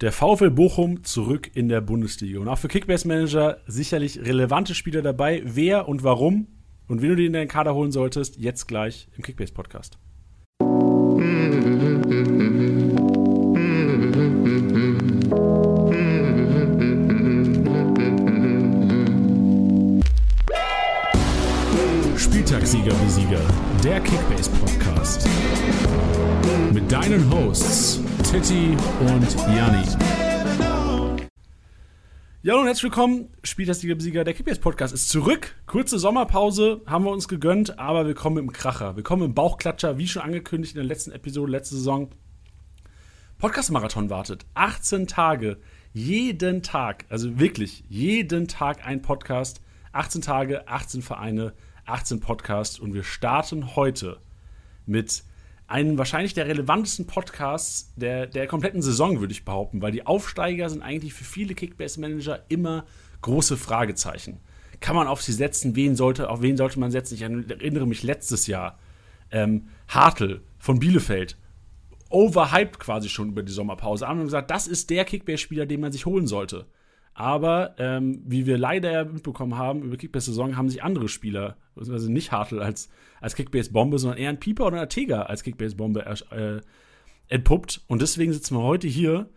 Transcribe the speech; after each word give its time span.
Der 0.00 0.10
VfL 0.10 0.50
Bochum 0.50 1.04
zurück 1.04 1.50
in 1.54 1.68
der 1.68 1.80
Bundesliga. 1.80 2.40
Und 2.40 2.48
auch 2.48 2.58
für 2.58 2.68
Kickbase 2.68 3.06
Manager 3.06 3.58
sicherlich 3.66 4.18
relevante 4.20 4.74
Spieler 4.74 5.02
dabei. 5.02 5.42
Wer 5.44 5.88
und 5.88 6.02
warum 6.02 6.48
und 6.88 7.00
wen 7.00 7.10
du 7.10 7.16
dir 7.16 7.26
in 7.26 7.32
deinen 7.32 7.48
Kader 7.48 7.74
holen 7.74 7.92
solltest, 7.92 8.36
jetzt 8.36 8.66
gleich 8.66 9.08
im 9.16 9.22
Kickbase 9.22 9.52
Podcast. 9.52 9.98
Spieltagssieger 22.18 22.94
Besieger, 22.94 23.40
der 23.84 24.00
Kickbase 24.00 24.50
Podcast. 24.50 25.28
Mit 26.72 26.90
deinen 26.90 27.30
Hosts 27.32 28.00
Titti 28.34 28.76
und 28.98 29.36
Janni. 29.54 29.84
Ja, 32.42 32.56
und 32.56 32.66
herzlich 32.66 32.82
willkommen. 32.82 33.28
Spieltagssieger 33.44 33.94
Besieger, 33.94 34.24
der 34.24 34.34
Kickbase 34.34 34.60
Podcast 34.60 34.92
ist 34.92 35.08
zurück. 35.08 35.54
Kurze 35.66 36.00
Sommerpause 36.00 36.82
haben 36.84 37.04
wir 37.04 37.12
uns 37.12 37.28
gegönnt, 37.28 37.78
aber 37.78 38.08
wir 38.08 38.14
kommen 38.14 38.38
im 38.38 38.52
Kracher. 38.52 38.96
Wir 38.96 39.04
kommen 39.04 39.22
im 39.22 39.34
Bauchklatscher, 39.34 39.98
wie 39.98 40.08
schon 40.08 40.22
angekündigt 40.22 40.74
in 40.74 40.80
der 40.80 40.88
letzten 40.88 41.12
Episode, 41.12 41.52
letzte 41.52 41.76
Saison. 41.76 42.10
Podcast-Marathon 43.38 44.10
wartet. 44.10 44.46
18 44.54 45.06
Tage. 45.06 45.58
Jeden 45.92 46.64
Tag, 46.64 47.04
also 47.10 47.38
wirklich 47.38 47.84
jeden 47.88 48.48
Tag 48.48 48.84
ein 48.84 49.00
Podcast. 49.00 49.60
18 49.92 50.22
Tage, 50.22 50.66
18 50.66 51.02
Vereine, 51.02 51.52
18 51.86 52.18
Podcasts 52.18 52.80
und 52.80 52.94
wir 52.94 53.04
starten 53.04 53.76
heute 53.76 54.18
mit 54.86 55.22
einem 55.66 55.96
wahrscheinlich 55.98 56.34
der 56.34 56.46
relevantesten 56.46 57.06
Podcasts 57.06 57.92
der, 57.96 58.26
der 58.26 58.46
kompletten 58.46 58.82
Saison, 58.82 59.20
würde 59.20 59.32
ich 59.32 59.44
behaupten, 59.44 59.80
weil 59.80 59.92
die 59.92 60.06
Aufsteiger 60.06 60.68
sind 60.68 60.82
eigentlich 60.82 61.14
für 61.14 61.24
viele 61.24 61.54
Kickbase-Manager 61.54 62.44
immer 62.48 62.84
große 63.22 63.56
Fragezeichen. 63.56 64.40
Kann 64.80 64.96
man 64.96 65.06
auf 65.06 65.22
sie 65.22 65.32
setzen? 65.32 65.76
Wen 65.76 65.96
sollte, 65.96 66.28
auf 66.28 66.42
wen 66.42 66.56
sollte 66.56 66.78
man 66.78 66.90
setzen? 66.90 67.14
Ich 67.14 67.22
erinnere 67.22 67.86
mich 67.86 68.02
letztes 68.02 68.46
Jahr. 68.46 68.78
Ähm, 69.30 69.68
Hartl 69.88 70.42
von 70.58 70.78
Bielefeld. 70.78 71.38
Overhyped 72.10 72.78
quasi 72.78 73.08
schon 73.08 73.30
über 73.30 73.42
die 73.42 73.52
Sommerpause. 73.52 74.06
Haben 74.06 74.24
gesagt, 74.24 74.50
das 74.50 74.66
ist 74.66 74.90
der 74.90 75.04
Kickbase-Spieler, 75.04 75.66
den 75.66 75.80
man 75.80 75.92
sich 75.92 76.04
holen 76.04 76.26
sollte. 76.26 76.66
Aber 77.14 77.76
ähm, 77.78 78.22
wie 78.26 78.44
wir 78.44 78.58
leider 78.58 79.04
mitbekommen 79.04 79.56
haben, 79.56 79.82
über 79.82 79.96
Kickbase-Saison 79.96 80.56
haben 80.56 80.68
sich 80.68 80.82
andere 80.82 81.08
Spieler, 81.08 81.56
also 81.76 82.10
nicht 82.10 82.32
Hartl 82.32 82.60
als, 82.60 82.88
als 83.20 83.36
Kickbase-Bombe, 83.36 83.98
sondern 83.98 84.18
eher 84.18 84.30
ein 84.30 84.40
Pieper 84.40 84.66
oder 84.66 84.80
ein 84.80 84.88
Tega 84.88 85.22
als 85.22 85.44
Kickbase-Bombe 85.44 86.04
äh, 86.06 86.60
entpuppt. 87.28 87.82
Und 87.86 88.02
deswegen 88.02 88.32
sitzen 88.32 88.56
wir 88.56 88.62
heute 88.62 88.88
hier. 88.88 89.28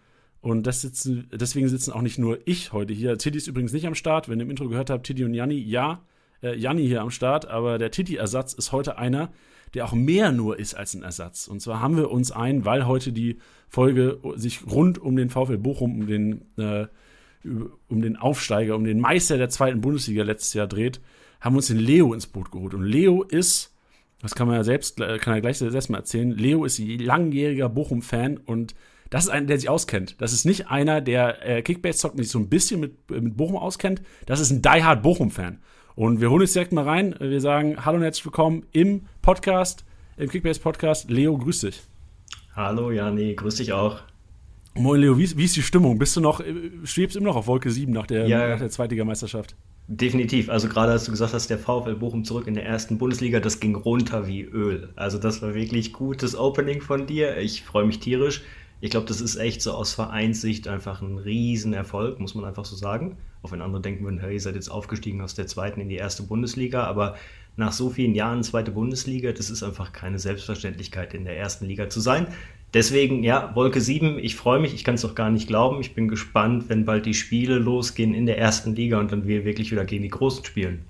Und 0.42 0.72
sitzen, 0.72 1.28
deswegen 1.34 1.68
sitzen 1.68 1.92
auch 1.92 2.02
nicht 2.02 2.20
nur 2.20 2.40
ich 2.46 2.72
heute 2.72 2.94
hier. 2.94 3.18
Tiddy 3.18 3.38
ist 3.38 3.48
übrigens 3.48 3.74
nicht 3.74 3.88
am 3.88 3.96
Start. 3.96 4.30
Wenn 4.30 4.40
ihr 4.40 4.44
im 4.44 4.52
Intro 4.52 4.70
gehört 4.70 4.90
habt, 4.90 5.06
Tiddy 5.06 5.24
und 5.26 5.34
Janni, 5.34 5.58
ja, 5.58 6.02
äh, 6.42 6.56
Janni 6.56 6.86
hier 6.88 7.02
am 7.02 7.10
Start. 7.10 7.48
Aber 7.48 7.78
der 7.78 7.92
Tiddy-Ersatz 7.92 8.54
ist 8.54 8.72
heute 8.72 8.98
einer, 8.98 9.30
der 9.74 9.86
auch 9.86 9.94
mehr 9.94 10.32
nur 10.32 10.58
ist 10.58 10.76
als 10.76 10.94
ein 10.94 11.04
Ersatz. 11.04 11.48
Und 11.48 11.62
zwar 11.62 11.82
haben 11.82 11.98
wir 11.98 12.12
uns 12.12 12.32
ein, 12.32 12.66
weil 12.66 12.88
heute 12.88 13.12
die 13.12 13.40
Folge 13.68 14.20
sich 14.36 14.66
rund 14.68 15.00
um 15.00 15.16
den 15.16 15.30
VfL 15.30 15.58
Bochum, 15.58 16.02
um 16.02 16.08
den 16.08 16.46
äh, 16.58 16.88
um 17.88 18.02
den 18.02 18.18
Aufsteiger, 18.18 18.76
um 18.76 18.84
den 18.84 19.00
Meister 19.00 19.38
der 19.38 19.50
zweiten 19.50 19.82
Bundesliga 19.82 20.24
letztes 20.24 20.54
Jahr 20.54 20.68
dreht, 20.68 21.02
haben 21.40 21.56
uns 21.56 21.68
den 21.68 21.80
Leo 21.80 22.14
ins 22.14 22.28
Boot 22.28 22.52
geholt. 22.52 22.74
Und 22.74 22.84
Leo 22.84 23.24
ist, 23.24 23.76
das 24.22 24.36
kann 24.36 24.48
man 24.48 24.58
ja 24.58 24.64
selbst, 24.64 24.98
kann 24.98 25.34
er 25.34 25.42
gleich 25.42 25.58
selbst 25.58 25.90
mal 25.90 26.00
erzählen, 26.00 26.32
Leo 26.32 26.66
ist 26.66 26.80
langjähriger 26.80 27.70
Bochum-Fan 27.70 28.38
und 28.38 28.76
das 29.10 29.26
ist 29.26 29.30
einer, 29.30 29.48
der 29.48 29.60
sich 29.60 29.70
auskennt. 29.70 30.16
Das 30.20 30.34
ist 30.34 30.46
nicht 30.46 30.70
einer, 30.70 31.02
der 31.02 31.46
äh, 31.48 31.62
Kickbase 31.62 31.98
zockt 31.98 32.16
und 32.16 32.24
sich 32.24 32.32
so 32.32 32.40
ein 32.40 32.50
bisschen 32.50 32.80
mit, 32.80 33.10
mit 33.10 33.38
Bochum 33.38 33.56
auskennt. 33.56 34.02
Das 34.26 34.40
ist 34.40 34.52
ein 34.52 34.62
diehard 34.62 35.02
Bochum-Fan. 35.02 35.60
Und 35.96 36.22
wir 36.22 36.30
holen 36.30 36.42
uns 36.42 36.54
direkt 36.54 36.74
mal 36.74 36.84
rein. 36.84 37.16
Wir 37.20 37.42
sagen 37.42 37.84
Hallo 37.86 37.98
und 37.98 38.04
herzlich 38.04 38.26
willkommen 38.26 38.66
im 38.72 39.08
Podcast, 39.22 39.86
im 40.18 40.30
Kickbase-Podcast. 40.30 41.10
Leo, 41.10 41.38
grüß 41.38 41.62
dich. 41.62 41.82
Hallo 42.56 42.92
Jani, 42.92 43.34
grüß 43.36 43.56
dich 43.56 43.72
auch. 43.74 44.02
Moin 44.78 45.02
Leo, 45.02 45.18
wie, 45.18 45.38
wie, 45.38 45.46
ist 45.46 45.56
die 45.56 45.62
Stimmung? 45.62 45.98
Bist 45.98 46.16
du 46.16 46.22
noch, 46.22 46.42
schwebst 46.84 47.16
immer 47.16 47.28
noch 47.28 47.36
auf 47.36 47.48
Wolke 47.48 47.70
7 47.70 47.92
nach 47.92 48.08
der, 48.08 48.28
ja, 48.28 48.48
nach 48.50 48.60
der 48.60 48.70
Zweitligameisterschaft? 48.70 49.56
Definitiv. 49.88 50.50
Also 50.50 50.68
gerade 50.68 50.92
als 50.92 51.06
du 51.06 51.12
gesagt 51.12 51.34
hast, 51.34 51.50
der 51.50 51.58
VfL 51.58 51.96
Bochum 51.96 52.26
zurück 52.26 52.46
in 52.48 52.56
der 52.56 52.66
ersten 52.66 52.98
Bundesliga, 52.98 53.40
das 53.40 53.60
ging 53.60 53.76
runter 53.76 54.28
wie 54.28 54.42
Öl. 54.42 54.90
Also 54.98 55.18
das 55.18 55.42
war 55.42 55.54
wirklich 55.54 55.94
gutes 55.94 56.38
Opening 56.38 56.82
von 56.82 57.08
dir. 57.08 57.38
Ich 57.38 57.64
freue 57.64 57.86
mich 57.86 58.00
tierisch. 58.00 58.44
Ich 58.82 58.92
glaube, 58.92 59.08
das 59.08 59.22
ist 59.22 59.38
echt 59.38 59.62
so 59.62 59.72
aus 59.72 59.94
Vereinssicht 59.94 60.68
einfach 60.68 61.02
ein 61.02 61.18
Riesenerfolg, 61.18 62.20
muss 62.20 62.36
man 62.36 62.46
einfach 62.46 62.66
so 62.66 62.76
sagen. 62.76 63.18
Auch 63.42 63.52
wenn 63.52 63.62
andere 63.62 63.82
denken 63.82 64.04
würden, 64.04 64.20
hey, 64.20 64.34
ihr 64.34 64.42
seid 64.42 64.56
jetzt 64.56 64.70
aufgestiegen 64.70 65.22
aus 65.22 65.36
der 65.36 65.48
zweiten 65.48 65.80
in 65.80 65.90
die 65.90 65.96
erste 65.96 66.24
Bundesliga, 66.24 66.84
aber 66.84 67.16
nach 67.56 67.72
so 67.72 67.90
vielen 67.90 68.14
Jahren 68.14 68.44
zweite 68.44 68.72
Bundesliga, 68.72 69.32
das 69.32 69.50
ist 69.50 69.64
einfach 69.64 69.94
keine 69.94 70.20
Selbstverständlichkeit, 70.20 71.14
in 71.16 71.26
der 71.26 71.38
ersten 71.38 71.66
Liga 71.66 71.90
zu 71.90 72.02
sein. 72.02 72.28
Deswegen, 72.74 73.24
ja, 73.24 73.56
Wolke 73.56 73.80
7, 73.80 74.20
ich 74.20 74.36
freue 74.36 74.60
mich, 74.60 74.74
ich 74.74 74.84
kann 74.84 74.96
es 74.96 75.02
doch 75.02 75.16
gar 75.16 75.30
nicht 75.30 75.48
glauben. 75.48 75.80
Ich 75.80 75.96
bin 75.96 76.10
gespannt, 76.10 76.66
wenn 76.68 76.86
bald 76.86 77.06
die 77.06 77.14
Spiele 77.14 77.58
losgehen 77.58 78.14
in 78.14 78.26
der 78.26 78.38
ersten 78.38 78.76
Liga 78.76 79.00
und 79.00 79.12
dann 79.12 79.26
wir 79.26 79.46
wirklich 79.46 79.72
wieder 79.72 79.86
gegen 79.86 80.04
die 80.04 80.10
Großen 80.10 80.44
spielen. 80.44 80.84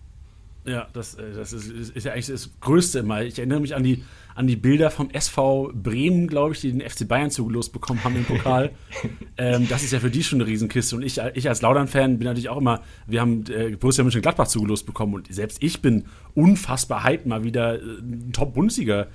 Ja, 0.65 0.87
das, 0.91 1.15
äh, 1.15 1.33
das 1.33 1.53
ist, 1.53 1.69
ist, 1.69 2.05
ja 2.05 2.11
eigentlich 2.11 2.27
das 2.27 2.49
Größte 2.59 2.99
immer. 2.99 3.23
Ich 3.23 3.37
erinnere 3.37 3.61
mich 3.61 3.73
an 3.73 3.83
die, 3.83 4.03
an 4.35 4.47
die 4.47 4.57
Bilder 4.57 4.91
vom 4.91 5.09
SV 5.11 5.71
Bremen, 5.73 6.27
glaube 6.27 6.55
ich, 6.55 6.61
die 6.61 6.73
den 6.73 6.81
FC 6.81 7.07
Bayern 7.07 7.31
zugelost 7.31 7.71
bekommen 7.71 8.03
haben 8.03 8.17
im 8.17 8.25
Pokal. 8.25 8.71
ähm, 9.37 9.67
das 9.69 9.83
ist 9.83 9.93
ja 9.93 9.99
für 9.99 10.09
die 10.09 10.23
schon 10.23 10.41
eine 10.41 10.49
Riesenkiste. 10.49 10.95
Und 10.97 11.03
ich, 11.03 11.21
ich 11.35 11.47
als 11.47 11.61
Laudern-Fan 11.61 12.17
bin 12.17 12.25
natürlich 12.27 12.49
auch 12.49 12.57
immer, 12.57 12.81
wir 13.05 13.21
haben 13.21 13.45
äh, 13.49 13.77
Borussia 13.77 14.03
Mönchengladbach 14.03 14.47
zugelost 14.47 14.85
bekommen 14.85 15.13
und 15.13 15.33
selbst 15.33 15.63
ich 15.63 15.81
bin 15.81 16.05
unfassbar 16.33 17.03
hyped, 17.05 17.27
mal 17.27 17.45
wieder 17.45 17.75
äh, 17.75 17.99
ein 18.01 18.31
Top-Bundesliga- 18.33 19.07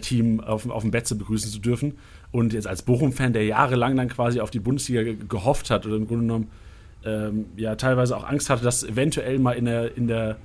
Team 0.00 0.40
auf, 0.40 0.68
auf 0.68 0.82
dem 0.82 0.90
Betze 0.90 1.14
begrüßen 1.14 1.50
zu 1.50 1.58
dürfen. 1.58 1.94
Und 2.30 2.52
jetzt 2.52 2.66
als 2.66 2.82
Bochum-Fan, 2.82 3.32
der 3.32 3.44
jahrelang 3.44 3.96
dann 3.96 4.08
quasi 4.08 4.40
auf 4.40 4.50
die 4.50 4.60
Bundesliga 4.60 5.14
gehofft 5.28 5.70
hat 5.70 5.86
oder 5.86 5.96
im 5.96 6.06
Grunde 6.06 6.24
genommen 6.24 6.50
ähm, 7.04 7.46
ja 7.56 7.76
teilweise 7.76 8.16
auch 8.16 8.28
Angst 8.28 8.50
hatte, 8.50 8.62
dass 8.62 8.84
eventuell 8.84 9.38
mal 9.38 9.52
in 9.52 9.64
der, 9.64 9.96
in 9.96 10.06
der 10.06 10.36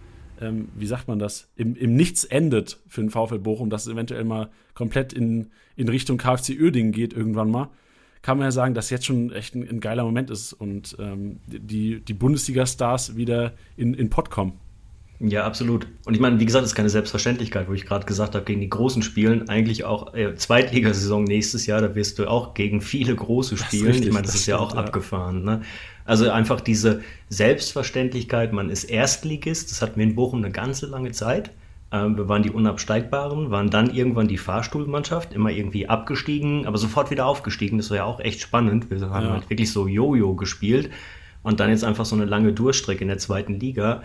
ähm, 0.41 0.69
wie 0.75 0.87
sagt 0.87 1.07
man 1.07 1.19
das, 1.19 1.47
im, 1.55 1.75
im 1.75 1.95
Nichts 1.95 2.23
endet 2.23 2.79
für 2.87 3.01
den 3.01 3.09
VfL 3.09 3.39
Bochum, 3.39 3.69
dass 3.69 3.85
es 3.85 3.93
eventuell 3.93 4.23
mal 4.23 4.49
komplett 4.73 5.13
in, 5.13 5.51
in 5.75 5.87
Richtung 5.89 6.17
KfC 6.17 6.59
Uerdingen 6.59 6.91
geht 6.91 7.13
irgendwann 7.13 7.49
mal, 7.49 7.69
kann 8.21 8.37
man 8.37 8.47
ja 8.47 8.51
sagen, 8.51 8.73
dass 8.73 8.89
jetzt 8.89 9.05
schon 9.05 9.31
echt 9.31 9.55
ein, 9.55 9.67
ein 9.67 9.79
geiler 9.79 10.03
Moment 10.03 10.29
ist 10.29 10.53
und 10.53 10.95
ähm, 10.99 11.39
die, 11.47 12.01
die 12.01 12.13
Bundesliga-Stars 12.13 13.15
wieder 13.15 13.53
in, 13.77 13.93
in 13.93 14.09
Pott 14.09 14.29
kommen. 14.29 14.59
Ja, 15.19 15.45
absolut. 15.45 15.87
Und 16.05 16.13
ich 16.13 16.19
meine, 16.19 16.39
wie 16.39 16.45
gesagt, 16.45 16.63
das 16.63 16.71
ist 16.71 16.75
keine 16.75 16.89
Selbstverständlichkeit, 16.89 17.69
wo 17.69 17.73
ich 17.73 17.85
gerade 17.85 18.05
gesagt 18.05 18.35
habe, 18.35 18.43
gegen 18.43 18.59
die 18.59 18.69
großen 18.69 19.01
Spielen, 19.01 19.47
eigentlich 19.47 19.85
auch 19.85 20.13
äh, 20.13 20.35
Zweitligasaison 20.35 21.23
nächstes 21.23 21.65
Jahr, 21.65 21.79
da 21.79 21.95
wirst 21.95 22.19
du 22.19 22.27
auch 22.27 22.53
gegen 22.53 22.81
viele 22.81 23.15
große 23.15 23.55
spielen. 23.57 23.87
Richtig, 23.87 24.07
ich 24.07 24.13
meine, 24.13 24.23
das, 24.23 24.33
das 24.33 24.35
ist 24.35 24.41
stimmt, 24.43 24.59
ja 24.59 24.65
auch 24.65 24.73
ja. 24.75 24.81
abgefahren. 24.81 25.43
Ne? 25.43 25.61
Also 26.03 26.29
einfach 26.29 26.59
diese 26.59 27.01
Selbstverständlichkeit, 27.29 28.51
man 28.51 28.69
ist 28.69 28.83
Erstligist, 28.83 29.71
das 29.71 29.81
hatten 29.81 29.97
wir 29.97 30.03
in 30.03 30.15
Bochum 30.15 30.43
eine 30.43 30.51
ganze 30.51 30.85
lange 30.85 31.11
Zeit. 31.11 31.51
Ähm, 31.91 32.17
wir 32.17 32.27
waren 32.27 32.43
die 32.43 32.51
Unabsteigbaren, 32.51 33.51
waren 33.51 33.69
dann 33.69 33.93
irgendwann 33.93 34.27
die 34.27 34.37
Fahrstuhlmannschaft, 34.37 35.33
immer 35.33 35.49
irgendwie 35.49 35.87
abgestiegen, 35.87 36.67
aber 36.67 36.77
sofort 36.77 37.09
wieder 37.09 37.25
aufgestiegen. 37.25 37.77
Das 37.77 37.89
war 37.89 37.97
ja 37.97 38.03
auch 38.03 38.19
echt 38.19 38.41
spannend. 38.41 38.89
Wir 38.91 38.99
haben 39.09 39.27
ja. 39.27 39.31
halt 39.31 39.49
wirklich 39.49 39.71
so 39.71 39.87
Jojo 39.87 40.35
gespielt 40.35 40.89
und 41.41 41.59
dann 41.59 41.69
jetzt 41.69 41.85
einfach 41.85 42.05
so 42.05 42.15
eine 42.15 42.25
lange 42.25 42.51
Durchstrecke 42.51 43.01
in 43.01 43.07
der 43.07 43.17
zweiten 43.17 43.59
Liga. 43.59 44.03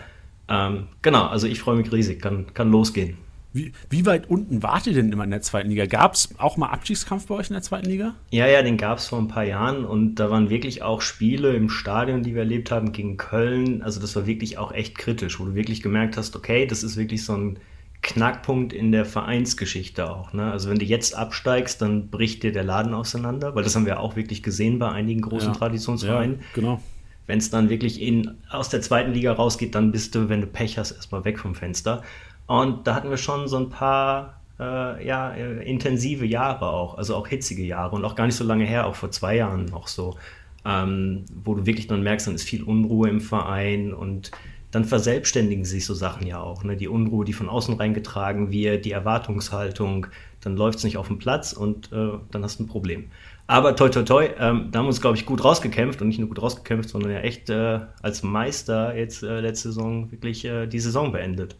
Ähm, 0.51 0.87
genau, 1.01 1.27
also 1.27 1.47
ich 1.47 1.59
freue 1.59 1.77
mich 1.77 1.91
riesig, 1.91 2.21
kann, 2.21 2.53
kann 2.53 2.71
losgehen. 2.71 3.17
Wie, 3.53 3.73
wie, 3.89 4.05
weit 4.05 4.29
unten 4.29 4.63
wart 4.63 4.87
ihr 4.87 4.93
denn 4.93 5.11
immer 5.11 5.25
in 5.25 5.31
der 5.31 5.41
zweiten 5.41 5.69
Liga? 5.69 5.85
Gab 5.85 6.13
es 6.13 6.29
auch 6.37 6.55
mal 6.55 6.67
Abstiegskampf 6.67 7.27
bei 7.27 7.35
euch 7.35 7.49
in 7.49 7.53
der 7.53 7.61
zweiten 7.61 7.87
Liga? 7.89 8.15
Ja, 8.29 8.47
ja, 8.47 8.61
den 8.61 8.77
gab 8.77 8.99
es 8.99 9.07
vor 9.07 9.19
ein 9.19 9.27
paar 9.27 9.43
Jahren 9.43 9.83
und 9.83 10.15
da 10.15 10.29
waren 10.29 10.49
wirklich 10.49 10.83
auch 10.83 11.01
Spiele 11.01 11.53
im 11.53 11.69
Stadion, 11.69 12.23
die 12.23 12.33
wir 12.33 12.43
erlebt 12.43 12.71
haben, 12.71 12.93
gegen 12.93 13.17
Köln. 13.17 13.81
Also 13.81 13.99
das 13.99 14.15
war 14.15 14.25
wirklich 14.25 14.57
auch 14.57 14.71
echt 14.71 14.97
kritisch, 14.97 15.39
wo 15.39 15.45
du 15.45 15.53
wirklich 15.53 15.81
gemerkt 15.81 16.15
hast, 16.15 16.35
okay, 16.37 16.65
das 16.65 16.81
ist 16.81 16.95
wirklich 16.95 17.25
so 17.25 17.33
ein 17.35 17.59
Knackpunkt 18.01 18.71
in 18.71 18.93
der 18.93 19.03
Vereinsgeschichte 19.03 20.09
auch. 20.09 20.31
Ne? 20.31 20.49
Also 20.49 20.69
wenn 20.69 20.79
du 20.79 20.85
jetzt 20.85 21.15
absteigst, 21.15 21.81
dann 21.81 22.09
bricht 22.09 22.43
dir 22.43 22.53
der 22.53 22.63
Laden 22.63 22.93
auseinander, 22.93 23.53
weil 23.53 23.63
das 23.63 23.75
haben 23.75 23.85
wir 23.85 23.99
auch 23.99 24.15
wirklich 24.15 24.43
gesehen 24.43 24.79
bei 24.79 24.89
einigen 24.89 25.21
großen 25.21 25.49
ja. 25.49 25.55
Traditionsvereinen. 25.55 26.39
Ja, 26.39 26.45
genau 26.53 26.81
wenn 27.27 27.39
es 27.39 27.49
dann 27.49 27.69
wirklich 27.69 28.01
in, 28.01 28.37
aus 28.49 28.69
der 28.69 28.81
zweiten 28.81 29.13
Liga 29.13 29.33
rausgeht, 29.33 29.75
dann 29.75 29.91
bist 29.91 30.15
du, 30.15 30.29
wenn 30.29 30.41
du 30.41 30.47
Pech 30.47 30.77
hast, 30.77 30.91
erstmal 30.91 31.23
weg 31.25 31.39
vom 31.39 31.55
Fenster. 31.55 32.03
Und 32.47 32.87
da 32.87 32.95
hatten 32.95 33.09
wir 33.09 33.17
schon 33.17 33.47
so 33.47 33.57
ein 33.57 33.69
paar 33.69 34.41
äh, 34.59 35.05
ja, 35.05 35.31
äh, 35.33 35.63
intensive 35.69 36.25
Jahre 36.25 36.67
auch, 36.67 36.97
also 36.97 37.15
auch 37.15 37.27
hitzige 37.27 37.63
Jahre 37.63 37.95
und 37.95 38.05
auch 38.05 38.15
gar 38.15 38.25
nicht 38.25 38.35
so 38.35 38.43
lange 38.43 38.65
her, 38.65 38.85
auch 38.85 38.95
vor 38.95 39.11
zwei 39.11 39.35
Jahren 39.37 39.65
noch 39.65 39.87
so, 39.87 40.17
ähm, 40.65 41.25
wo 41.43 41.55
du 41.55 41.65
wirklich 41.65 41.87
dann 41.87 42.03
merkst, 42.03 42.27
dann 42.27 42.35
ist 42.35 42.43
viel 42.43 42.63
Unruhe 42.63 43.09
im 43.09 43.21
Verein 43.21 43.93
und 43.93 44.31
dann 44.69 44.85
verselbstständigen 44.85 45.65
sich 45.65 45.85
so 45.85 45.93
Sachen 45.93 46.25
ja 46.25 46.39
auch. 46.39 46.63
Ne? 46.63 46.77
Die 46.77 46.87
Unruhe, 46.87 47.25
die 47.25 47.33
von 47.33 47.49
außen 47.49 47.75
reingetragen 47.75 48.51
wird, 48.51 48.85
die 48.85 48.91
Erwartungshaltung, 48.91 50.07
dann 50.41 50.55
läuft 50.55 50.77
es 50.77 50.83
nicht 50.83 50.97
auf 50.97 51.07
dem 51.07 51.17
Platz 51.17 51.53
und 51.53 51.91
äh, 51.91 52.11
dann 52.31 52.43
hast 52.43 52.59
du 52.59 52.63
ein 52.63 52.67
Problem. 52.67 53.11
Aber 53.51 53.75
toi, 53.75 53.89
toi, 53.89 54.03
toi, 54.03 54.29
ähm, 54.39 54.69
da 54.71 54.79
haben 54.79 54.85
wir 54.85 54.87
uns, 54.87 55.01
glaube 55.01 55.17
ich, 55.17 55.25
gut 55.25 55.43
rausgekämpft 55.43 56.01
und 56.01 56.07
nicht 56.07 56.19
nur 56.19 56.29
gut 56.29 56.41
rausgekämpft, 56.41 56.87
sondern 56.87 57.11
ja 57.11 57.19
echt 57.19 57.49
äh, 57.49 57.81
als 58.01 58.23
Meister 58.23 58.95
jetzt 58.95 59.23
äh, 59.23 59.41
letzte 59.41 59.73
Saison 59.73 60.09
wirklich 60.09 60.45
äh, 60.45 60.67
die 60.67 60.79
Saison 60.79 61.11
beendet. 61.11 61.57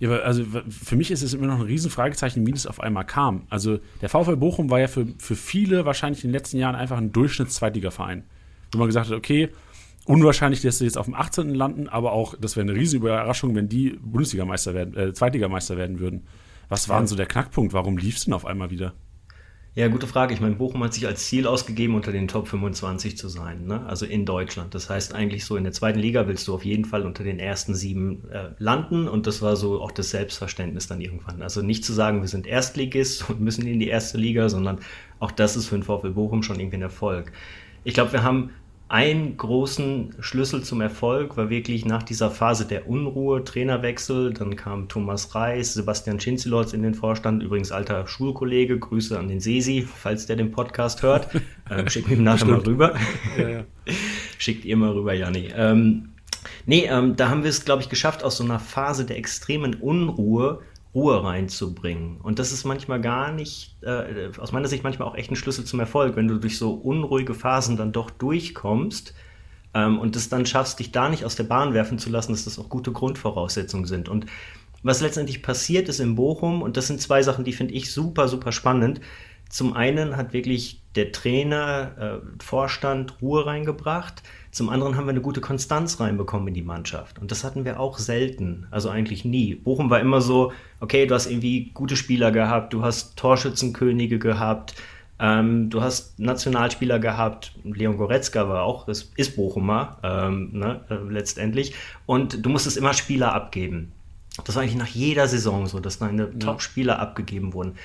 Ja, 0.00 0.10
also 0.18 0.44
für 0.68 0.96
mich 0.96 1.10
ist 1.10 1.22
es 1.22 1.32
immer 1.32 1.46
noch 1.46 1.60
ein 1.60 1.62
Riesenfragezeichen, 1.62 2.46
wie 2.46 2.52
das 2.52 2.66
auf 2.66 2.78
einmal 2.78 3.06
kam. 3.06 3.46
Also 3.48 3.78
der 4.02 4.10
VfL 4.10 4.36
Bochum 4.36 4.68
war 4.68 4.80
ja 4.80 4.86
für, 4.86 5.06
für 5.16 5.34
viele 5.34 5.86
wahrscheinlich 5.86 6.24
in 6.24 6.28
den 6.28 6.34
letzten 6.34 6.58
Jahren 6.58 6.74
einfach 6.74 6.98
ein 6.98 7.10
Durchschnitts-Zweitliga-Verein. 7.10 8.24
Wo 8.72 8.78
man 8.78 8.88
gesagt 8.88 9.08
hat, 9.08 9.16
okay, 9.16 9.48
unwahrscheinlich, 10.04 10.60
dass 10.60 10.76
sie 10.76 10.84
jetzt 10.84 10.98
auf 10.98 11.06
dem 11.06 11.14
18. 11.14 11.54
landen, 11.54 11.88
aber 11.88 12.12
auch, 12.12 12.34
das 12.38 12.56
wäre 12.56 12.68
eine 12.68 12.78
riesige 12.78 13.06
Überraschung, 13.06 13.54
wenn 13.54 13.66
die 13.66 13.98
Bundesligameister 14.02 14.74
werden, 14.74 14.94
äh, 14.94 15.14
Zweitligameister 15.14 15.78
werden 15.78 16.00
würden. 16.00 16.26
Was 16.68 16.90
war 16.90 16.98
denn 16.98 17.06
so 17.06 17.16
der 17.16 17.24
Knackpunkt? 17.24 17.72
Warum 17.72 17.96
lief 17.96 18.18
es 18.18 18.26
denn 18.26 18.34
auf 18.34 18.44
einmal 18.44 18.70
wieder? 18.70 18.92
Ja, 19.76 19.86
gute 19.86 20.08
Frage. 20.08 20.34
Ich 20.34 20.40
meine, 20.40 20.56
Bochum 20.56 20.82
hat 20.82 20.94
sich 20.94 21.06
als 21.06 21.26
Ziel 21.26 21.46
ausgegeben, 21.46 21.94
unter 21.94 22.10
den 22.10 22.26
Top 22.26 22.48
25 22.48 23.16
zu 23.16 23.28
sein, 23.28 23.66
ne? 23.66 23.86
also 23.86 24.04
in 24.04 24.26
Deutschland. 24.26 24.74
Das 24.74 24.90
heißt 24.90 25.14
eigentlich 25.14 25.44
so, 25.44 25.56
in 25.56 25.62
der 25.62 25.72
zweiten 25.72 26.00
Liga 26.00 26.26
willst 26.26 26.48
du 26.48 26.54
auf 26.54 26.64
jeden 26.64 26.84
Fall 26.84 27.06
unter 27.06 27.22
den 27.22 27.38
ersten 27.38 27.76
sieben 27.76 28.28
äh, 28.32 28.50
landen 28.58 29.06
und 29.06 29.28
das 29.28 29.42
war 29.42 29.54
so 29.54 29.80
auch 29.80 29.92
das 29.92 30.10
Selbstverständnis 30.10 30.88
dann 30.88 31.00
irgendwann. 31.00 31.40
Also 31.40 31.62
nicht 31.62 31.84
zu 31.84 31.92
sagen, 31.92 32.20
wir 32.20 32.28
sind 32.28 32.48
Erstligist 32.48 33.30
und 33.30 33.40
müssen 33.40 33.64
in 33.64 33.78
die 33.78 33.86
erste 33.86 34.18
Liga, 34.18 34.48
sondern 34.48 34.80
auch 35.20 35.30
das 35.30 35.54
ist 35.56 35.68
für 35.68 35.76
den 35.76 35.84
VfL 35.84 36.10
Bochum 36.10 36.42
schon 36.42 36.58
irgendwie 36.58 36.78
ein 36.78 36.82
Erfolg. 36.82 37.30
Ich 37.84 37.94
glaube, 37.94 38.12
wir 38.12 38.24
haben 38.24 38.50
einen 38.90 39.36
großen 39.36 40.16
Schlüssel 40.18 40.64
zum 40.64 40.80
Erfolg 40.80 41.36
war 41.36 41.48
wirklich 41.48 41.84
nach 41.84 42.02
dieser 42.02 42.28
Phase 42.28 42.64
der 42.64 42.88
Unruhe, 42.88 43.44
Trainerwechsel, 43.44 44.34
dann 44.34 44.56
kam 44.56 44.88
Thomas 44.88 45.32
Reis, 45.32 45.74
Sebastian 45.74 46.18
Schinzelotz 46.18 46.72
in 46.72 46.82
den 46.82 46.94
Vorstand, 46.94 47.40
übrigens 47.40 47.70
alter 47.70 48.08
Schulkollege, 48.08 48.80
Grüße 48.80 49.16
an 49.16 49.28
den 49.28 49.38
Sesi, 49.38 49.86
falls 49.86 50.26
der 50.26 50.34
den 50.34 50.50
Podcast 50.50 51.04
hört, 51.04 51.28
ähm, 51.70 51.88
schickt 51.88 52.10
ihm 52.10 52.24
nachher 52.24 52.46
mal 52.46 52.58
rüber. 52.58 52.96
Ja, 53.38 53.48
ja. 53.48 53.64
Schickt 54.38 54.64
ihr 54.64 54.76
mal 54.76 54.90
rüber, 54.90 55.14
Janni. 55.14 55.52
Ähm, 55.54 56.08
nee, 56.66 56.86
ähm, 56.86 57.14
da 57.14 57.28
haben 57.28 57.44
wir 57.44 57.50
es, 57.50 57.64
glaube 57.64 57.82
ich, 57.82 57.90
geschafft, 57.90 58.24
aus 58.24 58.38
so 58.38 58.44
einer 58.44 58.58
Phase 58.58 59.04
der 59.04 59.18
extremen 59.18 59.74
Unruhe 59.74 60.62
Ruhe 60.94 61.22
reinzubringen. 61.22 62.20
Und 62.20 62.38
das 62.38 62.50
ist 62.52 62.64
manchmal 62.64 63.00
gar 63.00 63.32
nicht, 63.32 63.76
äh, 63.82 64.30
aus 64.38 64.52
meiner 64.52 64.68
Sicht 64.68 64.82
manchmal 64.82 65.08
auch 65.08 65.14
echt 65.14 65.30
ein 65.30 65.36
Schlüssel 65.36 65.64
zum 65.64 65.78
Erfolg, 65.78 66.16
wenn 66.16 66.26
du 66.26 66.38
durch 66.38 66.58
so 66.58 66.72
unruhige 66.72 67.34
Phasen 67.34 67.76
dann 67.76 67.92
doch 67.92 68.10
durchkommst 68.10 69.14
ähm, 69.72 69.98
und 69.98 70.16
es 70.16 70.28
dann 70.28 70.46
schaffst, 70.46 70.80
dich 70.80 70.90
da 70.90 71.08
nicht 71.08 71.24
aus 71.24 71.36
der 71.36 71.44
Bahn 71.44 71.74
werfen 71.74 71.98
zu 71.98 72.10
lassen, 72.10 72.32
dass 72.32 72.44
das 72.44 72.58
auch 72.58 72.68
gute 72.68 72.90
Grundvoraussetzungen 72.90 73.86
sind. 73.86 74.08
Und 74.08 74.26
was 74.82 75.00
letztendlich 75.00 75.42
passiert 75.42 75.88
ist 75.88 76.00
in 76.00 76.16
Bochum, 76.16 76.62
und 76.62 76.76
das 76.76 76.88
sind 76.88 77.00
zwei 77.00 77.22
Sachen, 77.22 77.44
die 77.44 77.52
finde 77.52 77.74
ich 77.74 77.92
super, 77.92 78.26
super 78.28 78.50
spannend. 78.50 79.00
Zum 79.48 79.74
einen 79.74 80.16
hat 80.16 80.32
wirklich 80.32 80.79
der 80.96 81.12
Trainer, 81.12 82.20
äh, 82.22 82.42
Vorstand 82.42 83.14
Ruhe 83.22 83.46
reingebracht. 83.46 84.22
Zum 84.50 84.68
anderen 84.68 84.96
haben 84.96 85.06
wir 85.06 85.10
eine 85.10 85.20
gute 85.20 85.40
Konstanz 85.40 86.00
reinbekommen 86.00 86.48
in 86.48 86.54
die 86.54 86.62
Mannschaft. 86.62 87.20
Und 87.20 87.30
das 87.30 87.44
hatten 87.44 87.64
wir 87.64 87.78
auch 87.78 87.98
selten, 87.98 88.66
also 88.70 88.88
eigentlich 88.88 89.24
nie. 89.24 89.54
Bochum 89.54 89.90
war 89.90 90.00
immer 90.00 90.20
so, 90.20 90.52
okay, 90.80 91.06
du 91.06 91.14
hast 91.14 91.26
irgendwie 91.26 91.70
gute 91.72 91.96
Spieler 91.96 92.32
gehabt, 92.32 92.72
du 92.72 92.82
hast 92.82 93.16
Torschützenkönige 93.16 94.18
gehabt, 94.18 94.74
ähm, 95.20 95.70
du 95.70 95.82
hast 95.82 96.18
Nationalspieler 96.18 96.98
gehabt, 96.98 97.52
Leon 97.62 97.98
Goretzka 97.98 98.48
war 98.48 98.62
auch, 98.64 98.86
das 98.86 99.12
ist 99.16 99.36
Bochumer 99.36 99.98
ähm, 100.02 100.50
ne, 100.52 100.80
äh, 100.88 100.94
letztendlich. 101.08 101.74
Und 102.06 102.44
du 102.44 102.50
musstest 102.50 102.76
immer 102.76 102.94
Spieler 102.94 103.32
abgeben. 103.32 103.92
Das 104.44 104.54
war 104.56 104.62
eigentlich 104.62 104.76
nach 104.76 104.86
jeder 104.88 105.28
Saison 105.28 105.66
so, 105.66 105.78
dass 105.78 105.98
deine 105.98 106.22
ja. 106.22 106.38
Top-Spieler 106.38 106.98
abgegeben 106.98 107.52
wurden. 107.52 107.76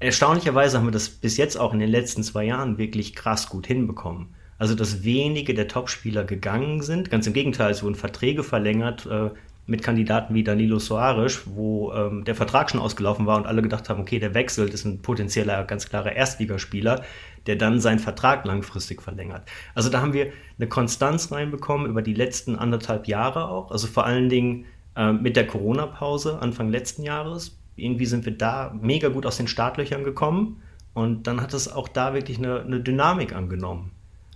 Erstaunlicherweise 0.00 0.78
haben 0.78 0.86
wir 0.86 0.92
das 0.92 1.08
bis 1.08 1.36
jetzt 1.36 1.56
auch 1.56 1.72
in 1.72 1.78
den 1.78 1.90
letzten 1.90 2.22
zwei 2.22 2.44
Jahren 2.44 2.78
wirklich 2.78 3.14
krass 3.14 3.48
gut 3.48 3.66
hinbekommen. 3.66 4.34
Also, 4.58 4.74
dass 4.74 5.02
wenige 5.04 5.54
der 5.54 5.68
Topspieler 5.68 6.24
gegangen 6.24 6.82
sind. 6.82 7.10
Ganz 7.10 7.26
im 7.26 7.32
Gegenteil, 7.32 7.70
es 7.70 7.82
wurden 7.82 7.96
Verträge 7.96 8.44
verlängert 8.44 9.06
äh, 9.06 9.30
mit 9.66 9.82
Kandidaten 9.82 10.34
wie 10.34 10.44
Danilo 10.44 10.78
Soares, 10.78 11.42
wo 11.46 11.92
ähm, 11.92 12.24
der 12.24 12.34
Vertrag 12.34 12.70
schon 12.70 12.80
ausgelaufen 12.80 13.26
war 13.26 13.36
und 13.36 13.46
alle 13.46 13.62
gedacht 13.62 13.88
haben, 13.88 14.00
okay, 14.00 14.18
der 14.18 14.34
wechselt, 14.34 14.74
ist 14.74 14.84
ein 14.84 15.00
potenzieller, 15.00 15.64
ganz 15.64 15.88
klarer 15.88 16.12
Erstligaspieler, 16.12 17.02
der 17.46 17.56
dann 17.56 17.80
seinen 17.80 17.98
Vertrag 17.98 18.44
langfristig 18.44 19.00
verlängert. 19.00 19.48
Also 19.74 19.88
da 19.88 20.00
haben 20.00 20.12
wir 20.12 20.32
eine 20.58 20.68
Konstanz 20.68 21.32
reinbekommen 21.32 21.86
über 21.86 22.02
die 22.02 22.14
letzten 22.14 22.56
anderthalb 22.56 23.08
Jahre 23.08 23.48
auch. 23.48 23.70
Also 23.70 23.86
vor 23.86 24.04
allen 24.04 24.28
Dingen 24.28 24.66
äh, 24.96 25.12
mit 25.12 25.36
der 25.36 25.46
Corona-Pause 25.46 26.40
Anfang 26.40 26.68
letzten 26.68 27.02
Jahres. 27.02 27.56
Irgendwie 27.76 28.06
sind 28.06 28.24
wir 28.24 28.36
da 28.36 28.74
mega 28.80 29.08
gut 29.08 29.26
aus 29.26 29.36
den 29.36 29.48
Startlöchern 29.48 30.04
gekommen. 30.04 30.62
Und 30.94 31.26
dann 31.26 31.40
hat 31.40 31.54
es 31.54 31.70
auch 31.70 31.88
da 31.88 32.14
wirklich 32.14 32.38
eine, 32.38 32.60
eine 32.60 32.80
Dynamik 32.80 33.34
angenommen. 33.34 33.90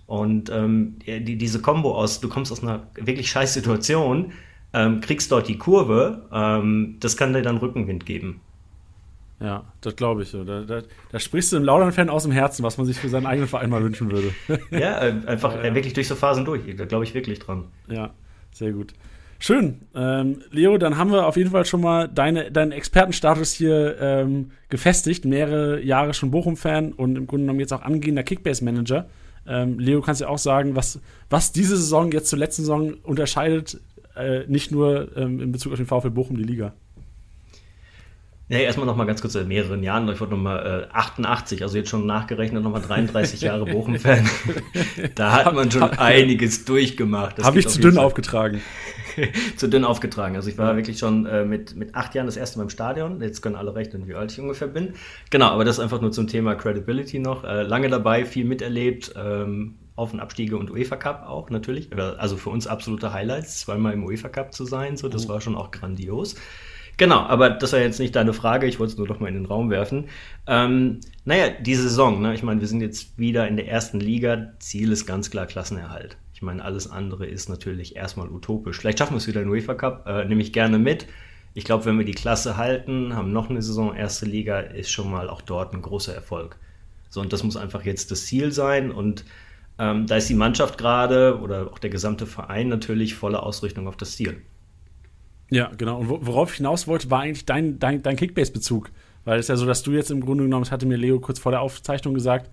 Und 0.07 0.49
ähm, 0.49 0.97
die, 1.05 1.37
diese 1.37 1.61
Kombo 1.61 1.95
aus, 1.95 2.19
du 2.19 2.29
kommst 2.29 2.51
aus 2.51 2.63
einer 2.63 2.87
wirklich 2.95 3.29
scheiß 3.29 3.53
Situation, 3.53 4.33
ähm, 4.73 5.01
kriegst 5.01 5.31
dort 5.31 5.47
die 5.47 5.57
Kurve, 5.57 6.27
ähm, 6.33 6.97
das 6.99 7.15
kann 7.15 7.33
dir 7.33 7.41
dann 7.41 7.57
Rückenwind 7.57 8.05
geben. 8.05 8.41
Ja, 9.39 9.63
das 9.81 9.95
glaube 9.95 10.23
ich. 10.23 10.31
Da, 10.31 10.43
da, 10.43 10.81
da, 11.11 11.19
sprichst 11.19 11.51
du 11.51 11.55
einem 11.55 11.65
Laudern-Fan 11.65 12.09
aus 12.09 12.23
dem 12.23 12.31
Herzen, 12.31 12.63
was 12.63 12.77
man 12.77 12.85
sich 12.85 12.97
für 12.97 13.07
seinen 13.07 13.25
eigenen 13.25 13.47
Verein 13.47 13.69
mal 13.69 13.81
wünschen 13.81 14.11
würde. 14.11 14.33
ja, 14.71 14.99
äh, 15.01 15.13
einfach 15.27 15.55
ja, 15.55 15.65
ja. 15.65 15.75
wirklich 15.75 15.93
durch 15.93 16.07
so 16.07 16.15
Phasen 16.15 16.43
durch. 16.43 16.61
Da 16.75 16.85
glaube 16.85 17.05
ich 17.05 17.13
wirklich 17.13 17.39
dran. 17.39 17.65
Ja, 17.87 18.11
sehr 18.51 18.73
gut. 18.73 18.93
Schön. 19.41 19.79
Ähm, 19.95 20.41
Leo, 20.51 20.77
dann 20.77 20.97
haben 20.97 21.11
wir 21.11 21.25
auf 21.25 21.37
jeden 21.37 21.51
Fall 21.51 21.63
schon 21.63 21.79
mal 21.79 22.09
deine, 22.09 22.51
deinen 22.51 22.73
Expertenstatus 22.73 23.53
hier 23.53 23.97
ähm, 23.99 24.51
gefestigt. 24.67 25.23
Mehrere 25.23 25.81
Jahre 25.81 26.13
schon 26.13 26.29
Bochum-Fan 26.29 26.91
und 26.91 27.15
im 27.15 27.25
Grunde 27.25 27.43
genommen 27.45 27.61
jetzt 27.61 27.71
auch 27.71 27.81
angehender 27.81 28.23
Kickbase-Manager. 28.23 29.07
Ähm, 29.47 29.79
Leo, 29.79 30.01
kannst 30.01 30.19
du 30.19 30.27
auch 30.27 30.37
sagen, 30.37 30.75
was, 30.75 30.99
was 31.29 31.53
diese 31.53 31.77
Saison 31.77 32.11
jetzt 32.11 32.29
zur 32.29 32.37
letzten 32.37 32.63
Saison 32.63 32.93
unterscheidet, 33.03 33.79
äh, 34.17 34.45
nicht 34.47 34.71
nur 34.71 35.15
ähm, 35.15 35.39
in 35.39 35.53
Bezug 35.53 35.71
auf 35.71 35.79
den 35.79 35.87
VfL 35.87 36.09
Bochum, 36.09 36.35
die 36.35 36.43
Liga? 36.43 36.73
Ja, 38.49 38.57
erstmal 38.57 38.87
noch 38.87 38.95
mal 38.95 39.05
ganz 39.05 39.21
kurz, 39.21 39.35
in 39.35 39.47
mehreren 39.47 39.83
Jahren, 39.83 40.09
ich 40.09 40.19
wollte 40.19 40.33
noch 40.33 40.41
mal 40.41 40.87
äh, 40.91 40.93
88, 40.95 41.61
also 41.61 41.77
jetzt 41.77 41.89
schon 41.89 42.07
nachgerechnet, 42.07 42.63
noch 42.63 42.71
mal 42.71 42.81
33 42.81 43.41
Jahre 43.41 43.65
Bochum-Fan. 43.71 44.27
da 45.13 45.45
hat 45.45 45.53
man 45.53 45.69
schon 45.69 45.83
einiges 45.83 46.65
durchgemacht. 46.65 47.43
Habe 47.43 47.59
ich 47.59 47.67
zu 47.67 47.79
dünn 47.79 47.93
Fall. 47.93 48.05
aufgetragen. 48.05 48.61
zu 49.55 49.67
dünn 49.69 49.85
aufgetragen. 49.85 50.35
Also 50.35 50.49
ich 50.49 50.57
war 50.57 50.75
wirklich 50.75 50.97
schon 50.97 51.27
äh, 51.27 51.45
mit, 51.45 51.75
mit 51.75 51.93
acht 51.93 52.15
Jahren 52.15 52.25
das 52.25 52.37
erste 52.37 52.57
Mal 52.57 52.63
im 52.63 52.69
Stadion. 52.71 53.21
Jetzt 53.21 53.41
können 53.41 53.55
alle 53.55 53.75
rechnen, 53.75 54.07
wie 54.07 54.15
alt 54.15 54.31
ich 54.31 54.39
ungefähr 54.39 54.67
bin. 54.67 54.93
Genau, 55.29 55.49
aber 55.49 55.63
das 55.63 55.79
einfach 55.79 56.01
nur 56.01 56.11
zum 56.11 56.25
Thema 56.25 56.55
Credibility 56.55 57.19
noch. 57.19 57.43
Äh, 57.43 57.61
lange 57.61 57.87
dabei, 57.89 58.25
viel 58.25 58.45
miterlebt. 58.45 59.13
Ähm, 59.15 59.75
Auf- 59.95 60.11
und 60.11 60.21
Abstiege 60.21 60.57
und 60.57 60.71
UEFA 60.71 60.95
Cup 60.95 61.23
auch 61.27 61.51
natürlich. 61.51 61.95
Also 61.95 62.35
für 62.35 62.49
uns 62.49 62.65
absolute 62.65 63.13
Highlights, 63.13 63.59
zweimal 63.59 63.93
im 63.93 64.03
UEFA 64.05 64.29
Cup 64.29 64.55
zu 64.55 64.65
sein. 64.65 64.97
So, 64.97 65.07
das 65.07 65.27
oh. 65.27 65.29
war 65.29 65.39
schon 65.39 65.55
auch 65.55 65.69
grandios. 65.69 66.35
Genau, 66.99 67.19
aber 67.21 67.49
das 67.49 67.71
war 67.71 67.79
jetzt 67.79 68.01
nicht 68.01 68.13
deine 68.17 68.33
Frage, 68.33 68.67
ich 68.67 68.77
wollte 68.77 68.91
es 68.91 68.97
nur 68.97 69.07
noch 69.07 69.21
mal 69.21 69.29
in 69.29 69.35
den 69.35 69.45
Raum 69.45 69.69
werfen. 69.69 70.09
Ähm, 70.47 70.99
naja, 71.23 71.49
die 71.49 71.75
Saison, 71.75 72.21
ne? 72.21 72.33
ich 72.33 72.43
meine, 72.43 72.59
wir 72.59 72.67
sind 72.67 72.81
jetzt 72.81 73.17
wieder 73.17 73.47
in 73.47 73.55
der 73.55 73.69
ersten 73.69 74.01
Liga, 74.01 74.51
Ziel 74.59 74.91
ist 74.91 75.05
ganz 75.05 75.31
klar 75.31 75.45
Klassenerhalt. 75.45 76.17
Ich 76.33 76.41
meine, 76.41 76.61
alles 76.61 76.91
andere 76.91 77.25
ist 77.25 77.47
natürlich 77.47 77.95
erstmal 77.95 78.27
utopisch. 78.27 78.79
Vielleicht 78.79 78.99
schaffen 78.99 79.13
wir 79.13 79.19
es 79.19 79.27
wieder 79.27 79.41
in 79.41 79.47
UEFA 79.47 79.75
Cup, 79.75 80.07
äh, 80.07 80.25
nehme 80.25 80.41
ich 80.41 80.51
gerne 80.51 80.77
mit. 80.77 81.07
Ich 81.53 81.63
glaube, 81.63 81.85
wenn 81.85 81.97
wir 81.97 82.05
die 82.05 82.11
Klasse 82.11 82.57
halten, 82.57 83.15
haben 83.15 83.31
noch 83.31 83.49
eine 83.49 83.61
Saison 83.61 83.95
erste 83.95 84.25
Liga, 84.25 84.59
ist 84.59 84.91
schon 84.91 85.09
mal 85.09 85.29
auch 85.29 85.41
dort 85.41 85.73
ein 85.73 85.81
großer 85.81 86.13
Erfolg. 86.13 86.57
So, 87.09 87.21
und 87.21 87.31
das 87.31 87.45
muss 87.45 87.55
einfach 87.55 87.85
jetzt 87.85 88.11
das 88.11 88.25
Ziel 88.25 88.51
sein. 88.51 88.91
Und 88.91 89.23
ähm, 89.77 90.05
da 90.05 90.17
ist 90.17 90.27
die 90.27 90.35
Mannschaft 90.35 90.77
gerade 90.77 91.39
oder 91.39 91.71
auch 91.71 91.79
der 91.79 91.91
gesamte 91.91 92.25
Verein 92.25 92.67
natürlich 92.67 93.15
volle 93.15 93.41
Ausrichtung 93.41 93.87
auf 93.87 93.95
das 93.95 94.17
Ziel. 94.17 94.41
Ja, 95.49 95.71
genau. 95.77 95.99
Und 95.99 96.09
worauf 96.09 96.51
ich 96.51 96.57
hinaus 96.57 96.87
wollte, 96.87 97.09
war 97.09 97.21
eigentlich 97.21 97.45
dein, 97.45 97.79
dein, 97.79 98.01
dein 98.01 98.15
Kickbase-Bezug. 98.15 98.91
Weil 99.25 99.39
es 99.39 99.45
ist 99.45 99.49
ja 99.49 99.55
so, 99.57 99.65
dass 99.65 99.83
du 99.83 99.91
jetzt 99.91 100.11
im 100.11 100.21
Grunde 100.21 100.43
genommen, 100.43 100.63
das 100.63 100.71
hatte 100.71 100.85
mir 100.85 100.97
Leo 100.97 101.19
kurz 101.19 101.39
vor 101.39 101.51
der 101.51 101.61
Aufzeichnung 101.61 102.13
gesagt, 102.13 102.49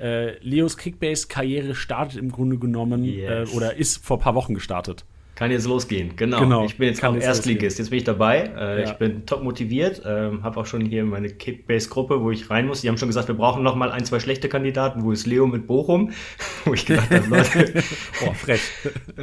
äh, 0.00 0.38
Leos 0.40 0.76
Kickbase-Karriere 0.76 1.74
startet 1.74 2.18
im 2.18 2.30
Grunde 2.30 2.58
genommen 2.58 3.04
yes. 3.04 3.52
äh, 3.52 3.56
oder 3.56 3.76
ist 3.76 4.04
vor 4.04 4.18
ein 4.18 4.20
paar 4.20 4.34
Wochen 4.34 4.54
gestartet. 4.54 5.04
Kann 5.36 5.50
jetzt 5.50 5.66
losgehen, 5.66 6.16
genau. 6.16 6.40
genau 6.40 6.64
ich 6.64 6.78
bin 6.78 6.88
jetzt 6.88 7.04
auch 7.04 7.14
Erstligist. 7.14 7.78
Jetzt 7.78 7.90
bin 7.90 7.98
ich 7.98 8.04
dabei. 8.04 8.50
Äh, 8.56 8.80
ja. 8.80 8.90
Ich 8.90 8.92
bin 8.94 9.26
top 9.26 9.42
motiviert. 9.42 10.00
Ähm, 10.06 10.42
habe 10.42 10.58
auch 10.58 10.64
schon 10.64 10.80
hier 10.80 11.04
meine 11.04 11.28
Kickbase-Gruppe, 11.28 12.22
wo 12.22 12.30
ich 12.30 12.48
rein 12.48 12.66
muss. 12.66 12.80
Die 12.80 12.88
haben 12.88 12.96
schon 12.96 13.10
gesagt, 13.10 13.28
wir 13.28 13.34
brauchen 13.34 13.62
noch 13.62 13.76
mal 13.76 13.90
ein, 13.90 14.02
zwei 14.06 14.18
schlechte 14.18 14.48
Kandidaten. 14.48 15.04
Wo 15.04 15.12
ist 15.12 15.26
Leo 15.26 15.46
mit 15.46 15.66
Bochum? 15.66 16.12
wo 16.64 16.72
ich 16.72 16.86
gedacht 16.86 17.10
habe, 17.10 17.26
Leute. 17.28 17.74
Boah, 18.20 18.34
frech. 18.34 18.62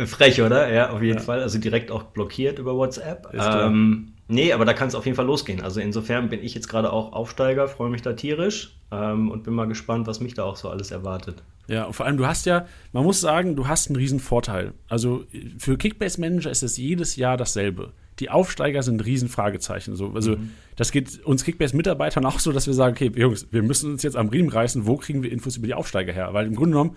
frech, 0.05 0.39
oder? 0.43 0.71
Ja, 0.71 0.91
auf 0.91 1.01
jeden 1.01 1.17
ja. 1.17 1.23
Fall. 1.23 1.41
Also 1.41 1.57
direkt 1.57 1.89
auch 1.89 2.03
blockiert 2.03 2.59
über 2.59 2.75
WhatsApp. 2.75 3.33
Ähm, 3.33 4.12
Nee, 4.27 4.53
aber 4.53 4.65
da 4.65 4.73
kann 4.73 4.87
es 4.87 4.95
auf 4.95 5.05
jeden 5.05 5.15
Fall 5.15 5.25
losgehen. 5.25 5.61
Also 5.61 5.79
insofern 5.79 6.29
bin 6.29 6.43
ich 6.43 6.53
jetzt 6.53 6.69
gerade 6.69 6.91
auch 6.93 7.13
Aufsteiger, 7.13 7.67
freue 7.67 7.89
mich 7.89 8.01
da 8.01 8.13
tierisch 8.13 8.77
ähm, 8.91 9.29
und 9.29 9.43
bin 9.43 9.53
mal 9.53 9.67
gespannt, 9.67 10.07
was 10.07 10.21
mich 10.21 10.33
da 10.33 10.43
auch 10.43 10.55
so 10.55 10.69
alles 10.69 10.91
erwartet. 10.91 11.43
Ja, 11.67 11.85
und 11.85 11.93
vor 11.93 12.05
allem, 12.05 12.17
du 12.17 12.27
hast 12.27 12.45
ja, 12.45 12.65
man 12.91 13.03
muss 13.03 13.21
sagen, 13.21 13.55
du 13.55 13.67
hast 13.67 13.89
einen 13.89 13.95
riesen 13.95 14.19
Vorteil. 14.19 14.73
Also 14.87 15.23
für 15.57 15.77
Kickbase 15.77 16.19
Manager 16.19 16.51
ist 16.51 16.63
es 16.63 16.77
jedes 16.77 17.15
Jahr 17.15 17.37
dasselbe. 17.37 17.91
die 18.19 18.29
Aufsteiger 18.29 18.83
sind 18.83 18.97
ein 18.97 18.99
Riesenfragezeichen. 18.99 19.95
So, 19.95 20.11
also 20.13 20.37
mhm. 20.37 20.51
das 20.75 20.91
geht 20.91 21.23
uns 21.25 21.43
Kickbase-Mitarbeitern 21.43 22.25
auch 22.27 22.39
so, 22.39 22.51
dass 22.51 22.67
wir 22.67 22.73
sagen, 22.73 22.95
okay, 22.95 23.11
Jungs, 23.15 23.47
wir 23.51 23.63
müssen 23.63 23.91
uns 23.91 24.03
jetzt 24.03 24.15
am 24.15 24.29
Riemen 24.29 24.49
reißen, 24.49 24.85
wo 24.85 24.97
kriegen 24.97 25.23
wir 25.23 25.31
Infos 25.31 25.57
über 25.57 25.67
die 25.67 25.73
Aufsteiger 25.73 26.13
her? 26.13 26.33
Weil 26.33 26.45
im 26.45 26.55
Grunde 26.55 26.71
genommen, 26.71 26.95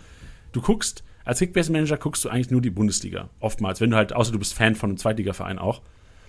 du 0.53 0.61
guckst, 0.61 1.05
als 1.25 1.39
Kickbase-Manager 1.41 1.97
guckst 1.97 2.25
du 2.25 2.29
eigentlich 2.29 2.51
nur 2.51 2.61
die 2.61 2.71
Bundesliga, 2.71 3.31
oftmals, 3.41 3.81
wenn 3.81 3.91
du 3.91 3.97
halt, 3.97 4.13
außer 4.13 4.31
du 4.31 4.39
bist 4.39 4.55
Fan 4.55 4.75
von 4.75 4.91
einem 4.91 4.97
Zweitligaverein 4.99 5.59
auch. 5.59 5.81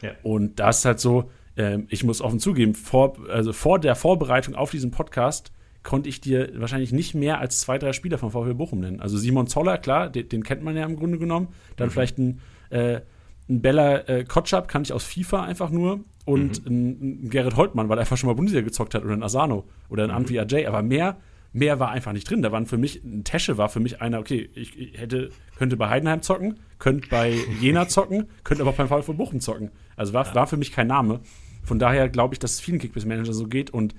Ja. 0.01 0.11
Und 0.23 0.59
da 0.59 0.69
ist 0.69 0.85
halt 0.85 0.99
so, 0.99 1.29
äh, 1.55 1.79
ich 1.89 2.03
muss 2.03 2.21
offen 2.21 2.39
zugeben, 2.39 2.73
vor, 2.75 3.17
also 3.29 3.53
vor 3.53 3.79
der 3.79 3.95
Vorbereitung 3.95 4.55
auf 4.55 4.71
diesen 4.71 4.91
Podcast 4.91 5.51
konnte 5.87 6.09
ich 6.09 6.19
dir 6.19 6.51
wahrscheinlich 6.59 6.91
nicht 6.91 7.15
mehr 7.15 7.39
als 7.39 7.61
zwei, 7.61 7.77
drei 7.77 7.93
Spieler 7.93 8.17
von 8.17 8.29
VfL 8.29 8.53
Bochum 8.55 8.81
nennen. 8.81 8.99
Also 8.99 9.17
Simon 9.17 9.47
Zoller, 9.47 9.77
klar, 9.77 10.09
den, 10.09 10.27
den 10.27 10.43
kennt 10.43 10.61
man 10.61 10.75
ja 10.75 10.85
im 10.85 10.97
Grunde 10.97 11.17
genommen. 11.17 11.47
Dann 11.77 11.87
mhm. 11.87 11.91
vielleicht 11.91 12.17
ein, 12.17 12.41
äh, 12.71 12.99
ein 13.47 13.61
Bella 13.61 13.99
äh, 14.09 14.25
Kotschap, 14.25 14.67
kann 14.67 14.81
ich 14.81 14.91
aus 14.91 15.05
FIFA 15.05 15.43
einfach 15.43 15.69
nur. 15.69 16.01
Und 16.25 16.65
mhm. 16.65 16.71
ein, 16.71 16.89
ein 17.23 17.29
Gerrit 17.29 17.55
Holtmann, 17.55 17.87
weil 17.87 17.97
er 17.97 18.01
einfach 18.01 18.17
schon 18.17 18.27
mal 18.27 18.33
Bundesliga 18.33 18.65
gezockt 18.65 18.95
hat. 18.95 19.05
Oder 19.05 19.13
ein 19.13 19.23
Asano. 19.23 19.63
Oder 19.87 20.03
ein 20.03 20.09
mhm. 20.09 20.17
Antwi 20.17 20.39
Ajay. 20.39 20.65
Aber 20.65 20.81
mehr, 20.81 21.15
mehr 21.53 21.79
war 21.79 21.91
einfach 21.91 22.11
nicht 22.11 22.29
drin. 22.29 22.41
Da 22.41 22.51
waren 22.51 22.65
für 22.65 22.77
mich, 22.77 23.01
ein 23.05 23.23
Tesche 23.23 23.57
war 23.57 23.69
für 23.69 23.79
mich 23.79 24.01
einer, 24.01 24.19
okay, 24.19 24.49
ich, 24.55 24.77
ich 24.77 24.99
hätte, 24.99 25.29
könnte 25.57 25.77
bei 25.77 25.87
Heidenheim 25.87 26.21
zocken, 26.21 26.59
könnte 26.79 27.07
bei 27.07 27.33
Jena 27.61 27.87
zocken, 27.87 28.27
könnte 28.43 28.63
aber 28.63 28.71
auch 28.71 28.75
beim 28.75 28.89
VfL 28.89 29.13
Bochum 29.13 29.39
zocken. 29.39 29.71
Also 29.97 30.13
war, 30.13 30.25
ja. 30.25 30.35
war 30.35 30.47
für 30.47 30.55
mich 30.55 30.71
kein 30.71 30.87
Name. 30.87 31.19
Von 31.63 31.79
daher 31.79 32.07
glaube 32.07 32.33
ich, 32.33 32.39
dass 32.39 32.53
es 32.53 32.59
vielen 32.61 32.79
Kickbase-Manager 32.79 33.33
so 33.33 33.47
geht. 33.47 33.71
Und 33.71 33.93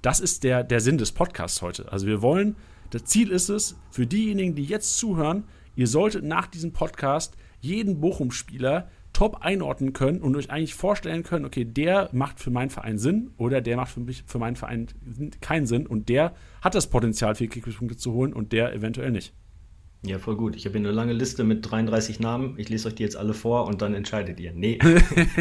das 0.00 0.20
ist 0.20 0.42
der, 0.44 0.64
der 0.64 0.80
Sinn 0.80 0.96
des 0.96 1.12
Podcasts 1.12 1.60
heute. 1.60 1.92
Also 1.92 2.06
wir 2.06 2.22
wollen, 2.22 2.56
das 2.88 3.04
Ziel 3.04 3.30
ist 3.30 3.50
es, 3.50 3.76
für 3.90 4.06
diejenigen, 4.06 4.54
die 4.54 4.64
jetzt 4.64 4.96
zuhören, 4.96 5.44
ihr 5.76 5.86
solltet 5.86 6.24
nach 6.24 6.46
diesem 6.46 6.72
Podcast 6.72 7.36
jeden 7.60 8.00
Bochum-Spieler 8.00 8.88
top 9.12 9.42
einordnen 9.42 9.92
können 9.92 10.22
und 10.22 10.36
euch 10.36 10.50
eigentlich 10.50 10.74
vorstellen 10.74 11.24
können, 11.24 11.44
okay, 11.44 11.64
der 11.64 12.08
macht 12.12 12.40
für 12.40 12.50
meinen 12.50 12.70
Verein 12.70 12.96
Sinn 12.96 13.32
oder 13.36 13.60
der 13.60 13.76
macht 13.76 13.90
für 13.90 14.00
mich 14.00 14.24
für 14.26 14.38
meinen 14.38 14.56
Verein 14.56 14.86
keinen 15.40 15.66
Sinn 15.66 15.86
und 15.86 16.08
der 16.08 16.32
hat 16.62 16.74
das 16.74 16.88
Potenzial, 16.88 17.34
vier 17.34 17.48
Kickbase-Punkte 17.48 17.96
zu 17.96 18.12
holen 18.12 18.32
und 18.32 18.52
der 18.52 18.72
eventuell 18.72 19.10
nicht. 19.10 19.34
Ja, 20.02 20.18
voll 20.18 20.36
gut. 20.36 20.56
Ich 20.56 20.64
habe 20.64 20.78
hier 20.78 20.88
eine 20.88 20.94
lange 20.94 21.12
Liste 21.12 21.44
mit 21.44 21.70
33 21.70 22.20
Namen. 22.20 22.54
Ich 22.56 22.70
lese 22.70 22.88
euch 22.88 22.94
die 22.94 23.02
jetzt 23.02 23.16
alle 23.16 23.34
vor 23.34 23.66
und 23.66 23.82
dann 23.82 23.92
entscheidet 23.92 24.40
ihr. 24.40 24.52
Nee. 24.54 24.78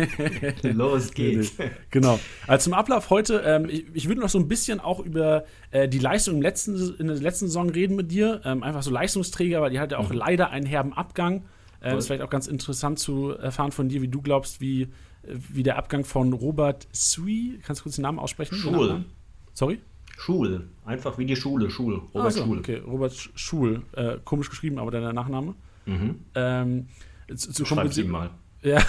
Los 0.63 1.13
geht's. 1.13 1.53
Genau. 1.91 2.19
Also 2.45 2.65
zum 2.65 2.73
Ablauf 2.73 3.09
heute, 3.09 3.41
ähm, 3.45 3.69
ich, 3.69 3.85
ich 3.93 4.07
würde 4.09 4.19
noch 4.19 4.27
so 4.27 4.37
ein 4.37 4.49
bisschen 4.49 4.81
auch 4.81 4.99
über 4.99 5.45
äh, 5.71 5.87
die 5.87 5.99
Leistung 5.99 6.35
im 6.35 6.41
letzten, 6.41 6.75
in 6.99 7.07
der 7.07 7.15
letzten 7.15 7.47
Saison 7.47 7.69
reden 7.69 7.95
mit 7.95 8.11
dir. 8.11 8.41
Ähm, 8.43 8.61
einfach 8.61 8.83
so 8.83 8.91
Leistungsträger, 8.91 9.61
weil 9.61 9.71
die 9.71 9.79
hatte 9.79 9.97
auch 9.97 10.09
mhm. 10.09 10.17
leider 10.17 10.49
einen 10.49 10.65
herben 10.65 10.91
Abgang. 10.91 11.45
Ähm, 11.81 11.97
ist 11.97 12.07
vielleicht 12.07 12.23
auch 12.23 12.29
ganz 12.29 12.47
interessant 12.47 12.99
zu 12.99 13.29
erfahren 13.29 13.71
von 13.71 13.87
dir, 13.87 14.01
wie 14.01 14.09
du 14.09 14.21
glaubst, 14.21 14.59
wie, 14.59 14.89
wie 15.23 15.63
der 15.63 15.77
Abgang 15.77 16.03
von 16.03 16.33
Robert 16.33 16.89
Sui, 16.91 17.61
kannst 17.63 17.79
du 17.79 17.83
kurz 17.83 17.95
den 17.95 18.01
Namen 18.01 18.19
aussprechen? 18.19 18.55
Schul. 18.55 19.05
Sorry? 19.53 19.79
Schul. 20.17 20.67
Einfach 20.89 21.19
wie 21.19 21.25
die 21.25 21.35
Schule. 21.35 21.69
Schul. 21.69 22.01
Robert 22.15 22.25
ah, 22.25 22.31
so, 22.31 22.43
Schul. 22.45 22.57
Okay, 22.57 22.77
Robert 22.77 23.13
Schul. 23.35 23.83
Äh, 23.95 24.17
komisch 24.25 24.49
geschrieben, 24.49 24.79
aber 24.79 24.89
der 24.89 25.13
Nachname. 25.13 25.53
Mhm. 25.85 26.15
Ähm, 26.33 26.87
zu, 27.35 27.53
zu 27.53 27.63
Schreib 27.63 27.95
ihn 27.95 28.09
mal. 28.09 28.31
Ja, 28.63 28.81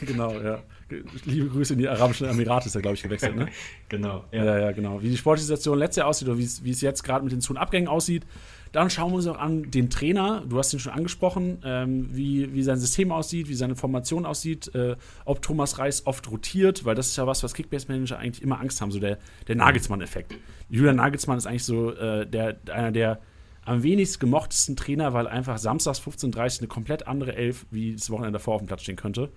genau, 0.06 0.32
ja. 0.40 0.62
Liebe 1.24 1.48
Grüße 1.48 1.74
in 1.74 1.80
die 1.80 1.88
Arabischen 1.88 2.26
Emirate 2.26 2.66
ist 2.66 2.74
er, 2.74 2.80
glaube 2.80 2.96
ich, 2.96 3.02
gewechselt, 3.02 3.36
ne? 3.36 3.48
genau, 3.88 4.24
ja. 4.32 4.44
ja. 4.44 4.58
Ja, 4.58 4.72
genau. 4.72 5.02
Wie 5.02 5.10
die 5.10 5.16
Sportsituation 5.16 5.78
letztes 5.78 5.96
Jahr 5.96 6.08
aussieht 6.08 6.28
oder 6.28 6.38
wie 6.38 6.70
es 6.70 6.80
jetzt 6.80 7.02
gerade 7.02 7.24
mit 7.24 7.32
den 7.32 7.40
zu 7.40 7.54
Abgängen 7.56 7.88
aussieht. 7.88 8.24
Dann 8.72 8.90
schauen 8.90 9.10
wir 9.12 9.16
uns 9.16 9.26
auch 9.26 9.38
an 9.38 9.70
den 9.70 9.90
Trainer. 9.90 10.44
Du 10.46 10.58
hast 10.58 10.72
ihn 10.72 10.78
schon 10.78 10.92
angesprochen, 10.92 11.58
ähm, 11.64 12.08
wie, 12.12 12.52
wie 12.52 12.62
sein 12.62 12.78
System 12.78 13.12
aussieht, 13.12 13.48
wie 13.48 13.54
seine 13.54 13.76
Formation 13.76 14.26
aussieht, 14.26 14.74
äh, 14.74 14.96
ob 15.24 15.42
Thomas 15.42 15.78
Reis 15.78 16.06
oft 16.06 16.30
rotiert, 16.30 16.84
weil 16.84 16.94
das 16.94 17.08
ist 17.08 17.16
ja 17.16 17.26
was, 17.26 17.42
was 17.42 17.54
Kickbase-Manager 17.54 18.18
eigentlich 18.18 18.42
immer 18.42 18.60
Angst 18.60 18.80
haben, 18.80 18.90
so 18.90 19.00
der, 19.00 19.18
der 19.46 19.56
Nagelsmann-Effekt. 19.56 20.34
Julian 20.68 20.96
Nagelsmann 20.96 21.38
ist 21.38 21.46
eigentlich 21.46 21.64
so 21.64 21.92
äh, 21.92 22.26
der, 22.26 22.58
einer 22.70 22.92
der 22.92 23.20
am 23.64 23.82
wenigst 23.82 24.18
gemochtesten 24.18 24.76
Trainer, 24.76 25.12
weil 25.12 25.26
einfach 25.26 25.58
samstags 25.58 26.00
15.30 26.00 26.26
Uhr 26.26 26.60
eine 26.60 26.68
komplett 26.68 27.06
andere 27.06 27.36
Elf 27.36 27.66
wie 27.70 27.94
das 27.94 28.10
Wochenende 28.10 28.38
davor 28.38 28.54
auf 28.54 28.62
dem 28.62 28.66
Platz 28.66 28.82
stehen 28.82 28.96
könnte. 28.96 29.30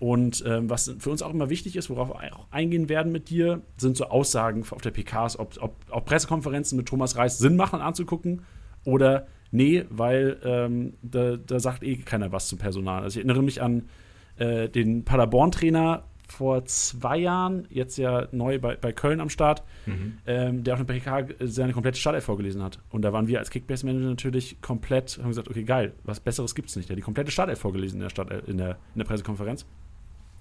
Und 0.00 0.42
ähm, 0.46 0.70
was 0.70 0.94
für 0.98 1.10
uns 1.10 1.20
auch 1.20 1.30
immer 1.30 1.50
wichtig 1.50 1.76
ist, 1.76 1.90
worauf 1.90 2.08
wir 2.08 2.34
auch 2.34 2.46
eingehen 2.50 2.88
werden 2.88 3.12
mit 3.12 3.28
dir, 3.28 3.60
sind 3.76 3.98
so 3.98 4.06
Aussagen 4.06 4.64
auf 4.70 4.80
der 4.80 4.92
PKs, 4.92 5.38
ob, 5.38 5.56
ob, 5.60 5.76
ob 5.90 6.06
Pressekonferenzen 6.06 6.78
mit 6.78 6.86
Thomas 6.86 7.16
Reis 7.16 7.38
Sinn 7.38 7.54
machen 7.54 7.82
anzugucken 7.82 8.40
oder 8.84 9.26
nee, 9.50 9.84
weil 9.90 10.38
ähm, 10.42 10.94
da, 11.02 11.36
da, 11.36 11.60
sagt 11.60 11.82
eh 11.82 11.96
keiner 11.96 12.32
was 12.32 12.48
zum 12.48 12.58
Personal. 12.58 13.02
Also 13.02 13.20
ich 13.20 13.26
erinnere 13.26 13.44
mich 13.44 13.60
an 13.60 13.90
äh, 14.38 14.70
den 14.70 15.04
Paderborn-Trainer 15.04 16.04
vor 16.28 16.64
zwei 16.64 17.18
Jahren, 17.18 17.66
jetzt 17.68 17.98
ja 17.98 18.26
neu 18.32 18.58
bei, 18.58 18.76
bei 18.76 18.92
Köln 18.92 19.20
am 19.20 19.28
Start, 19.28 19.64
mhm. 19.84 20.18
ähm, 20.26 20.64
der 20.64 20.78
in 20.78 20.86
der 20.86 20.94
PK 20.94 21.26
seine 21.40 21.74
komplette 21.74 21.98
Startelf 21.98 22.24
vorgelesen 22.24 22.62
hat. 22.62 22.78
Und 22.88 23.02
da 23.02 23.12
waren 23.12 23.26
wir 23.26 23.38
als 23.38 23.50
Kickbase-Manager 23.50 24.08
natürlich 24.08 24.62
komplett, 24.62 25.18
haben 25.18 25.28
gesagt, 25.28 25.48
okay, 25.48 25.64
geil, 25.64 25.92
was 26.04 26.20
Besseres 26.20 26.54
gibt 26.54 26.70
es 26.70 26.76
nicht. 26.76 26.88
Der 26.88 26.94
hat 26.94 26.98
die 26.98 27.02
komplette 27.02 27.30
Startelf 27.30 27.58
vorgelesen 27.58 27.96
in 27.96 28.02
der, 28.02 28.10
Stadt, 28.10 28.30
in 28.48 28.56
der, 28.56 28.78
in 28.94 28.98
der 28.98 29.04
Pressekonferenz. 29.04 29.66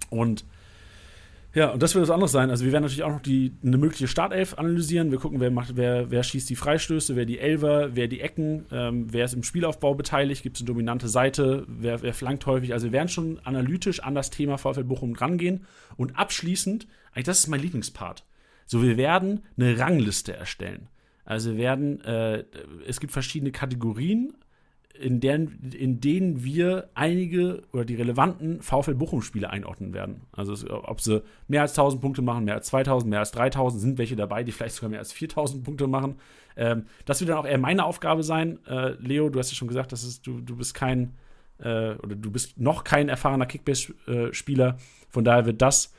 Und 0.10 0.46
ja, 1.56 1.72
und 1.72 1.82
das 1.82 1.96
wird 1.96 2.04
was 2.04 2.12
anderes 2.12 2.32
sein. 2.32 2.52
Also 2.52 2.64
wir 2.64 2.72
werden 2.72 2.84
natürlich 2.84 3.04
auch 3.04 3.12
noch 3.12 3.22
die, 3.22 3.54
eine 3.64 3.78
mögliche 3.78 4.08
Startelf 4.08 4.60
analysieren. 4.60 5.10
Wir 5.10 5.18
gucken, 5.18 5.40
wer, 5.40 5.50
macht, 5.50 5.76
wer, 5.76 6.12
wer 6.12 6.22
schießt 6.22 6.48
die 6.48 6.56
Freistöße, 6.56 7.16
wer 7.16 7.26
die 7.26 7.40
Elver, 7.40 7.96
wer 7.96 8.08
die 8.08 8.22
Ecken, 8.22 8.66
ähm, 8.72 9.08
wer 9.12 9.26
ist 9.26 9.34
im 9.34 9.42
Spielaufbau 9.42 9.96
beteiligt, 9.96 10.44
gibt 10.44 10.58
es 10.58 10.62
eine 10.62 10.68
dominante 10.68 11.08
Seite, 11.08 11.66
wer, 11.68 12.04
wer 12.04 12.14
flankt 12.14 12.46
häufig. 12.46 12.74
Also 12.74 12.88
wir 12.88 12.92
werden 12.92 13.10
schon 13.10 13.40
analytisch 13.40 14.00
an 14.02 14.14
das 14.14 14.30
Thema 14.30 14.60
VfL 14.60 14.84
Bochum 14.84 15.14
rangehen. 15.14 15.66
Und 15.98 16.20
abschließend, 16.20 16.88
eigentlich 17.14 17.26
das 17.26 17.40
ist 17.40 17.48
mein 17.48 17.62
Lieblingspart. 17.62 18.26
So, 18.68 18.84
wir 18.84 18.98
werden 18.98 19.42
eine 19.58 19.80
Rangliste 19.80 20.34
erstellen. 20.34 20.88
Also 21.26 21.52
wir 21.52 21.58
werden, 21.58 22.00
äh, 22.02 22.44
es 22.88 23.00
gibt 23.00 23.12
verschiedene 23.12 23.52
Kategorien 23.52 24.36
in, 25.00 25.20
deren, 25.20 25.72
in 25.72 26.02
denen 26.02 26.44
wir 26.44 26.90
einige 26.94 27.64
oder 27.72 27.86
die 27.86 27.96
relevanten 27.96 28.62
VfL 28.62 28.96
Bochum-Spiele 28.96 29.50
einordnen 29.50 29.94
werden. 29.94 30.22
Also 30.32 30.56
ob 30.70 31.02
sie 31.02 31.24
mehr 31.48 31.62
als 31.62 31.72
1000 31.72 32.02
Punkte 32.02 32.22
machen, 32.22 32.46
mehr 32.46 32.56
als 32.56 32.68
2000, 32.68 33.10
mehr 33.10 33.20
als 33.20 33.32
3000, 33.32 33.82
sind 33.82 33.98
welche 33.98 34.16
dabei, 34.16 34.44
die 34.44 34.52
vielleicht 34.52 34.76
sogar 34.76 34.90
mehr 34.90 35.00
als 35.00 35.14
4000 35.14 35.64
Punkte 35.64 35.88
machen. 35.88 36.16
Ähm, 36.58 36.86
das 37.06 37.20
wird 37.22 37.30
dann 37.30 37.38
auch 37.38 37.48
eher 37.48 37.58
meine 37.58 37.86
Aufgabe 37.86 38.24
sein. 38.24 38.60
Äh, 38.68 38.92
Leo, 39.00 39.30
du 39.30 39.40
hast 39.40 39.52
ja 39.52 39.56
schon 39.56 39.68
gesagt, 39.68 39.92
dass 39.92 40.04
es, 40.04 40.22
du, 40.22 40.42
du 40.42 40.56
bist 40.56 40.74
kein 40.74 41.14
äh, 41.60 41.96
oder 41.96 42.16
du 42.16 42.32
bist 42.32 42.60
noch 42.60 42.84
kein 42.84 43.10
erfahrener 43.10 43.46
Kickbase-Spieler. 43.46 44.78
Von 45.10 45.24
daher 45.24 45.46
wird 45.46 45.62
das 45.62 45.94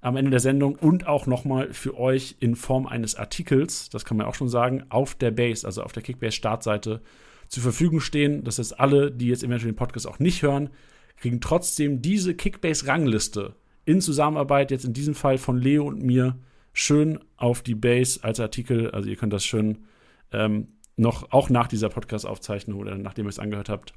am 0.00 0.16
Ende 0.16 0.32
der 0.32 0.40
Sendung 0.40 0.74
und 0.74 1.06
auch 1.06 1.26
nochmal 1.26 1.72
für 1.72 1.96
euch 1.96 2.36
in 2.40 2.56
Form 2.56 2.86
eines 2.86 3.14
Artikels, 3.14 3.88
das 3.88 4.04
kann 4.04 4.16
man 4.16 4.26
auch 4.26 4.34
schon 4.34 4.48
sagen, 4.48 4.84
auf 4.88 5.14
der 5.14 5.30
Base, 5.30 5.64
also 5.64 5.84
auf 5.84 5.92
der 5.92 6.02
Kickbase-Startseite 6.02 7.00
zur 7.52 7.62
Verfügung 7.62 8.00
stehen. 8.00 8.44
Das 8.44 8.58
heißt, 8.58 8.80
alle, 8.80 9.10
die 9.10 9.28
jetzt 9.28 9.44
eventuell 9.44 9.72
den 9.72 9.76
Podcast 9.76 10.06
auch 10.06 10.18
nicht 10.18 10.42
hören, 10.42 10.70
kriegen 11.18 11.42
trotzdem 11.42 12.00
diese 12.00 12.34
Kickbase-Rangliste 12.34 13.54
in 13.84 14.00
Zusammenarbeit, 14.00 14.70
jetzt 14.70 14.86
in 14.86 14.94
diesem 14.94 15.14
Fall 15.14 15.36
von 15.36 15.58
Leo 15.58 15.86
und 15.86 16.02
mir, 16.02 16.38
schön 16.72 17.18
auf 17.36 17.60
die 17.60 17.74
Base 17.74 18.24
als 18.24 18.40
Artikel. 18.40 18.90
Also 18.92 19.10
ihr 19.10 19.16
könnt 19.16 19.34
das 19.34 19.44
schön 19.44 19.84
ähm, 20.32 20.68
noch, 20.96 21.30
auch 21.30 21.50
nach 21.50 21.68
dieser 21.68 21.90
Podcast-Aufzeichnung 21.90 22.80
oder 22.80 22.96
nachdem 22.96 23.26
ihr 23.26 23.30
es 23.30 23.38
angehört 23.38 23.68
habt, 23.68 23.92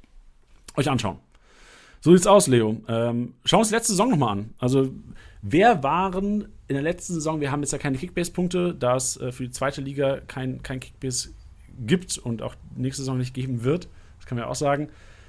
euch 0.76 0.90
anschauen. 0.90 1.18
So 2.02 2.12
sieht's 2.12 2.26
aus, 2.26 2.48
Leo. 2.48 2.82
Ähm, 2.88 3.36
schauen 3.46 3.58
wir 3.58 3.60
uns 3.60 3.68
die 3.68 3.74
letzte 3.74 3.92
Saison 3.92 4.10
nochmal 4.10 4.32
an. 4.32 4.54
Also, 4.58 4.92
wer 5.40 5.82
waren 5.82 6.42
in 6.68 6.74
der 6.74 6.82
letzten 6.82 7.14
Saison, 7.14 7.40
wir 7.40 7.50
haben 7.50 7.62
jetzt 7.62 7.72
ja 7.72 7.78
keine 7.78 7.96
Kickbase-Punkte, 7.96 8.74
da 8.74 8.96
es 8.96 9.16
äh, 9.16 9.32
für 9.32 9.44
die 9.44 9.50
zweite 9.50 9.80
Liga 9.80 10.20
kein, 10.20 10.62
kein 10.62 10.78
Kickbase 10.78 11.30
gibt 11.78 12.18
und 12.18 12.42
auch 12.42 12.54
nächste 12.76 13.02
Saison 13.02 13.18
nicht 13.18 13.34
geben 13.34 13.64
wird, 13.64 13.88
das 14.18 14.26
kann 14.26 14.36
man 14.36 14.44
ja 14.44 14.50
auch 14.50 14.56
sagen, 14.56 14.88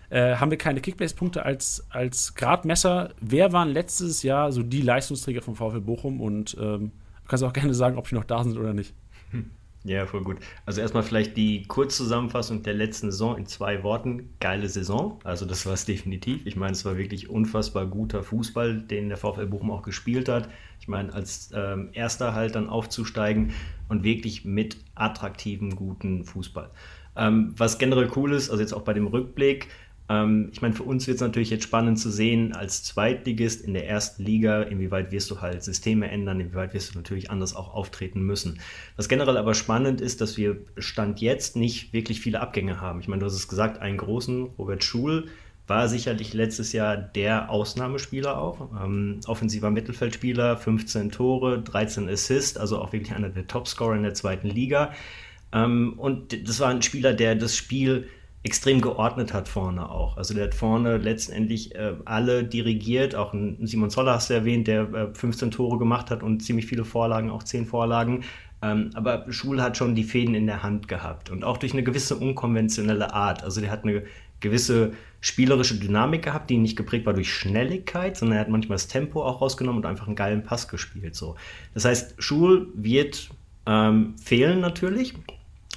äh, 0.09 0.35
haben 0.35 0.51
wir 0.51 0.57
keine 0.57 0.81
Kickbase-Punkte 0.81 1.43
als, 1.43 1.85
als 1.89 2.35
Gradmesser. 2.35 3.13
Wer 3.19 3.51
waren 3.51 3.69
letztes 3.69 4.23
Jahr 4.23 4.51
so 4.51 4.63
die 4.63 4.81
Leistungsträger 4.81 5.41
vom 5.41 5.55
VfL 5.55 5.81
Bochum? 5.81 6.21
Und 6.21 6.55
ähm, 6.59 6.91
du 7.23 7.27
kannst 7.27 7.43
auch 7.43 7.53
gerne 7.53 7.73
sagen, 7.73 7.97
ob 7.97 8.07
die 8.07 8.15
noch 8.15 8.23
da 8.23 8.43
sind 8.43 8.57
oder 8.57 8.73
nicht. 8.73 8.93
Hm. 9.31 9.51
Ja, 9.83 10.05
voll 10.05 10.23
gut. 10.23 10.37
Also 10.65 10.81
erstmal 10.81 11.03
vielleicht 11.03 11.37
die 11.37 11.63
Kurzzusammenfassung 11.63 12.63
der 12.63 12.73
letzten 12.73 13.11
Saison 13.11 13.37
in 13.37 13.45
zwei 13.45 13.83
Worten. 13.83 14.33
Geile 14.39 14.67
Saison. 14.67 15.19
Also 15.23 15.45
das 15.45 15.65
war 15.65 15.73
es 15.73 15.85
definitiv. 15.85 16.45
Ich 16.45 16.55
meine, 16.55 16.73
es 16.73 16.85
war 16.85 16.97
wirklich 16.97 17.29
unfassbar 17.29 17.85
guter 17.85 18.23
Fußball, 18.23 18.81
den 18.81 19.09
der 19.09 19.17
VfL 19.17 19.45
Bochum 19.45 19.71
auch 19.71 19.83
gespielt 19.83 20.29
hat. 20.29 20.49
Ich 20.87 20.89
meine, 20.89 21.13
als 21.13 21.49
ähm, 21.53 21.89
erster 21.91 22.33
halt 22.33 22.55
dann 22.55 22.69
aufzusteigen 22.69 23.51
und 23.89 24.05
wirklich 24.05 24.45
mit 24.45 24.77
attraktivem, 24.95 25.75
guten 25.75 26.23
Fußball. 26.23 26.69
Ähm, 27.17 27.53
was 27.57 27.77
generell 27.77 28.09
cool 28.15 28.31
ist, 28.31 28.49
also 28.49 28.61
jetzt 28.61 28.71
auch 28.71 28.83
bei 28.83 28.93
dem 28.93 29.05
Rückblick, 29.05 29.67
ähm, 30.07 30.47
ich 30.53 30.61
meine, 30.61 30.73
für 30.73 30.83
uns 30.83 31.05
wird 31.05 31.15
es 31.15 31.21
natürlich 31.21 31.49
jetzt 31.49 31.65
spannend 31.65 31.99
zu 31.99 32.09
sehen, 32.09 32.53
als 32.53 32.83
Zweitligist 32.83 33.65
in 33.65 33.73
der 33.73 33.85
ersten 33.85 34.23
Liga, 34.23 34.61
inwieweit 34.61 35.11
wirst 35.11 35.29
du 35.29 35.41
halt 35.41 35.61
Systeme 35.61 36.09
ändern, 36.09 36.39
inwieweit 36.39 36.73
wirst 36.73 36.95
du 36.95 36.97
natürlich 36.97 37.29
anders 37.31 37.53
auch 37.53 37.73
auftreten 37.73 38.21
müssen. 38.21 38.61
Was 38.95 39.09
generell 39.09 39.35
aber 39.35 39.55
spannend 39.55 39.99
ist, 39.99 40.21
dass 40.21 40.37
wir 40.37 40.55
Stand 40.77 41.19
jetzt 41.19 41.57
nicht 41.57 41.91
wirklich 41.91 42.21
viele 42.21 42.39
Abgänge 42.39 42.79
haben. 42.79 43.01
Ich 43.01 43.09
meine, 43.09 43.19
du 43.19 43.25
hast 43.25 43.33
es 43.33 43.49
gesagt, 43.49 43.81
einen 43.81 43.97
großen, 43.97 44.43
Robert 44.57 44.85
Schul, 44.85 45.27
war 45.67 45.89
sicherlich 45.89 46.33
letztes 46.33 46.71
Jahr 46.71 46.97
der 46.97 47.49
Ausnahmespieler 47.49 48.39
auch. 48.39 48.69
Ähm, 48.83 49.19
offensiver 49.27 49.69
Mittelfeldspieler, 49.69 50.57
15 50.57 51.11
Tore, 51.11 51.61
13 51.61 52.09
Assists, 52.09 52.57
also 52.57 52.79
auch 52.79 52.93
wirklich 52.93 53.13
einer 53.13 53.29
der 53.29 53.47
Topscorer 53.47 53.95
in 53.95 54.03
der 54.03 54.13
zweiten 54.13 54.47
Liga. 54.47 54.93
Ähm, 55.51 55.93
und 55.97 56.47
das 56.47 56.59
war 56.59 56.69
ein 56.69 56.81
Spieler, 56.81 57.13
der 57.13 57.35
das 57.35 57.55
Spiel 57.55 58.07
extrem 58.43 58.79
geordnet 58.79 59.33
hat 59.33 59.49
vorne 59.49 59.89
auch. 59.89 60.15
Also 60.15 60.33
der 60.33 60.45
hat 60.45 60.55
vorne 60.55 60.97
letztendlich 60.97 61.75
äh, 61.75 61.95
alle 62.05 62.45
dirigiert, 62.45 63.13
auch 63.13 63.33
Simon 63.61 63.89
Zoller 63.89 64.13
hast 64.13 64.29
du 64.29 64.35
erwähnt, 64.35 64.67
der 64.67 64.81
äh, 64.93 65.13
15 65.13 65.51
Tore 65.51 65.77
gemacht 65.77 66.11
hat 66.11 66.23
und 66.23 66.41
ziemlich 66.41 66.65
viele 66.65 66.85
Vorlagen, 66.85 67.29
auch 67.29 67.43
10 67.43 67.65
Vorlagen. 67.65 68.23
Ähm, 68.61 68.91
aber 68.93 69.25
Schul 69.29 69.61
hat 69.61 69.75
schon 69.75 69.95
die 69.95 70.03
Fäden 70.05 70.33
in 70.33 70.47
der 70.47 70.63
Hand 70.63 70.87
gehabt 70.87 71.29
und 71.29 71.43
auch 71.43 71.57
durch 71.57 71.73
eine 71.73 71.83
gewisse 71.83 72.15
unkonventionelle 72.15 73.13
Art. 73.13 73.43
Also 73.43 73.59
der 73.59 73.69
hat 73.69 73.83
eine 73.83 74.03
gewisse 74.39 74.93
spielerische 75.19 75.75
Dynamik 75.75 76.23
gehabt, 76.23 76.49
die 76.49 76.57
nicht 76.57 76.75
geprägt 76.75 77.05
war 77.05 77.13
durch 77.13 77.33
Schnelligkeit, 77.33 78.17
sondern 78.17 78.37
er 78.37 78.41
hat 78.41 78.49
manchmal 78.49 78.75
das 78.75 78.87
Tempo 78.87 79.23
auch 79.23 79.41
rausgenommen 79.41 79.83
und 79.83 79.89
einfach 79.89 80.07
einen 80.07 80.15
geilen 80.15 80.43
Pass 80.43 80.67
gespielt. 80.67 81.15
So. 81.15 81.35
Das 81.73 81.85
heißt, 81.85 82.15
Schul 82.19 82.67
wird 82.75 83.29
ähm, 83.67 84.15
fehlen 84.17 84.59
natürlich. 84.61 85.13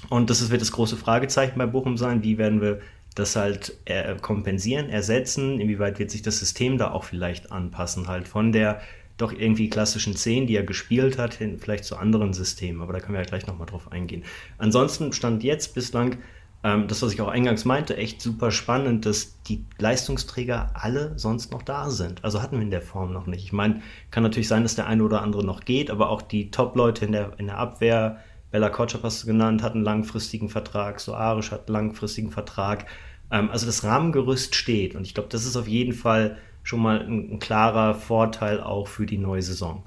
Und 0.09 0.29
das 0.29 0.49
wird 0.49 0.61
das 0.61 0.71
große 0.71 0.97
Fragezeichen 0.97 1.59
bei 1.59 1.65
Bochum 1.65 1.97
sein. 1.97 2.23
Wie 2.23 2.37
werden 2.37 2.61
wir 2.61 2.79
das 3.13 3.35
halt 3.35 3.77
äh, 3.85 4.15
kompensieren, 4.15 4.89
ersetzen? 4.89 5.59
Inwieweit 5.59 5.99
wird 5.99 6.09
sich 6.09 6.21
das 6.21 6.39
System 6.39 6.77
da 6.77 6.91
auch 6.91 7.03
vielleicht 7.03 7.51
anpassen? 7.51 8.07
Halt 8.07 8.27
von 8.27 8.51
der 8.51 8.81
doch 9.17 9.31
irgendwie 9.31 9.69
klassischen 9.69 10.15
10, 10.15 10.47
die 10.47 10.55
er 10.55 10.63
gespielt 10.63 11.19
hat, 11.19 11.35
hin 11.35 11.59
vielleicht 11.59 11.83
zu 11.83 11.97
anderen 11.97 12.33
Systemen. 12.33 12.81
Aber 12.81 12.93
da 12.93 12.99
können 12.99 13.13
wir 13.13 13.21
ja 13.21 13.27
gleich 13.27 13.45
nochmal 13.45 13.67
drauf 13.67 13.91
eingehen. 13.91 14.23
Ansonsten 14.57 15.13
stand 15.13 15.43
jetzt 15.43 15.75
bislang 15.75 16.17
ähm, 16.63 16.87
das, 16.87 17.01
was 17.01 17.13
ich 17.13 17.21
auch 17.21 17.27
eingangs 17.27 17.65
meinte, 17.65 17.97
echt 17.97 18.21
super 18.21 18.51
spannend, 18.51 19.05
dass 19.05 19.41
die 19.43 19.65
Leistungsträger 19.79 20.71
alle 20.73 21.17
sonst 21.17 21.51
noch 21.51 21.63
da 21.63 21.89
sind. 21.89 22.23
Also 22.23 22.41
hatten 22.41 22.57
wir 22.57 22.63
in 22.63 22.71
der 22.71 22.81
Form 22.81 23.13
noch 23.13 23.25
nicht. 23.25 23.43
Ich 23.43 23.53
meine, 23.53 23.81
kann 24.11 24.23
natürlich 24.23 24.47
sein, 24.47 24.63
dass 24.63 24.75
der 24.75 24.87
eine 24.87 25.03
oder 25.03 25.23
andere 25.23 25.43
noch 25.43 25.61
geht, 25.65 25.89
aber 25.89 26.09
auch 26.09 26.21
die 26.21 26.51
Top-Leute 26.51 27.05
in 27.05 27.13
der, 27.13 27.33
in 27.37 27.47
der 27.47 27.57
Abwehr, 27.57 28.19
Bella 28.51 28.69
Kotschap 28.69 29.03
hast 29.03 29.23
du 29.23 29.27
genannt, 29.27 29.63
hat 29.63 29.73
einen 29.73 29.83
langfristigen 29.83 30.49
Vertrag, 30.49 30.99
Soarisch 30.99 31.51
hat 31.51 31.67
einen 31.67 31.73
langfristigen 31.73 32.31
Vertrag. 32.31 32.85
Ähm, 33.31 33.49
also 33.49 33.65
das 33.65 33.83
Rahmengerüst 33.83 34.53
steht 34.53 34.93
und 34.93 35.07
ich 35.07 35.15
glaube, 35.15 35.29
das 35.29 35.45
ist 35.45 35.55
auf 35.55 35.67
jeden 35.67 35.93
Fall 35.93 36.37
schon 36.63 36.81
mal 36.81 36.99
ein, 36.99 37.33
ein 37.33 37.39
klarer 37.39 37.95
Vorteil 37.95 38.61
auch 38.61 38.87
für 38.87 39.07
die 39.07 39.17
neue 39.17 39.41
Saison. 39.41 39.83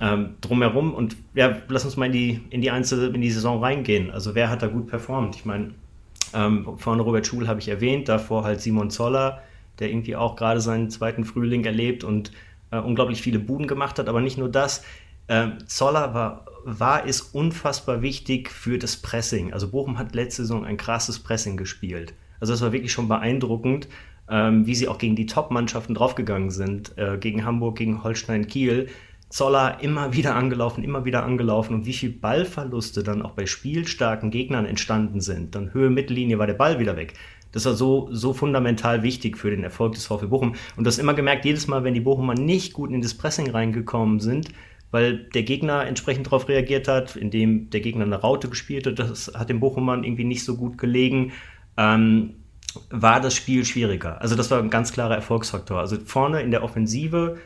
Ähm, 0.00 0.36
drumherum 0.40 0.94
und 0.94 1.16
ja, 1.34 1.56
lass 1.68 1.84
uns 1.84 1.96
mal 1.96 2.06
in 2.06 2.12
die, 2.12 2.40
in 2.50 2.62
die 2.62 2.70
einzelne, 2.70 3.14
in 3.14 3.20
die 3.20 3.30
Saison 3.30 3.62
reingehen. 3.62 4.10
Also 4.10 4.34
wer 4.34 4.48
hat 4.48 4.62
da 4.62 4.68
gut 4.68 4.86
performt? 4.86 5.36
Ich 5.36 5.44
meine, 5.44 5.74
ähm, 6.32 6.78
vorne 6.78 7.02
Robert 7.02 7.26
Schul 7.26 7.48
habe 7.48 7.60
ich 7.60 7.68
erwähnt, 7.68 8.08
davor 8.08 8.44
halt 8.44 8.60
Simon 8.60 8.90
Zoller, 8.90 9.42
der 9.78 9.90
irgendwie 9.90 10.16
auch 10.16 10.36
gerade 10.36 10.60
seinen 10.60 10.90
zweiten 10.90 11.24
Frühling 11.24 11.64
erlebt 11.64 12.04
und 12.04 12.32
äh, 12.70 12.78
unglaublich 12.78 13.22
viele 13.22 13.38
Buden 13.38 13.66
gemacht 13.66 13.98
hat, 13.98 14.08
aber 14.08 14.20
nicht 14.20 14.38
nur 14.38 14.48
das. 14.48 14.82
Ähm, 15.28 15.58
Zoller 15.66 16.14
war, 16.14 16.46
war 16.64 17.06
ist 17.06 17.34
unfassbar 17.34 18.02
wichtig 18.02 18.50
für 18.50 18.78
das 18.78 18.96
Pressing. 18.96 19.52
Also 19.52 19.68
Bochum 19.68 19.98
hat 19.98 20.14
letzte 20.14 20.42
Saison 20.42 20.64
ein 20.64 20.76
krasses 20.76 21.18
Pressing 21.18 21.56
gespielt. 21.56 22.14
Also 22.40 22.52
das 22.52 22.60
war 22.60 22.72
wirklich 22.72 22.92
schon 22.92 23.08
beeindruckend, 23.08 23.88
ähm, 24.28 24.66
wie 24.66 24.74
sie 24.74 24.88
auch 24.88 24.98
gegen 24.98 25.16
die 25.16 25.26
Top-Mannschaften 25.26 25.94
draufgegangen 25.94 26.50
sind. 26.50 26.96
Äh, 26.98 27.18
gegen 27.18 27.44
Hamburg, 27.44 27.76
gegen 27.76 28.04
Holstein 28.04 28.46
Kiel. 28.46 28.88
Zoller 29.34 29.78
immer 29.80 30.12
wieder 30.12 30.36
angelaufen, 30.36 30.84
immer 30.84 31.04
wieder 31.04 31.24
angelaufen 31.24 31.74
und 31.74 31.86
wie 31.86 31.92
viel 31.92 32.10
Ballverluste 32.10 33.02
dann 33.02 33.20
auch 33.20 33.32
bei 33.32 33.46
spielstarken 33.46 34.30
Gegnern 34.30 34.64
entstanden 34.64 35.20
sind. 35.20 35.56
Dann 35.56 35.74
Höhe, 35.74 35.90
Mittellinie 35.90 36.38
war 36.38 36.46
der 36.46 36.54
Ball 36.54 36.78
wieder 36.78 36.96
weg. 36.96 37.14
Das 37.50 37.66
war 37.66 37.74
so, 37.74 38.08
so 38.12 38.32
fundamental 38.32 39.02
wichtig 39.02 39.36
für 39.36 39.50
den 39.50 39.64
Erfolg 39.64 39.94
des 39.94 40.06
VfB 40.06 40.26
Bochum. 40.26 40.54
Und 40.76 40.84
du 40.84 40.88
hast 40.88 40.98
immer 40.98 41.14
gemerkt, 41.14 41.44
jedes 41.44 41.66
Mal, 41.66 41.82
wenn 41.82 41.94
die 41.94 42.00
Bochumer 42.00 42.34
nicht 42.34 42.74
gut 42.74 42.92
in 42.92 43.02
das 43.02 43.14
Pressing 43.14 43.50
reingekommen 43.50 44.20
sind, 44.20 44.50
weil 44.92 45.24
der 45.34 45.42
Gegner 45.42 45.84
entsprechend 45.84 46.28
darauf 46.28 46.48
reagiert 46.48 46.86
hat, 46.86 47.16
indem 47.16 47.70
der 47.70 47.80
Gegner 47.80 48.04
eine 48.04 48.20
Raute 48.20 48.48
gespielt 48.48 48.86
hat, 48.86 49.00
das 49.00 49.32
hat 49.34 49.48
dem 49.48 49.58
Bochumern 49.58 50.04
irgendwie 50.04 50.22
nicht 50.22 50.44
so 50.44 50.56
gut 50.56 50.78
gelegen, 50.78 51.32
ähm, 51.76 52.34
war 52.90 53.20
das 53.20 53.34
Spiel 53.34 53.64
schwieriger. 53.64 54.20
Also 54.20 54.36
das 54.36 54.52
war 54.52 54.60
ein 54.60 54.70
ganz 54.70 54.92
klarer 54.92 55.16
Erfolgsfaktor. 55.16 55.80
Also 55.80 55.96
vorne 56.04 56.40
in 56.40 56.52
der 56.52 56.62
Offensive 56.62 57.38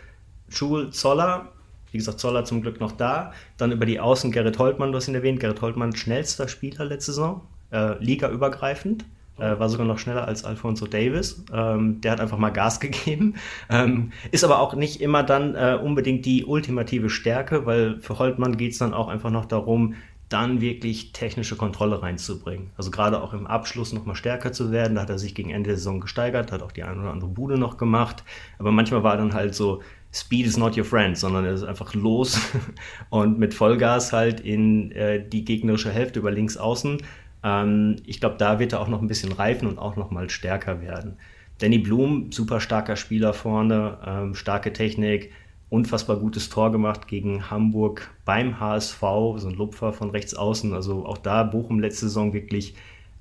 Schul, 0.51 0.91
Zoller, 0.91 1.53
wie 1.93 1.99
gesagt, 1.99 2.21
Zoller 2.21 2.45
zum 2.45 2.63
Glück 2.63 2.81
noch 2.81 2.93
da. 2.93 3.33
Dann 3.57 3.73
über 3.73 3.87
die 3.87 4.01
Außen 4.01 4.33
Gerrit 4.33 4.59
Holtmann, 4.59 4.93
du 4.93 4.97
hast 4.99 5.09
ihn 5.09 5.15
erwähnt. 5.15 5.41
Gerrit 5.41 5.61
Holtmann, 5.61 5.95
schnellster 5.95 6.49
Spieler 6.49 6.85
letzte 6.85 7.13
Saison, 7.13 7.43
äh, 7.71 8.03
ligaübergreifend. 8.03 9.05
Äh, 9.39 9.59
war 9.59 9.69
sogar 9.69 9.87
noch 9.87 9.99
schneller 9.99 10.27
als 10.27 10.45
Alfonso 10.45 10.87
Davis. 10.87 11.45
Ähm, 11.53 12.01
der 12.01 12.13
hat 12.13 12.21
einfach 12.21 12.39
mal 12.39 12.51
Gas 12.51 12.81
gegeben. 12.81 13.35
Ähm, 13.71 14.13
ist 14.33 14.45
aber 14.45 14.59
auch 14.59 14.75
nicht 14.75 15.01
immer 15.01 15.23
dann 15.23 15.55
äh, 15.55 15.79
unbedingt 15.81 16.27
die 16.27 16.45
ultimative 16.45 17.09
Stärke, 17.09 17.65
weil 17.65 18.01
für 18.01 18.19
Holtmann 18.19 18.57
geht 18.57 18.73
es 18.73 18.79
dann 18.79 18.95
auch 18.95 19.09
einfach 19.09 19.31
noch 19.31 19.45
darum, 19.45 19.95
dann 20.29 20.61
wirklich 20.61 21.13
technische 21.13 21.57
Kontrolle 21.57 22.03
reinzubringen. 22.03 22.71
Also 22.77 22.91
gerade 22.91 23.23
auch 23.23 23.33
im 23.33 23.47
Abschluss 23.47 23.93
nochmal 23.93 24.15
stärker 24.15 24.53
zu 24.53 24.71
werden. 24.71 24.97
Da 24.97 25.03
hat 25.03 25.11
er 25.11 25.19
sich 25.19 25.35
gegen 25.35 25.51
Ende 25.51 25.69
der 25.69 25.79
Saison 25.79 26.01
gesteigert, 26.01 26.53
hat 26.53 26.63
auch 26.63 26.73
die 26.73 26.83
eine 26.83 27.01
oder 27.01 27.13
andere 27.13 27.31
Bude 27.31 27.59
noch 27.59 27.79
gemacht. 27.79 28.25
Aber 28.59 28.71
manchmal 28.71 29.03
war 29.03 29.17
dann 29.17 29.33
halt 29.33 29.55
so, 29.55 29.81
Speed 30.13 30.47
is 30.47 30.57
not 30.57 30.77
your 30.77 30.85
friend, 30.85 31.17
sondern 31.19 31.45
er 31.45 31.53
ist 31.53 31.65
einfach 31.65 31.95
los 31.95 32.41
und 33.11 33.39
mit 33.39 33.55
Vollgas 33.55 34.13
halt 34.13 34.41
in 34.41 34.91
äh, 34.93 35.27
die 35.27 35.45
gegnerische 35.45 35.91
Hälfte 35.91 36.19
über 36.21 36.31
links 36.31 36.57
außen. 36.57 36.99
Ähm, 37.45 37.97
ich 38.07 38.21
glaube, 38.21 38.37
da 38.39 38.59
wird 38.59 38.73
er 38.73 38.81
auch 38.81 38.89
noch 38.89 39.03
ein 39.03 39.09
bisschen 39.09 39.33
reifen 39.33 39.69
und 39.69 39.79
auch 39.79 39.97
noch 39.97 40.11
mal 40.11 40.31
stärker 40.31 40.81
werden. 40.81 41.19
Danny 41.59 41.79
Blum, 41.79 42.31
super 42.33 42.61
starker 42.61 42.97
Spieler 42.97 43.35
vorne, 43.35 43.99
ähm, 44.07 44.35
starke 44.35 44.73
Technik, 44.73 45.33
unfassbar 45.71 46.17
gutes 46.17 46.49
Tor 46.49 46.73
gemacht 46.73 47.09
gegen 47.09 47.51
Hamburg 47.51 48.11
beim 48.25 48.61
HSV, 48.61 49.01
so 49.37 49.49
ein 49.49 49.55
Lupfer 49.55 49.93
von 49.93 50.11
rechts 50.11 50.35
außen. 50.35 50.73
Also 50.73 51.05
auch 51.05 51.19
da 51.19 51.43
Bochum 51.43 51.81
letzte 51.81 52.07
Saison 52.07 52.33
wirklich 52.33 52.75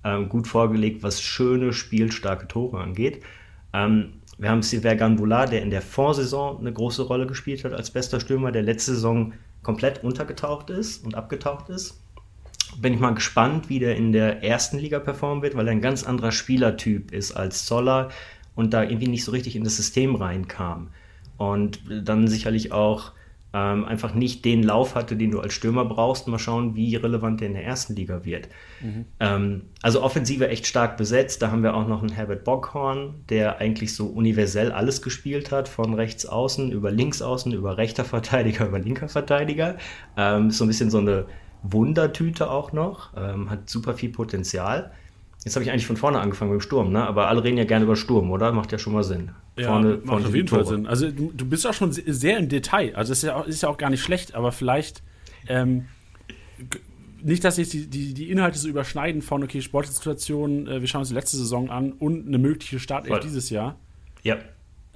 ähm, 0.04 0.30
gut 0.30 0.48
vorgelegt, 0.48 1.04
was 1.04 1.22
schöne, 1.22 1.74
spielstarke 1.74 2.48
Tore 2.48 2.80
angeht. 2.80 3.24
Ähm, 3.74 4.14
wir 4.38 4.50
haben 4.50 4.62
Silver 4.62 4.96
Ganbula, 4.96 5.46
der 5.48 5.64
in 5.64 5.72
der 5.72 5.82
Vorsaison 5.82 6.60
eine 6.60 6.72
große 6.72 7.04
Rolle 7.04 7.26
gespielt 7.26 7.64
hat 7.64 7.74
als 7.74 7.90
bester 7.90 8.20
Stürmer, 8.20 8.52
der 8.52 8.62
letzte 8.62 8.94
Saison 8.94 9.34
komplett 9.64 10.04
untergetaucht 10.04 10.70
ist 10.70 11.04
und 11.04 11.16
abgetaucht 11.16 11.70
ist. 11.70 12.02
Bin 12.80 12.94
ich 12.94 13.00
mal 13.00 13.16
gespannt, 13.16 13.70
wie 13.70 13.80
der 13.80 13.96
in 13.96 14.12
der 14.12 14.44
ersten 14.44 14.78
Liga 14.78 15.00
performen 15.00 15.42
wird, 15.42 15.56
weil 15.56 15.68
er 15.68 15.72
ein 15.72 15.82
ganz 15.82 16.04
anderer 16.04 16.32
Spielertyp 16.32 17.12
ist 17.12 17.32
als 17.32 17.66
Zoller 17.66 18.10
und 18.56 18.74
da 18.74 18.84
irgendwie 18.84 19.08
nicht 19.08 19.24
so 19.24 19.32
richtig 19.32 19.56
in 19.56 19.64
das 19.64 19.78
System 19.78 20.16
reinkam. 20.16 20.90
Und 21.38 21.80
dann 21.90 22.28
sicherlich 22.28 22.72
auch 22.72 23.14
ähm, 23.58 23.86
einfach 23.86 24.14
nicht 24.14 24.46
den 24.46 24.62
Lauf 24.64 24.96
hatte, 24.96 25.16
den 25.16 25.32
du 25.32 25.40
als 25.40 25.54
Stürmer 25.54 25.86
brauchst. 25.86 26.28
Mal 26.28 26.40
schauen, 26.40 26.76
wie 26.76 26.96
relevant 26.96 27.42
der 27.42 27.48
in 27.48 27.54
der 27.54 27.66
ersten 27.66 27.96
Liga 27.96 28.24
wird. 28.24 28.50
Mhm. 28.82 29.06
Ähm, 29.20 29.62
also 29.82 30.04
Offensive 30.04 30.48
echt 30.50 30.68
stark 30.68 30.98
besetzt. 30.98 31.42
Da 31.42 31.52
haben 31.52 31.64
wir 31.64 31.76
auch 31.76 31.88
noch 31.88 32.02
einen 32.02 32.12
Herbert 32.12 32.44
Bockhorn, 32.44 33.16
der 33.30 33.60
eigentlich 33.60 33.96
so 33.96 34.08
universell 34.08 34.72
alles 34.72 35.02
gespielt 35.02 35.52
hat, 35.52 35.68
von 35.68 35.94
rechts 35.94 36.26
außen 36.26 36.72
über 36.72 36.92
links 36.92 37.22
außen, 37.22 37.52
über 37.52 37.78
rechter 37.78 38.06
Verteidiger, 38.06 38.66
über 38.68 38.80
linker 38.80 39.10
Verteidiger. 39.10 39.78
Ähm, 40.16 40.52
so 40.52 40.66
ein 40.66 40.68
bisschen 40.68 40.92
so 40.92 41.00
eine 41.00 41.26
Wundertüte 41.64 42.50
auch 42.52 42.72
noch, 42.72 43.12
ähm, 43.18 43.50
hat 43.50 43.70
super 43.70 43.96
viel 43.96 44.10
Potenzial. 44.10 44.92
Jetzt 45.44 45.56
habe 45.56 45.64
ich 45.64 45.72
eigentlich 45.72 45.88
von 45.88 45.98
vorne 45.98 46.20
angefangen 46.20 46.52
mit 46.52 46.60
dem 46.60 46.64
Sturm, 46.64 46.92
ne? 46.92 47.06
aber 47.06 47.30
alle 47.30 47.44
reden 47.44 47.58
ja 47.58 47.64
gerne 47.64 47.86
über 47.86 47.96
Sturm, 47.96 48.32
oder? 48.32 48.52
Macht 48.52 48.72
ja 48.72 48.78
schon 48.78 48.94
mal 48.94 49.04
Sinn. 49.04 49.32
Ja, 49.58 49.68
vorne, 49.68 50.00
macht 50.04 50.26
auf 50.26 50.36
jeden 50.36 50.48
Fall 50.48 50.66
Sinn. 50.66 50.88
Also 50.88 51.10
du, 51.10 51.32
du, 51.34 51.46
bist 51.46 51.66
auch 51.66 51.74
schon 51.74 51.92
sehr 51.92 52.38
im 52.38 52.50
Detail. 52.50 52.96
Also 52.96 53.14
es 53.14 53.20
ist 53.20 53.24
ja 53.24 53.36
auch, 53.36 53.48
ist 53.48 53.64
ja 53.64 53.70
auch 53.70 53.78
gar 53.78 53.90
nicht 53.90 54.02
schlecht, 54.02 54.36
aber 54.36 54.52
vielleicht 54.52 55.04
ähm, 55.48 55.86
nicht, 57.24 57.44
dass 57.44 57.56
sich 57.56 57.70
die, 57.70 57.88
die, 57.88 58.14
die, 58.14 58.30
Inhalte 58.30 58.58
so 58.58 58.68
überschneiden 58.68 59.22
von, 59.22 59.44
okay, 59.44 59.62
Sportsituation, 59.62 60.68
äh, 60.68 60.82
wir 60.82 60.88
schauen 60.88 61.00
uns 61.00 61.10
die 61.10 61.16
letzte 61.16 61.38
Saison 61.38 61.70
an 61.70 61.94
und 61.94 62.28
eine 62.28 62.38
mögliche 62.38 62.80
Startelf 62.80 63.20
dieses 63.20 63.50
Jahr. 63.50 63.80
Ja. 64.24 64.38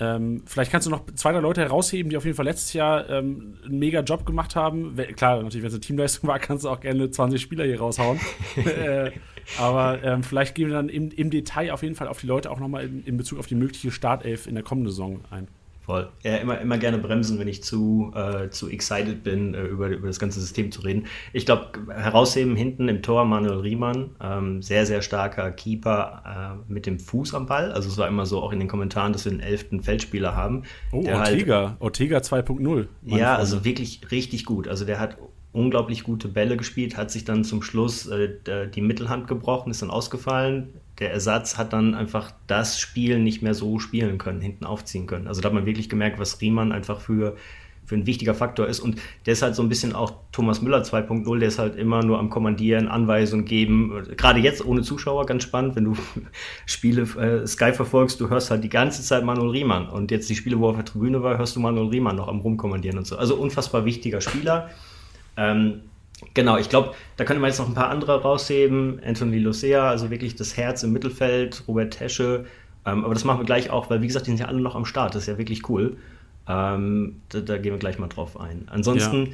Ähm, 0.01 0.41
vielleicht 0.47 0.71
kannst 0.71 0.87
du 0.87 0.91
noch 0.91 1.05
zwei, 1.13 1.31
drei 1.31 1.41
Leute 1.41 1.61
herausheben, 1.61 2.09
die 2.09 2.17
auf 2.17 2.25
jeden 2.25 2.35
Fall 2.35 2.45
letztes 2.45 2.73
Jahr 2.73 3.07
ähm, 3.07 3.59
einen 3.63 3.77
mega 3.77 3.99
Job 3.99 4.25
gemacht 4.25 4.55
haben. 4.55 4.95
Klar, 5.15 5.43
natürlich, 5.43 5.61
wenn 5.61 5.67
es 5.67 5.75
eine 5.75 5.81
Teamleistung 5.81 6.27
war, 6.27 6.39
kannst 6.39 6.65
du 6.65 6.69
auch 6.69 6.79
gerne 6.79 7.11
20 7.11 7.39
Spieler 7.39 7.65
hier 7.65 7.79
raushauen. 7.79 8.19
äh, 8.55 9.11
aber 9.59 10.03
ähm, 10.03 10.23
vielleicht 10.23 10.55
gehen 10.55 10.69
wir 10.69 10.75
dann 10.75 10.89
im, 10.89 11.11
im, 11.11 11.29
Detail 11.29 11.71
auf 11.71 11.83
jeden 11.83 11.93
Fall 11.93 12.07
auf 12.07 12.19
die 12.19 12.25
Leute 12.25 12.49
auch 12.49 12.59
nochmal 12.59 12.85
in, 12.85 13.03
in 13.03 13.17
Bezug 13.17 13.37
auf 13.37 13.45
die 13.45 13.53
mögliche 13.53 13.91
Startelf 13.91 14.47
in 14.47 14.55
der 14.55 14.63
kommenden 14.63 14.91
Saison 14.91 15.21
ein. 15.29 15.47
Voll. 15.83 16.09
Ja, 16.23 16.37
immer, 16.37 16.61
immer 16.61 16.77
gerne 16.77 16.99
bremsen, 16.99 17.39
wenn 17.39 17.47
ich 17.47 17.63
zu, 17.63 18.11
äh, 18.15 18.49
zu 18.49 18.69
excited 18.69 19.23
bin, 19.23 19.55
äh, 19.55 19.63
über, 19.63 19.87
über 19.89 20.07
das 20.07 20.19
ganze 20.19 20.39
System 20.39 20.71
zu 20.71 20.81
reden. 20.81 21.07
Ich 21.33 21.47
glaube, 21.47 21.71
herausheben 21.89 22.55
hinten 22.55 22.87
im 22.87 23.01
Tor 23.01 23.25
Manuel 23.25 23.59
Riemann, 23.59 24.11
ähm, 24.21 24.61
sehr, 24.61 24.85
sehr 24.85 25.01
starker 25.01 25.49
Keeper 25.51 26.59
äh, 26.69 26.71
mit 26.71 26.85
dem 26.85 26.99
Fuß 26.99 27.33
am 27.33 27.47
Ball. 27.47 27.71
Also 27.71 27.89
es 27.89 27.97
war 27.97 28.07
immer 28.07 28.27
so 28.27 28.41
auch 28.41 28.51
in 28.51 28.59
den 28.59 28.67
Kommentaren, 28.67 29.11
dass 29.11 29.25
wir 29.25 29.31
einen 29.31 29.41
elften 29.41 29.81
Feldspieler 29.81 30.35
haben. 30.35 30.63
Oh, 30.91 31.03
Ortega, 31.07 31.69
halt, 31.69 31.81
Ortega 31.81 32.17
2.0. 32.19 32.85
Ja, 33.03 33.09
Freunde. 33.09 33.27
also 33.29 33.65
wirklich 33.65 34.11
richtig 34.11 34.45
gut. 34.45 34.67
Also 34.67 34.85
der 34.85 34.99
hat 34.99 35.17
unglaublich 35.51 36.03
gute 36.03 36.27
Bälle 36.27 36.57
gespielt, 36.57 36.95
hat 36.95 37.09
sich 37.09 37.25
dann 37.25 37.43
zum 37.43 37.63
Schluss 37.63 38.05
äh, 38.07 38.29
die 38.73 38.81
Mittelhand 38.81 39.27
gebrochen, 39.27 39.71
ist 39.71 39.81
dann 39.81 39.89
ausgefallen, 39.89 40.69
der 41.01 41.11
Ersatz 41.11 41.57
hat 41.57 41.73
dann 41.73 41.95
einfach 41.95 42.31
das 42.47 42.79
Spiel 42.79 43.19
nicht 43.19 43.41
mehr 43.41 43.53
so 43.53 43.79
spielen 43.79 44.17
können, 44.17 44.39
hinten 44.39 44.65
aufziehen 44.65 45.07
können. 45.07 45.27
Also 45.27 45.41
da 45.41 45.47
hat 45.47 45.53
man 45.53 45.65
wirklich 45.65 45.89
gemerkt, 45.89 46.19
was 46.19 46.39
Riemann 46.39 46.71
einfach 46.71 47.01
für 47.01 47.35
für 47.83 47.95
ein 47.97 48.05
wichtiger 48.05 48.33
Faktor 48.33 48.67
ist. 48.67 48.79
Und 48.79 49.01
der 49.25 49.33
ist 49.33 49.41
halt 49.41 49.53
so 49.53 49.61
ein 49.61 49.67
bisschen 49.67 49.93
auch 49.93 50.13
Thomas 50.31 50.61
Müller 50.61 50.81
2.0, 50.81 51.39
der 51.39 51.47
ist 51.49 51.59
halt 51.59 51.75
immer 51.75 52.03
nur 52.03 52.19
am 52.19 52.29
Kommandieren, 52.29 52.87
Anweisungen 52.87 53.43
geben. 53.43 54.03
Gerade 54.15 54.39
jetzt 54.39 54.63
ohne 54.63 54.81
Zuschauer, 54.81 55.25
ganz 55.25 55.43
spannend, 55.43 55.75
wenn 55.75 55.83
du 55.83 55.97
Spiele 56.65 57.01
äh, 57.01 57.45
Sky 57.45 57.73
verfolgst, 57.73 58.21
du 58.21 58.29
hörst 58.29 58.49
halt 58.49 58.63
die 58.63 58.69
ganze 58.69 59.03
Zeit 59.03 59.25
Manuel 59.25 59.49
Riemann. 59.49 59.89
Und 59.89 60.09
jetzt 60.09 60.29
die 60.29 60.35
Spiele, 60.35 60.57
wo 60.59 60.67
er 60.67 60.69
auf 60.69 60.75
der 60.77 60.85
Tribüne 60.85 61.21
war, 61.21 61.37
hörst 61.37 61.57
du 61.57 61.59
Manuel 61.59 61.89
Riemann 61.89 62.15
noch 62.15 62.29
am 62.29 62.39
Rumkommandieren 62.39 62.97
und 62.97 63.05
so. 63.05 63.17
Also 63.17 63.35
unfassbar 63.35 63.83
wichtiger 63.83 64.21
Spieler. 64.21 64.69
Ähm, 65.35 65.81
Genau, 66.33 66.57
ich 66.57 66.69
glaube, 66.69 66.93
da 67.17 67.25
könnte 67.25 67.41
man 67.41 67.49
jetzt 67.49 67.59
noch 67.59 67.67
ein 67.67 67.73
paar 67.73 67.89
andere 67.89 68.21
rausheben. 68.21 69.01
Anthony 69.03 69.39
Lucea, 69.39 69.89
also 69.89 70.09
wirklich 70.11 70.35
das 70.35 70.55
Herz 70.55 70.83
im 70.83 70.93
Mittelfeld, 70.93 71.63
Robert 71.67 71.93
Tesche. 71.93 72.45
Ähm, 72.85 73.03
aber 73.05 73.13
das 73.13 73.23
machen 73.23 73.39
wir 73.39 73.45
gleich 73.45 73.69
auch, 73.69 73.89
weil 73.89 74.01
wie 74.01 74.07
gesagt, 74.07 74.27
die 74.27 74.31
sind 74.31 74.39
ja 74.39 74.47
alle 74.47 74.61
noch 74.61 74.75
am 74.75 74.85
Start. 74.85 75.15
Das 75.15 75.23
ist 75.23 75.27
ja 75.27 75.37
wirklich 75.37 75.67
cool. 75.69 75.97
Ähm, 76.47 77.21
da, 77.29 77.41
da, 77.41 77.57
gehen 77.57 77.71
wir 77.71 77.79
gleich 77.79 77.99
mal 77.99 78.07
drauf 78.07 78.39
ein. 78.39 78.67
Ansonsten, 78.67 79.25
ja. 79.27 79.31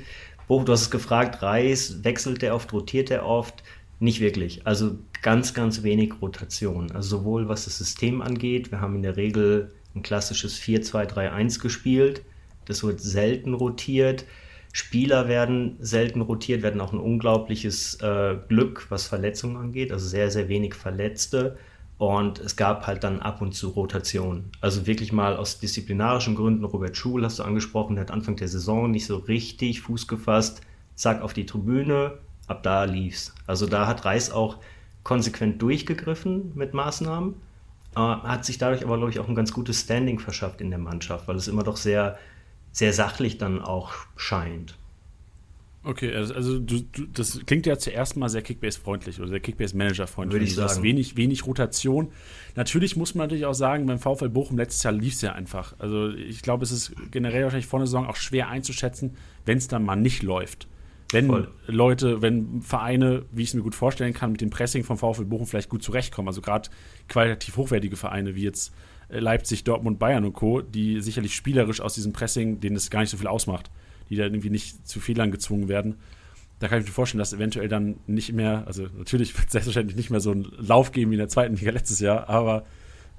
Boch, 0.47 0.63
du 0.63 0.71
hast 0.71 0.81
es 0.81 0.91
gefragt, 0.91 1.41
Reis, 1.41 2.03
wechselt 2.03 2.41
der 2.41 2.55
oft, 2.55 2.71
rotiert 2.73 3.09
der 3.09 3.25
oft? 3.25 3.63
Nicht 3.99 4.19
wirklich. 4.19 4.65
Also 4.65 4.97
ganz, 5.21 5.53
ganz 5.53 5.83
wenig 5.83 6.13
Rotation. 6.21 6.91
Also 6.91 7.17
sowohl 7.17 7.49
was 7.49 7.65
das 7.65 7.77
System 7.77 8.21
angeht, 8.21 8.71
wir 8.71 8.79
haben 8.79 8.95
in 8.95 9.01
der 9.01 9.17
Regel 9.17 9.71
ein 9.95 10.03
klassisches 10.03 10.59
4-2-3-1 10.59 11.59
gespielt. 11.59 12.21
Das 12.65 12.83
wird 12.83 12.99
selten 13.01 13.53
rotiert. 13.53 14.25
Spieler 14.71 15.27
werden 15.27 15.77
selten 15.79 16.21
rotiert, 16.21 16.61
werden 16.61 16.81
auch 16.81 16.93
ein 16.93 16.99
unglaubliches 16.99 17.95
äh, 18.01 18.37
Glück, 18.47 18.87
was 18.89 19.07
Verletzungen 19.07 19.57
angeht. 19.57 19.91
Also 19.91 20.07
sehr, 20.07 20.29
sehr 20.29 20.49
wenig 20.49 20.75
Verletzte. 20.75 21.57
Und 21.97 22.39
es 22.39 22.55
gab 22.55 22.85
halt 22.85 23.03
dann 23.03 23.21
ab 23.21 23.41
und 23.41 23.53
zu 23.53 23.69
Rotationen. 23.69 24.51
Also 24.61 24.85
wirklich 24.85 25.11
mal 25.11 25.35
aus 25.35 25.59
disziplinarischen 25.59 26.35
Gründen. 26.35 26.63
Robert 26.63 26.95
Schul 26.95 27.23
hast 27.23 27.39
du 27.39 27.43
angesprochen, 27.43 27.95
der 27.95 28.03
hat 28.03 28.11
Anfang 28.11 28.35
der 28.35 28.47
Saison 28.47 28.91
nicht 28.91 29.07
so 29.07 29.17
richtig 29.17 29.81
Fuß 29.81 30.07
gefasst. 30.07 30.61
Zack, 30.93 31.21
auf 31.21 31.33
die 31.33 31.45
Tribüne, 31.45 32.19
ab 32.47 32.61
da 32.61 32.83
lief's. 32.83 33.33
Also 33.47 33.65
da 33.65 33.87
hat 33.87 34.05
Reis 34.05 34.31
auch 34.31 34.57
konsequent 35.03 35.61
durchgegriffen 35.61 36.51
mit 36.53 36.73
Maßnahmen. 36.75 37.33
Äh, 37.95 37.99
hat 37.99 38.45
sich 38.45 38.59
dadurch 38.59 38.83
aber, 38.83 38.97
glaube 38.97 39.11
ich, 39.11 39.19
auch 39.19 39.27
ein 39.27 39.35
ganz 39.35 39.51
gutes 39.51 39.81
Standing 39.81 40.19
verschafft 40.19 40.61
in 40.61 40.69
der 40.69 40.79
Mannschaft, 40.79 41.27
weil 41.27 41.35
es 41.35 41.47
immer 41.47 41.63
doch 41.63 41.77
sehr, 41.77 42.19
sehr 42.71 42.93
sachlich 42.93 43.37
dann 43.37 43.61
auch 43.61 43.93
scheint. 44.15 44.77
Okay, 45.87 46.13
also, 46.13 46.33
also 46.33 46.59
du, 46.59 46.81
du, 46.81 47.05
das 47.05 47.39
klingt 47.45 47.65
ja 47.65 47.77
zuerst 47.77 48.17
mal 48.17 48.27
sehr 48.27 48.41
Kickbase-freundlich 48.41 49.19
oder 49.19 49.29
sehr 49.29 49.39
Kickbase-Manager-freundlich. 49.39 50.33
Würde 50.33 50.45
ich 50.45 50.55
sagen. 50.55 50.69
hast 50.69 50.83
wenig, 50.83 51.15
wenig 51.15 51.47
Rotation. 51.47 52.11
Natürlich 52.55 52.97
muss 52.97 53.15
man 53.15 53.25
natürlich 53.25 53.45
auch 53.45 53.53
sagen, 53.53 53.85
beim 53.85 53.97
VfL 53.97 54.27
Bochum 54.27 54.57
letztes 54.57 54.83
Jahr 54.83 54.91
lief 54.91 55.13
es 55.13 55.21
ja 55.21 55.31
einfach. 55.31 55.75
Also 55.79 56.09
ich 56.09 56.41
glaube, 56.41 56.65
es 56.65 56.71
ist 56.71 56.91
generell 57.11 57.43
wahrscheinlich 57.43 57.67
vor 57.67 57.79
der 57.79 57.87
Saison 57.87 58.05
auch 58.05 58.17
schwer 58.17 58.49
einzuschätzen, 58.49 59.15
wenn 59.45 59.59
es 59.59 59.69
dann 59.69 59.85
mal 59.85 59.95
nicht 59.95 60.23
läuft. 60.23 60.67
Wenn 61.13 61.27
Voll. 61.27 61.51
Leute, 61.67 62.21
wenn 62.21 62.61
Vereine, 62.61 63.23
wie 63.31 63.43
ich 63.43 63.49
es 63.49 63.53
mir 63.53 63.61
gut 63.61 63.75
vorstellen 63.75 64.13
kann, 64.13 64.33
mit 64.33 64.41
dem 64.41 64.49
Pressing 64.49 64.83
vom 64.83 64.97
VfL 64.97 65.23
Bochum 65.23 65.47
vielleicht 65.47 65.69
gut 65.69 65.83
zurechtkommen. 65.83 66.27
Also 66.27 66.41
gerade 66.41 66.69
qualitativ 67.07 67.55
hochwertige 67.55 67.95
Vereine 67.95 68.35
wie 68.35 68.43
jetzt 68.43 68.73
Leipzig, 69.09 69.63
Dortmund, 69.63 69.99
Bayern 69.99 70.25
und 70.25 70.33
Co., 70.33 70.61
die 70.61 71.01
sicherlich 71.01 71.35
spielerisch 71.35 71.81
aus 71.81 71.93
diesem 71.93 72.13
Pressing, 72.13 72.59
denen 72.59 72.75
es 72.75 72.89
gar 72.89 73.01
nicht 73.01 73.09
so 73.09 73.17
viel 73.17 73.27
ausmacht 73.27 73.69
die 74.09 74.15
da 74.15 74.23
irgendwie 74.23 74.49
nicht 74.49 74.87
zu 74.87 74.99
Fehlern 74.99 75.31
gezwungen 75.31 75.67
werden. 75.67 75.95
Da 76.59 76.67
kann 76.67 76.79
ich 76.79 76.85
mir 76.85 76.91
vorstellen, 76.91 77.19
dass 77.19 77.33
eventuell 77.33 77.67
dann 77.67 77.97
nicht 78.07 78.33
mehr, 78.33 78.63
also 78.65 78.87
natürlich 78.97 79.35
wird 79.37 79.47
es 79.47 79.51
selbstverständlich 79.51 79.95
nicht 79.95 80.09
mehr 80.09 80.19
so 80.19 80.31
einen 80.31 80.47
Lauf 80.57 80.91
geben 80.91 81.11
wie 81.11 81.15
in 81.15 81.19
der 81.19 81.29
zweiten 81.29 81.55
Liga 81.55 81.71
letztes 81.71 81.99
Jahr, 81.99 82.29
aber 82.29 82.65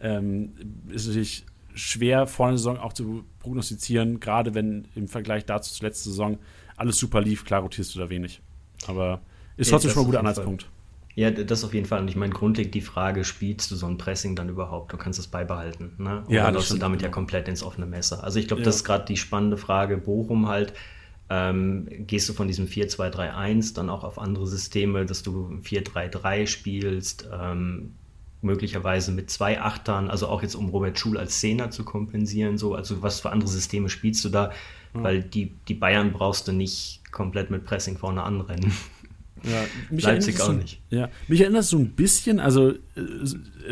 ähm, 0.01 0.53
ist 0.88 1.07
natürlich 1.07 1.44
schwer 1.74 2.27
vor 2.27 2.48
der 2.48 2.59
Saison 2.59 2.79
auch 2.79 2.92
zu 2.92 3.24
prognostizieren, 3.38 4.18
gerade 4.18 4.55
wenn 4.55 4.88
im 4.96 5.07
Vergleich 5.07 5.44
dazu 5.44 5.72
zur 5.72 5.87
letzten 5.87 6.11
Saison 6.11 6.38
alles 6.77 6.98
super 6.98 7.20
lief, 7.20 7.44
klar 7.44 7.61
rotierst 7.61 7.94
du 7.94 8.01
da 8.01 8.11
wenig. 8.11 8.40
Aber 8.87 9.20
ist 9.57 9.70
trotzdem 9.70 9.92
schon 9.92 10.03
ein 10.03 10.07
guter 10.07 10.20
Anhaltspunkt. 10.20 10.68
Ja, 11.18 11.33
das 11.33 11.64
auf 11.64 11.74
jeden 11.74 11.85
Fall. 11.85 12.00
Und 12.00 12.07
ich 12.07 12.14
meine, 12.14 12.33
grundlegend 12.33 12.76
die 12.76 12.81
Frage, 12.81 13.24
spielst 13.24 13.72
du 13.72 13.74
so 13.74 13.87
ein 13.87 13.98
Pressing 13.98 14.37
dann 14.37 14.48
überhaupt? 14.48 14.92
Du 14.92 14.96
kannst 14.96 15.18
es 15.18 15.26
beibehalten. 15.26 15.94
Ne? 15.98 16.22
Oder 16.26 16.33
ja, 16.33 16.48
läufst 16.48 16.70
du 16.70 16.76
damit 16.76 17.02
ja 17.02 17.09
komplett 17.09 17.48
ins 17.48 17.64
offene 17.64 17.87
Messer? 17.87 18.22
Also 18.22 18.38
ich 18.38 18.46
glaube, 18.46 18.62
ja. 18.62 18.66
das 18.66 18.76
ist 18.76 18.85
gerade 18.85 19.04
die 19.04 19.16
spannende 19.16 19.57
Frage. 19.57 19.96
Bochum 19.96 20.46
halt, 20.46 20.74
ähm, 21.28 21.88
gehst 22.07 22.28
du 22.28 22.35
von 22.35 22.46
diesem 22.46 22.66
4-2-3-1 22.66 23.74
dann 23.74 23.90
auch 23.90 24.04
auf 24.04 24.20
andere 24.20 24.46
Systeme, 24.46 25.07
dass 25.07 25.24
du 25.24 25.59
4-3-3 25.64 26.46
spielst, 26.46 27.28
ähm, 27.37 27.94
möglicherweise 28.40 29.11
mit 29.11 29.28
zwei 29.28 29.61
Achtern, 29.61 30.11
also 30.11 30.28
auch 30.28 30.42
jetzt 30.42 30.54
um 30.54 30.68
Robert 30.68 31.00
Schul 31.00 31.18
als 31.18 31.40
Zehner 31.40 31.72
zu 31.72 31.83
kompensieren, 31.83 32.59
so, 32.59 32.76
also 32.76 33.02
was 33.02 33.18
für 33.18 33.31
andere 33.31 33.50
Systeme 33.50 33.88
spielst 33.88 34.24
du 34.24 34.28
da? 34.28 34.52
Mhm. 34.92 35.02
Weil 35.02 35.22
die, 35.24 35.52
die 35.66 35.74
Bayern 35.74 36.12
brauchst 36.12 36.46
du 36.46 36.52
nicht 36.52 37.00
komplett 37.11 37.50
mit 37.50 37.64
Pressing 37.64 37.98
vorne 37.98 38.22
anrennen. 38.22 38.72
Ja, 39.44 39.64
mich 39.90 40.05
Leipzig 40.05 40.40
auch 40.40 40.46
so, 40.46 40.53
nicht. 40.53 40.81
Ja, 40.90 41.09
mich 41.29 41.40
erinnert 41.40 41.62
es 41.62 41.70
so 41.70 41.79
ein 41.79 41.90
bisschen, 41.90 42.40
also 42.40 42.70
äh, 42.70 42.77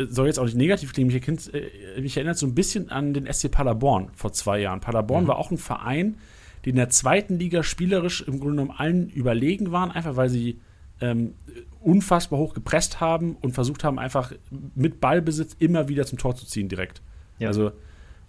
soll 0.09 0.27
jetzt 0.27 0.39
auch 0.39 0.45
nicht 0.45 0.57
negativ 0.57 0.93
klingen, 0.93 1.07
mich, 1.07 1.15
erkennt, 1.15 1.53
äh, 1.53 2.01
mich 2.01 2.17
erinnert 2.17 2.37
so 2.37 2.45
ein 2.45 2.55
bisschen 2.55 2.89
an 2.89 3.13
den 3.13 3.31
SC 3.31 3.51
Paderborn 3.51 4.09
vor 4.15 4.33
zwei 4.33 4.59
Jahren. 4.59 4.79
Paderborn 4.79 5.23
mhm. 5.23 5.27
war 5.27 5.37
auch 5.37 5.51
ein 5.51 5.57
Verein, 5.57 6.17
die 6.65 6.71
in 6.71 6.75
der 6.75 6.89
zweiten 6.89 7.39
Liga 7.39 7.63
spielerisch 7.63 8.21
im 8.21 8.39
Grunde 8.39 8.57
genommen 8.57 8.77
allen 8.77 9.09
überlegen 9.09 9.71
waren, 9.71 9.91
einfach 9.91 10.15
weil 10.15 10.29
sie 10.29 10.59
ähm, 11.01 11.33
unfassbar 11.79 12.39
hoch 12.39 12.53
gepresst 12.53 12.99
haben 12.99 13.37
und 13.41 13.53
versucht 13.53 13.83
haben, 13.83 13.99
einfach 13.99 14.33
mit 14.75 14.99
Ballbesitz 14.99 15.55
immer 15.59 15.87
wieder 15.87 16.05
zum 16.05 16.17
Tor 16.17 16.35
zu 16.35 16.45
ziehen 16.45 16.69
direkt. 16.69 17.01
Ja. 17.39 17.47
Also 17.49 17.71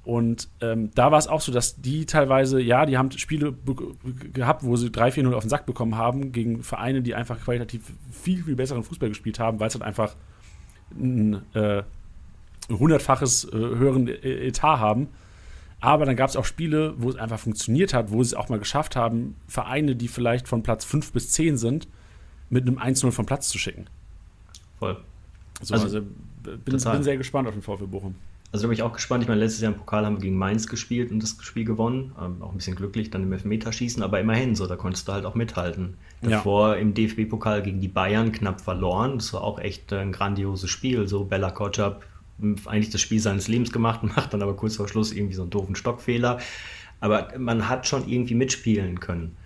und 0.09 0.49
ähm, 0.63 0.91
da 0.95 1.13
war 1.13 1.19
es 1.19 1.29
auch 1.29 1.43
so, 1.43 1.53
dass 1.53 1.83
die 1.83 2.07
teilweise, 2.07 2.63
ja, 2.63 2.87
die 2.87 2.97
haben 2.97 3.11
Spiele 3.11 3.55
gehabt, 4.33 4.65
wo 4.65 4.75
sie 4.75 4.89
3-4-0 4.89 5.35
auf 5.35 5.45
den 5.45 5.51
Sack 5.51 5.67
bekommen 5.67 5.97
haben, 5.97 6.33
gegen 6.33 6.63
Vereine, 6.63 7.03
die 7.03 7.15
einfach 7.15 7.39
qualitativ 7.39 7.83
viel, 8.11 8.43
viel 8.43 8.57
besseren 8.57 8.83
Fußball 8.85 9.11
gespielt 9.11 9.39
haben, 9.39 9.61
weil 9.61 9.69
es 9.69 9.75
halt 9.75 9.85
einfach 9.85 10.17
ein 10.99 11.43
äh, 11.53 11.83
hundertfaches 12.71 13.53
äh, 13.53 13.55
höheren 13.55 14.09
e-, 14.09 14.47
Etat 14.47 14.79
haben. 14.79 15.09
Aber 15.79 16.07
dann 16.07 16.17
gab 16.17 16.31
es 16.31 16.37
auch 16.37 16.47
Spiele, 16.47 16.95
wo 16.97 17.11
es 17.11 17.17
einfach 17.17 17.39
funktioniert 17.39 17.93
hat, 17.93 18.11
wo 18.11 18.23
sie 18.23 18.29
es 18.29 18.35
auch 18.35 18.49
mal 18.49 18.59
geschafft 18.59 18.97
haben, 18.97 19.37
Vereine, 19.47 19.95
die 19.95 20.09
vielleicht 20.09 20.49
von 20.49 20.63
Platz 20.63 20.87
5 20.87 21.13
bis 21.13 21.33
10 21.33 21.59
sind, 21.59 21.87
mit 22.49 22.67
einem 22.67 22.79
1-0 22.79 23.11
vom 23.11 23.27
Platz 23.27 23.51
zu 23.51 23.59
schicken. 23.59 23.85
Voll. 24.79 24.97
So, 25.61 25.75
also, 25.75 25.85
also 25.85 26.01
bin, 26.01 26.61
bin, 26.65 27.03
sehr 27.03 27.19
gespannt 27.19 27.47
auf 27.47 27.53
den 27.53 27.63
VfB 27.63 27.85
Bochum. 27.85 28.15
Also 28.51 28.63
da 28.63 28.69
bin 28.69 28.75
ich 28.77 28.83
auch 28.83 28.95
gespannt. 28.95 29.23
Ich 29.23 29.29
meine, 29.29 29.41
letztes 29.41 29.61
Jahr 29.61 29.73
im 29.73 29.79
Pokal 29.79 30.07
haben 30.07 30.17
wir 30.17 30.23
gegen 30.23 30.39
Mainz 30.39 30.67
gespielt 30.67 31.11
und 31.11 31.23
das 31.23 31.37
Spiel 31.41 31.65
gewonnen. 31.65 32.13
Ähm, 32.19 32.43
auch 32.43 32.51
ein 32.51 32.57
bisschen 32.57 32.77
glücklich, 32.77 33.11
dann 33.11 33.23
im 33.23 33.33
Elfmeterschießen, 33.33 34.03
aber 34.03 34.21
immerhin 34.21 34.55
so, 34.55 34.67
da 34.67 34.77
konntest 34.77 35.07
du 35.07 35.13
halt 35.13 35.27
auch 35.27 35.35
mithalten. 35.35 35.99
Davor 36.23 36.75
ja. 36.75 36.81
im 36.81 36.95
DFB-Pokal 36.95 37.63
gegen 37.63 37.81
die 37.81 37.89
Bayern 37.89 38.33
knapp 38.33 38.63
verloren. 38.63 39.19
Das 39.19 39.35
war 39.35 39.43
auch 39.43 39.59
echt 39.59 39.93
ein 39.93 40.13
grandioses 40.13 40.71
Spiel. 40.71 41.07
So 41.09 41.25
Bella 41.25 41.51
Kotschap 41.51 42.05
eigentlich 42.67 42.91
das 42.91 43.03
Spiel 43.03 43.21
seines 43.21 43.49
Lebens 43.49 43.71
gemacht, 43.71 44.03
macht 44.17 44.33
dann 44.33 44.41
aber 44.41 44.57
kurz 44.57 44.77
vor 44.77 44.89
Schluss 44.89 45.13
irgendwie 45.13 45.35
so 45.35 45.43
einen 45.43 45.51
doofen 45.51 45.77
Stockfehler. 45.77 46.39
Aber 47.01 47.29
man 47.39 47.69
hat 47.69 47.87
schon 47.87 48.09
irgendwie 48.09 48.35
mitspielen 48.35 48.99
können. 48.99 49.37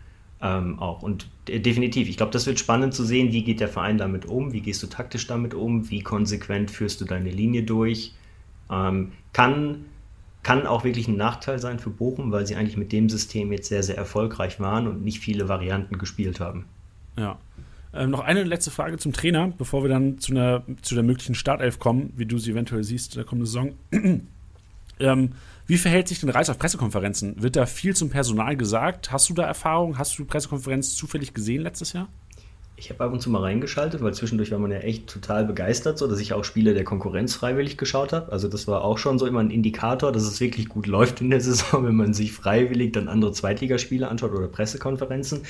Ähm, 0.40 0.78
auch. 0.78 1.02
Und 1.02 1.26
definitiv, 1.48 2.08
ich 2.08 2.16
glaube, 2.16 2.32
das 2.32 2.46
wird 2.46 2.60
spannend 2.60 2.94
zu 2.94 3.04
sehen, 3.04 3.32
wie 3.32 3.42
geht 3.42 3.58
der 3.58 3.68
Verein 3.68 3.98
damit 3.98 4.26
um, 4.26 4.52
wie 4.52 4.60
gehst 4.60 4.82
du 4.82 4.86
taktisch 4.86 5.26
damit 5.26 5.54
um, 5.54 5.90
wie 5.90 6.02
konsequent 6.02 6.70
führst 6.70 7.00
du 7.00 7.04
deine 7.04 7.30
Linie 7.30 7.64
durch 7.64 8.14
ähm, 8.70 9.12
kann, 9.32 9.84
kann 10.42 10.66
auch 10.66 10.84
wirklich 10.84 11.08
ein 11.08 11.16
Nachteil 11.16 11.58
sein 11.58 11.78
für 11.78 11.90
Bochum, 11.90 12.32
weil 12.32 12.46
sie 12.46 12.56
eigentlich 12.56 12.76
mit 12.76 12.92
dem 12.92 13.08
System 13.08 13.52
jetzt 13.52 13.68
sehr, 13.68 13.82
sehr 13.82 13.96
erfolgreich 13.96 14.60
waren 14.60 14.86
und 14.86 15.04
nicht 15.04 15.20
viele 15.20 15.48
Varianten 15.48 15.98
gespielt 15.98 16.40
haben. 16.40 16.66
Ja. 17.16 17.38
Ähm, 17.94 18.10
noch 18.10 18.20
eine 18.20 18.42
letzte 18.44 18.70
Frage 18.70 18.96
zum 18.96 19.12
Trainer, 19.12 19.52
bevor 19.58 19.82
wir 19.84 19.90
dann 19.90 20.18
zu, 20.18 20.32
einer, 20.32 20.62
zu 20.80 20.94
der 20.94 21.04
möglichen 21.04 21.34
Startelf 21.34 21.78
kommen, 21.78 22.12
wie 22.16 22.24
du 22.24 22.38
sie 22.38 22.52
eventuell 22.52 22.84
siehst 22.84 23.14
in 23.14 23.18
der 23.18 23.26
kommenden 23.26 23.46
Saison. 23.46 23.72
ähm, 25.00 25.32
wie 25.66 25.78
verhält 25.78 26.08
sich 26.08 26.20
denn 26.20 26.30
Reis 26.30 26.48
auf 26.50 26.58
Pressekonferenzen? 26.58 27.42
Wird 27.42 27.56
da 27.56 27.66
viel 27.66 27.94
zum 27.94 28.10
Personal 28.10 28.56
gesagt? 28.56 29.12
Hast 29.12 29.28
du 29.28 29.34
da 29.34 29.44
Erfahrung? 29.44 29.98
Hast 29.98 30.18
du 30.18 30.24
Pressekonferenz 30.24 30.96
zufällig 30.96 31.34
gesehen 31.34 31.62
letztes 31.62 31.92
Jahr? 31.92 32.08
Ich 32.76 32.90
habe 32.90 33.04
ab 33.04 33.12
und 33.12 33.20
zu 33.20 33.30
mal 33.30 33.42
reingeschaltet, 33.42 34.02
weil 34.02 34.14
zwischendurch 34.14 34.50
war 34.50 34.58
man 34.58 34.72
ja 34.72 34.78
echt 34.78 35.06
total 35.06 35.44
begeistert, 35.44 35.98
so 35.98 36.08
dass 36.08 36.18
ich 36.18 36.32
auch 36.32 36.42
Spiele 36.42 36.74
der 36.74 36.84
Konkurrenz 36.84 37.34
freiwillig 37.34 37.76
geschaut 37.76 38.12
habe. 38.12 38.32
Also 38.32 38.48
das 38.48 38.66
war 38.66 38.82
auch 38.82 38.98
schon 38.98 39.18
so 39.18 39.26
immer 39.26 39.40
ein 39.40 39.50
Indikator, 39.50 40.10
dass 40.10 40.24
es 40.24 40.40
wirklich 40.40 40.68
gut 40.68 40.86
läuft 40.86 41.20
in 41.20 41.30
der 41.30 41.40
Saison, 41.40 41.84
wenn 41.86 41.94
man 41.94 42.14
sich 42.14 42.32
freiwillig 42.32 42.92
dann 42.92 43.08
andere 43.08 43.32
Zweitligaspiele 43.32 44.08
anschaut 44.08 44.32
oder 44.32 44.48
Pressekonferenzen. 44.48 45.42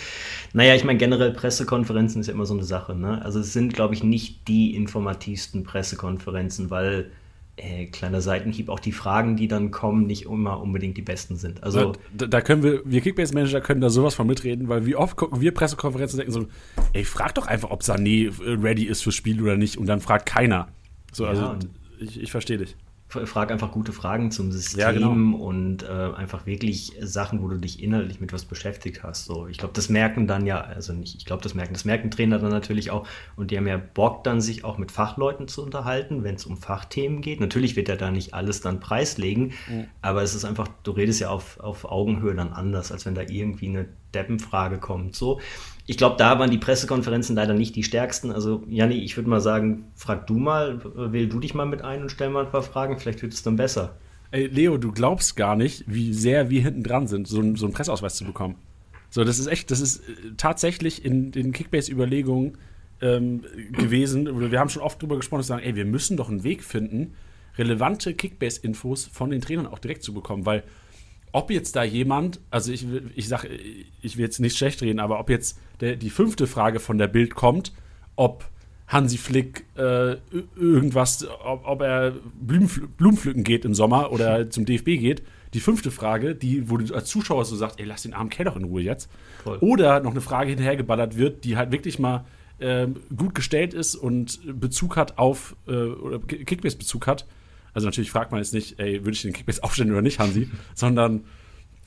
Naja, 0.53 0.75
ich 0.75 0.85
meine 0.85 0.99
generell 0.99 1.33
Pressekonferenzen 1.33 2.21
ist 2.21 2.27
ja 2.27 2.35
immer 2.35 2.47
so 2.47 2.55
eine 2.55 2.65
Sache. 2.65 2.95
Ne? 2.95 3.25
Also 3.25 3.41
es 3.41 3.53
sind, 3.53 3.73
glaube 3.73 3.95
ich, 3.95 4.03
nicht 4.03 4.47
die 4.49 4.75
informativsten 4.75 5.65
Pressekonferenzen, 5.65 6.71
weil 6.71 7.11
äh, 7.57 7.87
kleiner 7.87 8.21
Seitenhieb, 8.21 8.69
auch 8.69 8.81
die 8.81 8.93
Fragen, 8.93 9.37
die 9.37 9.49
dann 9.49 9.71
kommen, 9.71 10.07
nicht 10.07 10.25
immer 10.27 10.61
unbedingt 10.61 10.97
die 10.97 11.03
besten 11.03 11.37
sind. 11.37 11.63
Also 11.63 11.93
da, 12.17 12.27
da 12.27 12.41
können 12.41 12.63
wir, 12.63 12.83
wir 12.85 13.01
Kickbase-Manager 13.01 13.61
können 13.61 13.81
da 13.81 13.91
sowas 13.91 14.15
von 14.15 14.27
mitreden, 14.27 14.69
weil 14.69 14.87
wie 14.87 14.97
oft 14.97 15.17
gucken 15.17 15.41
wir 15.41 15.53
Pressekonferenzen 15.53 16.19
und 16.19 16.27
denken 16.27 16.49
so, 16.49 16.83
ey, 16.93 17.05
frag 17.05 17.35
doch 17.35 17.47
einfach, 17.47 17.71
ob 17.71 17.83
Sané 17.83 18.29
äh, 18.29 18.55
ready 18.61 18.85
ist 18.85 19.03
fürs 19.03 19.15
Spiel 19.15 19.43
oder 19.43 19.57
nicht 19.57 19.77
und 19.77 19.87
dann 19.87 20.01
fragt 20.01 20.27
keiner. 20.27 20.69
So, 21.13 21.27
also 21.27 21.57
ich, 21.99 22.21
ich 22.21 22.31
verstehe 22.31 22.59
dich 22.59 22.77
frag 23.25 23.51
einfach 23.51 23.71
gute 23.71 23.93
Fragen 23.93 24.31
zum 24.31 24.53
System 24.53 24.81
ja, 24.81 24.93
genau. 24.93 25.13
und 25.13 25.83
äh, 25.83 25.87
einfach 25.87 26.47
wirklich 26.47 26.93
Sachen, 27.01 27.43
wo 27.43 27.49
du 27.49 27.59
dich 27.59 27.83
inhaltlich 27.83 28.21
mit 28.21 28.33
was 28.33 28.45
beschäftigt 28.45 29.03
hast. 29.03 29.27
So, 29.27 29.47
ich 29.47 29.59
glaube, 29.59 29.75
das 29.75 29.89
merken 29.89 30.27
dann 30.27 30.47
ja, 30.47 30.61
also 30.61 30.93
nicht, 30.93 31.17
ich 31.17 31.25
glaube, 31.25 31.43
das 31.43 31.55
merken, 31.55 31.73
das 31.75 31.85
merken 31.85 32.11
Trainer 32.11 32.39
dann 32.39 32.51
natürlich 32.51 32.91
auch 32.91 33.07
und 33.37 33.51
die 33.51 33.57
haben 33.57 33.67
ja 33.67 33.77
Bock 33.77 34.25
dann, 34.25 34.41
sich 34.41 34.65
auch 34.65 34.79
mit 34.79 34.91
Fachleuten 34.91 35.49
zu 35.49 35.63
unterhalten, 35.63 36.25
wenn 36.25 36.35
es 36.35 36.47
um 36.47 36.57
Fachthemen 36.57 37.21
geht. 37.21 37.41
Natürlich 37.41 37.77
wird 37.77 37.89
er 37.89 37.97
da 37.97 38.11
nicht 38.11 38.35
alles 38.35 38.61
dann 38.61 38.81
preislegen, 38.81 39.53
mhm. 39.69 39.87
aber 40.01 40.23
es 40.23 40.35
ist 40.35 40.45
einfach, 40.45 40.69
du 40.83 40.93
redest 40.93 41.21
ja 41.21 41.31
auf, 41.31 41.61
auf 41.61 41.85
Augenhöhe 41.85 42.35
dann 42.35 42.53
anders, 42.53 42.93
als 42.93 43.07
wenn 43.07 43.15
da 43.15 43.23
irgendwie 43.23 43.69
eine 43.69 43.89
Deppenfrage 44.15 44.79
kommt. 44.79 45.17
So, 45.17 45.41
ich 45.87 45.97
glaube, 45.97 46.17
da 46.17 46.39
waren 46.39 46.51
die 46.51 46.59
Pressekonferenzen 46.59 47.35
leider 47.37 47.55
nicht 47.55 47.75
die 47.75 47.83
stärksten. 47.83 48.31
Also, 48.31 48.63
Janni, 48.69 48.97
ich 48.97 49.17
würde 49.17 49.29
mal 49.29 49.41
sagen, 49.41 49.87
frag 49.95 50.27
du 50.27 50.35
mal, 50.35 50.81
wähl 51.13 51.29
du 51.29 51.41
dich 51.41 51.55
mal 51.55 51.67
mit 51.67 51.83
ein 51.83 52.03
und 52.03 52.11
stell 52.11 52.31
mal 52.31 52.45
ein 52.45 52.51
paar 52.51 52.63
Fragen, 52.63 52.99
vielleicht 52.99 53.23
wird 53.23 53.33
es 53.33 53.43
dann 53.43 53.57
besser. 53.57 53.97
Ey, 54.31 54.47
Leo, 54.47 54.79
du 54.79 54.93
glaubst 54.93 55.37
gar 55.37 55.57
nicht, 55.57 55.85
wie 55.87 56.15
sehr 56.15 56.49
wir 56.49 56.63
hinten 56.63 56.83
dran 56.83 57.07
sind, 57.07 57.29
so, 57.29 57.43
so 57.57 57.67
einen 57.67 57.75
Presseausweis 57.75 58.15
zu 58.17 58.25
bekommen. 58.25 58.57
So, 59.11 59.25
das 59.25 59.39
ist 59.39 59.47
echt, 59.47 59.71
das 59.71 59.81
ist 59.81 60.09
äh, 60.09 60.13
tatsächlich 60.39 61.05
in 61.05 61.33
den 61.33 61.53
Kickbase-Überlegungen 61.53 62.57
ähm, 63.03 63.43
gewesen. 63.73 64.51
Wir 64.51 64.59
haben 64.59 64.71
schon 64.71 64.83
oft 64.83 65.03
drüber 65.03 65.17
gesprochen, 65.17 65.41
dass 65.41 65.49
wir 65.49 65.57
sagen, 65.57 65.67
ey, 65.67 65.77
wir 65.77 65.85
müssen 65.85 66.17
doch 66.17 66.31
einen 66.31 66.45
Weg 66.45 66.63
finden, 66.65 67.13
relevante 67.59 68.15
Kickbase-Infos 68.15 69.05
von 69.13 69.31
den 69.31 69.43
Trainern 69.43 69.67
auch 69.67 69.79
direkt 69.79 70.03
zu 70.03 70.15
bekommen, 70.15 70.47
weil 70.47 70.63
ob 71.33 71.51
jetzt 71.51 71.77
da 71.77 71.83
jemand, 71.83 72.41
also 72.51 72.73
ich, 72.73 72.87
ich 73.15 73.29
sage, 73.29 73.49
ich 74.03 74.17
will 74.17 74.25
jetzt 74.25 74.39
nicht 74.39 74.57
schlecht 74.57 74.83
reden, 74.83 75.01
aber 75.01 75.19
ob 75.19 75.31
jetzt 75.31 75.59
der, 75.81 75.97
die 75.97 76.11
fünfte 76.11 76.47
Frage 76.47 76.79
von 76.79 76.99
der 76.99 77.09
Bild 77.09 77.35
kommt, 77.35 77.73
ob 78.17 78.45
Hansi 78.87 79.17
Flick 79.17 79.65
äh, 79.77 80.17
irgendwas, 80.57 81.27
ob, 81.45 81.67
ob 81.67 81.81
er 81.81 82.13
Blumenpfl 82.41 82.87
Blumenpflücken 82.99 83.43
geht 83.43 83.65
im 83.65 83.75
Sommer 83.75 84.13
oder 84.13 84.51
zum 84.51 84.67
DFB 84.67 84.85
geht. 84.99 85.23
Die 85.55 85.61
fünfte 85.61 85.91
Frage, 85.91 86.35
die, 86.35 86.71
wo 86.71 86.77
du 86.77 86.95
als 86.95 87.09
Zuschauer 87.09 87.45
so 87.45 87.57
sagst, 87.57 87.81
ey, 87.81 87.87
lass 87.87 88.03
den 88.03 88.15
armen 88.15 88.31
Kerl 88.31 88.47
doch 88.47 88.57
in 88.57 88.65
Ruhe 88.65 88.83
jetzt. 88.83 89.11
Voll. 89.43 89.59
Oder 89.59 90.01
noch 90.01 90.13
eine 90.13 90.21
Frage 90.21 90.51
hinterhergeballert 90.51 91.17
wird, 91.17 91.45
die 91.45 91.57
halt 91.57 91.73
wirklich 91.73 91.99
mal 91.99 92.25
äh, 92.59 92.87
gut 93.17 93.35
gestellt 93.35 93.75
ist 93.75 93.95
und 93.95 94.41
Bezug 94.61 94.97
hat 94.97 95.19
auf, 95.19 95.57
äh, 95.67 95.73
oder 95.73 96.19
Kickbase-Bezug 96.19 97.07
hat 97.07 97.27
also 97.75 97.87
natürlich 97.87 98.11
fragt 98.11 98.31
man 98.33 98.41
jetzt 98.41 98.55
nicht, 98.55 98.79
ey, 98.79 99.01
würde 99.01 99.13
ich 99.13 99.23
den 99.23 99.33
Kickbase 99.33 99.63
aufstellen 99.63 99.91
oder 99.91 100.03
nicht, 100.03 100.19
Hansi, 100.19 100.49
sondern 100.75 101.25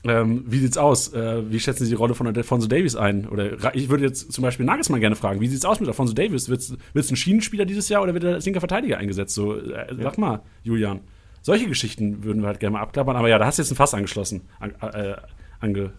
ähm, 0.07 0.43
wie 0.47 0.59
sieht's 0.59 0.77
aus? 0.77 1.13
Äh, 1.13 1.51
wie 1.51 1.59
schätzen 1.59 1.85
Sie 1.85 1.89
die 1.89 1.95
Rolle 1.95 2.13
von 2.13 2.27
Alfonso 2.27 2.67
Davis 2.67 2.95
ein? 2.95 3.27
Oder 3.27 3.75
ich 3.75 3.89
würde 3.89 4.03
jetzt 4.03 4.31
zum 4.31 4.43
Beispiel 4.43 4.65
Nagelsmann 4.65 4.99
gerne 4.99 5.15
fragen, 5.15 5.41
wie 5.41 5.47
sieht's 5.47 5.65
aus 5.65 5.79
mit 5.79 5.89
Alfonso 5.89 6.13
Davis? 6.13 6.47
Wird 6.47 6.61
es 6.93 7.11
ein 7.11 7.15
Schienenspieler 7.15 7.65
dieses 7.65 7.89
Jahr 7.89 8.03
oder 8.03 8.13
wird 8.13 8.23
er 8.23 8.35
als 8.35 8.45
linker 8.45 8.59
Verteidiger 8.59 8.97
eingesetzt? 8.97 9.33
So, 9.33 9.55
äh, 9.55 9.95
ja. 9.95 10.03
sag 10.03 10.17
mal, 10.17 10.41
Julian. 10.63 11.01
Solche 11.41 11.67
Geschichten 11.67 12.23
würden 12.23 12.41
wir 12.41 12.47
halt 12.47 12.59
gerne 12.59 12.73
mal 12.73 12.81
abklappern, 12.81 13.15
aber 13.15 13.29
ja, 13.29 13.37
da 13.37 13.45
hast 13.45 13.57
du 13.57 13.63
jetzt 13.63 13.71
ein 13.71 13.75
Fass 13.75 13.93
angeschlossen, 13.93 14.41
an, 14.59 14.73
äh, 14.81 15.15
ange, 15.59 15.93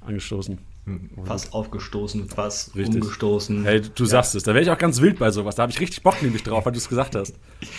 angestoßen. 0.00 0.58
Fast 1.24 1.54
aufgestoßen, 1.54 2.28
fast 2.28 2.74
richtig. 2.74 3.02
umgestoßen. 3.02 3.62
Hey, 3.62 3.82
du 3.82 4.02
ja. 4.02 4.08
sagst 4.08 4.34
es. 4.34 4.42
Da 4.42 4.52
wäre 4.52 4.64
ich 4.64 4.70
auch 4.70 4.78
ganz 4.78 5.00
wild 5.00 5.20
bei 5.20 5.30
sowas. 5.30 5.54
Da 5.54 5.62
habe 5.62 5.70
ich 5.70 5.78
richtig 5.78 6.02
Bock 6.02 6.20
nämlich 6.22 6.42
drauf, 6.42 6.66
weil 6.66 6.72
du 6.72 6.78
es 6.78 6.88
gesagt 6.88 7.14
hast. 7.14 7.36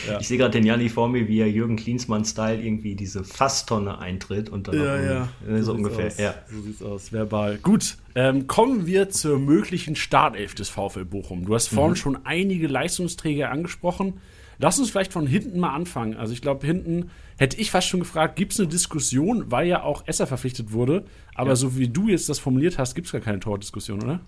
Ja. 0.08 0.22
Ich 0.22 0.30
sehe 0.30 0.38
gerade 0.38 0.52
den 0.52 0.66
Janni 0.66 0.88
vor 0.88 1.10
mir, 1.10 1.28
wie 1.28 1.40
er 1.40 1.50
Jürgen 1.50 1.76
Klinsmann-Style 1.76 2.64
irgendwie 2.64 2.96
diese 2.96 3.26
Fasstonne 3.26 4.00
eintritt 4.00 4.48
und 4.48 4.70
dann 4.70 4.78
ja, 4.78 5.02
ja. 5.02 5.30
so, 5.46 5.64
so 5.64 5.74
ungefähr. 5.74 6.08
Aus. 6.08 6.18
Ja. 6.18 6.36
So 6.50 6.62
sieht's 6.62 6.82
aus. 6.82 7.12
Verbal. 7.12 7.58
Gut, 7.58 7.98
ähm, 8.16 8.48
kommen 8.48 8.86
wir 8.86 9.10
zur 9.10 9.38
möglichen 9.38 9.98
Startelf 9.98 10.56
des 10.56 10.70
VfL 10.70 11.04
Bochum. 11.04 11.46
Du 11.46 11.56
hast 11.56 11.68
vorhin 11.68 11.92
mhm. 11.92 11.98
schon 11.98 12.26
einige 12.26 12.68
Leistungsträger 12.68 13.52
angesprochen. 13.52 14.22
Lass 14.60 14.80
uns 14.80 14.90
vielleicht 14.92 15.12
von 15.12 15.28
hinten 15.28 15.60
mal 15.60 15.74
anfangen. 15.74 16.16
Also 16.16 16.32
ich 16.32 16.42
glaube, 16.42 16.66
hinten 16.66 17.10
hätte 17.38 17.58
ich 17.58 17.72
fast 17.72 17.88
schon 17.88 18.00
gefragt, 18.00 18.36
gibt 18.36 18.54
es 18.54 18.60
eine 18.60 18.70
Diskussion, 18.70 19.52
weil 19.52 19.68
ja 19.68 19.84
auch 19.84 20.08
Esser 20.08 20.28
verpflichtet 20.28 20.72
wurde. 20.72 21.06
Aber 21.36 21.50
ja. 21.50 21.56
so 21.56 21.78
wie 21.78 21.88
du 21.88 22.08
jetzt 22.10 22.30
das 22.30 22.40
formuliert 22.40 22.78
hast, 22.78 22.96
gibt 22.96 23.08
es 23.08 23.12
gar 23.12 23.22
keine 23.22 23.40
Tordiskussion, 23.40 24.04
oder? 24.04 24.20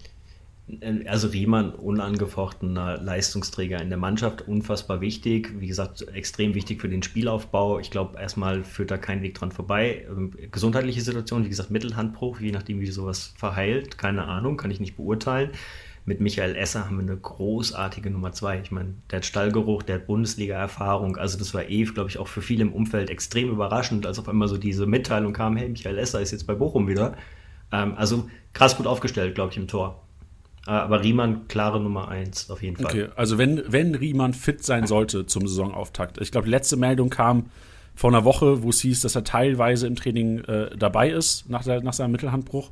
Also 1.06 1.28
Riemann, 1.28 1.74
unangefochtener 1.74 2.98
Leistungsträger 2.98 3.80
in 3.80 3.89
der 3.89 4.00
Mannschaft, 4.00 4.48
unfassbar 4.48 5.00
wichtig. 5.00 5.54
Wie 5.60 5.68
gesagt, 5.68 6.08
extrem 6.08 6.56
wichtig 6.56 6.82
für 6.82 6.89
den 6.89 7.04
Spielaufbau. 7.04 7.80
Ich 7.80 7.91
glaube, 7.91 8.20
erstmal 8.20 8.63
führt 8.63 8.89
da 8.89 8.98
kein 8.98 9.22
Weg 9.22 9.36
dran 9.36 9.52
vorbei. 9.52 10.08
Ähm, 10.10 10.32
gesundheitliche 10.52 11.02
Situation, 11.02 11.46
wie 11.46 11.50
gesagt, 11.50 11.70
Mittelhandbruch, 11.70 12.39
je 12.39 12.52
nachdem, 12.52 12.80
wie 12.80 12.88
sowas 12.88 13.34
verheilt. 13.38 14.00
Keine 14.00 14.26
Ahnung, 14.26 14.58
kann 14.58 14.72
ich 14.72 14.80
nicht 14.80 14.96
beurteilen 14.96 15.52
mit 16.06 16.22
Michael 16.22 16.56
Esser 16.56 16.86
haben 16.86 16.98
wir 16.98 17.04
eine 17.04 17.18
großartige 17.18 18.12
Nummer 18.12 18.32
zwei. 18.32 18.60
Ich 18.60 18.72
meine, 18.72 18.94
der 19.10 19.18
hat 19.18 19.26
Stallgeruch, 19.26 19.82
der 19.82 19.96
hat 19.96 20.08
Bundesliga-Erfahrung. 20.08 21.18
Also 21.18 21.38
das 21.39 21.54
war 21.56 21.68
eh, 21.68 21.84
glaube 21.84 22.10
ich, 22.10 22.20
auch 22.20 22.28
für 22.28 22.44
viele 22.44 22.62
im 22.62 22.74
Umfeld 22.74 23.10
extrem 23.10 23.50
überraschend, 23.50 24.06
als 24.06 24.20
auf 24.20 24.30
einmal 24.30 24.48
so 24.48 24.58
diese 24.58 24.86
Mitteilung 24.86 25.34
kam, 25.34 25.58
hey, 25.58 25.68
Michael 25.68 25.98
Esser 25.98 26.22
ist 26.22 26.32
jetzt 26.32 26.46
bei 26.46 26.54
Bochum 26.54 26.88
wieder. 26.88 27.15
Ähm, 27.72 27.96
also 27.98 28.30
krass 28.54 28.78
gut 28.78 28.86
aufgestellt, 28.86 29.34
glaube 29.34 29.52
ich, 29.52 29.58
im 29.58 29.68
Tor. 29.68 30.06
Äh, 30.68 30.72
aber 30.72 31.04
Riemann, 31.04 31.48
klare 31.48 31.80
Nummer 31.82 32.08
eins, 32.08 32.52
auf 32.52 32.62
jeden 32.62 32.78
Fall. 32.78 32.86
Okay, 32.86 33.08
also 33.15 33.39
wenn, 33.39 33.63
wenn 33.68 33.96
Riemann 33.96 34.36
fit 34.36 34.63
sein 34.63 34.86
sollte 34.86 35.26
zum 35.26 35.48
Saisonauftakt. 35.48 36.20
Ich 36.22 36.32
glaube, 36.32 36.46
die 36.46 36.52
letzte 36.52 36.78
Meldung 36.78 37.10
kam 37.10 37.50
vor 37.96 38.12
einer 38.12 38.26
Woche, 38.26 38.62
wo 38.62 38.70
es 38.70 38.82
hieß, 38.82 39.02
dass 39.02 39.15
er 39.15 39.24
teilweise 39.24 39.88
im 39.88 39.96
Training 39.96 40.39
äh, 40.39 40.76
dabei 40.78 41.10
ist, 41.10 41.50
nach, 41.50 41.63
der, 41.63 41.82
nach 41.82 41.94
seinem 41.94 42.12
Mittelhandbruch. 42.12 42.70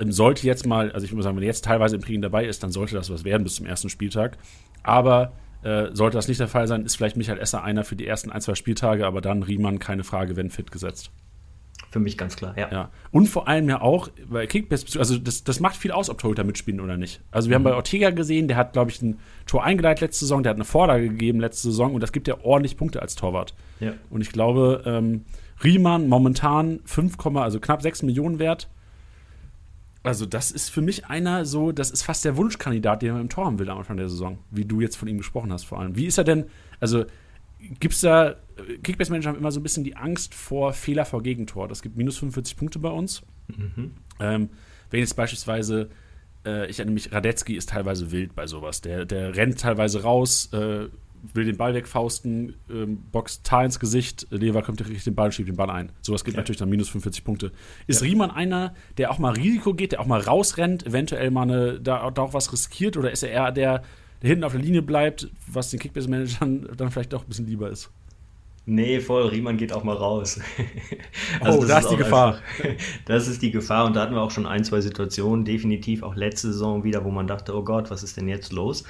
Ähm, 0.00 0.12
sollte 0.12 0.46
jetzt 0.46 0.66
mal, 0.66 0.92
also 0.92 1.04
ich 1.04 1.12
würde 1.12 1.22
sagen, 1.22 1.36
wenn 1.36 1.42
er 1.42 1.48
jetzt 1.48 1.64
teilweise 1.64 1.96
im 1.96 2.02
Training 2.02 2.22
dabei 2.22 2.46
ist, 2.46 2.62
dann 2.62 2.72
sollte 2.72 2.94
das 2.94 3.10
was 3.10 3.24
werden 3.24 3.44
bis 3.44 3.56
zum 3.56 3.66
ersten 3.66 3.88
Spieltag. 3.88 4.38
Aber 4.82 5.32
äh, 5.62 5.88
sollte 5.92 6.16
das 6.16 6.28
nicht 6.28 6.40
der 6.40 6.48
Fall 6.48 6.66
sein, 6.66 6.84
ist 6.84 6.96
vielleicht 6.96 7.16
Michael 7.16 7.38
Esser 7.38 7.62
einer 7.62 7.84
für 7.84 7.96
die 7.96 8.06
ersten 8.06 8.30
ein, 8.30 8.40
zwei 8.40 8.54
Spieltage, 8.54 9.06
aber 9.06 9.20
dann 9.20 9.42
Riemann, 9.42 9.78
keine 9.78 10.04
Frage, 10.04 10.36
wenn 10.36 10.50
fit 10.50 10.72
gesetzt. 10.72 11.10
Für 11.90 12.00
mich 12.00 12.16
ganz 12.16 12.36
klar, 12.36 12.54
ja. 12.56 12.70
ja. 12.72 12.90
Und 13.10 13.28
vor 13.28 13.48
allem 13.48 13.68
ja 13.68 13.82
auch, 13.82 14.08
bei 14.26 14.46
Kickbase, 14.46 14.98
also 14.98 15.18
das, 15.18 15.44
das 15.44 15.60
macht 15.60 15.76
viel 15.76 15.92
aus, 15.92 16.08
ob 16.08 16.18
Torhüter 16.18 16.42
mitspielen 16.42 16.80
oder 16.80 16.96
nicht. 16.96 17.20
Also 17.30 17.50
wir 17.50 17.58
mhm. 17.58 17.64
haben 17.64 17.70
bei 17.72 17.76
Ortega 17.76 18.10
gesehen, 18.10 18.48
der 18.48 18.56
hat, 18.56 18.72
glaube 18.72 18.90
ich, 18.90 19.02
ein 19.02 19.18
Tor 19.46 19.62
eingeleitet 19.62 20.00
letzte 20.00 20.24
Saison, 20.24 20.42
der 20.42 20.50
hat 20.50 20.56
eine 20.56 20.64
Vorlage 20.64 21.08
gegeben 21.08 21.38
letzte 21.38 21.68
Saison 21.68 21.94
und 21.94 22.00
das 22.00 22.12
gibt 22.12 22.28
ja 22.28 22.36
ordentlich 22.42 22.78
Punkte 22.78 23.02
als 23.02 23.14
Torwart. 23.14 23.54
Ja. 23.80 23.92
Und 24.08 24.22
ich 24.22 24.32
glaube, 24.32 24.82
ähm, 24.86 25.26
Riemann 25.62 26.08
momentan 26.08 26.80
5, 26.86 27.18
also 27.36 27.60
knapp 27.60 27.82
6 27.82 28.02
Millionen 28.02 28.38
wert 28.38 28.68
also, 30.02 30.26
das 30.26 30.50
ist 30.50 30.68
für 30.68 30.82
mich 30.82 31.06
einer 31.06 31.44
so, 31.44 31.70
das 31.70 31.90
ist 31.90 32.02
fast 32.02 32.24
der 32.24 32.36
Wunschkandidat, 32.36 33.02
den 33.02 33.12
man 33.12 33.22
im 33.22 33.28
Tor 33.28 33.46
haben 33.46 33.58
will 33.58 33.70
am 33.70 33.78
Anfang 33.78 33.96
der 33.96 34.08
Saison, 34.08 34.38
wie 34.50 34.64
du 34.64 34.80
jetzt 34.80 34.96
von 34.96 35.06
ihm 35.06 35.18
gesprochen 35.18 35.52
hast, 35.52 35.64
vor 35.64 35.78
allem. 35.78 35.96
Wie 35.96 36.06
ist 36.06 36.18
er 36.18 36.24
denn, 36.24 36.46
also 36.80 37.04
gibt 37.78 37.94
es 37.94 38.00
da, 38.00 38.36
Kickbase-Manager 38.82 39.28
haben 39.28 39.38
immer 39.38 39.52
so 39.52 39.60
ein 39.60 39.62
bisschen 39.62 39.84
die 39.84 39.96
Angst 39.96 40.34
vor 40.34 40.72
Fehler 40.72 41.04
vor 41.04 41.22
Gegentor. 41.22 41.68
Das 41.68 41.82
gibt 41.82 41.96
minus 41.96 42.18
45 42.18 42.56
Punkte 42.56 42.78
bei 42.78 42.90
uns. 42.90 43.22
Mhm. 43.48 43.92
Ähm, 44.18 44.48
wenn 44.90 45.00
jetzt 45.00 45.14
beispielsweise, 45.14 45.88
äh, 46.44 46.68
ich 46.68 46.78
erinnere 46.78 46.94
mich, 46.94 47.12
Radetzky 47.12 47.54
ist 47.54 47.70
teilweise 47.70 48.10
wild 48.10 48.34
bei 48.34 48.46
sowas. 48.46 48.80
Der, 48.80 49.04
der 49.04 49.36
rennt 49.36 49.60
teilweise 49.60 50.02
raus, 50.02 50.52
äh, 50.52 50.88
will 51.22 51.44
den 51.44 51.56
Ball 51.56 51.74
wegfausten, 51.74 52.56
ähm, 52.70 52.98
boxt 53.12 53.44
Tar 53.44 53.64
ins 53.64 53.78
Gesicht, 53.78 54.26
Lever 54.30 54.62
kommt 54.62 54.80
richtig 54.80 55.04
den 55.04 55.14
Ball, 55.14 55.30
schiebt 55.30 55.48
den 55.48 55.56
Ball 55.56 55.70
ein. 55.70 55.92
Sowas 56.00 56.24
gibt 56.24 56.36
ja. 56.36 56.40
natürlich 56.40 56.58
dann 56.58 56.68
minus 56.68 56.88
45 56.88 57.24
Punkte. 57.24 57.52
Ist 57.86 58.02
ja. 58.02 58.08
Riemann 58.08 58.30
einer, 58.30 58.74
der 58.98 59.10
auch 59.10 59.18
mal 59.18 59.32
Risiko 59.32 59.74
geht, 59.74 59.92
der 59.92 60.00
auch 60.00 60.06
mal 60.06 60.20
rausrennt, 60.20 60.84
eventuell 60.86 61.30
mal 61.30 61.42
eine, 61.42 61.80
da, 61.80 62.10
da 62.10 62.22
auch 62.22 62.34
was 62.34 62.52
riskiert, 62.52 62.96
oder 62.96 63.12
ist 63.12 63.22
er 63.22 63.30
eher 63.30 63.52
der, 63.52 63.82
der 64.20 64.28
hinten 64.28 64.44
auf 64.44 64.52
der 64.52 64.60
Linie 64.60 64.82
bleibt, 64.82 65.30
was 65.46 65.70
den 65.70 65.80
Kickbase-Managern 65.80 66.68
dann 66.76 66.90
vielleicht 66.90 67.14
auch 67.14 67.22
ein 67.22 67.28
bisschen 67.28 67.46
lieber 67.46 67.70
ist? 67.70 67.90
Nee, 68.64 69.00
voll, 69.00 69.26
Riemann 69.26 69.56
geht 69.56 69.72
auch 69.72 69.82
mal 69.82 69.96
raus. 69.96 70.38
also 71.40 71.60
oh, 71.60 71.64
da 71.64 71.80
ist, 71.80 71.88
die 71.88 71.96
Gefahr. 71.96 72.36
Einfach, 72.36 72.84
das 73.06 73.26
ist 73.26 73.42
die 73.42 73.50
Gefahr 73.50 73.86
und 73.86 73.96
da 73.96 74.02
hatten 74.02 74.14
wir 74.14 74.22
auch 74.22 74.30
schon 74.30 74.46
ein, 74.46 74.62
zwei 74.62 74.80
Situationen, 74.80 75.44
definitiv 75.44 76.04
auch 76.04 76.14
letzte 76.14 76.52
Saison 76.52 76.84
wieder, 76.84 77.04
wo 77.04 77.10
man 77.10 77.26
dachte, 77.26 77.56
oh 77.56 77.64
Gott, 77.64 77.90
was 77.90 78.04
ist 78.04 78.16
denn 78.16 78.28
jetzt 78.28 78.52
los? 78.52 78.84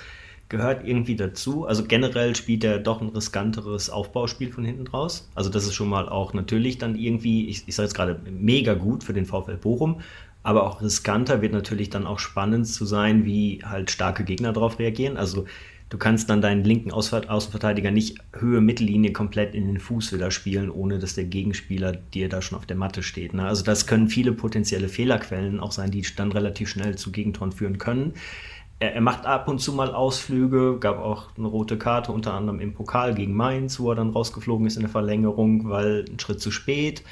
Gehört 0.53 0.87
irgendwie 0.87 1.17
dazu. 1.17 1.67
Also 1.67 1.85
generell 1.85 2.37
spielt 2.37 2.62
er 2.62 2.79
doch 2.79 3.01
ein 3.01 3.09
riskanteres 3.09 3.91
Aufbauspiel 3.91 4.53
von 4.53 4.65
hinten 4.65 4.85
draus. 4.85 5.29
Also 5.35 5.51
das 5.51 5.65
ist 5.65 5.75
schon 5.75 5.88
mal 5.88 6.09
auch 6.09 6.35
natürlich 6.35 6.79
dann 6.79 6.95
irgendwie, 6.95 7.49
ich, 7.49 7.65
ich 7.67 7.75
sage 7.75 7.87
jetzt 7.87 7.95
gerade, 7.95 8.21
mega 8.31 8.75
gut 8.75 9.03
für 9.03 9.15
den 9.15 9.27
VfL 9.27 9.57
Bochum. 9.57 10.01
Aber 10.45 10.65
auch 10.65 10.83
riskanter 10.83 11.41
wird 11.41 11.53
natürlich 11.53 11.91
dann 11.91 12.07
auch 12.07 12.19
spannend 12.19 12.69
zu 12.69 12.85
sein, 12.85 13.25
wie 13.25 13.62
halt 13.65 13.91
starke 13.91 14.25
Gegner 14.25 14.53
darauf 14.53 14.79
reagieren. 14.79 15.17
Also 15.17 15.47
du 15.88 15.99
kannst 15.99 16.29
dann 16.29 16.43
deinen 16.43 16.65
linken 16.65 16.91
Außenverteidiger 16.91 17.91
nicht 17.91 18.19
Höhe 18.35 18.61
Mittellinie 18.61 19.12
komplett 19.12 19.55
in 19.55 19.67
den 19.67 19.79
Fuß 19.79 20.12
wieder 20.12 20.31
spielen, 20.31 20.69
ohne 20.71 20.99
dass 20.99 21.15
der 21.15 21.25
Gegenspieler 21.25 21.93
dir 21.93 22.29
da 22.29 22.43
schon 22.43 22.59
auf 22.59 22.67
der 22.67 22.77
Matte 22.77 23.03
steht. 23.03 23.33
Ne? 23.33 23.47
Also 23.47 23.65
das 23.65 23.87
können 23.87 24.09
viele 24.09 24.33
potenzielle 24.33 24.88
Fehlerquellen 24.88 25.61
auch 25.61 25.73
sein, 25.73 25.91
die 25.91 26.05
dann 26.17 26.33
relativ 26.33 26.69
schnell 26.69 26.97
zu 26.97 27.11
Gegentoren 27.11 27.53
führen 27.53 27.79
können 27.79 28.15
er, 28.83 28.95
er, 28.95 29.01
macht 29.01 29.27
ab 29.27 29.49
und 29.49 29.61
zu 29.61 29.73
mal 29.73 29.95
Ausflüge, 29.95 30.79
gab 30.81 30.99
auch 30.99 31.29
eine 31.37 31.47
rote 31.47 31.79
Karte, 31.79 32.11
unter 32.11 32.35
anderem 32.35 32.59
im 32.59 32.75
Pokal 32.75 33.14
gegen 33.14 33.35
Mainz, 33.35 33.79
wo 33.79 33.90
er 33.90 33.95
dann 33.95 34.11
rausgeflogen 34.11 34.66
ist 34.66 34.77
in 34.77 34.83
der 34.83 34.90
Verlängerung, 34.90 35.68
weil 35.71 36.05
ein 36.11 36.18
Schritt 36.18 36.40
zu 36.40 36.51
spät. 36.51 37.05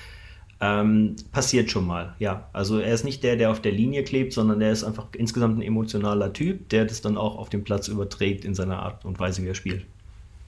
Ähm, 0.63 1.17
passiert 1.33 1.71
schon 1.71 1.87
mal, 1.87 2.15
ja. 2.19 2.51
Also 2.53 2.81
er 2.81 2.93
ist 2.93 3.05
nicht 3.05 3.23
der, 3.23 3.37
der 3.37 3.51
auf 3.51 3.61
der 3.61 3.73
Linie 3.73 4.03
klebt, 4.03 4.35
sondern 4.35 4.61
er 4.61 4.73
ist 4.73 4.85
einfach 4.85 5.07
insgesamt 5.17 5.59
ein 5.59 5.63
emotionaler 5.63 6.35
Typ, 6.35 6.69
der 6.69 6.85
das 6.85 7.01
dann 7.01 7.17
auch 7.17 7.39
auf 7.39 7.49
dem 7.49 7.65
Platz 7.65 7.89
überträgt 7.89 8.45
in 8.45 8.55
seiner 8.55 8.81
Art 8.81 9.05
und 9.07 9.19
Weise, 9.19 9.43
wie 9.43 9.49
er 9.49 9.55
spielt. 9.55 9.87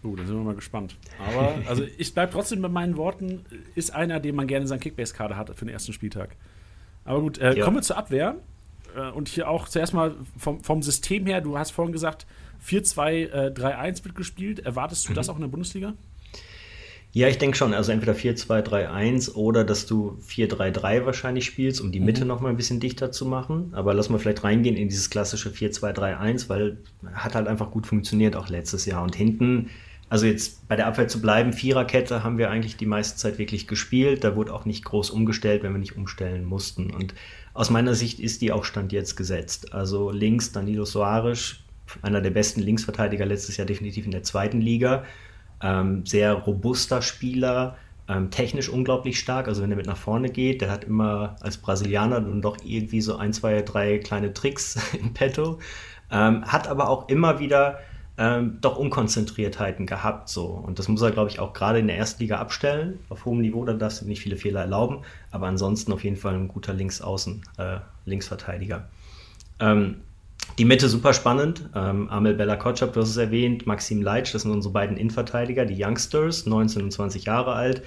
Oh, 0.02 0.16
da 0.16 0.26
sind 0.26 0.36
wir 0.36 0.42
mal 0.42 0.54
gespannt. 0.54 0.96
Aber 1.26 1.54
also 1.68 1.84
ich 1.96 2.12
bleibe 2.12 2.32
trotzdem 2.32 2.60
bei 2.60 2.68
meinen 2.68 2.96
Worten, 2.96 3.44
ist 3.74 3.94
einer, 3.94 4.18
den 4.20 4.34
man 4.34 4.48
gerne 4.48 4.62
in 4.62 4.68
seinen 4.68 4.80
Kickbase-Kader 4.80 5.36
hat 5.36 5.50
für 5.54 5.64
den 5.64 5.72
ersten 5.72 5.92
Spieltag. 5.92 6.36
Aber 7.04 7.20
gut, 7.20 7.38
äh, 7.38 7.56
ja. 7.56 7.64
kommen 7.64 7.76
wir 7.76 7.82
zur 7.82 7.96
Abwehr. 7.96 8.36
Äh, 8.96 9.10
und 9.10 9.28
hier 9.28 9.48
auch 9.48 9.68
zuerst 9.68 9.94
mal 9.94 10.14
vom, 10.36 10.62
vom 10.62 10.82
System 10.82 11.26
her, 11.26 11.40
du 11.40 11.58
hast 11.58 11.70
vorhin 11.70 11.92
gesagt, 11.92 12.26
4-2-3-1 12.66 14.04
wird 14.04 14.14
gespielt. 14.14 14.60
Erwartest 14.60 15.06
du 15.06 15.12
mhm. 15.12 15.16
das 15.16 15.28
auch 15.28 15.36
in 15.36 15.42
der 15.42 15.48
Bundesliga? 15.48 15.94
Ja, 17.14 17.28
ich 17.28 17.36
denke 17.36 17.58
schon. 17.58 17.74
Also 17.74 17.92
entweder 17.92 18.14
4-2-3-1 18.14 19.34
oder 19.34 19.64
dass 19.64 19.84
du 19.84 20.18
4-3-3 20.26 21.04
wahrscheinlich 21.04 21.44
spielst, 21.44 21.80
um 21.82 21.92
die 21.92 22.00
mhm. 22.00 22.06
Mitte 22.06 22.24
noch 22.24 22.40
mal 22.40 22.48
ein 22.48 22.56
bisschen 22.56 22.80
dichter 22.80 23.12
zu 23.12 23.26
machen. 23.26 23.72
Aber 23.74 23.92
lass 23.92 24.08
mal 24.08 24.18
vielleicht 24.18 24.44
reingehen 24.44 24.76
in 24.76 24.88
dieses 24.88 25.10
klassische 25.10 25.50
4-2-3-1, 25.50 26.48
weil 26.48 26.78
hat 27.12 27.34
halt 27.34 27.48
einfach 27.48 27.70
gut 27.70 27.86
funktioniert 27.86 28.34
auch 28.34 28.48
letztes 28.48 28.86
Jahr. 28.86 29.02
Und 29.02 29.14
hinten, 29.14 29.68
also 30.08 30.24
jetzt 30.24 30.66
bei 30.68 30.76
der 30.76 30.86
Abwehr 30.86 31.06
zu 31.06 31.20
bleiben, 31.20 31.52
Viererkette 31.52 32.24
haben 32.24 32.38
wir 32.38 32.50
eigentlich 32.50 32.78
die 32.78 32.86
meiste 32.86 33.18
Zeit 33.18 33.38
wirklich 33.38 33.66
gespielt. 33.66 34.24
Da 34.24 34.34
wurde 34.34 34.54
auch 34.54 34.64
nicht 34.64 34.82
groß 34.82 35.10
umgestellt, 35.10 35.62
wenn 35.62 35.72
wir 35.72 35.80
nicht 35.80 35.98
umstellen 35.98 36.46
mussten. 36.46 36.90
Und 36.90 37.12
aus 37.54 37.70
meiner 37.70 37.94
Sicht 37.94 38.20
ist 38.20 38.42
die 38.42 38.52
auch 38.52 38.64
Stand 38.64 38.92
jetzt 38.92 39.16
gesetzt. 39.16 39.72
Also 39.74 40.10
links 40.10 40.52
Danilo 40.52 40.84
Soares, 40.84 41.56
einer 42.00 42.20
der 42.20 42.30
besten 42.30 42.60
Linksverteidiger 42.60 43.26
letztes 43.26 43.56
Jahr 43.56 43.66
definitiv 43.66 44.04
in 44.04 44.10
der 44.10 44.22
zweiten 44.22 44.60
Liga 44.60 45.04
ähm, 45.62 46.04
sehr 46.04 46.32
robuster 46.34 47.02
Spieler, 47.02 47.76
ähm, 48.08 48.30
technisch 48.30 48.68
unglaublich 48.68 49.18
stark. 49.18 49.48
Also 49.48 49.62
wenn 49.62 49.70
er 49.70 49.76
mit 49.76 49.86
nach 49.86 49.96
vorne 49.96 50.28
geht, 50.28 50.60
der 50.60 50.70
hat 50.70 50.84
immer 50.84 51.36
als 51.40 51.56
Brasilianer 51.56 52.20
dann 52.20 52.42
doch 52.42 52.58
irgendwie 52.64 53.00
so 53.00 53.16
ein, 53.16 53.32
zwei, 53.32 53.62
drei 53.62 53.98
kleine 53.98 54.34
Tricks 54.34 54.78
in 55.00 55.14
petto. 55.14 55.58
Ähm, 56.10 56.44
hat 56.44 56.68
aber 56.68 56.88
auch 56.88 57.08
immer 57.08 57.38
wieder 57.38 57.78
ähm, 58.18 58.58
doch 58.60 58.76
Unkonzentriertheiten 58.76 59.86
gehabt. 59.86 60.28
So. 60.28 60.46
Und 60.46 60.78
das 60.78 60.88
muss 60.88 61.02
er, 61.02 61.10
glaube 61.10 61.30
ich, 61.30 61.40
auch 61.40 61.52
gerade 61.52 61.78
in 61.78 61.86
der 61.86 61.96
ersten 61.96 62.22
Liga 62.22 62.38
abstellen. 62.38 62.98
Auf 63.08 63.24
hohem 63.24 63.40
Niveau, 63.40 63.64
da 63.64 63.72
darfst 63.72 64.02
du 64.02 64.06
nicht 64.06 64.20
viele 64.20 64.36
Fehler 64.36 64.60
erlauben. 64.60 64.98
Aber 65.30 65.46
ansonsten 65.46 65.92
auf 65.92 66.04
jeden 66.04 66.16
Fall 66.16 66.34
ein 66.34 66.48
guter 66.48 66.74
Linksaußen, 66.74 67.42
äh, 67.58 67.78
Linksverteidiger. 68.04 68.88
Ähm, 69.60 69.96
die 70.58 70.64
Mitte 70.64 70.88
super 70.88 71.14
spannend. 71.14 71.70
Ähm, 71.74 72.08
Amel 72.10 72.34
Bella 72.34 72.56
Kotschap, 72.56 72.92
du 72.92 73.00
hast 73.00 73.08
es 73.08 73.16
erwähnt, 73.16 73.66
Maxim 73.66 74.02
Leitsch, 74.02 74.34
das 74.34 74.42
sind 74.42 74.50
unsere 74.50 74.72
beiden 74.72 74.96
Innenverteidiger, 74.96 75.64
die 75.64 75.82
Youngsters, 75.82 76.46
19 76.46 76.82
und 76.82 76.90
20 76.90 77.24
Jahre 77.24 77.54
alt. 77.54 77.82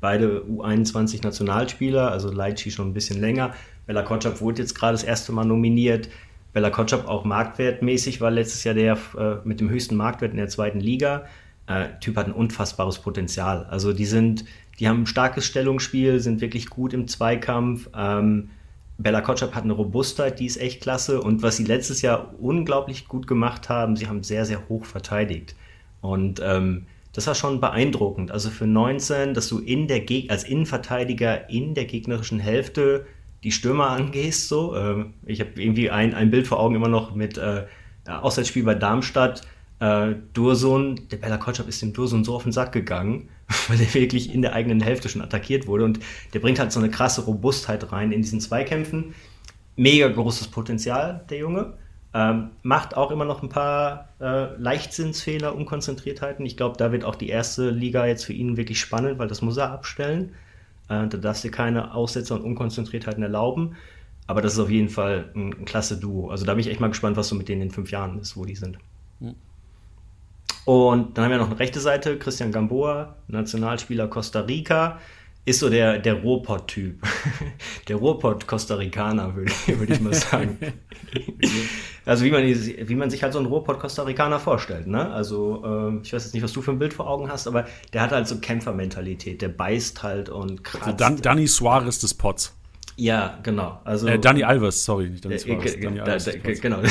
Beide 0.00 0.42
U21 0.42 1.22
Nationalspieler, 1.22 2.10
also 2.10 2.30
Leitschi 2.30 2.70
schon 2.70 2.88
ein 2.88 2.94
bisschen 2.94 3.20
länger. 3.20 3.54
Bella 3.86 4.02
Kotschap 4.02 4.40
wurde 4.40 4.62
jetzt 4.62 4.74
gerade 4.74 4.92
das 4.92 5.04
erste 5.04 5.32
Mal 5.32 5.44
nominiert. 5.44 6.08
Bella 6.56 6.70
Kotschap 6.70 7.06
auch 7.06 7.24
marktwertmäßig 7.26 8.22
war 8.22 8.30
letztes 8.30 8.64
Jahr 8.64 8.74
der 8.74 8.96
äh, 9.18 9.46
mit 9.46 9.60
dem 9.60 9.68
höchsten 9.68 9.94
Marktwert 9.94 10.30
in 10.30 10.38
der 10.38 10.48
zweiten 10.48 10.80
Liga. 10.80 11.26
Äh, 11.66 11.88
typ 12.00 12.16
hat 12.16 12.28
ein 12.28 12.32
unfassbares 12.32 12.98
Potenzial. 13.00 13.66
Also 13.66 13.92
die 13.92 14.06
sind, 14.06 14.46
die 14.78 14.88
haben 14.88 15.02
ein 15.02 15.06
starkes 15.06 15.44
Stellungsspiel, 15.44 16.18
sind 16.18 16.40
wirklich 16.40 16.70
gut 16.70 16.94
im 16.94 17.08
Zweikampf. 17.08 17.90
Ähm, 17.94 18.48
Bella 18.96 19.20
Kotschap 19.20 19.54
hat 19.54 19.64
eine 19.64 19.74
Robustheit, 19.74 20.40
die 20.40 20.46
ist 20.46 20.56
echt 20.56 20.80
klasse. 20.80 21.20
Und 21.20 21.42
was 21.42 21.58
sie 21.58 21.64
letztes 21.64 22.00
Jahr 22.00 22.32
unglaublich 22.40 23.06
gut 23.06 23.26
gemacht 23.26 23.68
haben, 23.68 23.94
sie 23.94 24.08
haben 24.08 24.22
sehr, 24.22 24.46
sehr 24.46 24.66
hoch 24.70 24.86
verteidigt. 24.86 25.54
Und 26.00 26.40
ähm, 26.42 26.86
das 27.12 27.26
war 27.26 27.34
schon 27.34 27.60
beeindruckend. 27.60 28.30
Also 28.30 28.48
für 28.48 28.66
19, 28.66 29.34
dass 29.34 29.48
du 29.48 29.58
in 29.58 29.88
der 29.88 30.00
Geg 30.00 30.30
als 30.30 30.44
Innenverteidiger 30.44 31.50
in 31.50 31.74
der 31.74 31.84
gegnerischen 31.84 32.40
Hälfte 32.40 33.04
die 33.44 33.52
Stürmer 33.52 33.90
angehst. 33.90 34.48
So. 34.48 34.76
Ähm, 34.76 35.14
ich 35.24 35.40
habe 35.40 35.50
irgendwie 35.56 35.90
ein, 35.90 36.14
ein 36.14 36.30
Bild 36.30 36.46
vor 36.46 36.60
Augen 36.60 36.74
immer 36.74 36.88
noch 36.88 37.14
mit 37.14 37.38
äh, 37.38 37.64
Auswärtsspiel 38.06 38.64
bei 38.64 38.74
Darmstadt 38.74 39.42
äh, 39.78 40.14
Dursun, 40.32 41.08
der 41.10 41.18
Bella 41.18 41.36
Kotschap 41.36 41.68
ist 41.68 41.82
dem 41.82 41.92
Dursun 41.92 42.24
so 42.24 42.34
auf 42.34 42.44
den 42.44 42.52
Sack 42.52 42.72
gegangen, 42.72 43.28
weil 43.68 43.80
er 43.80 43.92
wirklich 43.94 44.32
in 44.32 44.42
der 44.42 44.54
eigenen 44.54 44.80
Hälfte 44.80 45.08
schon 45.08 45.22
attackiert 45.22 45.66
wurde 45.66 45.84
und 45.84 46.00
der 46.32 46.40
bringt 46.40 46.58
halt 46.58 46.72
so 46.72 46.80
eine 46.80 46.90
krasse 46.90 47.24
Robustheit 47.24 47.92
rein 47.92 48.12
in 48.12 48.22
diesen 48.22 48.40
Zweikämpfen. 48.40 49.14
Mega 49.76 50.08
großes 50.08 50.48
Potenzial, 50.48 51.24
der 51.28 51.38
Junge. 51.38 51.74
Ähm, 52.14 52.50
macht 52.62 52.96
auch 52.96 53.10
immer 53.10 53.26
noch 53.26 53.42
ein 53.42 53.50
paar 53.50 54.08
äh, 54.20 54.56
Leichtsinnsfehler, 54.56 55.54
Unkonzentriertheiten. 55.54 56.46
Ich 56.46 56.56
glaube, 56.56 56.78
da 56.78 56.90
wird 56.90 57.04
auch 57.04 57.16
die 57.16 57.28
erste 57.28 57.68
Liga 57.68 58.06
jetzt 58.06 58.24
für 58.24 58.32
ihn 58.32 58.56
wirklich 58.56 58.80
spannend, 58.80 59.18
weil 59.18 59.28
das 59.28 59.42
muss 59.42 59.58
er 59.58 59.70
abstellen. 59.70 60.34
Äh, 60.88 61.06
da 61.08 61.18
darfst 61.18 61.44
du 61.44 61.50
keine 61.50 61.94
Aussetzer 61.94 62.34
und 62.34 62.42
Unkonzentriertheiten 62.42 63.22
erlauben. 63.22 63.76
Aber 64.26 64.42
das 64.42 64.54
ist 64.54 64.58
auf 64.58 64.70
jeden 64.70 64.88
Fall 64.88 65.30
ein, 65.34 65.52
ein 65.52 65.64
klasse 65.64 65.98
Duo. 65.98 66.30
Also 66.30 66.44
da 66.44 66.54
bin 66.54 66.60
ich 66.60 66.68
echt 66.68 66.80
mal 66.80 66.88
gespannt, 66.88 67.16
was 67.16 67.28
so 67.28 67.34
mit 67.34 67.48
denen 67.48 67.62
in 67.62 67.70
fünf 67.70 67.90
Jahren 67.90 68.18
ist, 68.18 68.36
wo 68.36 68.44
die 68.44 68.56
sind. 68.56 68.78
Mhm. 69.20 69.34
Und 70.64 71.16
dann 71.16 71.24
haben 71.24 71.30
wir 71.30 71.38
noch 71.38 71.50
eine 71.50 71.58
rechte 71.58 71.78
Seite, 71.78 72.18
Christian 72.18 72.50
Gamboa, 72.50 73.14
Nationalspieler 73.28 74.08
Costa 74.08 74.40
Rica, 74.40 74.98
ist 75.46 75.60
so 75.60 75.70
der, 75.70 75.98
der 75.98 76.14
Ruhrpott-Typ. 76.14 77.00
der 77.88 77.96
Ruhrpott-Costa 77.96 78.74
Ricaner, 78.74 79.36
würde 79.36 79.52
würd 79.66 79.90
ich 79.90 80.00
mal 80.00 80.12
sagen. 80.14 80.58
also 82.04 82.24
wie 82.24 82.30
man, 82.32 82.42
wie 82.44 82.94
man 82.96 83.10
sich 83.10 83.22
halt 83.22 83.32
so 83.32 83.38
einen 83.38 83.46
Ruhrpott-Costa 83.46 84.02
Ricaner 84.02 84.40
vorstellt. 84.40 84.88
Ne? 84.88 85.08
Also 85.08 85.62
äh, 85.64 86.02
ich 86.02 86.12
weiß 86.12 86.24
jetzt 86.24 86.34
nicht, 86.34 86.42
was 86.42 86.52
du 86.52 86.62
für 86.62 86.72
ein 86.72 86.80
Bild 86.80 86.92
vor 86.92 87.08
Augen 87.08 87.30
hast, 87.30 87.46
aber 87.46 87.66
der 87.92 88.02
hat 88.02 88.10
halt 88.10 88.26
so 88.26 88.38
Kämpfermentalität. 88.38 89.40
Der 89.40 89.48
beißt 89.48 90.02
halt 90.02 90.28
und 90.28 90.64
kratzt. 90.64 90.84
Also 90.84 90.96
Dan 90.96 91.22
Danny 91.22 91.46
Suarez 91.46 92.00
des 92.00 92.14
Pots. 92.14 92.55
Ja, 92.96 93.38
genau. 93.42 93.80
Also, 93.84 94.06
äh, 94.08 94.18
Dani 94.18 94.42
Alves, 94.42 94.84
sorry, 94.84 95.10
nicht 95.10 95.24
Dani 95.24 95.34
äh, 95.34 95.38
Suarez. 95.38 95.74
Äh, 95.74 95.80
Dani 95.80 96.00
Alves 96.00 96.24
da, 96.24 96.32
da, 96.32 96.52
genau, 96.52 96.82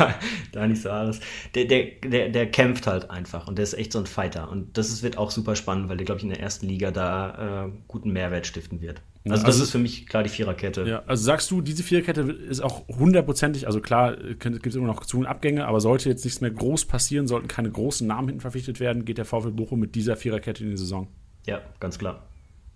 Dani 0.52 0.74
Suarez. 0.74 1.20
Der, 1.54 1.66
der, 1.66 1.86
der, 2.02 2.28
der 2.30 2.50
kämpft 2.50 2.86
halt 2.86 3.10
einfach 3.10 3.46
und 3.46 3.58
der 3.58 3.64
ist 3.64 3.74
echt 3.74 3.92
so 3.92 3.98
ein 3.98 4.06
Fighter. 4.06 4.50
Und 4.50 4.78
das 4.78 4.88
ist, 4.88 5.02
wird 5.02 5.18
auch 5.18 5.30
super 5.30 5.56
spannend, 5.56 5.90
weil 5.90 5.98
der, 5.98 6.06
glaube 6.06 6.18
ich, 6.18 6.24
in 6.24 6.30
der 6.30 6.40
ersten 6.40 6.66
Liga 6.66 6.90
da 6.90 7.66
äh, 7.66 7.72
guten 7.88 8.10
Mehrwert 8.12 8.46
stiften 8.46 8.80
wird. 8.80 9.02
Also, 9.24 9.36
das 9.36 9.44
also, 9.44 9.64
ist 9.64 9.70
für 9.70 9.78
mich 9.78 10.06
klar 10.06 10.22
die 10.22 10.30
Viererkette. 10.30 10.88
Ja, 10.88 11.02
also 11.06 11.22
sagst 11.22 11.50
du, 11.50 11.60
diese 11.60 11.82
Viererkette 11.82 12.22
ist 12.22 12.60
auch 12.60 12.88
hundertprozentig, 12.88 13.66
also 13.66 13.80
klar, 13.80 14.16
gibt 14.16 14.66
es 14.66 14.74
immer 14.74 14.86
noch 14.86 15.04
zu 15.04 15.26
Abgänge, 15.26 15.66
aber 15.66 15.80
sollte 15.80 16.08
jetzt 16.08 16.24
nichts 16.24 16.40
mehr 16.40 16.50
groß 16.50 16.86
passieren, 16.86 17.26
sollten 17.26 17.46
keine 17.46 17.70
großen 17.70 18.06
Namen 18.06 18.28
hinten 18.28 18.40
verpflichtet 18.40 18.80
werden, 18.80 19.04
geht 19.04 19.18
der 19.18 19.26
VfL 19.26 19.50
Bochum 19.50 19.78
mit 19.78 19.94
dieser 19.94 20.16
Viererkette 20.16 20.64
in 20.64 20.70
die 20.70 20.76
Saison. 20.78 21.08
Ja, 21.46 21.60
ganz 21.80 21.98
klar. 21.98 22.29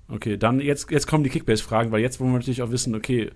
Okay, 0.08 0.36
dann 0.36 0.60
jetzt, 0.60 0.90
jetzt 0.90 1.06
kommen 1.06 1.24
die 1.24 1.30
Kickbase-Fragen, 1.30 1.90
weil 1.90 2.00
jetzt 2.00 2.20
wollen 2.20 2.32
wir 2.32 2.38
natürlich 2.38 2.62
auch 2.62 2.70
wissen, 2.70 2.94
okay, 2.94 3.30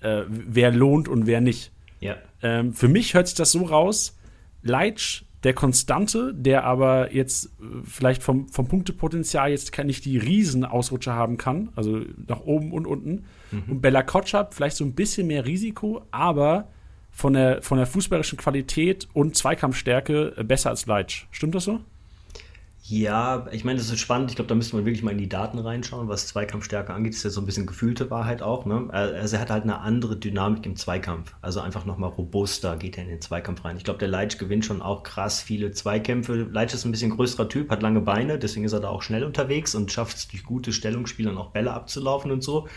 äh, 0.00 0.22
wer 0.28 0.72
lohnt 0.72 1.08
und 1.08 1.26
wer 1.26 1.40
nicht. 1.40 1.72
Ja. 2.00 2.16
Ähm, 2.42 2.72
für 2.72 2.88
mich 2.88 3.14
hört 3.14 3.28
sich 3.28 3.36
das 3.36 3.52
so 3.52 3.64
raus, 3.64 4.16
Leitsch, 4.62 5.22
der 5.44 5.54
Konstante, 5.54 6.34
der 6.34 6.64
aber 6.64 7.14
jetzt 7.14 7.46
äh, 7.46 7.48
vielleicht 7.84 8.22
vom, 8.22 8.48
vom 8.48 8.66
Punktepotenzial 8.66 9.50
jetzt 9.50 9.76
nicht 9.84 10.04
die 10.04 10.18
Riesenausrutscher 10.18 11.14
haben 11.14 11.36
kann, 11.36 11.70
also 11.76 12.00
nach 12.26 12.40
oben 12.40 12.72
und 12.72 12.86
unten. 12.86 13.24
Mhm. 13.50 13.62
Und 13.68 13.80
Bella 13.80 14.02
Kotschap 14.02 14.54
vielleicht 14.54 14.76
so 14.76 14.84
ein 14.84 14.94
bisschen 14.94 15.28
mehr 15.28 15.46
Risiko, 15.46 16.02
aber 16.10 16.68
von 17.10 17.32
der, 17.32 17.62
von 17.62 17.78
der 17.78 17.86
fußballerischen 17.86 18.38
Qualität 18.38 19.08
und 19.12 19.36
Zweikampfstärke 19.36 20.34
äh, 20.36 20.44
besser 20.44 20.70
als 20.70 20.86
Leitsch. 20.86 21.26
Stimmt 21.30 21.54
das 21.54 21.64
so? 21.64 21.80
Ja, 22.90 23.46
ich 23.52 23.64
meine, 23.64 23.78
das 23.78 23.90
ist 23.90 24.00
spannend. 24.00 24.30
Ich 24.30 24.36
glaube, 24.36 24.48
da 24.48 24.54
müsste 24.54 24.74
man 24.74 24.86
wirklich 24.86 25.02
mal 25.02 25.10
in 25.10 25.18
die 25.18 25.28
Daten 25.28 25.58
reinschauen, 25.58 26.08
was 26.08 26.26
Zweikampfstärke 26.26 26.94
angeht. 26.94 27.12
Das 27.12 27.18
ist 27.18 27.24
ja 27.24 27.30
so 27.30 27.42
ein 27.42 27.44
bisschen 27.44 27.66
gefühlte 27.66 28.10
Wahrheit 28.10 28.40
auch. 28.40 28.64
Ne? 28.64 28.88
Also 28.90 29.36
er 29.36 29.42
hat 29.42 29.50
halt 29.50 29.64
eine 29.64 29.80
andere 29.80 30.16
Dynamik 30.16 30.64
im 30.64 30.74
Zweikampf. 30.74 31.34
Also 31.42 31.60
einfach 31.60 31.84
nochmal 31.84 32.08
robuster 32.08 32.78
geht 32.78 32.96
er 32.96 33.04
in 33.04 33.10
den 33.10 33.20
Zweikampf 33.20 33.62
rein. 33.66 33.76
Ich 33.76 33.84
glaube, 33.84 33.98
der 33.98 34.08
Leitsch 34.08 34.38
gewinnt 34.38 34.64
schon 34.64 34.80
auch 34.80 35.02
krass 35.02 35.42
viele 35.42 35.70
Zweikämpfe. 35.72 36.48
Leitsch 36.50 36.72
ist 36.72 36.86
ein 36.86 36.90
bisschen 36.90 37.10
größerer 37.10 37.50
Typ, 37.50 37.70
hat 37.70 37.82
lange 37.82 38.00
Beine, 38.00 38.38
deswegen 38.38 38.64
ist 38.64 38.72
er 38.72 38.80
da 38.80 38.88
auch 38.88 39.02
schnell 39.02 39.24
unterwegs 39.24 39.74
und 39.74 39.92
schafft 39.92 40.16
es 40.16 40.28
durch 40.28 40.44
gute 40.44 40.72
Stellungsspiele 40.72 41.36
auch 41.36 41.50
Bälle 41.50 41.74
abzulaufen 41.74 42.30
und 42.30 42.42
so. 42.42 42.68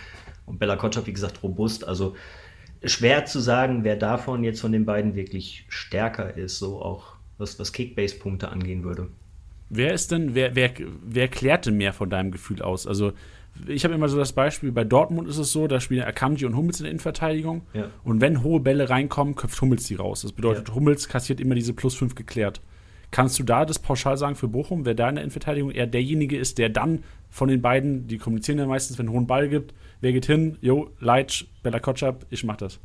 Und 0.46 0.60
Bella 0.60 0.76
Kotschap, 0.76 1.08
wie 1.08 1.14
gesagt, 1.14 1.42
robust. 1.42 1.88
Also 1.88 2.18
schwer 2.84 3.24
zu 3.24 3.40
sagen, 3.40 3.86
wer 3.86 3.96
davon 3.96 4.44
jetzt 4.44 4.60
von 4.60 4.74
den 4.74 4.86
beiden 4.86 5.16
wirklich 5.16 5.66
stärker 5.70 6.36
ist, 6.36 6.60
so 6.60 6.82
auch 6.82 7.16
was, 7.38 7.58
was 7.60 7.72
Kickbase-Punkte 7.72 8.50
angehen 8.50 8.84
würde. 8.84 9.08
Wer 9.74 9.94
ist 9.94 10.12
denn, 10.12 10.36
wer, 10.36 10.54
wer, 10.54 10.72
wer 11.02 11.30
klärt 11.30 11.66
denn 11.66 11.78
mehr 11.78 11.94
von 11.94 12.10
deinem 12.10 12.32
Gefühl 12.32 12.62
aus? 12.62 12.86
Also, 12.86 13.14
ich 13.68 13.86
habe 13.86 13.94
immer 13.94 14.10
so 14.10 14.18
das 14.18 14.34
Beispiel, 14.34 14.72
bei 14.74 14.84
Dortmund 14.84 15.30
ist 15.30 15.38
es 15.38 15.54
so, 15.54 15.68
da 15.68 15.80
spielen 15.80 16.04
Akanji 16.04 16.46
und 16.46 16.58
Hummels 16.58 16.80
in 16.80 16.84
der 16.84 16.92
Innenverteidigung. 16.92 17.62
Ja. 17.74 17.86
Und 18.04 18.20
wenn 18.20 18.44
hohe 18.44 18.60
Bälle 18.60 18.90
reinkommen, 18.90 19.36
köpft 19.36 19.62
Hummels 19.62 19.86
die 19.86 19.96
raus. 19.96 20.24
Das 20.24 20.34
bedeutet, 20.34 20.68
ja. 20.68 20.76
Hummels 20.76 21.08
kassiert 21.08 21.40
immer 21.40 21.56
diese 21.56 21.74
plus 21.74 21.96
5 21.96 22.16
geklärt. 22.16 22.60
Kannst 23.12 23.40
du 23.40 23.44
da 23.44 23.66
das 23.66 23.80
pauschal 23.80 24.18
sagen 24.18 24.36
für 24.36 24.50
Bochum, 24.50 24.86
wer 24.86 24.94
da 24.94 25.08
in 25.08 25.16
der 25.16 25.24
Innenverteidigung 25.24 25.72
eher 25.72 25.88
derjenige 25.88 26.38
ist, 26.38 26.58
der 26.58 26.68
dann 26.68 27.04
von 27.30 27.48
den 27.48 27.62
beiden, 27.62 28.08
die 28.08 28.18
kommunizieren 28.18 28.60
ja 28.60 28.66
meistens, 28.66 28.98
wenn 28.98 29.06
es 29.06 29.10
einen 29.10 29.18
hohen 29.18 29.28
Ball 29.28 29.48
gibt, 29.48 29.74
wer 30.02 30.12
geht 30.12 30.26
hin? 30.26 30.58
Jo, 30.62 30.90
Leitsch, 31.00 31.46
Bella 31.64 31.80
Kotschap, 31.80 32.26
ich 32.30 32.44
mach 32.44 32.58
das. 32.58 32.80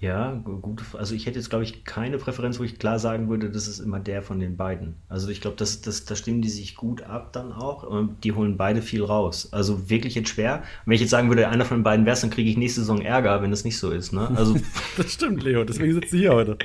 Ja, 0.00 0.32
gut. 0.32 0.82
Also 0.94 1.14
ich 1.14 1.24
hätte 1.24 1.38
jetzt, 1.38 1.48
glaube 1.48 1.64
ich, 1.64 1.84
keine 1.84 2.18
Präferenz, 2.18 2.58
wo 2.58 2.64
ich 2.64 2.78
klar 2.78 2.98
sagen 2.98 3.28
würde, 3.30 3.48
das 3.48 3.68
ist 3.68 3.78
immer 3.78 4.00
der 4.00 4.22
von 4.22 4.38
den 4.38 4.56
beiden. 4.56 4.96
Also 5.08 5.30
ich 5.30 5.40
glaube, 5.40 5.56
das, 5.56 5.80
das, 5.80 6.04
da 6.04 6.14
stimmen 6.14 6.42
die 6.42 6.50
sich 6.50 6.74
gut 6.74 7.02
ab 7.02 7.32
dann 7.32 7.52
auch. 7.52 7.84
Und 7.84 8.22
die 8.22 8.32
holen 8.32 8.56
beide 8.56 8.82
viel 8.82 9.02
raus. 9.02 9.48
Also 9.52 9.88
wirklich 9.88 10.14
jetzt 10.14 10.28
schwer. 10.28 10.56
Und 10.56 10.86
wenn 10.86 10.94
ich 10.94 11.00
jetzt 11.00 11.10
sagen 11.10 11.28
würde, 11.28 11.48
einer 11.48 11.64
von 11.64 11.78
den 11.78 11.84
beiden 11.84 12.04
wäre 12.04 12.18
dann 12.20 12.30
kriege 12.30 12.50
ich 12.50 12.56
nächste 12.56 12.80
Saison 12.80 13.00
Ärger, 13.00 13.40
wenn 13.40 13.50
das 13.50 13.64
nicht 13.64 13.78
so 13.78 13.90
ist. 13.90 14.12
Ne? 14.12 14.30
Also, 14.36 14.56
das 14.96 15.12
stimmt, 15.12 15.42
Leo. 15.42 15.64
Deswegen 15.64 15.94
sitzt 15.94 16.12
du 16.12 16.18
hier 16.18 16.34
heute. 16.34 16.58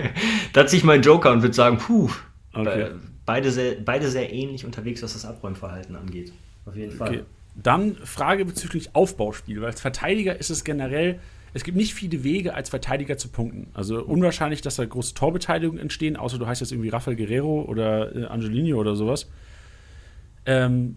da 0.52 0.60
hat 0.60 0.70
sich 0.70 0.84
mein 0.84 1.02
Joker 1.02 1.32
und 1.32 1.42
würde 1.42 1.54
sagen, 1.54 1.78
puh, 1.78 2.10
okay. 2.52 2.90
beide 3.24 3.50
sehr, 3.50 3.76
beide 3.82 4.08
sehr 4.08 4.32
ähnlich 4.32 4.66
unterwegs, 4.66 5.02
was 5.02 5.14
das 5.14 5.24
Abräumverhalten 5.24 5.96
angeht. 5.96 6.32
Auf 6.66 6.76
jeden 6.76 6.96
Fall. 6.96 7.08
Okay. 7.08 7.22
Dann 7.54 7.96
Frage 7.96 8.44
bezüglich 8.44 8.94
Aufbauspiel, 8.94 9.60
weil 9.60 9.70
als 9.70 9.80
Verteidiger 9.80 10.38
ist 10.38 10.50
es 10.50 10.64
generell, 10.64 11.20
es 11.54 11.64
gibt 11.64 11.76
nicht 11.76 11.94
viele 11.94 12.24
Wege, 12.24 12.54
als 12.54 12.70
Verteidiger 12.70 13.18
zu 13.18 13.28
punkten. 13.28 13.68
Also 13.74 14.02
unwahrscheinlich, 14.02 14.62
dass 14.62 14.76
da 14.76 14.84
große 14.84 15.14
Torbeteiligungen 15.14 15.80
entstehen, 15.80 16.16
außer 16.16 16.38
du 16.38 16.46
heißt 16.46 16.60
jetzt 16.60 16.72
irgendwie 16.72 16.88
Rafael 16.88 17.16
Guerrero 17.16 17.62
oder 17.62 18.14
äh, 18.14 18.24
Angelino 18.24 18.78
oder 18.78 18.96
sowas. 18.96 19.28
Ähm, 20.46 20.96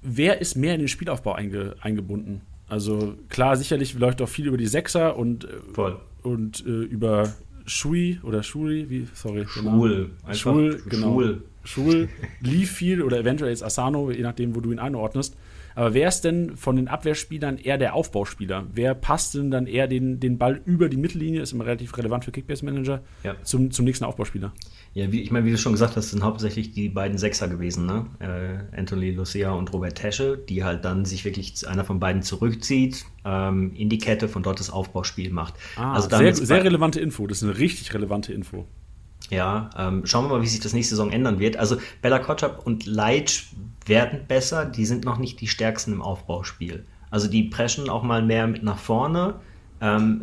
wer 0.00 0.40
ist 0.40 0.56
mehr 0.56 0.74
in 0.74 0.80
den 0.80 0.88
Spielaufbau 0.88 1.32
einge, 1.34 1.76
eingebunden? 1.80 2.40
Also 2.68 3.14
klar, 3.28 3.56
sicherlich 3.56 3.94
läuft 3.94 4.22
auch 4.22 4.28
viel 4.28 4.46
über 4.46 4.56
die 4.56 4.66
Sechser 4.66 5.16
und, 5.16 5.46
Voll. 5.74 5.98
und 6.22 6.64
äh, 6.66 6.70
über 6.70 7.34
Schui 7.66 8.18
oder 8.22 8.42
Schuri, 8.42 8.88
wie, 8.88 9.06
sorry. 9.12 9.44
Schul. 9.46 10.10
Schul, 10.32 10.82
genau. 10.88 11.12
Schul. 11.12 11.42
Schul 11.64 12.08
lief 12.40 12.72
viel 12.72 13.02
oder 13.02 13.18
eventuell 13.18 13.50
jetzt 13.50 13.62
Asano, 13.62 14.10
je 14.10 14.22
nachdem, 14.22 14.54
wo 14.56 14.60
du 14.60 14.72
ihn 14.72 14.78
einordnest. 14.78 15.36
Aber 15.74 15.94
wer 15.94 16.08
ist 16.08 16.22
denn 16.22 16.56
von 16.56 16.76
den 16.76 16.88
Abwehrspielern 16.88 17.58
eher 17.58 17.78
der 17.78 17.94
Aufbauspieler? 17.94 18.66
Wer 18.72 18.94
passt 18.94 19.34
denn 19.34 19.50
dann 19.50 19.66
eher 19.66 19.86
den, 19.86 20.20
den 20.20 20.38
Ball 20.38 20.60
über 20.64 20.88
die 20.88 20.96
Mittellinie, 20.96 21.42
ist 21.42 21.52
immer 21.52 21.66
relativ 21.66 21.96
relevant 21.96 22.24
für 22.24 22.32
Kickbase-Manager, 22.32 23.02
ja. 23.24 23.36
zum, 23.42 23.70
zum 23.70 23.84
nächsten 23.84 24.04
Aufbauspieler? 24.04 24.52
Ja, 24.94 25.10
wie, 25.10 25.22
ich 25.22 25.30
meine, 25.30 25.46
wie 25.46 25.50
du 25.50 25.58
schon 25.58 25.72
gesagt 25.72 25.96
hast, 25.96 26.10
sind 26.10 26.22
hauptsächlich 26.22 26.72
die 26.72 26.90
beiden 26.90 27.16
Sechser 27.16 27.48
gewesen, 27.48 27.86
ne? 27.86 28.06
Äh, 28.18 28.78
Anthony 28.78 29.12
Lucia 29.12 29.52
und 29.52 29.72
Robert 29.72 29.94
Tesche, 29.94 30.36
die 30.36 30.64
halt 30.64 30.84
dann 30.84 31.06
sich 31.06 31.24
wirklich 31.24 31.66
einer 31.66 31.84
von 31.84 31.98
beiden 31.98 32.22
zurückzieht, 32.22 33.06
ähm, 33.24 33.72
in 33.74 33.88
die 33.88 33.98
Kette, 33.98 34.28
von 34.28 34.42
dort 34.42 34.60
das 34.60 34.68
Aufbauspiel 34.68 35.30
macht. 35.30 35.54
Ah, 35.76 35.94
also 35.94 36.10
sehr, 36.10 36.34
sehr 36.34 36.64
relevante 36.64 37.00
Info, 37.00 37.26
das 37.26 37.38
ist 37.38 37.44
eine 37.44 37.58
richtig 37.58 37.94
relevante 37.94 38.34
Info. 38.34 38.66
Ja, 39.30 39.70
ähm, 39.78 40.04
schauen 40.04 40.26
wir 40.26 40.36
mal, 40.36 40.42
wie 40.42 40.46
sich 40.46 40.60
das 40.60 40.74
nächste 40.74 40.94
Saison 40.94 41.10
ändern 41.10 41.38
wird. 41.38 41.56
Also 41.56 41.78
Bella 42.02 42.18
Kotschap 42.18 42.66
und 42.66 42.84
Leitsch 42.84 43.46
werden 43.88 44.20
besser, 44.26 44.64
die 44.64 44.84
sind 44.84 45.04
noch 45.04 45.18
nicht 45.18 45.40
die 45.40 45.48
stärksten 45.48 45.92
im 45.92 46.02
Aufbauspiel. 46.02 46.84
Also 47.10 47.28
die 47.28 47.44
preschen 47.44 47.88
auch 47.88 48.02
mal 48.02 48.22
mehr 48.22 48.46
mit 48.46 48.62
nach 48.62 48.78
vorne, 48.78 49.34
ähm, 49.80 50.22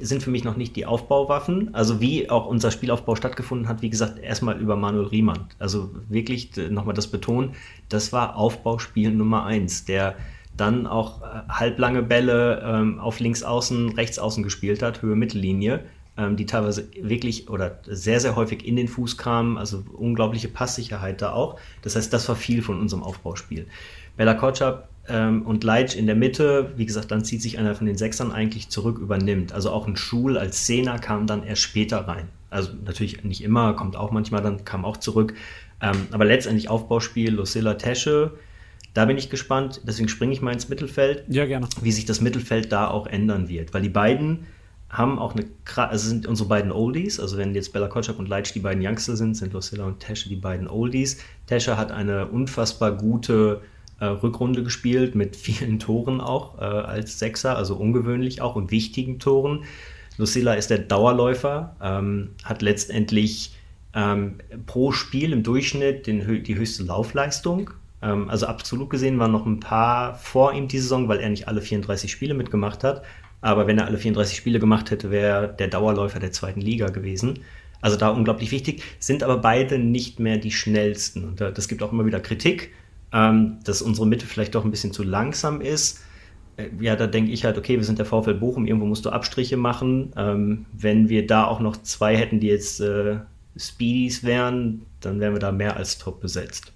sind 0.00 0.22
für 0.22 0.30
mich 0.30 0.44
noch 0.44 0.56
nicht 0.56 0.76
die 0.76 0.86
Aufbauwaffen. 0.86 1.74
Also 1.74 2.00
wie 2.00 2.30
auch 2.30 2.46
unser 2.46 2.70
Spielaufbau 2.70 3.16
stattgefunden 3.16 3.68
hat, 3.68 3.82
wie 3.82 3.90
gesagt, 3.90 4.18
erstmal 4.18 4.58
über 4.58 4.76
Manuel 4.76 5.06
Riemann. 5.06 5.46
Also 5.58 5.90
wirklich 6.08 6.50
nochmal 6.70 6.94
das 6.94 7.08
betonen, 7.08 7.52
das 7.88 8.12
war 8.12 8.36
Aufbauspiel 8.36 9.10
Nummer 9.10 9.44
eins, 9.44 9.84
der 9.84 10.14
dann 10.56 10.86
auch 10.86 11.22
äh, 11.22 11.48
halblange 11.48 12.02
Bälle 12.02 12.62
ähm, 12.64 13.00
auf 13.00 13.20
links 13.20 13.42
außen, 13.42 13.90
rechts 13.90 14.18
außen 14.18 14.42
gespielt 14.42 14.82
hat, 14.82 15.02
Höhe 15.02 15.16
Mittellinie 15.16 15.84
ähm, 16.18 16.36
die 16.36 16.46
teilweise 16.46 16.88
wirklich 17.00 17.48
oder 17.48 17.78
sehr, 17.86 18.20
sehr 18.20 18.36
häufig 18.36 18.66
in 18.66 18.76
den 18.76 18.88
Fuß 18.88 19.16
kamen, 19.16 19.56
also 19.56 19.84
unglaubliche 19.92 20.48
Passsicherheit 20.48 21.22
da 21.22 21.32
auch. 21.32 21.58
Das 21.82 21.96
heißt, 21.96 22.12
das 22.12 22.28
war 22.28 22.36
viel 22.36 22.60
von 22.60 22.80
unserem 22.80 23.02
Aufbauspiel. 23.04 23.66
Bella 24.16 24.34
Kotschap 24.34 24.88
ähm, 25.08 25.42
und 25.42 25.62
Leitsch 25.62 25.94
in 25.94 26.06
der 26.06 26.16
Mitte, 26.16 26.72
wie 26.76 26.86
gesagt, 26.86 27.12
dann 27.12 27.24
zieht 27.24 27.40
sich 27.40 27.58
einer 27.58 27.74
von 27.74 27.86
den 27.86 27.96
Sechsern 27.96 28.32
eigentlich 28.32 28.68
zurück, 28.68 28.98
übernimmt. 28.98 29.52
Also 29.52 29.70
auch 29.70 29.86
ein 29.86 29.96
Schul 29.96 30.36
als 30.36 30.66
Zehner 30.66 30.98
kam 30.98 31.28
dann 31.28 31.44
erst 31.44 31.62
später 31.62 32.08
rein. 32.08 32.28
Also 32.50 32.72
natürlich 32.84 33.22
nicht 33.24 33.44
immer, 33.44 33.74
kommt 33.74 33.96
auch 33.96 34.10
manchmal 34.10 34.42
dann, 34.42 34.64
kam 34.64 34.84
auch 34.84 34.96
zurück. 34.96 35.34
Ähm, 35.80 36.08
aber 36.10 36.24
letztendlich 36.24 36.68
Aufbauspiel, 36.68 37.30
Lucilla 37.32 37.74
Tesche, 37.74 38.32
da 38.94 39.04
bin 39.04 39.16
ich 39.16 39.30
gespannt, 39.30 39.82
deswegen 39.86 40.08
springe 40.08 40.32
ich 40.32 40.42
mal 40.42 40.52
ins 40.52 40.68
Mittelfeld. 40.68 41.22
Ja, 41.28 41.46
gerne. 41.46 41.68
Wie 41.80 41.92
sich 41.92 42.06
das 42.06 42.20
Mittelfeld 42.20 42.72
da 42.72 42.88
auch 42.88 43.06
ändern 43.06 43.48
wird. 43.48 43.72
Weil 43.72 43.82
die 43.82 43.88
beiden 43.88 44.46
haben 44.90 45.18
auch 45.18 45.34
eine, 45.34 45.44
also 45.76 46.08
sind 46.08 46.26
unsere 46.26 46.48
beiden 46.48 46.72
Oldies, 46.72 47.20
also 47.20 47.36
wenn 47.36 47.54
jetzt 47.54 47.72
Bella 47.72 47.88
Kotschap 47.88 48.18
und 48.18 48.28
Leitch 48.28 48.52
die 48.52 48.60
beiden 48.60 48.84
Youngster 48.84 49.16
sind, 49.16 49.36
sind 49.36 49.52
Lucilla 49.52 49.84
und 49.84 50.00
Tesche 50.00 50.28
die 50.28 50.36
beiden 50.36 50.66
Oldies. 50.66 51.18
Tesche 51.46 51.76
hat 51.76 51.92
eine 51.92 52.26
unfassbar 52.26 52.92
gute 52.92 53.60
äh, 54.00 54.06
Rückrunde 54.06 54.62
gespielt, 54.62 55.14
mit 55.14 55.36
vielen 55.36 55.78
Toren 55.78 56.20
auch 56.20 56.58
äh, 56.58 56.64
als 56.64 57.18
Sechser, 57.18 57.56
also 57.56 57.76
ungewöhnlich 57.76 58.40
auch 58.40 58.56
und 58.56 58.70
wichtigen 58.70 59.18
Toren. 59.18 59.64
Lucilla 60.16 60.54
ist 60.54 60.70
der 60.70 60.78
Dauerläufer, 60.78 61.76
ähm, 61.82 62.30
hat 62.42 62.62
letztendlich 62.62 63.54
ähm, 63.94 64.36
pro 64.66 64.92
Spiel 64.92 65.32
im 65.32 65.42
Durchschnitt 65.42 66.06
den, 66.06 66.42
die 66.44 66.56
höchste 66.56 66.82
Laufleistung. 66.84 67.70
Ähm, 68.02 68.28
also 68.30 68.46
absolut 68.46 68.90
gesehen 68.90 69.18
waren 69.18 69.32
noch 69.32 69.46
ein 69.46 69.60
paar 69.60 70.14
vor 70.14 70.52
ihm 70.54 70.66
die 70.66 70.78
Saison, 70.78 71.08
weil 71.08 71.18
er 71.18 71.28
nicht 71.28 71.46
alle 71.46 71.60
34 71.60 72.10
Spiele 72.10 72.34
mitgemacht 72.34 72.84
hat. 72.84 73.02
Aber 73.40 73.66
wenn 73.66 73.78
er 73.78 73.86
alle 73.86 73.98
34 73.98 74.36
Spiele 74.36 74.58
gemacht 74.58 74.90
hätte, 74.90 75.10
wäre 75.10 75.26
er 75.26 75.48
der 75.48 75.68
Dauerläufer 75.68 76.18
der 76.18 76.32
zweiten 76.32 76.60
Liga 76.60 76.88
gewesen. 76.88 77.40
Also 77.80 77.96
da 77.96 78.08
unglaublich 78.08 78.50
wichtig, 78.50 78.82
sind 78.98 79.22
aber 79.22 79.38
beide 79.38 79.78
nicht 79.78 80.18
mehr 80.18 80.38
die 80.38 80.50
schnellsten. 80.50 81.24
Und 81.24 81.40
das 81.40 81.68
gibt 81.68 81.82
auch 81.82 81.92
immer 81.92 82.06
wieder 82.06 82.20
Kritik, 82.20 82.72
ähm, 83.12 83.58
dass 83.64 83.82
unsere 83.82 84.06
Mitte 84.06 84.26
vielleicht 84.26 84.54
doch 84.54 84.64
ein 84.64 84.70
bisschen 84.70 84.92
zu 84.92 85.04
langsam 85.04 85.60
ist. 85.60 86.02
Äh, 86.56 86.70
ja, 86.80 86.96
da 86.96 87.06
denke 87.06 87.30
ich 87.30 87.44
halt, 87.44 87.56
okay, 87.56 87.76
wir 87.76 87.84
sind 87.84 87.98
der 87.98 88.06
VfL 88.06 88.34
Bochum, 88.34 88.66
irgendwo 88.66 88.86
musst 88.86 89.04
du 89.04 89.10
Abstriche 89.10 89.56
machen. 89.56 90.12
Ähm, 90.16 90.66
wenn 90.72 91.08
wir 91.08 91.26
da 91.26 91.44
auch 91.44 91.60
noch 91.60 91.76
zwei 91.82 92.16
hätten, 92.16 92.40
die 92.40 92.48
jetzt 92.48 92.80
äh, 92.80 93.18
Speedies 93.56 94.24
wären, 94.24 94.82
dann 95.00 95.20
wären 95.20 95.34
wir 95.34 95.40
da 95.40 95.52
mehr 95.52 95.76
als 95.76 95.98
top 95.98 96.20
besetzt. 96.20 96.72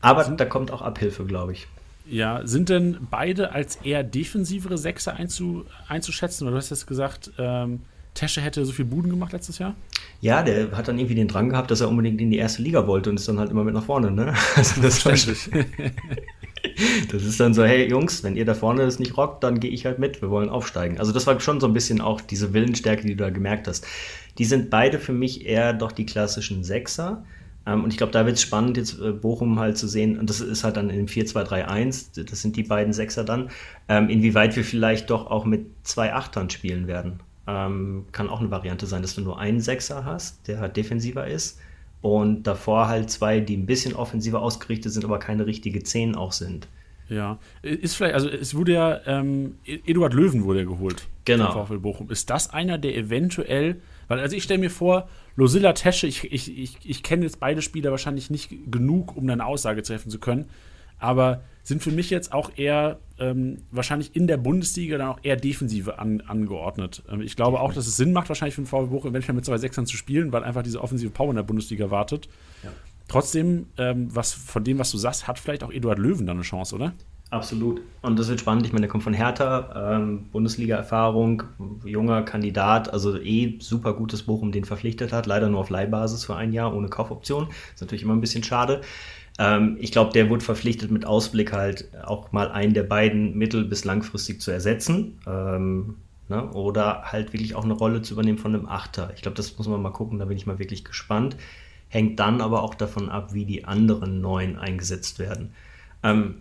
Aber 0.00 0.24
da 0.24 0.44
kommt 0.46 0.70
auch 0.70 0.80
Abhilfe, 0.80 1.26
glaube 1.26 1.52
ich. 1.52 1.66
Ja, 2.10 2.44
sind 2.44 2.68
denn 2.68 3.06
beide 3.08 3.52
als 3.52 3.76
eher 3.76 4.02
defensivere 4.02 4.76
Sechser 4.76 5.14
einzu, 5.14 5.64
einzuschätzen? 5.86 6.44
Weil 6.44 6.52
du 6.52 6.58
hast 6.58 6.70
jetzt 6.70 6.88
gesagt, 6.88 7.30
ähm, 7.38 7.80
Tesche 8.14 8.40
hätte 8.40 8.64
so 8.64 8.72
viel 8.72 8.84
Buden 8.84 9.10
gemacht 9.10 9.32
letztes 9.32 9.58
Jahr? 9.58 9.76
Ja, 10.20 10.42
der 10.42 10.72
hat 10.72 10.88
dann 10.88 10.98
irgendwie 10.98 11.14
den 11.14 11.28
Drang 11.28 11.50
gehabt, 11.50 11.70
dass 11.70 11.80
er 11.80 11.88
unbedingt 11.88 12.20
in 12.20 12.30
die 12.30 12.38
erste 12.38 12.62
Liga 12.62 12.88
wollte 12.88 13.10
und 13.10 13.20
ist 13.20 13.28
dann 13.28 13.38
halt 13.38 13.52
immer 13.52 13.62
mit 13.62 13.74
nach 13.74 13.84
vorne, 13.84 14.10
ne? 14.10 14.34
Also 14.56 14.82
das, 14.82 15.04
das, 15.04 15.24
das 17.12 17.22
ist 17.22 17.38
dann 17.38 17.54
so, 17.54 17.64
hey 17.64 17.88
Jungs, 17.88 18.24
wenn 18.24 18.34
ihr 18.34 18.44
da 18.44 18.54
vorne 18.54 18.82
es 18.82 18.98
nicht 18.98 19.16
rockt, 19.16 19.44
dann 19.44 19.60
gehe 19.60 19.70
ich 19.70 19.86
halt 19.86 20.00
mit, 20.00 20.20
wir 20.20 20.30
wollen 20.30 20.48
aufsteigen. 20.48 20.98
Also 20.98 21.12
das 21.12 21.28
war 21.28 21.38
schon 21.38 21.60
so 21.60 21.68
ein 21.68 21.72
bisschen 21.72 22.00
auch 22.00 22.20
diese 22.20 22.52
Willensstärke, 22.52 23.06
die 23.06 23.14
du 23.14 23.22
da 23.22 23.30
gemerkt 23.30 23.68
hast. 23.68 23.86
Die 24.38 24.44
sind 24.44 24.68
beide 24.68 24.98
für 24.98 25.12
mich 25.12 25.46
eher 25.46 25.72
doch 25.72 25.92
die 25.92 26.06
klassischen 26.06 26.64
Sechser. 26.64 27.24
Ähm, 27.70 27.84
und 27.84 27.90
ich 27.90 27.96
glaube, 27.96 28.12
da 28.12 28.26
wird 28.26 28.36
es 28.36 28.42
spannend, 28.42 28.76
jetzt 28.76 29.00
äh, 29.00 29.12
Bochum 29.12 29.58
halt 29.58 29.78
zu 29.78 29.86
sehen, 29.86 30.18
und 30.18 30.28
das 30.28 30.40
ist 30.40 30.64
halt 30.64 30.76
dann 30.76 30.90
in 30.90 31.06
4-2-3-1, 31.06 32.24
das 32.24 32.42
sind 32.42 32.56
die 32.56 32.64
beiden 32.64 32.92
Sechser 32.92 33.24
dann, 33.24 33.50
ähm, 33.88 34.08
inwieweit 34.08 34.56
wir 34.56 34.64
vielleicht 34.64 35.10
doch 35.10 35.30
auch 35.30 35.44
mit 35.44 35.66
zwei 35.84 36.12
Achtern 36.12 36.50
spielen 36.50 36.86
werden. 36.86 37.20
Ähm, 37.46 38.06
kann 38.12 38.28
auch 38.28 38.40
eine 38.40 38.50
Variante 38.50 38.86
sein, 38.86 39.02
dass 39.02 39.14
du 39.14 39.20
nur 39.20 39.38
einen 39.38 39.60
Sechser 39.60 40.04
hast, 40.04 40.48
der 40.48 40.58
halt 40.58 40.76
defensiver 40.76 41.26
ist, 41.26 41.58
und 42.02 42.44
davor 42.44 42.88
halt 42.88 43.10
zwei, 43.10 43.40
die 43.40 43.56
ein 43.56 43.66
bisschen 43.66 43.94
offensiver 43.94 44.40
ausgerichtet 44.40 44.92
sind, 44.92 45.04
aber 45.04 45.18
keine 45.18 45.46
richtige 45.46 45.82
Zehn 45.82 46.14
auch 46.16 46.32
sind. 46.32 46.66
Ja, 47.10 47.38
ist 47.62 47.96
vielleicht, 47.96 48.14
also 48.14 48.28
es 48.28 48.54
wurde 48.54 48.72
ja, 48.72 49.00
ähm, 49.04 49.56
Eduard 49.64 50.14
Löwen 50.14 50.44
wurde 50.44 50.60
ja 50.60 50.64
geholt. 50.64 51.08
Genau. 51.24 51.64
VfL 51.66 51.78
Bochum. 51.78 52.08
Ist 52.08 52.30
das 52.30 52.50
einer, 52.50 52.78
der 52.78 52.96
eventuell, 52.96 53.80
weil 54.08 54.20
also 54.20 54.36
ich 54.36 54.44
stelle 54.44 54.60
mir 54.60 54.70
vor, 54.70 55.08
Losilla 55.36 55.72
Tesche, 55.72 56.06
ich, 56.06 56.32
ich, 56.32 56.56
ich, 56.56 56.78
ich 56.84 57.02
kenne 57.02 57.24
jetzt 57.24 57.40
beide 57.40 57.62
Spieler 57.62 57.90
wahrscheinlich 57.90 58.30
nicht 58.30 58.50
genug, 58.70 59.16
um 59.16 59.28
eine 59.28 59.44
Aussage 59.44 59.82
treffen 59.82 60.10
zu 60.10 60.20
können, 60.20 60.48
aber 60.98 61.42
sind 61.62 61.82
für 61.82 61.90
mich 61.90 62.10
jetzt 62.10 62.32
auch 62.32 62.50
eher 62.56 62.98
ähm, 63.18 63.58
wahrscheinlich 63.70 64.14
in 64.16 64.26
der 64.26 64.36
Bundesliga 64.36 64.96
dann 64.98 65.08
auch 65.08 65.20
eher 65.22 65.36
Defensive 65.36 65.98
an, 65.98 66.20
angeordnet. 66.22 67.02
Ähm, 67.10 67.20
ich 67.22 67.36
glaube 67.36 67.60
auch, 67.60 67.72
dass 67.72 67.86
es 67.86 67.96
Sinn 67.96 68.12
macht, 68.12 68.28
wahrscheinlich 68.28 68.54
für 68.54 68.62
den 68.62 68.66
VfB 68.66 68.90
Bochum 68.90 69.10
eventuell 69.10 69.34
mit 69.34 69.44
zwei 69.44 69.58
Sechsern 69.58 69.86
zu 69.86 69.96
spielen, 69.96 70.32
weil 70.32 70.44
einfach 70.44 70.62
diese 70.62 70.80
offensive 70.80 71.10
Power 71.10 71.30
in 71.30 71.36
der 71.36 71.42
Bundesliga 71.42 71.90
wartet. 71.90 72.28
Ja. 72.62 72.70
Trotzdem, 73.10 73.66
ähm, 73.76 74.06
was 74.14 74.32
von 74.32 74.62
dem, 74.62 74.78
was 74.78 74.92
du 74.92 74.96
sagst, 74.96 75.26
hat 75.26 75.40
vielleicht 75.40 75.64
auch 75.64 75.72
Eduard 75.72 75.98
Löwen 75.98 76.26
dann 76.26 76.36
eine 76.36 76.44
Chance, 76.44 76.76
oder? 76.76 76.92
Absolut. 77.30 77.80
Und 78.02 78.18
das 78.18 78.28
wird 78.28 78.38
spannend. 78.38 78.66
Ich 78.66 78.72
meine, 78.72 78.82
der 78.82 78.88
kommt 78.90 79.02
von 79.02 79.14
Hertha, 79.14 79.96
ähm, 79.96 80.26
Bundesliga-Erfahrung, 80.30 81.42
junger 81.84 82.22
Kandidat, 82.22 82.92
also 82.92 83.18
eh 83.18 83.58
super 83.60 83.94
gutes 83.94 84.22
Bochum 84.22 84.52
den 84.52 84.64
verpflichtet 84.64 85.12
hat. 85.12 85.26
Leider 85.26 85.48
nur 85.48 85.58
auf 85.58 85.70
Leihbasis 85.70 86.24
für 86.24 86.36
ein 86.36 86.52
Jahr 86.52 86.72
ohne 86.72 86.88
Kaufoption. 86.88 87.48
Ist 87.74 87.80
natürlich 87.80 88.02
immer 88.02 88.14
ein 88.14 88.20
bisschen 88.20 88.44
schade. 88.44 88.80
Ähm, 89.40 89.76
ich 89.80 89.90
glaube, 89.90 90.12
der 90.12 90.30
wurde 90.30 90.44
verpflichtet 90.44 90.92
mit 90.92 91.04
Ausblick 91.04 91.52
halt 91.52 91.90
auch 92.04 92.30
mal 92.30 92.50
einen 92.50 92.74
der 92.74 92.84
beiden 92.84 93.36
mittel- 93.36 93.64
bis 93.64 93.84
langfristig 93.84 94.40
zu 94.40 94.52
ersetzen. 94.52 95.18
Ähm, 95.26 95.96
ne? 96.28 96.48
Oder 96.52 97.02
halt 97.06 97.32
wirklich 97.32 97.56
auch 97.56 97.64
eine 97.64 97.74
Rolle 97.74 98.02
zu 98.02 98.14
übernehmen 98.14 98.38
von 98.38 98.54
einem 98.54 98.66
Achter. 98.66 99.12
Ich 99.16 99.22
glaube, 99.22 99.36
das 99.36 99.56
muss 99.58 99.66
man 99.66 99.82
mal 99.82 99.90
gucken. 99.90 100.20
Da 100.20 100.26
bin 100.26 100.36
ich 100.36 100.46
mal 100.46 100.60
wirklich 100.60 100.84
gespannt. 100.84 101.36
Hängt 101.90 102.18
dann 102.18 102.40
aber 102.40 102.62
auch 102.62 102.74
davon 102.74 103.10
ab, 103.10 103.34
wie 103.34 103.44
die 103.44 103.66
anderen 103.66 104.22
neuen 104.22 104.56
eingesetzt 104.56 105.18
werden. 105.18 105.52
Ähm, 106.02 106.36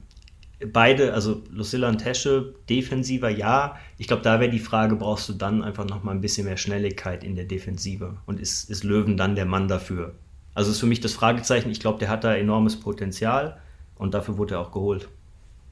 beide, 0.72 1.14
also 1.14 1.44
Lucilla 1.52 1.90
und 1.90 1.98
Tesche, 1.98 2.54
defensiver 2.70 3.30
ja. 3.30 3.76
Ich 3.98 4.08
glaube, 4.08 4.22
da 4.22 4.40
wäre 4.40 4.52
die 4.52 4.60
Frage, 4.60 4.96
brauchst 4.96 5.28
du 5.28 5.34
dann 5.34 5.64
einfach 5.64 5.86
noch 5.86 6.04
mal 6.04 6.12
ein 6.12 6.22
bisschen 6.22 6.46
mehr 6.46 6.58
Schnelligkeit 6.58 7.24
in 7.24 7.36
der 7.36 7.46
Defensive? 7.46 8.18
Und 8.26 8.40
ist, 8.40 8.70
ist 8.70 8.84
Löwen 8.84 9.18
dann 9.18 9.36
der 9.36 9.46
Mann 9.46 9.68
dafür? 9.68 10.14
Also 10.54 10.72
ist 10.72 10.80
für 10.80 10.86
mich 10.86 11.02
das 11.02 11.14
Fragezeichen. 11.14 11.70
Ich 11.70 11.80
glaube, 11.80 12.00
der 12.00 12.10
hat 12.10 12.24
da 12.24 12.36
enormes 12.36 12.80
Potenzial 12.80 13.60
und 13.96 14.14
dafür 14.14 14.38
wurde 14.38 14.56
er 14.56 14.62
auch 14.62 14.72
geholt. 14.72 15.10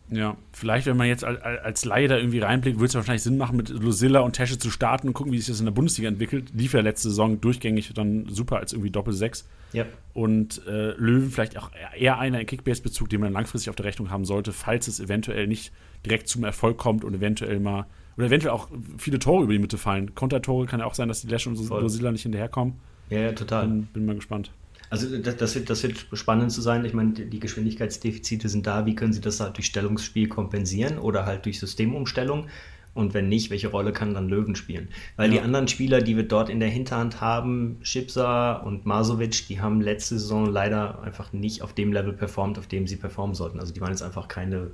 Ja, 0.10 0.38
vielleicht, 0.54 0.86
wenn 0.86 0.96
man 0.96 1.08
jetzt 1.08 1.26
als, 1.26 1.84
Laie 1.84 2.08
da 2.08 2.18
irgendwie 2.18 2.40
reinblickt, 2.40 2.80
würde 2.80 2.88
es 2.88 2.96
wahrscheinlich 2.96 3.24
Sinn 3.24 3.38
machen, 3.38 3.58
mit 3.58 3.70
Lucilla 3.70 4.22
und 4.22 4.34
Tesche 4.34 4.58
zu 4.58 4.70
starten 4.70 5.10
und 5.10 5.14
gucken, 5.14 5.34
wie 5.34 5.38
sich 5.38 5.48
das 5.48 5.60
in 5.60 5.66
der 5.66 5.74
Bundesliga 5.74 6.08
entwickelt. 6.08 6.52
Lief 6.54 6.74
ja 6.74 6.80
letzte 6.80 7.10
Saison 7.10 7.42
durchgängig 7.42 7.92
dann 7.94 8.28
super 8.30 8.58
als 8.58 8.72
irgendwie 8.72 8.92
Doppel-6. 8.92 9.44
Ja. 9.74 9.86
Und 10.14 10.66
äh, 10.66 10.92
Löwen 10.92 11.30
vielleicht 11.30 11.58
auch 11.58 11.72
eher 11.98 12.20
einer 12.20 12.40
in 12.40 12.46
Kickbase-Bezug, 12.46 13.10
den 13.10 13.20
man 13.20 13.34
langfristig 13.34 13.70
auf 13.70 13.76
der 13.76 13.86
Rechnung 13.86 14.10
haben 14.10 14.24
sollte, 14.24 14.54
falls 14.54 14.88
es 14.88 15.02
eventuell 15.02 15.46
nicht 15.48 15.74
direkt 16.06 16.30
zum 16.30 16.46
Erfolg 16.46 16.78
kommt 16.78 17.04
und 17.04 17.14
eventuell 17.14 17.60
mal, 17.60 17.86
oder 18.16 18.28
eventuell 18.28 18.54
auch 18.54 18.70
viele 18.98 19.20
Tore 19.20 19.44
über 19.44 19.54
die 19.54 19.60
Mitte 19.60 19.78
fallen. 19.78 20.16
Kontertore 20.16 20.68
kann 20.68 20.80
ja 20.80 20.86
auch 20.86 20.94
sein, 20.94 21.10
dass 21.10 21.22
die 21.22 21.28
Lesch 21.28 21.48
und 21.48 21.58
Lucilla 21.58 22.12
nicht 22.12 22.24
hinterherkommen. 22.24 22.76
Ja, 23.10 23.20
ja, 23.20 23.32
total. 23.34 23.68
Bin, 23.68 23.88
bin 23.88 24.06
mal 24.06 24.16
gespannt. 24.16 24.52
Also 24.90 25.18
das, 25.18 25.36
das, 25.38 25.56
wird, 25.56 25.70
das 25.70 25.84
wird 25.84 26.06
spannend 26.14 26.52
zu 26.52 26.62
sein. 26.62 26.86
Ich 26.86 26.94
meine, 26.94 27.12
die 27.12 27.40
Geschwindigkeitsdefizite 27.40 28.50
sind 28.50 28.68
da. 28.68 28.86
Wie 28.86 28.96
können 28.96 29.14
sie 29.14 29.22
das 29.22 29.40
halt 29.40 29.58
durch 29.58 29.68
Stellungsspiel 29.68 30.28
kompensieren 30.30 30.98
oder 30.98 31.26
halt 31.26 31.46
durch 31.46 31.60
Systemumstellung? 31.60 32.48
Und 32.94 33.14
wenn 33.14 33.30
nicht, 33.30 33.52
welche 33.52 33.68
Rolle 33.68 33.94
kann 33.94 34.16
dann 34.16 34.28
Löwen 34.28 34.56
spielen? 34.56 34.90
Weil 35.18 35.32
ja. 35.32 35.38
die 35.38 35.44
anderen 35.44 35.68
Spieler, 35.68 36.02
die 36.02 36.16
wir 36.16 36.28
dort 36.28 36.50
in 36.50 36.60
der 36.60 36.70
Hinterhand 36.70 37.22
haben, 37.22 37.78
Schipsa 37.84 38.54
und 38.54 38.88
Masovic, 38.88 39.48
die 39.48 39.62
haben 39.62 39.82
letzte 39.82 40.18
Saison 40.18 40.48
leider 40.48 41.04
einfach 41.04 41.32
nicht 41.32 41.62
auf 41.62 41.74
dem 41.74 41.94
Level 41.94 42.14
performt, 42.14 42.58
auf 42.58 42.66
dem 42.66 42.88
sie 42.88 42.96
performen 42.96 43.36
sollten. 43.36 43.60
Also 43.60 43.72
die 43.72 43.82
waren 43.82 43.92
jetzt 43.92 44.02
einfach 44.02 44.28
keine 44.28 44.72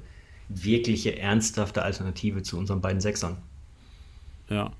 wirkliche, 0.48 1.18
ernsthafte 1.18 1.82
Alternative 1.82 2.44
zu 2.44 2.58
unseren 2.58 2.80
beiden 2.80 3.02
Sechsern. 3.02 3.38
Ja, 4.50 4.72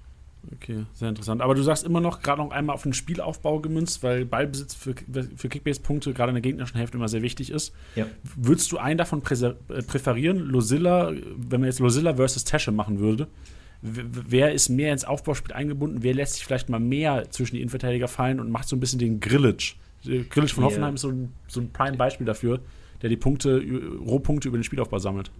Okay, 0.52 0.86
sehr 0.94 1.10
interessant. 1.10 1.42
Aber 1.42 1.56
du 1.56 1.62
sagst 1.62 1.86
immer 1.86 2.02
noch 2.02 2.22
gerade 2.22 2.42
noch 2.42 2.52
einmal 2.52 2.74
auf 2.74 2.84
den 2.84 2.94
Spielaufbau 2.94 3.60
gemünzt, 3.60 4.04
weil 4.04 4.26
Ballbesitz 4.26 4.76
für, 4.76 4.94
für 5.36 5.50
Kickbase-Punkte 5.50 6.14
gerade 6.14 6.32
in 6.32 6.36
der 6.36 6.42
gegnerischen 6.42 6.78
Hälfte 6.78 6.98
immer 6.98 7.08
sehr 7.08 7.22
wichtig 7.22 7.50
ist. 7.50 7.74
Ja. 7.96 8.08
Würdest 8.36 8.72
du 8.72 8.78
einen 8.78 8.98
davon 8.98 9.22
äh, 9.22 9.82
präferieren? 9.84 10.40
Losilla, 10.40 11.12
wenn 11.12 11.62
man 11.62 11.70
jetzt 11.70 11.80
Losilla 11.80 12.16
versus 12.16 12.44
Tasche 12.44 12.72
machen 12.72 13.00
würde, 13.00 13.28
wer 13.82 14.54
ist 14.54 14.70
mehr 14.70 14.94
ins 14.94 15.06
Aufbauspiel 15.06 15.54
eingebunden? 15.54 16.04
Wer 16.04 16.14
lässt 16.14 16.36
sich 16.36 16.46
vielleicht 16.46 16.70
mal 16.70 16.80
mehr 16.80 17.30
zwischen 17.32 17.56
die 17.56 17.62
Innenverteidiger 17.62 18.08
fallen 18.08 18.40
und 18.40 18.50
macht 18.50 18.68
so 18.68 18.76
ein 18.76 18.80
bisschen 18.80 19.00
den 19.00 19.20
Grillage? 19.20 19.76
Grillage 20.04 20.54
von 20.54 20.66
Hoffenheim 20.66 20.90
yeah. 20.90 20.96
ist 20.96 21.02
so 21.02 21.10
ein, 21.10 21.34
so 21.48 21.62
ein 21.62 21.72
Prime-Beispiel 21.72 22.26
dafür, 22.26 22.60
der 23.02 23.10
die 23.10 23.18
Punkte, 23.18 23.62
Rohpunkte 24.06 24.48
über 24.50 24.58
den 24.58 24.64
Spielaufbau 24.64 25.00
sammelt. 25.00 25.32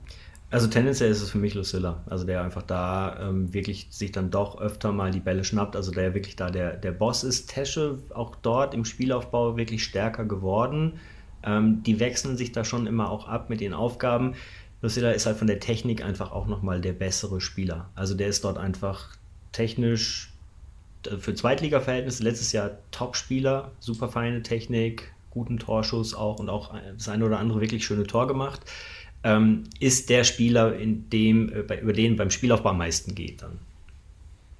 Also 0.54 0.68
tendenziell 0.68 1.10
ist 1.10 1.24
es 1.24 1.32
für 1.32 1.40
mich 1.40 1.56
Lucilla, 1.56 2.04
also 2.06 2.26
der 2.26 2.44
einfach 2.44 2.62
da 2.62 3.18
ähm, 3.20 3.52
wirklich 3.56 3.88
sich 3.90 4.12
dann 4.12 4.30
doch 4.30 4.62
öfter 4.62 4.92
mal 4.92 5.10
die 5.10 5.20
Bälle 5.20 5.44
schnappt, 5.44 5.76
also 5.76 5.90
der 5.90 6.14
wirklich 6.14 6.36
da 6.36 6.52
der, 6.52 6.78
der 6.78 6.92
Boss 6.92 7.24
ist. 7.24 7.50
Tesche 7.50 7.98
auch 8.14 8.36
dort 8.36 8.76
im 8.76 8.86
Spielaufbau 8.86 9.58
wirklich 9.58 9.84
stärker 9.84 10.26
geworden. 10.26 11.00
Ähm, 11.44 11.82
die 11.82 12.00
wechseln 12.00 12.38
sich 12.38 12.52
da 12.52 12.64
schon 12.64 12.86
immer 12.86 13.10
auch 13.10 13.28
ab 13.28 13.50
mit 13.50 13.62
ihren 13.62 13.74
Aufgaben. 13.74 14.36
Lucilla 14.84 15.10
ist 15.10 15.26
halt 15.26 15.38
von 15.38 15.48
der 15.48 15.60
Technik 15.60 16.06
einfach 16.06 16.32
auch 16.32 16.46
nochmal 16.46 16.82
der 16.82 16.94
bessere 16.94 17.42
Spieler. 17.42 17.90
Also 17.96 18.14
der 18.14 18.28
ist 18.28 18.44
dort 18.44 18.60
einfach 18.60 19.08
technisch 19.54 20.34
äh, 21.08 21.18
für 21.18 21.34
Zweitliga-Verhältnisse 21.34 22.22
letztes 22.22 22.52
Jahr 22.52 22.78
Top-Spieler, 22.92 23.72
super 23.80 24.08
feine 24.08 24.44
Technik, 24.44 25.14
guten 25.32 25.58
Torschuss 25.58 26.14
auch 26.14 26.38
und 26.38 26.52
auch 26.52 26.76
das 26.96 27.10
eine 27.10 27.26
oder 27.26 27.40
andere 27.40 27.60
wirklich 27.60 27.84
schöne 27.84 28.04
Tor 28.04 28.28
gemacht 28.28 28.62
ähm, 29.24 29.64
ist 29.80 30.10
der 30.10 30.24
Spieler, 30.24 30.78
in 30.78 31.10
dem, 31.10 31.50
äh, 31.50 31.80
über 31.82 31.94
den 31.94 32.16
beim 32.16 32.30
Spielaufbau 32.30 32.70
am 32.70 32.78
meisten 32.78 33.16
geht 33.16 33.42
dann. 33.42 33.60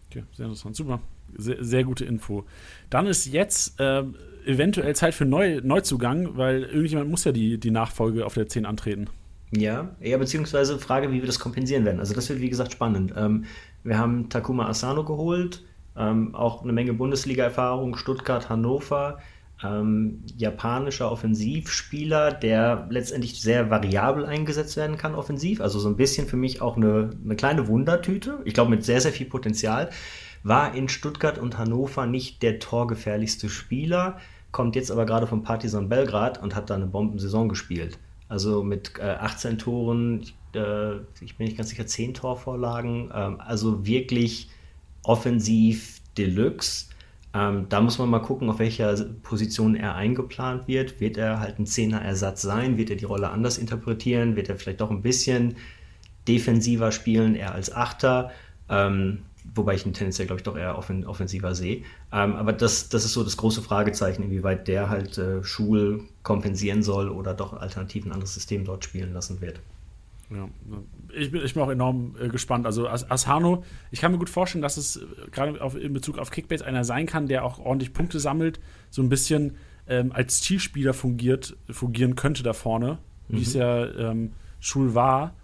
Okay, 0.10 0.24
sehr 0.34 0.46
interessant, 0.46 0.76
super. 0.76 1.02
Sehr, 1.36 1.64
sehr 1.64 1.84
gute 1.84 2.06
Info. 2.06 2.46
Dann 2.90 3.08
ist 3.08 3.26
jetzt 3.26 3.80
äh, 3.80 4.04
eventuell 4.46 4.96
Zeit 4.96 5.16
für 5.16 5.26
Neu 5.26 5.62
Neuzugang, 5.64 6.38
weil 6.38 6.64
irgendjemand 6.64 7.10
muss 7.10 7.24
ja 7.24 7.32
die, 7.32 7.58
die 7.58 7.72
Nachfolge 7.72 8.26
auf 8.26 8.36
der 8.36 8.48
10 8.48 8.66
antreten. 8.66 9.08
Ja, 9.56 9.96
ja, 10.00 10.18
beziehungsweise 10.18 10.80
Frage, 10.80 11.12
wie 11.12 11.22
wir 11.22 11.28
das 11.28 11.40
kompensieren 11.40 11.86
werden. 11.86 12.00
Also 12.00 12.14
das 12.14 12.30
wird, 12.30 12.42
wie 12.42 12.50
gesagt, 12.50 12.72
spannend. 12.72 13.14
Ähm, 13.16 13.46
wir 13.84 13.98
haben 13.98 14.30
Takuma 14.30 14.68
Asano 14.68 15.04
geholt, 15.04 15.64
ähm, 15.96 16.34
auch 16.34 16.64
eine 16.64 16.74
Menge 16.74 16.94
Bundesliga-Erfahrung, 16.94 17.96
Stuttgart, 17.96 18.50
Hannover 18.50 19.20
ähm, 19.64 20.24
japanischer 20.38 21.12
Offensivspieler, 21.12 22.32
der 22.32 22.88
letztendlich 22.90 23.42
sehr 23.42 23.70
variabel 23.70 24.26
eingesetzt 24.26 24.78
werden 24.78 24.98
kann 24.98 25.16
offensiv. 25.16 25.62
Also 25.62 25.80
so 25.80 25.90
ein 25.90 25.96
bisschen 25.96 26.28
für 26.28 26.38
mich 26.38 26.62
auch 26.62 26.78
eine, 26.78 27.12
eine 27.24 27.36
kleine 27.36 27.68
Wundertüte. 27.68 28.40
Ich 28.46 28.54
glaube 28.54 28.72
mit 28.72 28.84
sehr, 28.84 29.02
sehr 29.02 29.14
viel 29.14 29.28
Potenzial. 29.28 29.90
War 30.44 30.76
in 30.76 30.90
Stuttgart 30.90 31.38
und 31.38 31.58
Hannover 31.58 32.06
nicht 32.06 32.44
der 32.44 32.60
torgefährlichste 32.60 33.48
Spieler, 33.48 34.18
kommt 34.52 34.76
jetzt 34.76 34.92
aber 34.92 35.06
gerade 35.06 35.26
vom 35.26 35.42
Partizan 35.42 35.90
Belgrad 35.90 36.42
und 36.44 36.56
hat 36.56 36.70
da 36.70 36.76
eine 36.76 36.86
Bombensaison 36.86 37.48
gespielt. 37.48 37.98
Also 38.28 38.64
mit 38.64 38.94
äh, 39.00 39.04
18 39.04 39.58
Toren, 39.58 40.26
äh, 40.54 40.96
ich 41.22 41.38
bin 41.38 41.46
nicht 41.46 41.58
ganz 41.58 41.70
sicher, 41.70 41.88
10 41.88 42.14
Torvorlagen. 42.14 43.12
Ähm, 43.14 43.40
also 43.40 43.86
wirklich 43.86 44.50
offensiv 45.04 46.02
Deluxe. 46.18 46.88
Ähm, 47.34 47.66
da 47.70 47.82
muss 47.82 47.98
man 47.98 48.10
mal 48.10 48.20
gucken, 48.20 48.50
auf 48.50 48.60
welcher 48.60 48.96
Position 49.24 49.76
er 49.76 49.96
eingeplant 49.96 50.68
wird. 50.68 51.00
Wird 51.00 51.18
er 51.18 51.40
halt 51.40 51.60
ein 51.60 51.66
Zehner-Ersatz 51.66 52.42
sein? 52.44 52.78
Wird 52.78 52.92
er 52.92 52.96
die 52.96 53.06
Rolle 53.06 53.30
anders 53.30 53.58
interpretieren? 53.58 54.36
Wird 54.36 54.50
er 54.50 54.58
vielleicht 54.58 54.82
doch 54.82 54.92
ein 54.92 55.02
bisschen 55.02 55.56
defensiver 56.28 56.92
spielen, 56.92 57.36
eher 57.36 57.54
als 57.54 57.74
Achter? 57.74 58.32
Ähm, 58.70 59.24
wobei 59.56 59.74
ich 59.74 59.86
ihn 59.86 59.94
tendenziell, 59.94 60.28
glaube 60.28 60.40
ich, 60.40 60.44
doch 60.44 60.56
eher 60.56 60.78
offen, 60.78 61.06
offensiver 61.06 61.56
sehe. 61.56 61.84
Ähm, 62.12 62.36
aber 62.36 62.54
das, 62.54 62.90
das 62.90 63.04
ist 63.04 63.14
so 63.14 63.24
das 63.24 63.36
große 63.38 63.62
Fragezeichen, 63.62 64.24
inwieweit 64.24 64.68
der 64.68 64.90
halt 64.90 65.18
äh, 65.18 65.44
Schul 65.44 66.04
kompensieren 66.22 66.84
soll 66.84 67.10
oder 67.10 67.34
doch 67.34 67.54
alternativ 67.54 68.06
ein 68.06 68.12
anderes 68.12 68.36
System 68.36 68.64
dort 68.64 68.84
spielen 68.84 69.12
lassen 69.12 69.42
wird. 69.42 69.60
Ja, 70.30 70.48
ich 71.16 71.32
bin, 71.32 71.44
ich 71.44 71.54
bin 71.54 71.64
auch 71.64 71.70
enorm 71.70 72.16
äh, 72.20 72.30
gespannt. 72.30 72.66
Also 72.66 72.88
As 72.88 73.10
Asano, 73.10 73.64
ich 73.92 74.02
kann 74.02 74.12
mir 74.12 74.18
gut 74.18 74.30
vorstellen, 74.30 74.62
dass 74.62 74.78
es 74.78 74.98
äh, 74.98 75.30
gerade 75.32 75.58
in 75.80 75.94
Bezug 75.94 76.18
auf 76.18 76.32
Kickbase 76.32 76.66
einer 76.66 76.84
sein 76.84 77.06
kann, 77.06 77.28
der 77.28 77.46
auch 77.46 77.60
ordentlich 77.60 77.94
Punkte 77.94 78.20
sammelt, 78.20 78.60
so 78.90 79.02
ein 79.02 79.10
bisschen 79.10 79.58
ähm, 79.88 80.12
als 80.12 80.42
Zielspieler 80.42 80.94
fungiert, 80.94 81.56
fungieren 81.70 82.16
könnte 82.16 82.44
da 82.44 82.54
vorne, 82.54 83.00
mhm. 83.28 83.38
wie 83.38 83.42
es 83.42 83.54
ja 83.54 83.86
ähm, 83.86 84.34
Schul 84.60 84.96
war. 84.96 85.36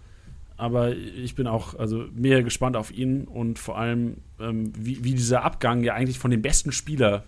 Aber 0.56 0.94
ich 0.94 1.34
bin 1.34 1.46
auch 1.46 1.78
also 1.78 2.04
mehr 2.12 2.42
gespannt 2.42 2.76
auf 2.76 2.90
ihn 2.90 3.24
und 3.24 3.58
vor 3.58 3.78
allem, 3.78 4.18
ähm, 4.38 4.72
wie, 4.76 5.02
wie 5.02 5.14
dieser 5.14 5.42
Abgang 5.42 5.82
ja 5.82 5.94
eigentlich 5.94 6.18
von 6.18 6.30
dem 6.30 6.42
besten 6.42 6.70
Spieler 6.70 7.24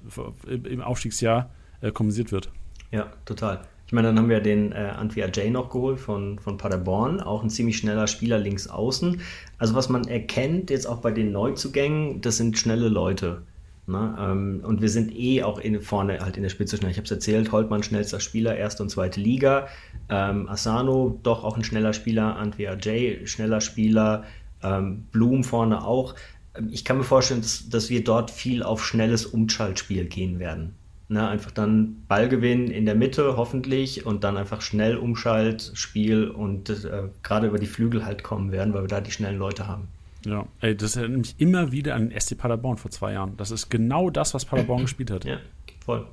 im 0.47 0.83
Aufstiegsjahr 0.83 1.51
äh, 1.81 1.93
kompensiert 1.93 2.31
wird. 2.31 2.51
Ja, 2.91 3.11
total. 3.25 3.63
Ich 3.93 3.95
meine, 3.95 4.09
dann 4.09 4.19
haben 4.21 4.31
wir 4.31 4.41
den 4.41 4.73
äh, 4.73 4.77
Antwi 4.97 5.23
Ajay 5.23 5.51
noch 5.51 5.69
geholt 5.69 6.01
von, 6.01 6.39
von 6.39 6.57
Paderborn, 6.57 7.21
auch 7.21 7.43
ein 7.43 7.51
ziemlich 7.51 7.77
schneller 7.77 8.07
Spieler 8.07 8.39
links 8.39 8.67
außen. 8.67 9.21
Also 9.59 9.75
was 9.75 9.91
man 9.91 10.09
erkennt 10.09 10.71
jetzt 10.71 10.87
auch 10.87 11.03
bei 11.03 11.11
den 11.11 11.31
Neuzugängen, 11.31 12.23
das 12.23 12.39
sind 12.39 12.57
schnelle 12.57 12.89
Leute. 12.89 13.43
Ne? 13.87 14.17
Ähm, 14.19 14.63
und 14.65 14.81
wir 14.81 14.89
sind 14.89 15.15
eh 15.15 15.43
auch 15.43 15.59
in, 15.59 15.79
vorne 15.83 16.21
halt 16.21 16.39
in 16.39 16.43
der 16.43 16.49
Spitze 16.49 16.79
schnell. 16.79 16.91
Ich 16.91 16.97
habe 16.97 17.05
es 17.05 17.11
erzählt, 17.11 17.53
Holtmann 17.53 17.83
schnellster 17.83 18.19
Spieler, 18.19 18.57
erste 18.57 18.83
und 18.83 18.89
zweite 18.89 19.21
Liga. 19.21 19.69
Ähm, 20.09 20.49
Asano 20.49 21.21
doch 21.23 21.45
auch 21.45 21.59
ein 21.59 21.63
schneller 21.63 21.93
Spieler, 21.93 22.37
Antwi 22.37 22.69
Ajay 22.69 23.27
schneller 23.27 23.61
Spieler, 23.61 24.25
ähm, 24.63 25.05
Blum 25.13 25.45
vorne 25.45 25.85
auch. 25.85 26.15
Ähm, 26.57 26.71
ich 26.73 26.87
kann 26.87 26.97
mir 26.97 27.05
vorstellen, 27.05 27.43
dass, 27.43 27.69
dass 27.69 27.91
wir 27.91 28.03
dort 28.03 28.31
viel 28.31 28.63
auf 28.63 28.87
schnelles 28.87 29.27
Umschaltspiel 29.27 30.07
gehen 30.07 30.39
werden. 30.39 30.77
Ne, 31.13 31.29
einfach 31.29 31.51
dann 31.51 32.05
Ballgewinn 32.09 32.71
in 32.71 32.87
der 32.87 32.95
Mitte 32.95 33.37
hoffentlich 33.37 34.07
und 34.07 34.25
dann 34.25 34.39
einfach 34.39 34.63
schnell 34.63 34.97
Umschaltspiel 34.97 36.31
und 36.31 36.71
äh, 36.71 37.11
gerade 37.23 37.49
über 37.49 37.59
die 37.59 37.67
Flügel 37.67 38.07
halt 38.07 38.23
kommen 38.23 38.51
werden, 38.51 38.73
weil 38.73 38.85
wir 38.85 38.89
da 38.89 39.03
die 39.03 39.11
schnellen 39.11 39.37
Leute 39.37 39.67
haben. 39.67 39.89
Ja, 40.25 40.47
ey, 40.63 40.75
das 40.75 40.97
erinnert 40.97 41.19
mich 41.19 41.35
immer 41.37 41.71
wieder 41.71 41.97
an 41.97 42.09
den 42.09 42.19
SC 42.19 42.39
Paderborn 42.39 42.79
vor 42.79 42.91
zwei 42.91 43.13
Jahren. 43.13 43.37
Das 43.37 43.51
ist 43.51 43.69
genau 43.69 44.09
das, 44.09 44.33
was 44.33 44.47
Paderborn 44.47 44.81
gespielt 44.85 45.11
hat. 45.11 45.27
Ja, 45.27 45.37
voll. 45.85 46.07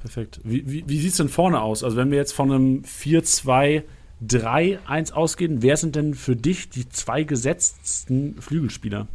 Perfekt. 0.00 0.40
Wie, 0.44 0.70
wie, 0.70 0.86
wie 0.86 0.98
sieht 0.98 1.12
es 1.12 1.16
denn 1.16 1.30
vorne 1.30 1.62
aus? 1.62 1.82
Also, 1.82 1.96
wenn 1.96 2.10
wir 2.10 2.18
jetzt 2.18 2.32
von 2.32 2.52
einem 2.52 2.82
4-2-3-1 2.82 5.12
ausgehen, 5.14 5.62
wer 5.62 5.78
sind 5.78 5.96
denn 5.96 6.12
für 6.12 6.36
dich 6.36 6.68
die 6.68 6.90
zwei 6.90 7.22
gesetzten 7.22 8.34
Flügelspieler? 8.38 9.06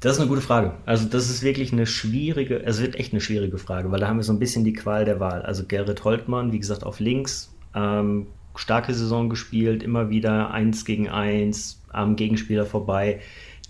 Das 0.00 0.12
ist 0.12 0.20
eine 0.20 0.28
gute 0.28 0.40
Frage. 0.40 0.74
Also 0.86 1.08
das 1.08 1.28
ist 1.28 1.42
wirklich 1.42 1.72
eine 1.72 1.86
schwierige, 1.86 2.62
es 2.62 2.80
wird 2.80 2.94
echt 2.94 3.12
eine 3.12 3.20
schwierige 3.20 3.58
Frage, 3.58 3.90
weil 3.90 3.98
da 3.98 4.06
haben 4.06 4.18
wir 4.18 4.24
so 4.24 4.32
ein 4.32 4.38
bisschen 4.38 4.62
die 4.62 4.72
Qual 4.72 5.04
der 5.04 5.18
Wahl. 5.18 5.42
Also 5.42 5.64
Gerrit 5.64 6.04
Holtmann, 6.04 6.52
wie 6.52 6.60
gesagt, 6.60 6.84
auf 6.84 7.00
links, 7.00 7.52
ähm, 7.74 8.28
starke 8.54 8.94
Saison 8.94 9.28
gespielt, 9.28 9.82
immer 9.82 10.08
wieder 10.08 10.52
eins 10.52 10.84
gegen 10.84 11.08
eins 11.08 11.82
am 11.88 12.14
Gegenspieler 12.14 12.64
vorbei. 12.64 13.20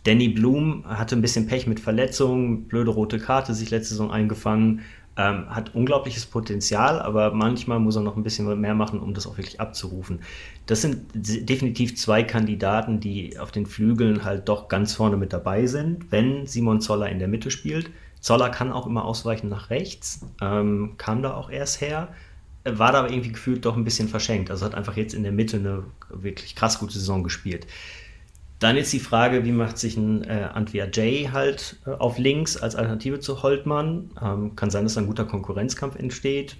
Danny 0.04 0.28
Blum 0.28 0.84
hatte 0.86 1.16
ein 1.16 1.22
bisschen 1.22 1.46
Pech 1.46 1.66
mit 1.66 1.80
Verletzungen, 1.80 2.64
blöde 2.64 2.90
rote 2.90 3.18
Karte 3.18 3.54
sich 3.54 3.70
letzte 3.70 3.94
Saison 3.94 4.10
eingefangen. 4.10 4.80
Ähm, 5.20 5.50
hat 5.50 5.74
unglaubliches 5.74 6.26
Potenzial, 6.26 7.00
aber 7.00 7.32
manchmal 7.32 7.80
muss 7.80 7.96
er 7.96 8.02
noch 8.02 8.16
ein 8.16 8.22
bisschen 8.22 8.60
mehr 8.60 8.76
machen, 8.76 9.00
um 9.00 9.14
das 9.14 9.26
auch 9.26 9.36
wirklich 9.36 9.60
abzurufen. 9.60 10.20
Das 10.66 10.80
sind 10.80 11.06
definitiv 11.12 11.96
zwei 11.96 12.22
Kandidaten, 12.22 13.00
die 13.00 13.36
auf 13.36 13.50
den 13.50 13.66
Flügeln 13.66 14.22
halt 14.22 14.48
doch 14.48 14.68
ganz 14.68 14.94
vorne 14.94 15.16
mit 15.16 15.32
dabei 15.32 15.66
sind, 15.66 16.12
wenn 16.12 16.46
Simon 16.46 16.80
Zoller 16.80 17.08
in 17.08 17.18
der 17.18 17.26
Mitte 17.26 17.50
spielt. 17.50 17.90
Zoller 18.20 18.48
kann 18.48 18.70
auch 18.70 18.86
immer 18.86 19.04
ausweichen 19.04 19.48
nach 19.48 19.70
rechts, 19.70 20.20
ähm, 20.40 20.94
kam 20.98 21.20
da 21.22 21.34
auch 21.34 21.50
erst 21.50 21.80
her. 21.80 22.08
war 22.64 22.92
da 22.92 23.00
aber 23.00 23.10
irgendwie 23.10 23.32
gefühlt 23.32 23.64
doch 23.64 23.76
ein 23.76 23.84
bisschen 23.84 24.08
verschenkt. 24.08 24.52
Also 24.52 24.66
hat 24.66 24.74
einfach 24.76 24.96
jetzt 24.96 25.14
in 25.14 25.24
der 25.24 25.32
Mitte 25.32 25.56
eine 25.56 25.84
wirklich 26.10 26.54
krass 26.54 26.78
gute 26.78 26.92
Saison 26.92 27.24
gespielt. 27.24 27.66
Dann 28.58 28.76
ist 28.76 28.92
die 28.92 28.98
Frage, 28.98 29.44
wie 29.44 29.52
macht 29.52 29.78
sich 29.78 29.96
ein 29.96 30.24
äh, 30.24 30.48
Antwia 30.52 30.86
J 30.86 31.32
halt 31.32 31.76
äh, 31.86 31.90
auf 31.90 32.18
links 32.18 32.56
als 32.56 32.74
Alternative 32.74 33.20
zu 33.20 33.42
Holtmann? 33.42 34.10
Ähm, 34.20 34.56
kann 34.56 34.70
sein, 34.70 34.84
dass 34.84 34.98
ein 34.98 35.06
guter 35.06 35.24
Konkurrenzkampf 35.24 35.94
entsteht. 35.96 36.56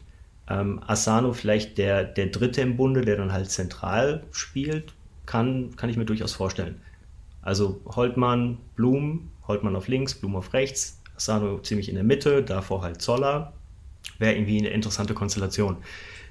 Ähm, 0.49 0.80
Asano 0.86 1.32
vielleicht 1.32 1.76
der, 1.76 2.05
der 2.05 2.26
Dritte 2.26 2.61
im 2.61 2.76
Bunde, 2.76 3.03
der 3.03 3.16
dann 3.16 3.32
halt 3.32 3.51
zentral 3.51 4.22
spielt, 4.30 4.94
kann, 5.26 5.74
kann 5.76 5.90
ich 5.90 5.96
mir 5.96 6.05
durchaus 6.05 6.32
vorstellen. 6.32 6.80
Also 7.42 7.80
Holtmann, 7.84 8.59
Blum, 8.76 9.30
Holtmann 9.46 9.74
auf 9.74 9.88
links, 9.88 10.14
Blum 10.14 10.36
auf 10.36 10.53
rechts, 10.53 11.01
Asano 11.16 11.59
ziemlich 11.59 11.88
in 11.88 11.96
der 11.96 12.05
Mitte, 12.05 12.42
davor 12.42 12.82
halt 12.82 13.03
Zoller. 13.03 13.53
Wäre 14.18 14.34
irgendwie 14.34 14.59
eine 14.59 14.68
interessante 14.68 15.14
Konstellation. 15.14 15.78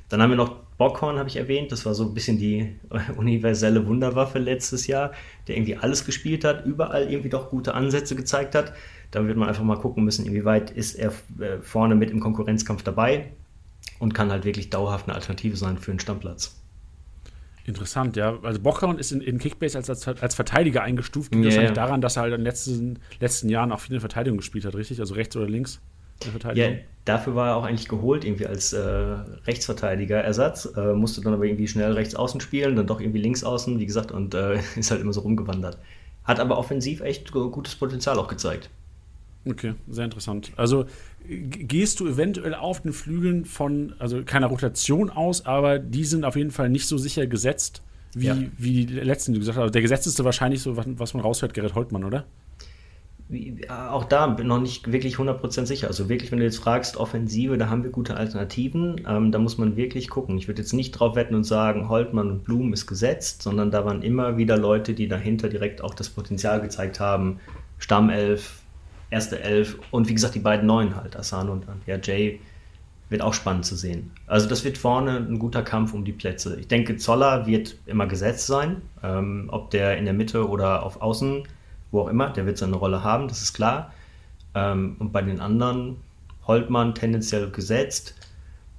Dann 0.09 0.21
haben 0.21 0.29
wir 0.29 0.37
noch 0.37 0.55
Bockhorn, 0.77 1.17
habe 1.17 1.27
ich 1.27 1.37
erwähnt. 1.37 1.71
Das 1.71 1.85
war 1.85 1.95
so 1.95 2.03
ein 2.03 2.13
bisschen 2.13 2.37
die 2.37 2.75
universelle 3.17 3.85
Wunderwaffe 3.87 4.39
letztes 4.39 4.87
Jahr, 4.87 5.11
der 5.47 5.55
irgendwie 5.55 5.77
alles 5.77 6.05
gespielt 6.05 6.43
hat, 6.43 6.65
überall 6.65 7.09
irgendwie 7.09 7.29
doch 7.29 7.49
gute 7.49 7.73
Ansätze 7.73 8.15
gezeigt 8.15 8.55
hat. 8.55 8.73
Da 9.11 9.25
wird 9.25 9.37
man 9.37 9.47
einfach 9.47 9.63
mal 9.63 9.77
gucken 9.77 10.03
müssen, 10.03 10.25
inwieweit 10.25 10.69
ist 10.69 10.95
er 10.95 11.13
äh, 11.39 11.59
vorne 11.61 11.95
mit 11.95 12.11
im 12.11 12.19
Konkurrenzkampf 12.19 12.83
dabei 12.83 13.31
und 13.99 14.13
kann 14.13 14.31
halt 14.31 14.45
wirklich 14.45 14.69
dauerhaft 14.69 15.07
eine 15.07 15.15
Alternative 15.15 15.55
sein 15.55 15.77
für 15.77 15.91
einen 15.91 15.99
Stammplatz. 15.99 16.55
Interessant, 17.65 18.15
ja. 18.15 18.37
Also 18.43 18.61
Bockhorn 18.61 18.97
ist 18.97 19.11
in, 19.11 19.19
in 19.19 19.39
Kickbase 19.39 19.77
als, 19.77 19.89
als, 19.89 20.07
als 20.07 20.35
Verteidiger 20.35 20.83
eingestuft. 20.83 21.33
Liegt 21.33 21.43
yeah. 21.43 21.51
wahrscheinlich 21.51 21.75
daran, 21.75 22.01
dass 22.01 22.15
er 22.15 22.23
halt 22.23 22.33
in 22.33 22.39
den 22.39 22.45
letzten, 22.45 22.99
letzten 23.19 23.49
Jahren 23.49 23.73
auch 23.73 23.81
viele 23.81 23.99
Verteidigungen 23.99 24.39
gespielt 24.39 24.63
hat, 24.63 24.75
richtig? 24.75 24.99
Also 25.01 25.15
rechts 25.15 25.35
oder 25.35 25.49
links? 25.49 25.81
Ja, 26.55 26.69
dafür 27.05 27.35
war 27.35 27.49
er 27.49 27.55
auch 27.55 27.63
eigentlich 27.63 27.87
geholt, 27.87 28.25
irgendwie 28.25 28.47
als 28.47 28.73
äh, 28.73 28.79
Rechtsverteidiger-Ersatz. 28.79 30.73
Äh, 30.75 30.93
musste 30.93 31.21
dann 31.21 31.33
aber 31.33 31.45
irgendwie 31.45 31.67
schnell 31.67 31.93
rechts 31.93 32.15
außen 32.15 32.41
spielen, 32.41 32.75
dann 32.75 32.87
doch 32.87 32.99
irgendwie 32.99 33.19
links 33.19 33.43
außen, 33.43 33.79
wie 33.79 33.85
gesagt, 33.85 34.11
und 34.11 34.33
äh, 34.33 34.59
ist 34.75 34.91
halt 34.91 35.01
immer 35.01 35.13
so 35.13 35.21
rumgewandert. 35.21 35.77
Hat 36.23 36.39
aber 36.39 36.57
offensiv 36.57 37.01
echt 37.01 37.31
gutes 37.31 37.75
Potenzial 37.75 38.19
auch 38.19 38.27
gezeigt. 38.27 38.69
Okay, 39.45 39.75
sehr 39.87 40.05
interessant. 40.05 40.51
Also 40.57 40.85
gehst 41.25 41.99
du 41.99 42.07
eventuell 42.07 42.53
auf 42.53 42.81
den 42.81 42.91
Flügeln 42.91 43.45
von, 43.45 43.93
also 43.97 44.23
keiner 44.23 44.47
Rotation 44.47 45.09
aus, 45.09 45.45
aber 45.45 45.79
die 45.79 46.03
sind 46.03 46.25
auf 46.25 46.35
jeden 46.35 46.51
Fall 46.51 46.69
nicht 46.69 46.87
so 46.87 46.97
sicher 46.97 47.27
gesetzt 47.27 47.81
wie, 48.13 48.25
ja. 48.25 48.37
wie 48.57 48.85
die 48.85 48.93
letzten, 48.93 49.33
die 49.33 49.39
du 49.39 49.41
gesagt 49.41 49.57
hast. 49.57 49.61
Also 49.61 49.71
der 49.71 49.81
gesetzteste 49.81 50.25
wahrscheinlich 50.25 50.61
so, 50.61 50.75
was 50.77 51.13
man 51.13 51.23
raushört, 51.23 51.53
Gerrit 51.53 51.75
Holtmann, 51.75 52.03
oder? 52.03 52.25
Auch 53.69 54.05
da 54.05 54.27
bin 54.27 54.47
noch 54.47 54.61
nicht 54.61 54.89
wirklich 54.91 55.17
100% 55.17 55.65
sicher. 55.65 55.87
Also 55.87 56.07
wirklich, 56.07 56.31
wenn 56.31 56.39
du 56.39 56.45
jetzt 56.45 56.59
fragst, 56.59 56.95
Offensive, 56.95 57.57
da 57.57 57.69
haben 57.69 57.83
wir 57.83 57.89
gute 57.89 58.15
Alternativen. 58.15 59.01
Ähm, 59.05 59.33
da 59.33 59.39
muss 59.39 59.57
man 59.57 59.75
wirklich 59.75 60.09
gucken. 60.09 60.37
Ich 60.37 60.47
würde 60.47 60.61
jetzt 60.61 60.71
nicht 60.71 60.91
drauf 60.91 61.15
wetten 61.15 61.35
und 61.35 61.43
sagen, 61.43 61.89
Holtmann 61.89 62.29
und 62.29 62.43
Blum 62.45 62.71
ist 62.71 62.87
gesetzt, 62.87 63.41
sondern 63.41 63.69
da 63.69 63.83
waren 63.83 64.01
immer 64.01 64.37
wieder 64.37 64.57
Leute, 64.57 64.93
die 64.93 65.09
dahinter 65.09 65.49
direkt 65.49 65.83
auch 65.83 65.93
das 65.93 66.09
Potenzial 66.09 66.61
gezeigt 66.61 67.01
haben. 67.01 67.39
Stammelf, 67.79 68.61
erste 69.09 69.41
Elf 69.41 69.77
und 69.91 70.07
wie 70.07 70.13
gesagt 70.13 70.35
die 70.35 70.39
beiden 70.39 70.65
Neuen 70.65 70.95
halt, 70.95 71.17
Asano 71.17 71.51
und 71.51 71.65
ja, 71.85 71.97
Jay, 72.01 72.39
wird 73.09 73.21
auch 73.21 73.33
spannend 73.33 73.65
zu 73.65 73.75
sehen. 73.75 74.11
Also 74.25 74.49
das 74.49 74.65
wird 74.65 74.77
vorne 74.77 75.17
ein 75.17 75.39
guter 75.39 75.63
Kampf 75.63 75.93
um 75.93 76.03
die 76.03 76.11
Plätze. 76.11 76.57
Ich 76.59 76.67
denke, 76.67 76.97
Zoller 76.97 77.45
wird 77.45 77.77
immer 77.85 78.05
gesetzt 78.05 78.47
sein, 78.47 78.81
ähm, 79.03 79.47
ob 79.51 79.69
der 79.71 79.97
in 79.97 80.05
der 80.05 80.13
Mitte 80.13 80.47
oder 80.47 80.83
auf 80.83 81.01
Außen 81.01 81.43
wo 81.91 82.01
auch 82.01 82.07
immer, 82.07 82.29
der 82.29 82.45
wird 82.45 82.57
seine 82.57 82.75
Rolle 82.75 83.03
haben, 83.03 83.27
das 83.27 83.41
ist 83.41 83.53
klar. 83.53 83.93
Ähm, 84.55 84.95
und 84.99 85.11
bei 85.11 85.21
den 85.21 85.39
anderen, 85.39 85.97
Holtmann 86.45 86.95
tendenziell 86.95 87.49
gesetzt, 87.51 88.15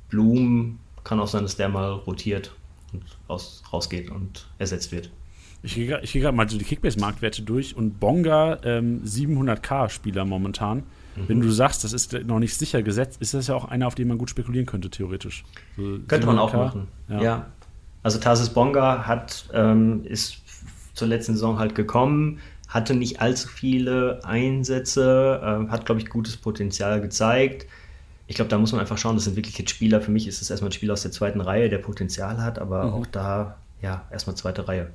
Blum 0.08 0.78
kann 1.04 1.20
auch 1.20 1.28
sein, 1.28 1.42
dass 1.42 1.56
der 1.56 1.68
mal 1.68 1.92
rotiert 1.92 2.54
und 2.92 3.02
raus, 3.28 3.62
rausgeht 3.72 4.10
und 4.10 4.48
ersetzt 4.58 4.90
wird. 4.90 5.10
Ich 5.62 5.74
gehe 5.74 6.00
geh 6.00 6.20
gerade 6.20 6.36
mal 6.36 6.48
so 6.48 6.56
die 6.56 6.64
Kickbase-Marktwerte 6.64 7.42
durch 7.42 7.76
und 7.76 7.98
Bonga 7.98 8.58
ähm, 8.62 9.02
700k-Spieler 9.04 10.24
momentan. 10.24 10.78
Mhm. 11.16 11.28
Wenn 11.28 11.40
du 11.40 11.50
sagst, 11.50 11.84
das 11.84 11.92
ist 11.92 12.12
noch 12.12 12.38
nicht 12.38 12.56
sicher 12.56 12.82
gesetzt, 12.82 13.20
ist 13.20 13.34
das 13.34 13.48
ja 13.48 13.54
auch 13.54 13.64
einer, 13.66 13.86
auf 13.86 13.94
den 13.94 14.08
man 14.08 14.18
gut 14.18 14.30
spekulieren 14.30 14.66
könnte, 14.66 14.88
theoretisch. 14.88 15.44
So 15.76 15.98
könnte 16.06 16.26
man 16.26 16.38
auch 16.38 16.52
machen. 16.52 16.88
Ja. 17.08 17.22
ja. 17.22 17.46
Also 18.02 18.18
Tarsis 18.18 18.50
Bonga 18.50 19.06
hat, 19.06 19.48
ähm, 19.52 20.04
ist 20.04 20.38
zur 20.94 21.08
letzten 21.08 21.34
Saison 21.34 21.58
halt 21.58 21.74
gekommen, 21.74 22.38
hatte 22.68 22.94
nicht 22.94 23.20
allzu 23.20 23.48
viele 23.48 24.20
Einsätze, 24.24 25.40
äh, 25.42 25.70
hat, 25.70 25.86
glaube 25.86 26.00
ich, 26.00 26.08
gutes 26.08 26.36
Potenzial 26.36 27.00
gezeigt. 27.00 27.66
Ich 28.26 28.36
glaube, 28.36 28.50
da 28.50 28.58
muss 28.58 28.72
man 28.72 28.80
einfach 28.80 28.98
schauen, 28.98 29.16
das 29.16 29.24
sind 29.24 29.36
wirklich 29.36 29.56
jetzt 29.56 29.70
Spieler. 29.70 30.02
Für 30.02 30.10
mich 30.10 30.28
ist 30.28 30.42
es 30.42 30.50
erstmal 30.50 30.68
ein 30.68 30.72
Spieler 30.72 30.92
aus 30.92 31.02
der 31.02 31.10
zweiten 31.10 31.40
Reihe, 31.40 31.70
der 31.70 31.78
Potenzial 31.78 32.42
hat, 32.42 32.58
aber 32.58 32.84
mhm. 32.84 32.92
auch 32.92 33.06
da, 33.06 33.56
ja, 33.80 34.06
erstmal 34.10 34.36
zweite 34.36 34.68
Reihe. 34.68 34.90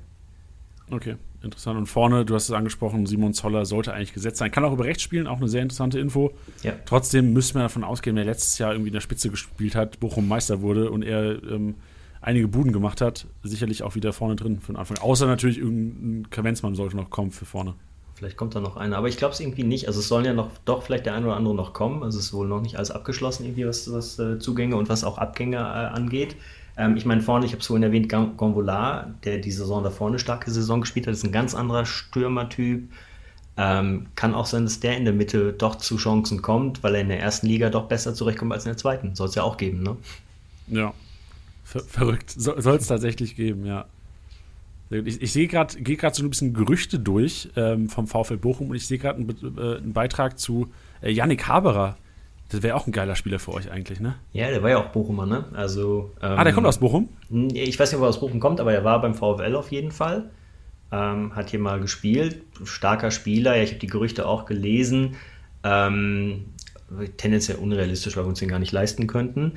Okay, 0.91 1.15
interessant. 1.41 1.77
Und 1.77 1.87
vorne, 1.87 2.25
du 2.25 2.35
hast 2.35 2.43
es 2.43 2.51
angesprochen, 2.51 3.07
Simon 3.07 3.33
Zoller 3.33 3.65
sollte 3.65 3.93
eigentlich 3.93 4.13
gesetzt 4.13 4.37
sein. 4.37 4.51
Kann 4.51 4.63
auch 4.65 4.73
über 4.73 4.83
rechts 4.83 5.01
spielen, 5.01 5.25
auch 5.25 5.37
eine 5.37 5.47
sehr 5.47 5.63
interessante 5.63 5.99
Info. 5.99 6.31
Ja. 6.61 6.73
Trotzdem 6.85 7.33
müssen 7.33 7.55
wir 7.55 7.63
davon 7.63 7.83
ausgehen, 7.83 8.15
wer 8.15 8.25
letztes 8.25 8.59
Jahr 8.59 8.73
irgendwie 8.73 8.89
in 8.89 8.93
der 8.93 9.01
Spitze 9.01 9.29
gespielt 9.29 9.73
hat, 9.75 9.99
Bochum 9.99 10.27
Meister 10.27 10.61
wurde 10.61 10.91
und 10.91 11.01
er 11.01 11.41
ähm, 11.43 11.75
einige 12.23 12.47
Buden 12.47 12.71
gemacht 12.71 13.01
hat, 13.01 13.27
sicherlich 13.43 13.83
auch 13.83 13.95
wieder 13.95 14.13
vorne 14.13 14.35
drin 14.35 14.59
für 14.61 14.73
den 14.73 14.77
Anfang. 14.77 14.97
Außer 14.97 15.27
natürlich 15.27 15.59
irgendein 15.59 16.29
Kavenzmann 16.29 16.73
sollte 16.73 16.95
noch 16.95 17.09
kommen 17.09 17.31
für 17.31 17.45
vorne. 17.45 17.75
Vielleicht 18.15 18.37
kommt 18.37 18.55
da 18.55 18.61
noch 18.61 18.77
einer, 18.77 18.97
aber 18.97 19.09
ich 19.09 19.17
glaube 19.17 19.33
es 19.33 19.39
irgendwie 19.39 19.63
nicht. 19.63 19.87
Also 19.87 19.99
es 19.99 20.07
sollen 20.07 20.23
ja 20.23 20.33
noch 20.33 20.49
doch 20.65 20.83
vielleicht 20.83 21.05
der 21.05 21.15
eine 21.15 21.25
oder 21.25 21.35
andere 21.35 21.53
noch 21.53 21.73
kommen. 21.73 22.03
Also 22.03 22.19
es 22.19 22.25
ist 22.25 22.33
wohl 22.33 22.47
noch 22.47 22.61
nicht 22.61 22.77
alles 22.77 22.91
abgeschlossen, 22.91 23.43
irgendwie 23.43 23.67
was, 23.67 23.91
was 23.91 24.17
äh, 24.19 24.39
Zugänge 24.39 24.77
und 24.77 24.87
was 24.87 25.03
auch 25.03 25.17
Abgänge 25.17 25.57
äh, 25.57 25.59
angeht. 25.59 26.35
Ähm, 26.77 26.95
ich 26.95 27.05
meine, 27.05 27.21
vorne, 27.21 27.45
ich 27.45 27.51
habe 27.51 27.59
es 27.59 27.67
vorhin 27.67 27.83
erwähnt, 27.83 28.09
Gonvola, 28.09 29.13
der 29.25 29.39
die 29.39 29.51
Saison 29.51 29.83
da 29.83 29.89
vorne 29.89 30.19
starke 30.19 30.49
Saison 30.51 30.81
gespielt 30.81 31.07
hat, 31.07 31.13
ist 31.13 31.25
ein 31.25 31.31
ganz 31.31 31.53
anderer 31.53 31.85
Stürmertyp. 31.85 32.89
Ähm, 33.57 34.07
kann 34.15 34.33
auch 34.33 34.45
sein, 34.45 34.63
dass 34.63 34.79
der 34.79 34.97
in 34.97 35.03
der 35.03 35.13
Mitte 35.13 35.53
doch 35.53 35.75
zu 35.75 35.97
Chancen 35.97 36.41
kommt, 36.41 36.81
weil 36.81 36.95
er 36.95 37.01
in 37.01 37.09
der 37.09 37.19
ersten 37.19 37.47
Liga 37.47 37.69
doch 37.69 37.87
besser 37.87 38.15
zurechtkommt 38.15 38.53
als 38.53 38.65
in 38.65 38.69
der 38.69 38.77
zweiten. 38.77 39.13
Soll 39.15 39.27
es 39.27 39.35
ja 39.35 39.43
auch 39.43 39.57
geben, 39.57 39.83
ne? 39.83 39.97
Ja, 40.67 40.93
Ver 41.73 41.81
verrückt. 41.81 42.29
So, 42.29 42.59
Soll 42.61 42.75
es 42.75 42.87
tatsächlich 42.87 43.35
geben, 43.35 43.65
ja. 43.65 43.85
Ich, 44.91 45.23
ich 45.23 45.31
sehe 45.31 45.47
gerade, 45.47 45.81
gehe 45.81 45.97
gerade 45.97 46.15
so 46.15 46.23
ein 46.23 46.29
bisschen 46.29 46.53
Gerüchte 46.53 46.99
durch 46.99 47.49
ähm, 47.55 47.89
vom 47.89 48.05
VfL 48.05 48.37
Bochum 48.37 48.69
und 48.69 48.75
ich 48.75 48.85
sehe 48.85 48.99
gerade 48.99 49.19
einen, 49.19 49.57
äh, 49.57 49.77
einen, 49.77 49.93
Beitrag 49.93 50.37
zu 50.37 50.67
äh, 51.01 51.11
Yannick 51.11 51.47
Haberer. 51.47 51.97
Das 52.49 52.61
wäre 52.61 52.75
auch 52.75 52.85
ein 52.85 52.91
geiler 52.91 53.15
Spieler 53.15 53.39
für 53.39 53.53
euch 53.53 53.71
eigentlich, 53.71 53.99
ne? 53.99 54.13
Ja, 54.33 54.51
der 54.51 54.61
war 54.61 54.69
ja 54.69 54.77
auch 54.77 54.89
Bochumer, 54.89 55.25
ne? 55.25 55.45
Also, 55.53 56.11
ähm, 56.21 56.37
ah, 56.37 56.43
der 56.43 56.53
kommt 56.53 56.67
aus 56.67 56.77
Bochum? 56.77 57.09
Ich 57.53 57.79
weiß 57.79 57.91
nicht, 57.91 57.99
wo 57.99 58.05
er 58.05 58.09
aus 58.09 58.19
Bochum 58.19 58.39
kommt, 58.39 58.59
aber 58.59 58.71
er 58.71 58.83
war 58.83 59.01
beim 59.01 59.15
VfL 59.15 59.55
auf 59.55 59.71
jeden 59.71 59.91
Fall. 59.91 60.29
Ähm, 60.91 61.35
hat 61.35 61.49
hier 61.49 61.59
mal 61.59 61.79
gespielt. 61.79 62.43
Starker 62.63 63.09
Spieler. 63.09 63.55
Ja, 63.55 63.63
ich 63.63 63.71
habe 63.71 63.79
die 63.79 63.87
Gerüchte 63.87 64.27
auch 64.27 64.45
gelesen. 64.45 65.15
Ähm, 65.63 66.45
tendenziell 67.17 67.57
unrealistisch, 67.57 68.15
weil 68.15 68.25
wir 68.25 68.29
uns 68.29 68.39
den 68.39 68.49
gar 68.49 68.59
nicht 68.59 68.71
leisten 68.71 69.07
könnten. 69.07 69.53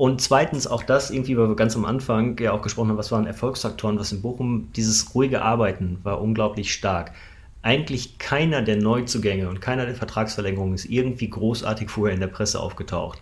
Und 0.00 0.22
zweitens 0.22 0.66
auch 0.66 0.82
das, 0.82 1.10
irgendwie, 1.10 1.36
weil 1.36 1.48
wir 1.48 1.56
ganz 1.56 1.76
am 1.76 1.84
Anfang 1.84 2.38
ja 2.40 2.52
auch 2.52 2.62
gesprochen 2.62 2.88
haben, 2.88 2.96
was 2.96 3.12
waren 3.12 3.26
Erfolgsfaktoren, 3.26 3.98
was 3.98 4.12
in 4.12 4.22
Bochum, 4.22 4.72
dieses 4.74 5.14
ruhige 5.14 5.42
Arbeiten 5.42 5.98
war 6.04 6.22
unglaublich 6.22 6.72
stark. 6.72 7.12
Eigentlich 7.60 8.18
keiner 8.18 8.62
der 8.62 8.78
Neuzugänge 8.78 9.46
und 9.46 9.60
keiner 9.60 9.84
der 9.84 9.94
Vertragsverlängerungen 9.94 10.74
ist 10.74 10.86
irgendwie 10.86 11.28
großartig 11.28 11.90
vorher 11.90 12.14
in 12.14 12.20
der 12.20 12.28
Presse 12.28 12.60
aufgetaucht. 12.60 13.20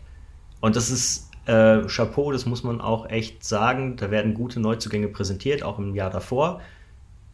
Und 0.61 0.77
das 0.77 0.89
ist 0.89 1.33
äh, 1.47 1.81
Chapeau, 1.89 2.31
das 2.31 2.47
muss 2.47 2.63
man 2.63 2.81
auch 2.81 3.11
echt 3.11 3.43
sagen. 3.43 3.97
Da 3.97 4.13
werden 4.13 4.35
gute 4.35 4.61
Neuzugänge 4.61 5.09
präsentiert, 5.09 5.65
auch 5.65 5.81
im 5.81 5.97
Jahr 5.97 6.11
davor. 6.11 6.61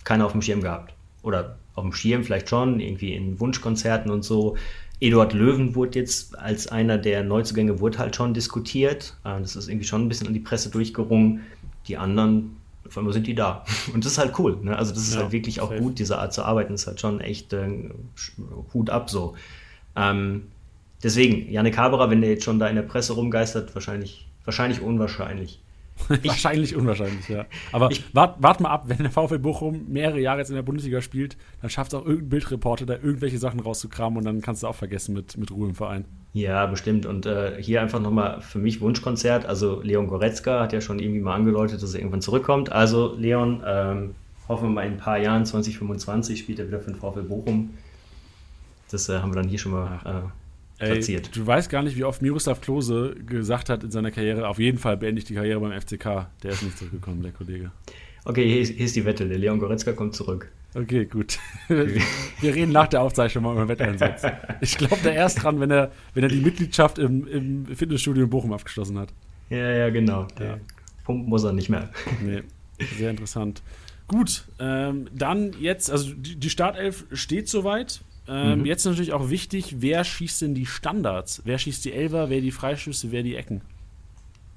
Keiner 0.05 0.25
auf 0.25 0.33
dem 0.33 0.41
Schirm 0.41 0.63
gehabt. 0.63 0.95
Oder 1.21 1.59
auf 1.75 1.83
dem 1.83 1.93
Schirm 1.93 2.25
vielleicht 2.25 2.49
schon, 2.49 2.81
irgendwie 2.81 3.13
in 3.13 3.39
Wunschkonzerten 3.39 4.11
und 4.11 4.25
so. 4.25 4.57
Eduard 5.01 5.33
Löwen 5.33 5.75
wurde 5.75 5.99
jetzt 5.99 6.39
als 6.39 6.69
einer 6.69 6.99
der 6.99 7.25
Neuzugänge 7.25 7.81
wurde 7.81 7.99
halt 7.99 8.17
schon 8.17 8.35
diskutiert. 8.35 9.17
Äh, 9.25 9.41
das 9.41 9.57
ist 9.57 9.69
irgendwie 9.69 9.87
schon 9.87 10.03
ein 10.03 10.09
bisschen 10.09 10.27
an 10.27 10.35
die 10.35 10.41
Presse 10.41 10.71
durchgerungen. 10.71 11.41
Die 11.89 11.97
anderen, 11.97 12.57
auf 12.87 12.97
einmal 12.97 13.13
sind 13.13 13.27
die 13.27 13.35
da. 13.35 13.65
Und 13.95 14.05
das 14.05 14.13
ist 14.13 14.19
halt 14.19 14.39
cool. 14.39 14.59
Ne? 14.63 14.77
Also 14.77 14.95
das 14.95 15.03
ist 15.03 15.15
ja, 15.15 15.23
halt 15.23 15.33
wirklich 15.33 15.61
auch 15.61 15.75
gut, 15.77 15.99
diese 15.99 16.19
Art 16.19 16.33
zu 16.33 16.45
arbeiten. 16.45 16.73
Das 16.73 16.83
ist 16.83 16.87
halt 16.87 17.01
schon 17.01 17.21
echt 17.21 17.53
äh, 17.53 17.91
Hut 18.73 18.91
ab 18.91 19.11
so. 19.11 19.35
Ähm, 19.97 20.49
deswegen, 21.03 21.51
Janik 21.51 21.77
Haberer, 21.77 22.11
wenn 22.11 22.21
der 22.21 22.31
jetzt 22.31 22.45
schon 22.45 22.59
da 22.59 22.69
in 22.69 22.77
der 22.77 22.83
Presse 22.83 23.15
rumgeistert, 23.15 23.75
wahrscheinlich, 23.75 24.27
wahrscheinlich 24.45 24.81
unwahrscheinlich. 24.81 25.61
Wahrscheinlich 26.25 26.77
unwahrscheinlich, 26.77 27.29
ja. 27.29 27.47
Aber 27.73 27.91
ich, 27.91 28.05
wart, 28.15 28.43
wart 28.43 28.61
mal 28.61 28.71
ab, 28.71 28.85
wenn 28.89 28.99
der 28.99 29.11
VfL 29.11 29.39
Bochum 29.39 29.87
mehrere 29.89 30.21
Jahre 30.21 30.41
jetzt 30.41 30.51
in 30.51 30.57
der 30.57 30.63
Bundesliga 30.63 31.01
spielt, 31.01 31.37
dann 31.61 31.71
schafft 31.71 31.95
auch 31.95 32.05
irgendein 32.05 32.29
Bildreporter 32.31 32.85
da 32.85 32.95
irgendwelche 32.95 33.39
Sachen 33.39 33.61
rauszukramen 33.61 34.19
und 34.19 34.25
dann 34.25 34.41
kannst 34.43 34.63
du 34.63 34.67
auch 34.67 34.75
vergessen 34.75 35.15
mit, 35.15 35.37
mit 35.39 35.51
Ruhe 35.51 35.69
im 35.69 35.75
Verein. 35.75 36.05
Ja, 36.33 36.67
bestimmt. 36.67 37.07
Und 37.07 37.27
äh, 37.27 37.63
hier 37.63 37.81
einfach 37.81 38.01
nochmal 38.01 38.41
für 38.41 38.59
mich 38.59 38.81
Wunschkonzert. 38.81 39.47
Also 39.47 39.81
Leon 39.83 40.09
Goretzka 40.09 40.61
hat 40.61 40.73
ja 40.73 40.81
schon 40.81 40.99
irgendwie 40.99 41.21
mal 41.21 41.35
angedeutet, 41.35 41.83
dass 41.83 41.95
er 41.95 42.01
irgendwann 42.01 42.23
zurückkommt. 42.23 42.73
Also 42.73 43.15
Leon, 43.17 43.63
ähm, 43.65 44.15
hoffen 44.49 44.69
wir 44.69 44.71
mal 44.71 44.87
in 44.87 44.95
ein 44.95 44.99
paar 44.99 45.19
Jahren, 45.19 45.47
2025, 45.47 46.39
spielt 46.39 46.59
er 46.59 46.67
wieder 46.67 46.81
für 46.81 46.91
den 46.91 46.97
VfL 46.97 47.23
Bochum. 47.23 47.71
Das 48.91 49.09
äh, 49.09 49.21
haben 49.21 49.31
wir 49.31 49.41
dann 49.41 49.49
hier 49.49 49.59
schon 49.59 49.73
mal 49.73 50.33
platziert. 50.79 51.35
du 51.35 51.47
weißt 51.47 51.71
gar 51.71 51.83
nicht, 51.83 51.97
wie 51.97 52.05
oft 52.05 52.23
Miroslav 52.23 52.61
Klose 52.61 53.15
gesagt 53.27 53.69
hat 53.69 53.85
in 53.85 53.91
seiner 53.91 54.11
Karriere, 54.11 54.49
auf 54.49 54.59
jeden 54.59 54.79
Fall 54.79 54.97
beende 54.97 55.21
ich 55.21 55.25
die 55.25 55.35
Karriere 55.35 55.61
beim 55.61 55.79
FCK. 55.81 56.29
Der 56.43 56.51
ist 56.51 56.63
nicht 56.63 56.79
zurückgekommen, 56.79 57.23
der 57.23 57.33
Kollege. 57.33 57.71
Okay, 58.25 58.47
hier 58.49 58.61
ist, 58.61 58.75
hier 58.75 58.87
ist 58.87 58.97
die 58.97 59.05
Wette. 59.05 59.29
Der 59.29 59.39
Leon 59.39 59.59
Goretzka 59.59 59.93
kommt 59.93 60.15
zurück. 60.15 60.51
Okay, 60.75 61.05
gut. 61.05 61.39
Wir 61.69 62.55
reden 62.55 62.73
nach 62.73 62.89
der 62.89 63.03
Aufzeichnung 63.03 63.45
mal 63.45 63.53
über 63.53 63.69
Wetteinsatz. 63.69 64.23
Ich 64.61 64.77
glaube 64.77 64.99
da 65.05 65.11
erst 65.11 65.43
dran, 65.43 65.61
wenn 65.61 65.71
er, 65.71 65.93
wenn 66.15 66.25
er 66.25 66.29
die 66.29 66.41
Mitgliedschaft 66.41 66.99
im, 66.99 67.27
im 67.29 67.67
Fitnessstudio 67.67 68.25
in 68.25 68.31
Bochum 68.31 68.53
abgeschlossen 68.53 68.99
hat. 68.99 69.11
Ja, 69.51 69.71
ja, 69.71 69.91
genau. 69.91 70.27
Der 70.39 70.59
Pump 71.05 71.29
muss 71.29 71.45
er 71.45 71.53
nicht 71.53 71.69
mehr. 71.69 71.91
Nee, 72.25 72.43
sehr 72.99 73.11
interessant. 73.11 73.63
Gut, 74.09 74.45
ähm, 74.59 75.09
dann 75.15 75.55
jetzt, 75.61 75.91
also 75.91 76.13
die, 76.13 76.37
die 76.37 76.51
Startelf 76.51 77.05
steht 77.13 77.49
soweit. 77.49 78.01
Ähm, 78.29 78.61
mhm. 78.61 78.67
Jetzt 78.67 78.85
natürlich 78.85 79.13
auch 79.13 79.29
wichtig, 79.29 79.77
wer 79.81 80.05
schießt 80.05 80.43
denn 80.43 80.55
die 80.55 80.67
Standards? 80.67 81.43
Wer 81.45 81.59
schießt 81.59 81.85
die 81.85 81.93
Elfer, 81.93 82.31
wer 82.31 82.41
die 82.41 82.51
Freischüsse, 82.51 83.13
wer 83.13 83.23
die 83.23 83.37
Ecken? 83.37 83.63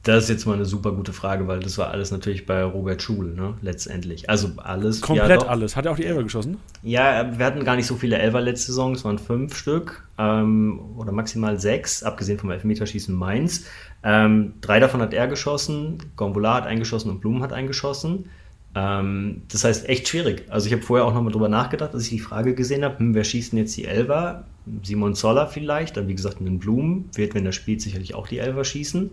Das 0.07 0.23
ist 0.23 0.29
jetzt 0.29 0.45
mal 0.45 0.53
eine 0.53 0.63
super 0.63 0.93
gute 0.93 1.11
Frage, 1.11 1.49
weil 1.49 1.59
das 1.59 1.77
war 1.77 1.89
alles 1.89 2.11
natürlich 2.11 2.45
bei 2.45 2.63
Robert 2.63 3.01
Schul, 3.01 3.33
ne, 3.33 3.55
letztendlich. 3.61 4.29
Also 4.29 4.51
alles. 4.55 5.01
Komplett 5.01 5.41
ja, 5.41 5.49
alles. 5.49 5.75
Hat 5.75 5.85
er 5.85 5.91
auch 5.91 5.97
die 5.97 6.05
Elfer 6.05 6.23
geschossen? 6.23 6.59
Ja, 6.81 7.37
wir 7.37 7.45
hatten 7.45 7.65
gar 7.65 7.75
nicht 7.75 7.87
so 7.87 7.95
viele 7.95 8.17
Elfer 8.17 8.39
letzte 8.39 8.67
Saison, 8.67 8.93
es 8.93 9.03
waren 9.03 9.19
fünf 9.19 9.57
Stück 9.57 10.07
ähm, 10.17 10.79
oder 10.95 11.11
maximal 11.11 11.59
sechs, 11.59 12.03
abgesehen 12.03 12.39
vom 12.39 12.51
Elfmeterschießen 12.51 13.13
Mainz. 13.13 13.65
Ähm, 14.01 14.53
drei 14.61 14.79
davon 14.79 15.01
hat 15.01 15.13
er 15.13 15.27
geschossen, 15.27 15.97
Gombola 16.15 16.53
hat 16.53 16.67
eingeschossen 16.67 17.11
und 17.11 17.19
Blumen 17.19 17.43
hat 17.43 17.51
eingeschossen. 17.51 18.29
Ähm, 18.75 19.41
das 19.51 19.63
heißt, 19.63 19.89
echt 19.89 20.07
schwierig. 20.07 20.45
Also 20.49 20.67
ich 20.67 20.73
habe 20.73 20.83
vorher 20.83 21.05
auch 21.05 21.13
nochmal 21.13 21.31
drüber 21.31 21.49
nachgedacht, 21.49 21.93
als 21.93 22.03
ich 22.03 22.09
die 22.09 22.19
Frage 22.19 22.53
gesehen 22.53 22.83
habe, 22.83 22.99
hm, 22.99 23.13
wer 23.13 23.23
schießt 23.23 23.51
denn 23.51 23.59
jetzt 23.59 23.75
die 23.77 23.85
Elfer? 23.85 24.45
Simon 24.83 25.15
Zoller 25.15 25.47
vielleicht, 25.47 25.97
dann 25.97 26.07
wie 26.07 26.15
gesagt 26.15 26.39
in 26.39 26.45
den 26.45 26.59
Blumen, 26.59 27.09
wird, 27.15 27.33
wenn 27.33 27.45
er 27.45 27.53
spielt, 27.53 27.81
sicherlich 27.81 28.15
auch 28.15 28.27
die 28.27 28.39
Elfer 28.39 28.63
schießen. 28.63 29.11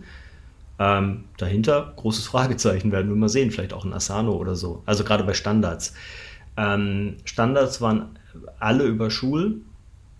Ähm, 0.77 1.23
dahinter 1.37 1.93
großes 1.95 2.25
Fragezeichen 2.27 2.91
werden 2.91 3.09
wir 3.09 3.15
mal 3.15 3.29
sehen, 3.29 3.51
vielleicht 3.51 3.73
auch 3.73 3.85
ein 3.85 3.93
Asano 3.93 4.33
oder 4.33 4.55
so. 4.55 4.83
Also 4.85 5.03
gerade 5.03 5.23
bei 5.23 5.33
Standards. 5.33 5.93
Ähm, 6.57 7.15
Standards 7.23 7.81
waren 7.81 8.19
alle 8.59 8.83
über 8.83 9.09
Schul, 9.09 9.61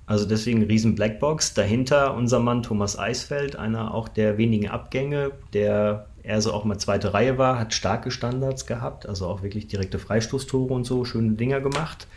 also 0.05 0.25
deswegen 0.25 0.63
riesen 0.63 0.95
Blackbox. 0.95 1.53
Dahinter 1.53 2.15
unser 2.15 2.39
Mann 2.39 2.63
Thomas 2.63 2.97
Eisfeld, 2.97 3.55
einer 3.55 3.93
auch 3.93 4.07
der 4.07 4.37
wenigen 4.37 4.69
Abgänge, 4.69 5.31
der 5.53 6.07
eher 6.25 6.41
so 6.41 6.53
auch 6.53 6.65
mal 6.65 6.77
zweite 6.77 7.13
Reihe 7.13 7.37
war, 7.37 7.59
hat 7.59 7.73
starke 7.73 8.11
Standards 8.11 8.65
gehabt, 8.65 9.07
also 9.07 9.27
auch 9.27 9.43
wirklich 9.43 9.67
direkte 9.67 9.99
Freistoßtore 9.99 10.73
und 10.73 10.83
so, 10.85 11.05
schöne 11.05 11.33
Dinger 11.33 11.61
gemacht. 11.61 12.07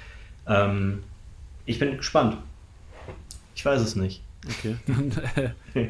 Ähm, 0.47 1.03
ich 1.67 1.79
bin 1.79 1.97
gespannt. 1.97 2.39
Ich 3.55 3.65
weiß 3.65 3.81
es 3.81 3.97
nicht. 3.97 4.23
Okay, 4.47 4.77
äh, 5.75 5.89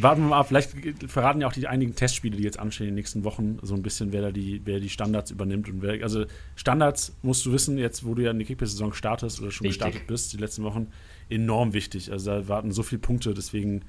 warten 0.00 0.22
wir 0.22 0.28
mal 0.30 0.40
ab. 0.40 0.48
Vielleicht 0.48 0.72
verraten 1.06 1.42
ja 1.42 1.46
auch 1.46 1.52
die 1.52 1.68
einigen 1.68 1.94
Testspiele, 1.94 2.36
die 2.36 2.42
jetzt 2.42 2.58
anstehen 2.58 2.86
in 2.86 2.92
den 2.92 2.96
nächsten 2.96 3.24
Wochen, 3.24 3.58
so 3.60 3.74
ein 3.74 3.82
bisschen, 3.82 4.10
wer 4.10 4.22
da 4.22 4.32
die, 4.32 4.62
wer 4.64 4.80
die 4.80 4.88
Standards 4.88 5.30
übernimmt. 5.30 5.68
Und 5.68 5.82
wer, 5.82 6.02
also 6.02 6.24
Standards 6.56 7.14
musst 7.22 7.44
du 7.44 7.52
wissen, 7.52 7.76
jetzt 7.76 8.04
wo 8.04 8.14
du 8.14 8.22
ja 8.22 8.30
in 8.30 8.38
die 8.38 8.46
Kickbase-Saison 8.46 8.94
startest 8.94 9.40
oder 9.40 9.50
schon 9.50 9.66
Wichtig. 9.66 9.82
gestartet 9.82 10.08
bist, 10.08 10.32
die 10.32 10.38
letzten 10.38 10.64
Wochen, 10.64 10.88
enorm 11.28 11.74
wichtig. 11.74 12.10
Also 12.10 12.30
da 12.30 12.48
warten 12.48 12.72
so 12.72 12.82
viele 12.82 13.00
Punkte, 13.00 13.34
deswegen 13.34 13.82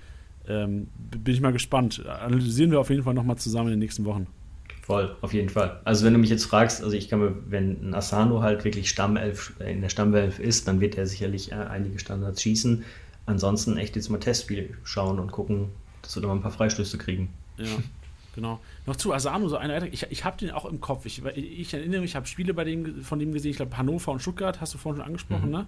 ähm, 0.47 0.87
bin 0.97 1.33
ich 1.33 1.41
mal 1.41 1.53
gespannt. 1.53 2.05
Analysieren 2.05 2.71
wir 2.71 2.79
auf 2.79 2.89
jeden 2.89 3.03
Fall 3.03 3.13
nochmal 3.13 3.37
zusammen 3.37 3.67
in 3.67 3.73
den 3.73 3.79
nächsten 3.79 4.05
Wochen. 4.05 4.27
Voll, 4.85 5.15
auf 5.21 5.33
jeden 5.33 5.49
Fall. 5.49 5.79
Also 5.83 6.05
wenn 6.05 6.13
du 6.13 6.19
mich 6.19 6.29
jetzt 6.29 6.45
fragst, 6.45 6.83
also 6.83 6.95
ich 6.95 7.09
kann 7.09 7.19
mir, 7.19 7.35
wenn 7.47 7.89
ein 7.89 7.95
Asano 7.95 8.43
halt 8.43 8.63
wirklich 8.65 8.87
Stammelf, 8.87 9.53
in 9.59 9.81
der 9.81 9.89
Stammelf 9.89 10.37
ist, 10.37 10.67
dann 10.67 10.79
wird 10.79 10.95
er 10.95 11.07
sicherlich 11.07 11.51
äh, 11.51 11.55
einige 11.55 11.97
Standards 11.97 12.43
schießen. 12.43 12.83
Ansonsten 13.25 13.77
echt 13.77 13.95
jetzt 13.95 14.09
mal 14.09 14.19
Testspiel 14.19 14.77
schauen 14.83 15.17
und 15.17 15.31
gucken, 15.31 15.69
dass 16.03 16.15
wir 16.15 16.21
da 16.21 16.27
mal 16.27 16.35
ein 16.35 16.41
paar 16.41 16.51
Freistöße 16.51 16.99
kriegen. 16.99 17.29
Ja, 17.57 17.65
genau. 18.35 18.59
Noch 18.85 18.95
zu 18.95 19.11
Asano, 19.11 19.47
so 19.49 19.57
eine 19.57 19.87
ich, 19.87 20.05
ich 20.11 20.23
habe 20.23 20.37
den 20.37 20.51
auch 20.51 20.65
im 20.65 20.79
Kopf. 20.79 21.07
Ich, 21.07 21.25
ich 21.25 21.73
erinnere 21.73 22.01
mich, 22.01 22.11
ich 22.11 22.15
habe 22.15 22.27
Spiele 22.27 22.53
bei 22.53 22.63
dem, 22.63 23.01
von 23.01 23.17
dem 23.17 23.33
gesehen, 23.33 23.49
ich 23.51 23.57
glaube 23.57 23.75
Hannover 23.75 24.11
und 24.11 24.21
Stuttgart, 24.21 24.61
hast 24.61 24.75
du 24.75 24.77
vorhin 24.77 25.01
schon 25.01 25.07
angesprochen, 25.07 25.47
mhm. 25.47 25.51
ne? 25.51 25.67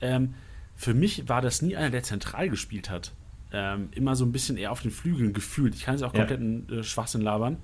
Ähm, 0.00 0.34
für 0.74 0.92
mich 0.92 1.28
war 1.28 1.40
das 1.40 1.62
nie 1.62 1.76
einer, 1.76 1.90
der 1.90 2.02
zentral 2.02 2.50
gespielt 2.50 2.90
hat. 2.90 3.12
Ähm, 3.58 3.88
immer 3.92 4.14
so 4.16 4.26
ein 4.26 4.32
bisschen 4.32 4.58
eher 4.58 4.70
auf 4.70 4.82
den 4.82 4.90
Flügeln 4.90 5.32
gefühlt. 5.32 5.74
Ich 5.74 5.84
kann 5.84 5.94
jetzt 5.94 6.02
auch 6.02 6.12
ja. 6.12 6.20
komplett 6.20 6.40
einen 6.40 6.68
äh, 6.68 6.82
Schwachsinn 6.82 7.22
labern. 7.22 7.56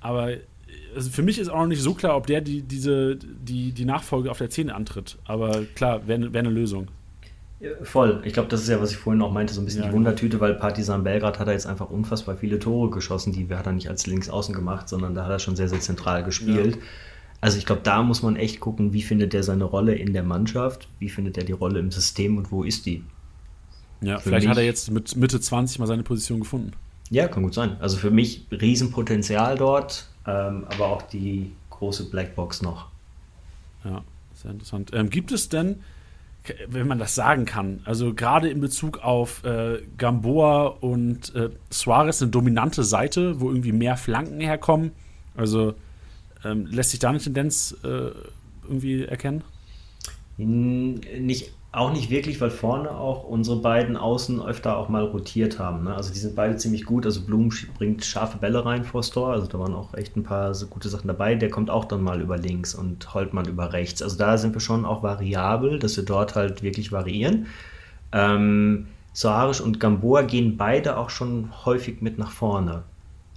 Aber 0.00 0.32
äh, 0.32 0.40
also 0.94 1.08
für 1.08 1.22
mich 1.22 1.38
ist 1.38 1.48
auch 1.48 1.60
noch 1.60 1.66
nicht 1.66 1.80
so 1.80 1.94
klar, 1.94 2.14
ob 2.14 2.26
der 2.26 2.42
die, 2.42 2.60
diese, 2.60 3.16
die, 3.16 3.72
die 3.72 3.84
Nachfolge 3.86 4.30
auf 4.30 4.36
der 4.36 4.50
10 4.50 4.68
antritt. 4.68 5.16
Aber 5.24 5.62
klar, 5.74 6.06
wäre 6.06 6.30
wär 6.34 6.40
eine 6.40 6.50
Lösung. 6.50 6.88
Voll. 7.82 8.20
Ich 8.24 8.34
glaube, 8.34 8.50
das 8.50 8.60
ist 8.60 8.68
ja, 8.68 8.82
was 8.82 8.90
ich 8.90 8.98
vorhin 8.98 9.22
auch 9.22 9.32
meinte, 9.32 9.54
so 9.54 9.62
ein 9.62 9.64
bisschen 9.64 9.82
ja, 9.82 9.88
die 9.88 9.94
Wundertüte, 9.94 10.40
weil 10.40 10.54
Partisan 10.54 11.04
Belgrad 11.04 11.38
hat 11.38 11.46
er 11.46 11.54
jetzt 11.54 11.66
einfach 11.66 11.88
unfassbar 11.88 12.36
viele 12.36 12.58
Tore 12.58 12.90
geschossen. 12.90 13.32
Die 13.32 13.48
hat 13.48 13.64
er 13.64 13.72
nicht 13.72 13.88
als 13.88 14.06
Linksaußen 14.06 14.54
gemacht, 14.54 14.90
sondern 14.90 15.14
da 15.14 15.24
hat 15.24 15.30
er 15.30 15.38
schon 15.38 15.56
sehr, 15.56 15.68
sehr 15.68 15.80
zentral 15.80 16.22
gespielt. 16.22 16.76
Ja. 16.76 16.82
Also 17.40 17.56
ich 17.56 17.64
glaube, 17.64 17.80
da 17.82 18.02
muss 18.02 18.22
man 18.22 18.36
echt 18.36 18.60
gucken, 18.60 18.92
wie 18.92 19.00
findet 19.00 19.32
er 19.32 19.42
seine 19.42 19.64
Rolle 19.64 19.94
in 19.94 20.12
der 20.12 20.22
Mannschaft, 20.22 20.88
wie 20.98 21.08
findet 21.08 21.38
er 21.38 21.44
die 21.44 21.52
Rolle 21.52 21.80
im 21.80 21.90
System 21.90 22.36
und 22.36 22.52
wo 22.52 22.62
ist 22.62 22.84
die. 22.84 23.04
Ja, 24.00 24.18
für 24.18 24.30
vielleicht 24.30 24.44
mich, 24.44 24.50
hat 24.50 24.58
er 24.58 24.64
jetzt 24.64 24.90
mit 24.90 25.16
Mitte 25.16 25.40
20 25.40 25.78
mal 25.78 25.86
seine 25.86 26.02
Position 26.02 26.40
gefunden. 26.40 26.72
Ja, 27.10 27.28
kann 27.28 27.42
gut 27.42 27.54
sein. 27.54 27.76
Also 27.80 27.96
für 27.96 28.10
mich 28.10 28.46
Riesenpotenzial 28.50 29.56
dort, 29.56 30.06
ähm, 30.26 30.64
aber 30.70 30.86
auch 30.86 31.02
die 31.02 31.52
große 31.70 32.08
Blackbox 32.08 32.62
noch. 32.62 32.86
Ja, 33.84 34.02
sehr 34.34 34.52
interessant. 34.52 34.90
Ähm, 34.94 35.10
gibt 35.10 35.32
es 35.32 35.48
denn, 35.48 35.80
wenn 36.68 36.86
man 36.86 36.98
das 36.98 37.14
sagen 37.14 37.44
kann, 37.44 37.80
also 37.84 38.14
gerade 38.14 38.48
in 38.48 38.60
Bezug 38.60 38.98
auf 38.98 39.44
äh, 39.44 39.82
Gamboa 39.98 40.66
und 40.66 41.34
äh, 41.34 41.50
Suarez 41.68 42.22
eine 42.22 42.30
dominante 42.30 42.84
Seite, 42.84 43.40
wo 43.40 43.50
irgendwie 43.50 43.72
mehr 43.72 43.96
Flanken 43.96 44.40
herkommen? 44.40 44.92
Also 45.36 45.74
ähm, 46.44 46.66
lässt 46.66 46.90
sich 46.90 47.00
da 47.00 47.10
eine 47.10 47.18
Tendenz 47.18 47.76
äh, 47.82 48.10
irgendwie 48.62 49.04
erkennen? 49.04 49.42
Nicht, 50.36 51.52
auch 51.72 51.92
nicht 51.92 52.10
wirklich, 52.10 52.40
weil 52.40 52.50
vorne 52.50 52.90
auch 52.90 53.22
unsere 53.22 53.60
beiden 53.60 53.96
Außen 53.96 54.42
öfter 54.42 54.76
auch 54.76 54.88
mal 54.88 55.04
rotiert 55.04 55.60
haben. 55.60 55.84
Ne? 55.84 55.94
Also 55.94 56.12
die 56.12 56.18
sind 56.18 56.34
beide 56.34 56.56
ziemlich 56.56 56.84
gut. 56.84 57.06
Also 57.06 57.22
Blum 57.22 57.50
bringt 57.78 58.04
scharfe 58.04 58.38
Bälle 58.38 58.64
rein 58.64 58.84
vor 58.84 59.02
Tor. 59.02 59.32
Also 59.32 59.46
da 59.46 59.58
waren 59.60 59.74
auch 59.74 59.94
echt 59.94 60.16
ein 60.16 60.24
paar 60.24 60.52
so 60.54 60.66
gute 60.66 60.88
Sachen 60.88 61.06
dabei. 61.06 61.36
Der 61.36 61.48
kommt 61.48 61.70
auch 61.70 61.84
dann 61.84 62.02
mal 62.02 62.20
über 62.20 62.36
links 62.38 62.74
und 62.74 63.14
Holtmann 63.14 63.46
über 63.46 63.72
rechts. 63.72 64.02
Also 64.02 64.18
da 64.18 64.36
sind 64.36 64.52
wir 64.54 64.60
schon 64.60 64.84
auch 64.84 65.04
variabel, 65.04 65.78
dass 65.78 65.96
wir 65.96 66.04
dort 66.04 66.34
halt 66.34 66.64
wirklich 66.64 66.90
variieren. 66.90 67.46
Ähm, 68.10 68.88
Soares 69.12 69.60
und 69.60 69.78
Gamboa 69.78 70.22
gehen 70.22 70.56
beide 70.56 70.96
auch 70.96 71.10
schon 71.10 71.50
häufig 71.64 72.00
mit 72.00 72.18
nach 72.18 72.32
vorne. 72.32 72.82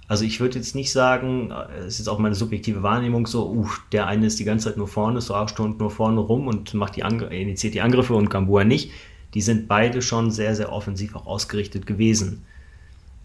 Also 0.06 0.24
ich 0.24 0.38
würde 0.40 0.58
jetzt 0.58 0.74
nicht 0.74 0.92
sagen, 0.92 1.52
es 1.86 1.98
ist 1.98 2.08
auch 2.08 2.18
meine 2.18 2.34
subjektive 2.34 2.82
Wahrnehmung 2.82 3.26
so, 3.26 3.50
uh, 3.50 3.68
der 3.92 4.06
eine 4.06 4.26
ist 4.26 4.38
die 4.38 4.44
ganze 4.44 4.68
Zeit 4.68 4.76
nur 4.76 4.88
vorne, 4.88 5.20
so 5.20 5.34
stund 5.48 5.78
nur 5.78 5.90
vorne 5.90 6.20
rum 6.20 6.46
und 6.46 6.74
macht 6.74 6.96
die 6.96 7.00
initiiert 7.00 7.74
die 7.74 7.80
Angriffe 7.80 8.14
und 8.14 8.28
Gamboa 8.28 8.64
nicht. 8.64 8.90
Die 9.32 9.40
sind 9.40 9.66
beide 9.66 10.02
schon 10.02 10.30
sehr, 10.30 10.54
sehr 10.54 10.72
offensiv 10.72 11.16
auch 11.16 11.26
ausgerichtet 11.26 11.86
gewesen. 11.86 12.44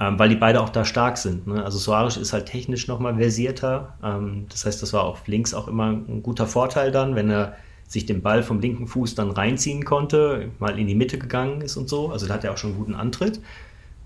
Ähm, 0.01 0.17
weil 0.17 0.29
die 0.29 0.35
beide 0.35 0.61
auch 0.61 0.69
da 0.69 0.85
stark 0.85 1.17
sind. 1.17 1.45
Ne? 1.45 1.63
Also 1.63 1.77
Soares 1.77 2.15
ist 2.15 2.31
halt 2.31 2.45
technisch 2.45 2.87
nochmal 2.87 3.15
versierter. 3.15 3.95
Ähm, 4.01 4.45
das 4.49 4.65
heißt, 4.65 4.81
das 4.81 4.93
war 4.93 5.03
auf 5.03 5.27
links 5.27 5.53
auch 5.53 5.67
immer 5.67 5.87
ein 5.87 6.23
guter 6.23 6.47
Vorteil 6.47 6.91
dann, 6.91 7.15
wenn 7.15 7.29
er 7.29 7.57
sich 7.85 8.05
den 8.05 8.21
Ball 8.21 8.41
vom 8.41 8.61
linken 8.61 8.87
Fuß 8.87 9.15
dann 9.15 9.31
reinziehen 9.31 9.83
konnte, 9.83 10.51
mal 10.59 10.79
in 10.79 10.87
die 10.87 10.95
Mitte 10.95 11.17
gegangen 11.17 11.61
ist 11.61 11.75
und 11.75 11.89
so. 11.89 12.11
Also 12.11 12.27
da 12.27 12.35
hat 12.35 12.45
er 12.45 12.53
auch 12.53 12.57
schon 12.57 12.69
einen 12.69 12.79
guten 12.79 12.95
Antritt. 12.95 13.41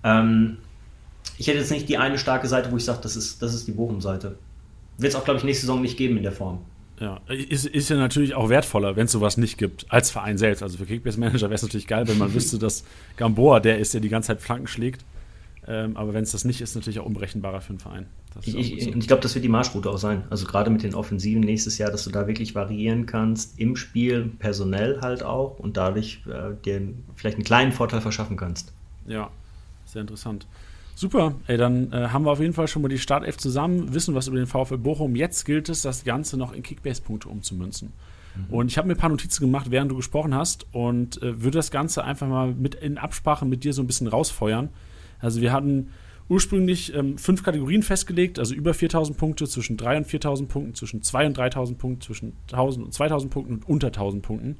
Ähm, 0.02 0.56
ich 1.38 1.46
hätte 1.46 1.58
jetzt 1.58 1.70
nicht 1.70 1.88
die 1.88 1.98
eine 1.98 2.18
starke 2.18 2.46
Seite, 2.46 2.70
wo 2.70 2.76
ich 2.76 2.84
sage, 2.84 3.00
das 3.02 3.16
ist, 3.16 3.42
das 3.42 3.54
ist 3.54 3.66
die 3.66 3.72
Bochum-Seite. 3.72 4.36
Wird 4.98 5.12
es 5.12 5.18
auch, 5.18 5.24
glaube 5.24 5.38
ich, 5.38 5.44
nächste 5.44 5.66
Saison 5.66 5.82
nicht 5.82 5.96
geben 5.96 6.16
in 6.16 6.22
der 6.22 6.32
Form. 6.32 6.60
Ja, 7.00 7.20
ist, 7.26 7.66
ist 7.66 7.90
ja 7.90 7.96
natürlich 7.96 8.34
auch 8.34 8.48
wertvoller, 8.48 8.94
wenn 8.94 9.06
es 9.06 9.12
sowas 9.12 9.36
nicht 9.36 9.58
gibt, 9.58 9.86
als 9.88 10.12
Verein 10.12 10.38
selbst. 10.38 10.62
Also 10.62 10.78
für 10.78 10.86
Kickbase-Manager 10.86 11.46
wäre 11.46 11.54
es 11.54 11.62
natürlich 11.62 11.88
geil, 11.88 12.06
wenn 12.06 12.18
man 12.18 12.32
wüsste, 12.34 12.58
dass 12.58 12.84
Gamboa 13.16 13.60
der 13.60 13.78
ist, 13.78 13.94
der 13.94 14.00
die 14.00 14.08
ganze 14.08 14.28
Zeit 14.28 14.42
Flanken 14.42 14.68
schlägt. 14.68 15.04
Ähm, 15.66 15.96
aber 15.96 16.12
wenn 16.12 16.22
es 16.22 16.32
das 16.32 16.44
nicht 16.44 16.60
ist, 16.60 16.74
natürlich 16.74 17.00
auch 17.00 17.06
unberechenbarer 17.06 17.62
für 17.62 17.70
einen 17.70 17.78
Verein. 17.78 18.06
ich, 18.42 18.54
ich, 18.54 18.94
ich 18.94 19.06
glaube, 19.06 19.22
das 19.22 19.34
wird 19.34 19.44
die 19.44 19.48
Marschroute 19.48 19.88
auch 19.90 19.96
sein. 19.96 20.24
Also 20.28 20.46
gerade 20.46 20.70
mit 20.70 20.82
den 20.82 20.94
Offensiven 20.94 21.40
nächstes 21.40 21.78
Jahr, 21.78 21.90
dass 21.90 22.04
du 22.04 22.10
da 22.10 22.26
wirklich 22.26 22.54
variieren 22.54 23.06
kannst, 23.06 23.58
im 23.58 23.74
Spiel, 23.74 24.30
personell 24.38 25.00
halt 25.00 25.22
auch 25.22 25.58
und 25.58 25.76
dadurch 25.78 26.20
äh, 26.26 26.54
dir 26.64 26.82
vielleicht 27.16 27.36
einen 27.36 27.44
kleinen 27.44 27.72
Vorteil 27.72 28.02
verschaffen 28.02 28.36
kannst. 28.36 28.72
Ja, 29.06 29.30
sehr 29.86 30.02
interessant. 30.02 30.46
Super, 30.94 31.34
ey, 31.48 31.56
dann 31.56 31.92
äh, 31.92 32.08
haben 32.08 32.24
wir 32.24 32.30
auf 32.30 32.40
jeden 32.40 32.52
Fall 32.52 32.68
schon 32.68 32.82
mal 32.82 32.88
die 32.88 32.98
Startelf 32.98 33.36
zusammen, 33.36 33.92
wissen 33.94 34.14
was 34.14 34.28
über 34.28 34.36
den 34.36 34.46
VfL 34.46 34.78
Bochum. 34.78 35.16
Jetzt 35.16 35.44
gilt 35.44 35.68
es, 35.68 35.82
das 35.82 36.04
Ganze 36.04 36.36
noch 36.36 36.52
in 36.52 36.62
Kickbase-Punkte 36.62 37.28
umzumünzen. 37.28 37.92
Mhm. 38.36 38.54
Und 38.54 38.70
ich 38.70 38.78
habe 38.78 38.86
mir 38.86 38.94
ein 38.94 38.98
paar 38.98 39.10
Notizen 39.10 39.44
gemacht, 39.44 39.70
während 39.70 39.90
du 39.90 39.96
gesprochen 39.96 40.34
hast 40.34 40.66
und 40.72 41.20
äh, 41.22 41.42
würde 41.42 41.58
das 41.58 41.70
Ganze 41.70 42.04
einfach 42.04 42.28
mal 42.28 42.54
mit 42.54 42.76
in 42.76 42.98
Absprache 42.98 43.44
mit 43.44 43.64
dir 43.64 43.72
so 43.72 43.82
ein 43.82 43.86
bisschen 43.88 44.06
rausfeuern. 44.06 44.68
Also 45.18 45.40
wir 45.40 45.52
hatten 45.52 45.90
ursprünglich 46.28 46.94
ähm, 46.94 47.18
fünf 47.18 47.42
Kategorien 47.42 47.82
festgelegt, 47.82 48.38
also 48.38 48.54
über 48.54 48.72
4000 48.72 49.18
Punkte, 49.18 49.46
zwischen 49.46 49.76
3 49.76 49.98
und 49.98 50.06
4000 50.06 50.48
Punkten, 50.48 50.74
zwischen 50.74 51.02
2 51.02 51.26
und 51.26 51.36
3000 51.36 51.78
Punkten, 51.78 52.00
zwischen 52.02 52.32
1000 52.52 52.86
und 52.86 52.94
2000 52.94 53.32
Punkten 53.32 53.54
und 53.54 53.68
unter 53.68 53.88
1000 53.88 54.22
Punkten. 54.22 54.56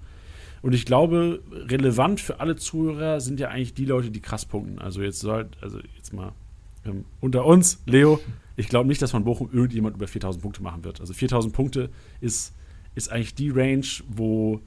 Und 0.64 0.72
ich 0.72 0.86
glaube, 0.86 1.42
relevant 1.52 2.22
für 2.22 2.40
alle 2.40 2.56
Zuhörer 2.56 3.20
sind 3.20 3.38
ja 3.38 3.48
eigentlich 3.48 3.74
die 3.74 3.84
Leute, 3.84 4.10
die 4.10 4.20
krass 4.20 4.46
punkten. 4.46 4.78
Also 4.78 5.02
jetzt 5.02 5.20
soll, 5.20 5.50
also 5.60 5.78
jetzt 5.94 6.14
mal 6.14 6.32
ähm, 6.86 7.04
unter 7.20 7.44
uns, 7.44 7.82
Leo, 7.84 8.18
ich 8.56 8.70
glaube 8.70 8.88
nicht, 8.88 9.02
dass 9.02 9.10
von 9.10 9.24
Bochum 9.24 9.50
irgendjemand 9.52 9.96
über 9.96 10.08
4000 10.08 10.42
Punkte 10.42 10.62
machen 10.62 10.82
wird. 10.82 11.02
Also 11.02 11.12
4000 11.12 11.52
Punkte 11.52 11.90
ist, 12.22 12.54
ist 12.94 13.12
eigentlich 13.12 13.34
die 13.34 13.50
Range, 13.50 13.84
wo, 14.08 14.62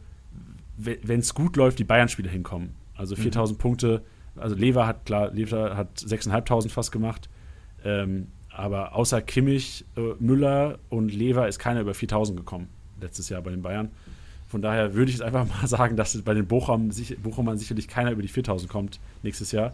wenn 0.78 1.20
es 1.20 1.34
gut 1.34 1.56
läuft, 1.56 1.80
die 1.80 1.84
Bayern-Spieler 1.84 2.30
hinkommen. 2.30 2.76
Also 2.94 3.16
4000 3.16 3.58
mhm. 3.58 3.60
Punkte, 3.60 4.04
also 4.36 4.56
Lever 4.56 4.86
hat 4.86 5.08
klar, 5.08 5.32
Lever 5.32 5.76
hat 5.76 5.98
6.500 5.98 6.70
fast 6.70 6.92
gemacht. 6.92 7.28
Ähm, 7.84 8.28
aber 8.50 8.94
außer 8.94 9.24
Kimmich, 9.24 9.84
äh, 9.96 10.14
Müller 10.20 10.78
und 10.90 11.12
Lever 11.12 11.48
ist 11.48 11.58
keiner 11.58 11.82
über 11.82 11.96
4000 11.96 12.38
gekommen 12.38 12.68
letztes 13.02 13.30
Jahr 13.30 13.42
bei 13.42 13.50
den 13.50 13.64
Bayern. 13.64 13.90
Von 14.48 14.62
daher 14.62 14.94
würde 14.94 15.12
ich 15.12 15.18
jetzt 15.18 15.26
einfach 15.26 15.48
mal 15.62 15.68
sagen, 15.68 15.96
dass 15.96 16.20
bei 16.22 16.34
den 16.34 16.48
Bochum, 16.48 16.92
Bochumern 17.22 17.58
sicherlich 17.58 17.88
keiner 17.88 18.12
über 18.12 18.22
die 18.22 18.28
4000 18.28 18.72
kommt 18.72 19.00
nächstes 19.24 19.52
Jahr. 19.52 19.74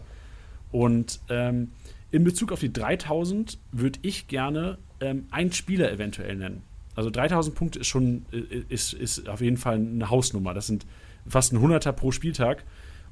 Und 0.72 1.20
ähm, 1.28 1.70
in 2.10 2.24
Bezug 2.24 2.52
auf 2.52 2.60
die 2.60 2.72
3000 2.72 3.58
würde 3.72 3.98
ich 4.02 4.28
gerne 4.28 4.78
ähm, 5.00 5.26
einen 5.30 5.52
Spieler 5.52 5.90
eventuell 5.92 6.36
nennen. 6.36 6.62
Also 6.96 7.10
3000 7.10 7.56
Punkte 7.56 7.80
ist 7.80 7.88
schon 7.88 8.24
ist, 8.68 8.92
ist 8.92 9.28
auf 9.28 9.40
jeden 9.40 9.56
Fall 9.56 9.74
eine 9.74 10.10
Hausnummer. 10.10 10.54
Das 10.54 10.68
sind 10.68 10.86
fast 11.26 11.52
ein 11.52 11.60
Hunderter 11.60 11.92
pro 11.92 12.12
Spieltag. 12.12 12.64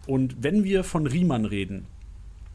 Und 0.07 0.43
wenn 0.43 0.65
wir 0.65 0.85
von 0.85 1.07
Riemann 1.07 1.45
reden 1.45 1.87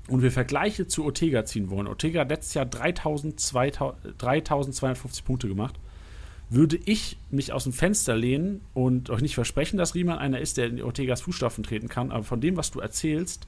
und 0.07 0.21
wir 0.21 0.31
Vergleiche 0.31 0.87
zu 0.87 1.03
Ortega 1.03 1.43
ziehen 1.45 1.69
wollen, 1.69 1.87
Ortega 1.87 2.21
hat 2.21 2.29
letztes 2.29 2.53
Jahr 2.53 2.65
3000, 2.65 3.39
3250 4.17 5.25
Punkte 5.25 5.47
gemacht 5.47 5.75
würde 6.49 6.79
ich 6.85 7.17
mich 7.29 7.51
aus 7.51 7.65
dem 7.65 7.73
Fenster 7.73 8.15
lehnen 8.15 8.61
und 8.73 9.09
euch 9.09 9.21
nicht 9.21 9.35
versprechen, 9.35 9.77
dass 9.77 9.95
Riemann 9.95 10.17
einer 10.17 10.39
ist, 10.39 10.57
der 10.57 10.67
in 10.67 10.81
Ortegas 10.81 11.21
Fußstapfen 11.21 11.63
treten 11.63 11.89
kann, 11.89 12.11
aber 12.11 12.23
von 12.23 12.39
dem, 12.39 12.55
was 12.55 12.71
du 12.71 12.79
erzählst, 12.79 13.47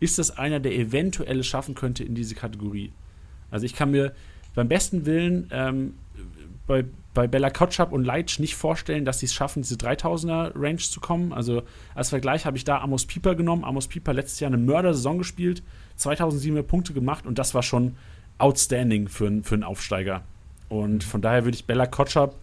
ist 0.00 0.18
das 0.18 0.36
einer, 0.38 0.60
der 0.60 0.74
eventuell 0.74 1.40
es 1.40 1.46
schaffen 1.46 1.74
könnte 1.74 2.04
in 2.04 2.14
diese 2.14 2.34
Kategorie. 2.34 2.92
Also 3.50 3.66
ich 3.66 3.74
kann 3.74 3.90
mir 3.90 4.14
beim 4.54 4.68
besten 4.68 5.06
Willen 5.06 5.48
ähm, 5.50 5.94
bei, 6.66 6.84
bei 7.14 7.26
Bella 7.26 7.50
Kotschap 7.50 7.92
und 7.92 8.04
Leitsch 8.04 8.38
nicht 8.38 8.54
vorstellen, 8.54 9.04
dass 9.04 9.20
sie 9.20 9.26
es 9.26 9.34
schaffen, 9.34 9.62
diese 9.62 9.76
3000er-Range 9.76 10.78
zu 10.78 11.00
kommen. 11.00 11.32
Also 11.32 11.62
als 11.94 12.10
Vergleich 12.10 12.46
habe 12.46 12.56
ich 12.56 12.64
da 12.64 12.80
Amos 12.80 13.06
Pieper 13.06 13.34
genommen. 13.34 13.64
Amos 13.64 13.88
Pieper 13.88 14.12
letztes 14.14 14.40
Jahr 14.40 14.48
eine 14.52 14.58
Mörder-Saison 14.58 15.18
gespielt, 15.18 15.62
2700 15.96 16.66
Punkte 16.66 16.92
gemacht 16.92 17.26
und 17.26 17.38
das 17.38 17.54
war 17.54 17.62
schon 17.62 17.96
outstanding 18.38 19.08
für, 19.08 19.42
für 19.42 19.54
einen 19.54 19.64
Aufsteiger. 19.64 20.22
Und 20.68 21.04
von 21.04 21.22
daher 21.22 21.44
würde 21.44 21.56
ich 21.56 21.64
Bella 21.64 21.86
Kotschap 21.86 22.34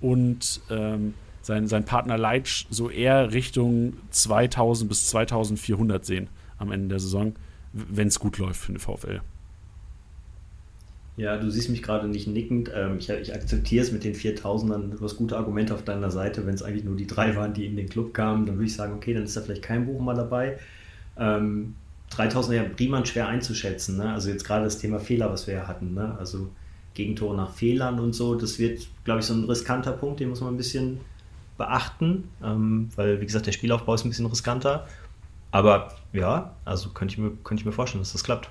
und 0.00 0.60
ähm, 0.70 1.14
sein, 1.42 1.66
sein 1.66 1.84
Partner 1.84 2.16
Leitsch 2.16 2.66
so 2.70 2.88
eher 2.90 3.32
Richtung 3.32 3.94
2000 4.10 4.88
bis 4.88 5.08
2400 5.08 6.04
sehen 6.04 6.28
am 6.58 6.70
Ende 6.70 6.88
der 6.88 7.00
Saison, 7.00 7.34
wenn 7.72 8.08
es 8.08 8.20
gut 8.20 8.38
läuft 8.38 8.60
für 8.60 8.72
den 8.72 8.78
VfL. 8.78 9.20
Ja, 11.16 11.36
du 11.36 11.50
siehst 11.50 11.68
mich 11.68 11.82
gerade 11.82 12.08
nicht 12.08 12.26
nickend. 12.26 12.70
Ähm, 12.74 12.96
ich, 12.98 13.10
ich 13.10 13.34
akzeptiere 13.34 13.84
es 13.84 13.92
mit 13.92 14.02
den 14.02 14.14
4000ern. 14.14 14.96
Du 14.96 15.04
hast 15.04 15.16
gute 15.16 15.36
Argumente 15.36 15.74
auf 15.74 15.84
deiner 15.84 16.10
Seite. 16.10 16.46
Wenn 16.46 16.54
es 16.54 16.62
eigentlich 16.62 16.84
nur 16.84 16.96
die 16.96 17.06
drei 17.06 17.36
waren, 17.36 17.52
die 17.52 17.66
in 17.66 17.76
den 17.76 17.88
Club 17.88 18.14
kamen, 18.14 18.46
dann 18.46 18.56
würde 18.56 18.66
ich 18.66 18.74
sagen, 18.74 18.94
okay, 18.94 19.12
dann 19.12 19.24
ist 19.24 19.36
da 19.36 19.42
vielleicht 19.42 19.62
kein 19.62 19.84
Buch 19.84 20.00
mal 20.00 20.14
dabei. 20.14 20.58
Ähm, 21.18 21.74
3000 22.10 22.56
ja 22.56 22.64
prima 22.64 23.04
schwer 23.04 23.28
einzuschätzen. 23.28 23.98
Ne? 23.98 24.12
Also 24.12 24.30
jetzt 24.30 24.44
gerade 24.44 24.64
das 24.64 24.78
Thema 24.78 25.00
Fehler, 25.00 25.30
was 25.30 25.46
wir 25.46 25.54
ja 25.54 25.68
hatten. 25.68 25.92
Ne? 25.92 26.16
Also 26.18 26.50
Gegentore 26.94 27.36
nach 27.36 27.52
Fehlern 27.52 27.98
und 27.98 28.14
so. 28.14 28.34
Das 28.34 28.58
wird, 28.58 28.86
glaube 29.04 29.20
ich, 29.20 29.26
so 29.26 29.34
ein 29.34 29.44
riskanter 29.44 29.92
Punkt, 29.92 30.20
den 30.20 30.28
muss 30.28 30.40
man 30.40 30.54
ein 30.54 30.56
bisschen 30.56 31.00
beachten, 31.58 32.28
ähm, 32.42 32.90
weil, 32.96 33.20
wie 33.20 33.26
gesagt, 33.26 33.46
der 33.46 33.52
Spielaufbau 33.52 33.94
ist 33.94 34.04
ein 34.04 34.08
bisschen 34.08 34.26
riskanter. 34.26 34.86
Aber 35.50 35.94
ja, 36.12 36.52
also 36.64 36.90
könnte 36.90 37.12
ich 37.12 37.18
mir, 37.18 37.30
könnte 37.44 37.60
ich 37.60 37.66
mir 37.66 37.72
vorstellen, 37.72 38.02
dass 38.02 38.12
das 38.12 38.24
klappt. 38.24 38.50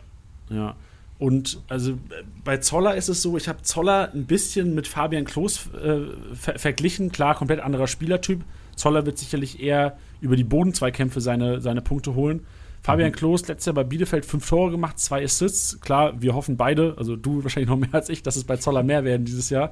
Ja. 0.50 0.76
Und 1.18 1.62
also 1.68 1.98
bei 2.44 2.58
Zoller 2.58 2.96
ist 2.96 3.08
es 3.08 3.22
so, 3.22 3.38
ich 3.38 3.48
habe 3.48 3.62
Zoller 3.62 4.12
ein 4.14 4.26
bisschen 4.26 4.74
mit 4.74 4.88
Fabian 4.88 5.26
Klos 5.26 5.68
äh, 5.74 6.00
ver 6.34 6.58
verglichen. 6.58 7.12
Klar, 7.12 7.36
komplett 7.36 7.60
anderer 7.60 7.88
Spielertyp. 7.88 8.44
Zoller 8.76 9.06
wird 9.06 9.20
sicherlich 9.20 9.62
eher 9.62 9.98
über 10.20 10.36
die 10.36 10.44
Bodenzweikämpfe 10.44 11.22
seine, 11.22 11.62
seine 11.62 11.82
Punkte 11.82 12.16
holen. 12.16 12.46
Fabian 12.82 13.10
mhm. 13.10 13.16
Klos 13.16 13.48
letztes 13.48 13.68
Jahr 13.68 13.76
bei 13.76 13.84
Bielefeld 13.84 14.26
fünf 14.26 14.48
Tore 14.48 14.72
gemacht, 14.72 15.00
zwei 15.00 15.24
Assists. 15.24 15.80
Klar, 15.82 16.22
wir 16.22 16.34
hoffen 16.34 16.58
beide, 16.58 16.96
also 16.98 17.16
du 17.16 17.44
wahrscheinlich 17.44 17.70
noch 17.70 17.78
mehr 17.78 17.94
als 17.94 18.10
ich, 18.10 18.24
dass 18.24 18.36
es 18.36 18.44
bei 18.44 18.58
Zoller 18.58 18.84
mehr 18.84 19.04
werden 19.04 19.26
dieses 19.26 19.50
Jahr. 19.50 19.72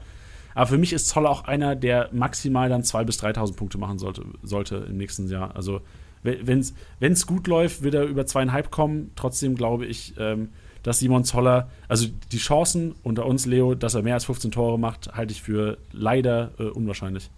Aber 0.56 0.68
für 0.68 0.78
mich 0.78 0.94
ist 0.94 1.08
Zoller 1.08 1.30
auch 1.30 1.46
einer, 1.46 1.76
der 1.76 2.10
maximal 2.12 2.70
dann 2.70 2.82
2.000 2.82 3.04
bis 3.06 3.24
3.000 3.24 3.56
Punkte 3.56 3.78
machen 3.78 4.00
sollte, 4.00 4.26
sollte 4.44 4.88
im 4.90 4.98
nächsten 4.98 5.28
Jahr. 5.28 5.56
Also 5.56 5.82
wenn 6.22 6.60
es 7.00 7.28
gut 7.28 7.48
läuft, 7.48 7.82
wird 7.82 7.94
er 7.94 8.04
über 8.04 8.26
zweieinhalb 8.26 8.72
kommen. 8.72 9.12
Trotzdem 9.16 9.56
glaube 9.56 9.86
ich, 9.86 10.16
ähm, 10.18 10.50
dass 10.84 11.00
Simon 11.00 11.24
Zoller, 11.24 11.70
also 11.88 12.08
die 12.32 12.38
Chancen 12.38 12.96
unter 13.04 13.26
uns, 13.26 13.46
Leo, 13.46 13.76
dass 13.76 13.96
er 13.96 14.04
mehr 14.04 14.16
als 14.16 14.26
15 14.26 14.52
Tore 14.52 14.78
macht, 14.78 15.14
halte 15.16 15.32
ich 15.32 15.42
für 15.42 15.78
leider 15.92 16.52
äh, 16.60 16.64
unwahrscheinlich. 16.64 17.30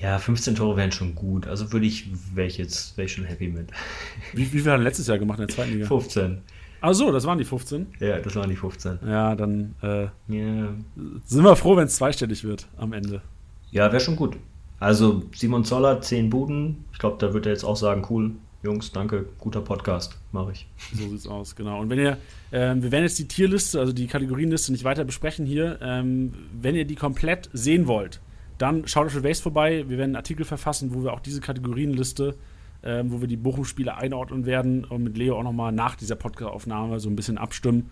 Ja, 0.00 0.18
15 0.18 0.54
Tore 0.56 0.76
wären 0.76 0.92
schon 0.92 1.14
gut. 1.14 1.46
Also 1.46 1.72
würde 1.72 1.86
ich, 1.86 2.08
wäre 2.34 2.46
ich 2.46 2.58
jetzt 2.58 2.96
wär 2.96 3.06
ich 3.06 3.12
schon 3.12 3.24
happy 3.24 3.48
mit. 3.48 3.70
Wie, 4.32 4.40
wie 4.52 4.60
viel 4.60 4.70
hat 4.70 4.78
er 4.78 4.84
letztes 4.84 5.06
Jahr 5.06 5.18
gemacht 5.18 5.38
in 5.38 5.46
der 5.46 5.54
zweiten 5.54 5.72
Liga? 5.72 5.86
15. 5.86 6.42
Ach 6.82 6.94
so, 6.94 7.10
das 7.10 7.24
waren 7.24 7.38
die 7.38 7.44
15? 7.44 7.86
Ja, 8.00 8.18
das 8.18 8.36
waren 8.36 8.50
die 8.50 8.56
15. 8.56 8.98
Ja, 9.06 9.34
dann 9.34 9.74
äh, 9.82 10.06
yeah. 10.28 10.74
sind 11.24 11.42
wir 11.42 11.56
froh, 11.56 11.76
wenn 11.76 11.86
es 11.86 11.96
zweistellig 11.96 12.44
wird 12.44 12.68
am 12.76 12.92
Ende. 12.92 13.22
Ja, 13.70 13.90
wäre 13.90 14.00
schon 14.00 14.16
gut. 14.16 14.36
Also 14.78 15.22
Simon 15.34 15.64
Zoller, 15.64 16.00
10 16.00 16.28
Buden. 16.28 16.84
Ich 16.92 16.98
glaube, 16.98 17.16
da 17.18 17.32
wird 17.32 17.46
er 17.46 17.52
jetzt 17.52 17.64
auch 17.64 17.76
sagen, 17.76 18.06
cool, 18.10 18.32
Jungs, 18.62 18.92
danke, 18.92 19.26
guter 19.38 19.60
Podcast, 19.62 20.18
mache 20.32 20.52
ich. 20.52 20.66
So 20.92 21.08
sieht's 21.08 21.26
aus, 21.26 21.56
genau. 21.56 21.80
Und 21.80 21.88
wenn 21.88 21.98
ihr, 21.98 22.18
ähm, 22.52 22.82
wir 22.82 22.92
werden 22.92 23.04
jetzt 23.04 23.18
die 23.18 23.28
Tierliste, 23.28 23.80
also 23.80 23.92
die 23.92 24.06
Kategorienliste 24.06 24.72
nicht 24.72 24.84
weiter 24.84 25.04
besprechen 25.04 25.46
hier. 25.46 25.78
Ähm, 25.80 26.34
wenn 26.60 26.74
ihr 26.74 26.84
die 26.84 26.94
komplett 26.94 27.48
sehen 27.52 27.86
wollt, 27.86 28.20
dann 28.58 28.86
schaut 28.86 29.06
auf 29.06 29.22
Base 29.22 29.42
vorbei. 29.42 29.84
Wir 29.88 29.98
werden 29.98 30.10
einen 30.10 30.16
Artikel 30.16 30.44
verfassen, 30.44 30.94
wo 30.94 31.02
wir 31.02 31.12
auch 31.12 31.20
diese 31.20 31.40
Kategorienliste, 31.40 32.36
ähm, 32.82 33.12
wo 33.12 33.20
wir 33.20 33.28
die 33.28 33.36
Bochum-Spiele 33.36 33.96
einordnen 33.96 34.46
werden 34.46 34.84
und 34.84 35.02
mit 35.02 35.16
Leo 35.16 35.38
auch 35.38 35.42
nochmal 35.42 35.72
nach 35.72 35.96
dieser 35.96 36.16
Podcast-Aufnahme 36.16 37.00
so 37.00 37.08
ein 37.10 37.16
bisschen 37.16 37.38
abstimmen, 37.38 37.90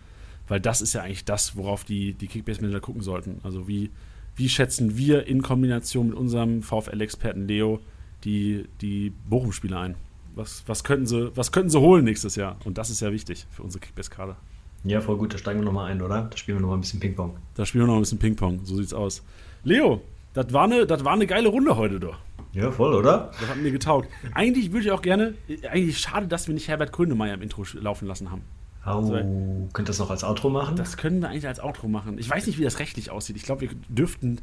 weil 0.49 0.61
das 0.61 0.81
ist 0.81 0.95
ja 0.95 1.03
eigentlich 1.03 1.25
das, 1.25 1.57
worauf 1.57 1.85
die, 1.85 2.15
die 2.15 2.29
Kickbase-Manager 2.29 2.81
gucken 2.81 3.03
sollten. 3.03 3.41
Also 3.43 3.69
wie, 3.69 3.91
wie 4.37 4.49
schätzen 4.49 4.97
wir 4.97 5.27
in 5.27 5.43
Kombination 5.43 6.09
mit 6.09 6.17
unserem 6.17 6.63
VfL-Experten 6.63 7.47
Leo 7.47 7.81
die, 8.25 8.67
die 8.81 9.13
Bochum-Spiele 9.29 9.79
ein? 9.79 9.95
Was, 10.35 10.65
was, 10.67 10.83
könnten 10.83 11.07
sie, 11.07 11.31
was 11.37 11.53
könnten 11.53 11.71
sie 11.71 11.79
holen 11.79 12.05
nächstes 12.05 12.37
Jahr? 12.37 12.57
Und 12.65 12.79
das 12.79 12.91
ist 12.91 13.01
ja 13.01 13.13
wichtig 13.13 13.47
für 13.51 13.63
unsere 13.63 13.81
Kickbase-Kader. 13.81 14.37
Ja, 14.85 15.01
voll 15.01 15.17
gut, 15.17 15.33
da 15.33 15.39
steigen 15.39 15.61
wir 15.61 15.65
nochmal 15.65 15.91
ein, 15.91 16.03
oder? 16.03 16.29
Da 16.31 16.37
spielen 16.37 16.59
wir 16.59 16.63
nochmal 16.63 16.79
ein 16.79 16.83
bisschen 16.83 17.01
Ping-Pong. 17.01 17.37
Da 17.55 17.65
spielen 17.65 17.85
wir 17.85 17.89
noch 17.89 17.97
ein 17.97 18.01
bisschen 18.01 18.19
Ping-Pong, 18.19 18.61
so 18.65 18.77
sieht's 18.77 18.93
aus. 18.93 19.23
Leo, 19.63 20.03
das 20.35 20.53
war, 20.53 20.65
eine, 20.65 20.87
das 20.87 21.05
war 21.05 21.13
eine 21.13 21.27
geile 21.27 21.49
Runde 21.49 21.77
heute, 21.77 22.01
doch. 22.01 22.19
Ja, 22.53 22.71
voll, 22.71 22.95
oder? 22.95 23.31
Das 23.41 23.49
hat 23.49 23.57
mir 23.57 23.71
getaugt. 23.71 24.09
Eigentlich 24.33 24.73
würde 24.73 24.87
ich 24.87 24.93
auch 24.93 25.03
gerne, 25.03 25.35
eigentlich 25.71 25.99
schade, 25.99 26.27
dass 26.27 26.47
wir 26.47 26.55
nicht 26.55 26.69
Herbert 26.69 26.93
Grönemeyer 26.93 27.35
im 27.35 27.43
Intro 27.43 27.65
laufen 27.75 28.07
lassen 28.07 28.31
haben. 28.31 28.43
Oh, 28.87 28.91
also, 28.91 29.69
könnt 29.73 29.89
das 29.89 29.99
noch 29.99 30.11
als 30.11 30.25
Outro 30.25 30.51
machen? 30.51 30.77
Das 30.77 30.97
können 30.97 31.23
wir 31.23 31.31
eigentlich 31.31 31.47
als 31.47 31.59
Outro 31.59 31.89
machen. 31.89 32.19
Ich 32.19 32.29
weiß 32.29 32.47
nicht, 32.47 32.59
wie 32.59 32.65
das 32.65 32.81
rechtlich 32.81 33.11
aussieht. 33.11 33.37
Ich 33.37 33.45
glaube, 33.45 33.63
wir 33.63 33.71
dürften, 33.89 34.41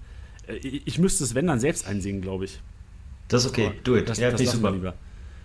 äh, 0.47 0.55
ich 0.55 0.97
müsste 0.97 1.23
es, 1.23 1.35
wenn, 1.35 1.47
dann 1.47 1.59
selbst 1.59 1.87
einsingen, 1.87 2.21
glaube 2.21 2.45
ich. 2.45 2.59
Das 3.27 3.45
ist 3.45 3.51
okay, 3.51 3.71
do 3.83 3.95
it. 3.95 4.09
Das, 4.09 4.17
ja, 4.17 4.31
das 4.31 4.41
lassen 4.41 4.57
super. 4.57 4.71
lieber. 4.71 4.93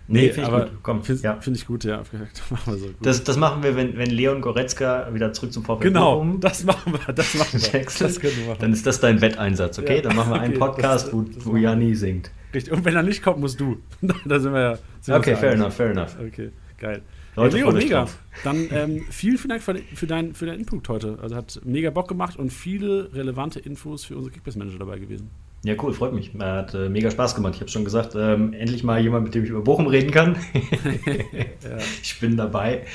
Nee, 0.09 0.21
nee 0.21 0.29
Finde 0.31 1.19
ja. 1.21 1.37
find 1.41 1.57
ich 1.57 1.67
gut, 1.67 1.83
ja. 1.83 1.97
machen 2.49 2.73
wir 2.73 2.77
so. 2.77 2.87
Gut. 2.87 2.95
Das, 3.01 3.23
das 3.23 3.35
machen 3.35 3.61
wir, 3.61 3.75
wenn, 3.75 3.97
wenn 3.97 4.09
Leon 4.09 4.39
Goretzka 4.39 5.13
wieder 5.13 5.33
zurück 5.33 5.51
zum 5.51 5.65
VfL 5.65 5.83
Genau, 5.83 6.15
Bochum 6.15 6.39
das 6.39 6.63
machen 6.63 6.93
wir. 6.93 7.13
Das 7.13 7.35
machen 7.35 7.61
wir. 7.61 7.79
das 7.99 8.19
können 8.19 8.37
wir 8.37 8.47
machen. 8.47 8.57
Dann 8.61 8.73
ist 8.73 8.87
das 8.87 9.01
dein 9.01 9.19
Wetteinsatz, 9.19 9.77
okay? 9.79 9.97
Ja. 9.97 10.01
Dann 10.03 10.15
machen 10.15 10.31
wir 10.31 10.39
einen 10.39 10.53
Podcast, 10.59 11.07
das, 11.07 11.13
wo, 11.13 11.25
wo 11.39 11.57
Jani 11.57 11.93
singt. 11.95 12.31
Richtig, 12.53 12.71
und 12.71 12.85
wenn 12.85 12.95
er 12.95 13.03
nicht 13.03 13.21
kommt, 13.21 13.39
musst 13.39 13.59
du. 13.59 13.77
da 14.01 14.39
sind 14.39 14.53
wir 14.53 14.61
ja. 14.61 14.77
Sind 15.01 15.15
okay, 15.15 15.35
fair 15.35 15.51
enough, 15.53 15.73
fair 15.73 15.91
enough. 15.91 16.15
Okay, 16.19 16.51
geil. 16.77 17.01
Leute, 17.35 17.57
Leo, 17.57 17.71
mega. 17.71 17.99
Drauf. 17.99 18.17
Dann 18.43 18.67
ähm, 18.71 19.05
vielen, 19.09 19.37
vielen 19.37 19.49
Dank 19.49 19.61
für, 19.61 19.75
für, 19.93 20.07
dein, 20.07 20.33
für 20.33 20.45
deinen 20.47 20.59
Input 20.59 20.87
heute. 20.89 21.19
Also 21.21 21.35
hat 21.35 21.59
mega 21.65 21.91
Bock 21.91 22.07
gemacht 22.07 22.37
und 22.37 22.51
viele 22.51 23.13
relevante 23.13 23.59
Infos 23.59 24.05
für 24.05 24.15
unsere 24.15 24.33
Kickbase-Manager 24.33 24.79
dabei 24.79 24.97
gewesen. 24.97 25.29
Ja, 25.63 25.75
cool, 25.81 25.93
freut 25.93 26.13
mich. 26.13 26.31
Hat 26.39 26.73
äh, 26.73 26.89
mega 26.89 27.11
Spaß 27.11 27.35
gemacht. 27.35 27.55
Ich 27.55 27.61
habe 27.61 27.69
schon 27.69 27.83
gesagt, 27.83 28.15
ähm, 28.15 28.53
endlich 28.53 28.83
mal 28.83 29.01
jemand, 29.01 29.25
mit 29.25 29.35
dem 29.35 29.43
ich 29.43 29.49
über 29.49 29.61
Bochum 29.61 29.87
reden 29.87 30.11
kann. 30.11 30.37
ja. 30.53 31.77
Ich 32.01 32.19
bin 32.19 32.37
dabei. 32.37 32.85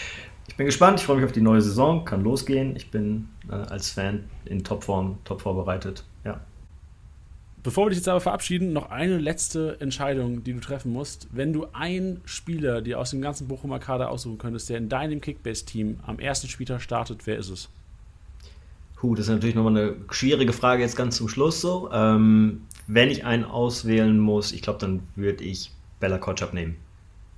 Ich 0.49 0.57
bin 0.57 0.67
gespannt, 0.67 1.01
ich 1.01 1.07
freue 1.07 1.17
mich 1.17 1.25
auf 1.25 1.33
die 1.33 1.41
neue 1.41 1.63
Saison, 1.63 2.05
kann 2.05 2.23
losgehen. 2.23 2.77
Ich 2.77 2.91
bin 2.91 3.29
äh, 3.49 3.55
als 3.55 3.91
Fan 3.91 4.25
in 4.45 4.65
Topform, 4.65 5.19
top 5.25 5.41
vorbereitet. 5.41 6.05
Ja. 6.25 6.41
Bevor 7.63 7.87
wir 7.87 7.91
dich 7.91 7.99
jetzt 7.99 8.09
aber 8.09 8.21
verabschieden, 8.21 8.73
noch 8.73 8.91
eine 8.91 9.19
letzte 9.19 9.81
Entscheidung, 9.81 10.43
die 10.43 10.53
du 10.53 10.61
treffen 10.61 10.93
musst. 10.93 11.29
Wenn 11.31 11.53
du 11.53 11.69
einen 11.73 12.21
Spieler, 12.25 12.83
dir 12.83 12.99
aus 12.99 13.11
dem 13.11 13.23
ganzen 13.23 13.47
Bochumer 13.47 13.79
Kader 13.79 14.11
aussuchen 14.11 14.39
könntest, 14.39 14.69
der 14.69 14.79
in 14.79 14.89
deinem 14.89 15.21
Kickbase-Team 15.21 16.01
am 16.05 16.19
ersten 16.19 16.49
Spieltag 16.49 16.83
startet, 16.83 17.27
wer 17.27 17.39
ist 17.39 17.51
es? 17.51 17.69
Puh, 19.03 19.17
das 19.17 19.27
ist 19.27 19.33
natürlich 19.33 19.57
nochmal 19.57 19.77
eine 19.77 19.97
schwierige 20.13 20.53
Frage 20.53 20.85
jetzt 20.85 20.95
ganz 20.95 21.17
zum 21.17 21.27
Schluss 21.29 21.61
so. 21.61 21.91
Ähm, 21.93 22.63
wenn 22.87 23.11
ich 23.11 23.25
einen 23.25 23.43
auswählen 23.43 24.17
muss, 24.17 24.53
ich 24.53 24.63
glaube, 24.63 24.79
dann 24.79 25.03
würde 25.17 25.43
ich 25.43 25.73
Bella 25.99 26.19
Kotschap 26.19 26.55
nehmen. 26.55 26.77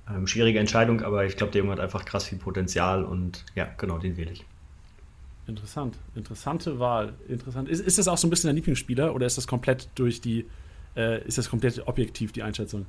Ähm, 0.07 0.27
schwierige 0.27 0.59
Entscheidung, 0.59 1.01
aber 1.01 1.25
ich 1.25 1.37
glaube, 1.37 1.51
der 1.53 1.61
Junge 1.61 1.71
hat 1.71 1.79
einfach 1.79 2.05
krass 2.05 2.25
viel 2.25 2.37
Potenzial 2.37 3.03
und 3.03 3.43
ja, 3.55 3.67
genau, 3.79 3.97
den 3.97 4.15
wähle 4.15 4.33
ich. 4.33 4.45
Interessant, 5.47 5.97
interessante 6.13 6.77
Wahl. 6.77 7.13
Interessant. 7.27 7.67
Ist, 7.67 7.79
ist 7.79 7.97
das 7.97 8.07
auch 8.07 8.19
so 8.19 8.27
ein 8.27 8.29
bisschen 8.29 8.49
dein 8.49 8.57
Lieblingsspieler 8.57 9.15
oder 9.15 9.25
ist 9.25 9.39
das 9.39 9.47
komplett 9.47 9.89
durch 9.95 10.21
die, 10.21 10.45
äh, 10.95 11.25
ist 11.27 11.39
das 11.39 11.49
komplett 11.49 11.87
objektiv 11.87 12.31
die 12.31 12.43
Einschätzung? 12.43 12.85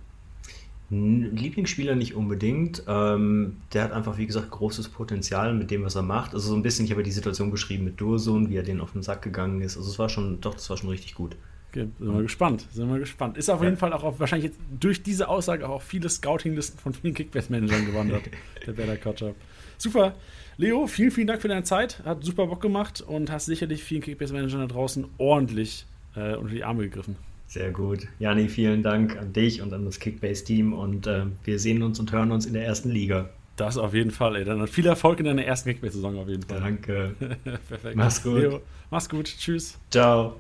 Lieblingsspieler 0.91 1.97
nicht 1.97 2.15
unbedingt. 2.15 2.85
Ähm, 2.87 3.57
der 3.73 3.85
hat 3.85 3.93
einfach, 3.93 4.19
wie 4.19 4.27
gesagt, 4.27 4.51
großes 4.51 4.89
Potenzial 4.89 5.53
mit 5.53 5.71
dem, 5.71 5.83
was 5.83 5.97
er 5.97 6.03
macht. 6.03 6.33
Also 6.33 6.51
so 6.51 6.55
ein 6.55 6.63
bisschen, 6.63 6.85
ich 6.85 6.93
habe 6.93 7.03
die 7.03 7.11
Situation 7.11 7.51
beschrieben 7.51 7.85
mit 7.85 8.01
Dursun, 8.01 8.51
wie 8.51 8.57
er 8.57 8.63
den 8.63 8.81
auf 8.81 8.93
den 8.93 9.03
Sack 9.03 9.23
gegangen 9.23 9.61
ist. 9.63 9.77
Also 9.77 9.91
es 9.91 9.99
war 9.99 10.09
schon, 10.09 10.41
doch, 10.41 10.55
das 10.55 10.71
war 10.71 10.77
schon 10.77 10.91
richtig 10.91 11.15
gut. 11.15 11.37
Okay, 11.71 11.89
sind 11.99 12.15
wir 12.15 12.23
gespannt, 12.23 12.67
sind 12.73 12.89
wir 12.89 12.99
gespannt. 13.01 13.37
Ist 13.37 13.51
auf 13.51 13.61
ja. 13.61 13.67
jeden 13.67 13.77
Fall 13.77 13.93
auch 13.93 14.05
auf, 14.05 14.21
wahrscheinlich 14.21 14.53
jetzt 14.53 14.61
durch 14.79 15.03
diese 15.03 15.29
Aussage 15.29 15.69
auch 15.69 15.83
viele 15.83 16.09
Scouting-Listen 16.09 16.79
von 16.79 16.95
vielen 16.95 17.15
Kickbase-Managern 17.15 17.85
gewandert, 17.87 18.23
der 18.67 18.73
Berda 18.73 18.97
Kotschap. 18.97 19.35
Super. 19.77 20.15
Leo, 20.57 20.87
vielen, 20.87 21.11
vielen 21.11 21.27
Dank 21.27 21.43
für 21.43 21.49
deine 21.49 21.65
Zeit. 21.65 22.03
Hat 22.05 22.25
super 22.25 22.47
Bock 22.47 22.63
gemacht 22.63 23.03
und 23.03 23.31
hast 23.31 23.45
sicherlich 23.47 23.83
vielen 23.83 24.01
Kickbase-Managern 24.01 24.61
da 24.61 24.67
draußen 24.67 25.07
ordentlich 25.19 25.85
äh, 26.15 26.37
unter 26.37 26.55
die 26.55 26.65
Arme 26.65 26.85
gegriffen. 26.85 27.17
Sehr 27.57 27.71
gut. 27.71 28.07
Jani, 28.19 28.51
vielen 28.51 28.83
Dank 28.83 29.17
an 29.17 29.33
dich 29.33 29.63
und 29.63 29.73
an 29.73 29.87
das 29.87 29.99
Kickbase-Team 29.99 30.75
und 30.75 31.07
äh, 31.07 31.23
wir 31.45 31.59
sehen 31.59 31.83
uns 31.83 31.99
und 31.99 32.13
hören 32.13 32.31
uns 32.31 32.45
in 32.45 32.53
der 32.53 32.67
ersten 32.67 32.91
Liga. 32.91 33.31
Das 33.57 33.79
auf 33.79 33.95
jeden 33.95 34.11
Fall, 34.11 34.37
ey. 34.37 34.45
Dann 34.45 34.67
viel 34.67 34.85
Erfolg 34.85 35.21
in 35.21 35.25
deiner 35.25 35.43
ersten 35.43 35.71
Kickbase-Saison 35.71 36.19
auf 36.19 36.29
jeden 36.29 36.43
Fall. 36.43 36.61
Danke. 36.61 37.15
Perfekt. 37.45 37.97
Mach's 37.97 38.23
gut. 38.23 38.41
Leo, 38.43 38.61
mach's 38.91 39.09
gut. 39.09 39.25
Tschüss. 39.25 39.79
Ciao. 39.91 40.39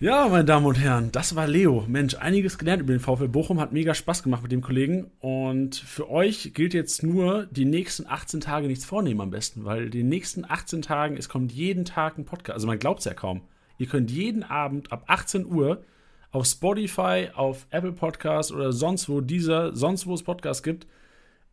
Ja, 0.00 0.26
meine 0.26 0.44
Damen 0.44 0.66
und 0.66 0.74
Herren, 0.74 1.12
das 1.12 1.36
war 1.36 1.46
Leo. 1.46 1.84
Mensch, 1.86 2.16
einiges 2.16 2.58
gelernt 2.58 2.82
über 2.82 2.92
den 2.92 2.98
VfL 2.98 3.28
Bochum, 3.28 3.60
hat 3.60 3.72
mega 3.72 3.94
Spaß 3.94 4.24
gemacht 4.24 4.42
mit 4.42 4.50
dem 4.50 4.62
Kollegen. 4.62 5.08
Und 5.20 5.76
für 5.76 6.10
euch 6.10 6.50
gilt 6.52 6.74
jetzt 6.74 7.04
nur, 7.04 7.46
die 7.46 7.64
nächsten 7.64 8.08
18 8.08 8.40
Tage 8.40 8.66
nichts 8.66 8.84
vornehmen 8.84 9.20
am 9.20 9.30
besten, 9.30 9.64
weil 9.64 9.88
die 9.88 10.02
nächsten 10.02 10.44
18 10.44 10.82
Tagen, 10.82 11.16
es 11.16 11.28
kommt 11.28 11.52
jeden 11.52 11.84
Tag 11.84 12.18
ein 12.18 12.24
Podcast. 12.24 12.54
Also 12.54 12.66
man 12.66 12.80
glaubt 12.80 12.98
es 12.98 13.04
ja 13.04 13.14
kaum. 13.14 13.42
Ihr 13.80 13.86
könnt 13.86 14.10
jeden 14.10 14.44
Abend 14.44 14.92
ab 14.92 15.04
18 15.08 15.46
Uhr 15.46 15.82
auf 16.30 16.46
Spotify, 16.46 17.30
auf 17.34 17.66
Apple 17.70 17.92
Podcasts 17.92 18.52
oder 18.52 18.72
sonst 18.72 19.08
wo 19.08 19.20
dieser, 19.20 19.74
sonst 19.74 20.06
wo 20.06 20.14
es 20.14 20.22
Podcasts 20.22 20.62
gibt, 20.62 20.86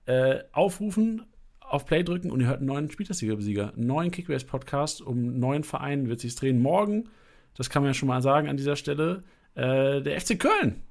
äh, 0.06 0.44
aufrufen, 0.52 1.26
auf 1.60 1.86
Play 1.86 2.04
drücken 2.04 2.30
und 2.30 2.42
ihr 2.42 2.48
hört 2.48 2.60
einen 2.60 2.68
neuen 2.68 2.92
Spieltagssieger-Besieger, 2.92 3.74
einen 3.74 3.88
neuen 3.88 4.12
Kickbase-Podcast 4.12 5.02
um 5.02 5.18
einen 5.18 5.40
neuen 5.40 5.64
Verein 5.64 6.08
wird 6.08 6.20
sich 6.20 6.36
drehen. 6.36 6.62
Morgen 6.62 7.10
das 7.58 7.70
kann 7.72 7.82
man 7.82 7.90
ja 7.90 7.94
schon 7.94 8.08
mal 8.08 8.22
sagen 8.22 8.48
an 8.48 8.56
dieser 8.56 8.76
Stelle, 8.76 9.24
äh, 9.56 10.02
der 10.02 10.22
FC 10.22 10.40
Köln. 10.40 10.84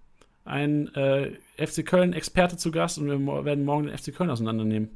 Ein 0.44 0.92
äh, 0.94 1.32
FC 1.56 1.86
Köln-Experte 1.86 2.56
zu 2.56 2.70
Gast 2.70 2.98
und 2.98 3.06
wir 3.06 3.44
werden 3.44 3.64
morgen 3.64 3.86
den 3.86 3.96
FC 3.96 4.14
Köln 4.14 4.30
auseinandernehmen. 4.30 4.90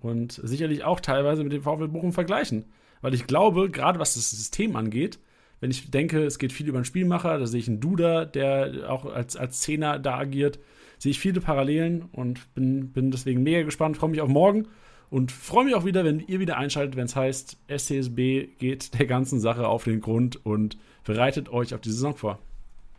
Und 0.00 0.40
sicherlich 0.42 0.84
auch 0.84 1.00
teilweise 1.00 1.44
mit 1.44 1.52
dem 1.52 1.62
VfL 1.62 1.88
Bochum 1.88 2.12
vergleichen. 2.12 2.66
Weil 3.00 3.14
ich 3.14 3.26
glaube, 3.26 3.70
gerade 3.70 3.98
was 3.98 4.14
das 4.14 4.30
System 4.30 4.76
angeht, 4.76 5.18
wenn 5.62 5.70
ich 5.70 5.92
denke, 5.92 6.24
es 6.24 6.40
geht 6.40 6.52
viel 6.52 6.66
über 6.66 6.78
einen 6.78 6.84
Spielmacher, 6.84 7.38
da 7.38 7.46
sehe 7.46 7.60
ich 7.60 7.68
einen 7.68 7.78
Duda, 7.78 8.24
der 8.24 8.90
auch 8.90 9.04
als, 9.04 9.36
als 9.36 9.60
Zehner 9.60 10.00
da 10.00 10.18
agiert, 10.18 10.58
sehe 10.98 11.12
ich 11.12 11.20
viele 11.20 11.40
Parallelen 11.40 12.02
und 12.10 12.52
bin, 12.56 12.92
bin 12.92 13.12
deswegen 13.12 13.44
mega 13.44 13.62
gespannt, 13.62 13.96
freue 13.96 14.10
mich 14.10 14.20
auf 14.20 14.28
morgen 14.28 14.66
und 15.08 15.30
freue 15.30 15.64
mich 15.64 15.76
auch 15.76 15.84
wieder, 15.84 16.04
wenn 16.04 16.18
ihr 16.18 16.40
wieder 16.40 16.58
einschaltet, 16.58 16.96
wenn 16.96 17.04
es 17.04 17.14
heißt, 17.14 17.58
SCSB 17.68 18.58
geht 18.58 18.98
der 18.98 19.06
ganzen 19.06 19.38
Sache 19.38 19.68
auf 19.68 19.84
den 19.84 20.00
Grund 20.00 20.44
und 20.44 20.78
bereitet 21.04 21.48
euch 21.48 21.74
auf 21.74 21.80
die 21.80 21.92
Saison 21.92 22.16
vor. 22.16 22.40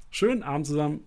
Schönen 0.09 0.41
Abend 0.41 0.65
zusammen. 0.65 1.01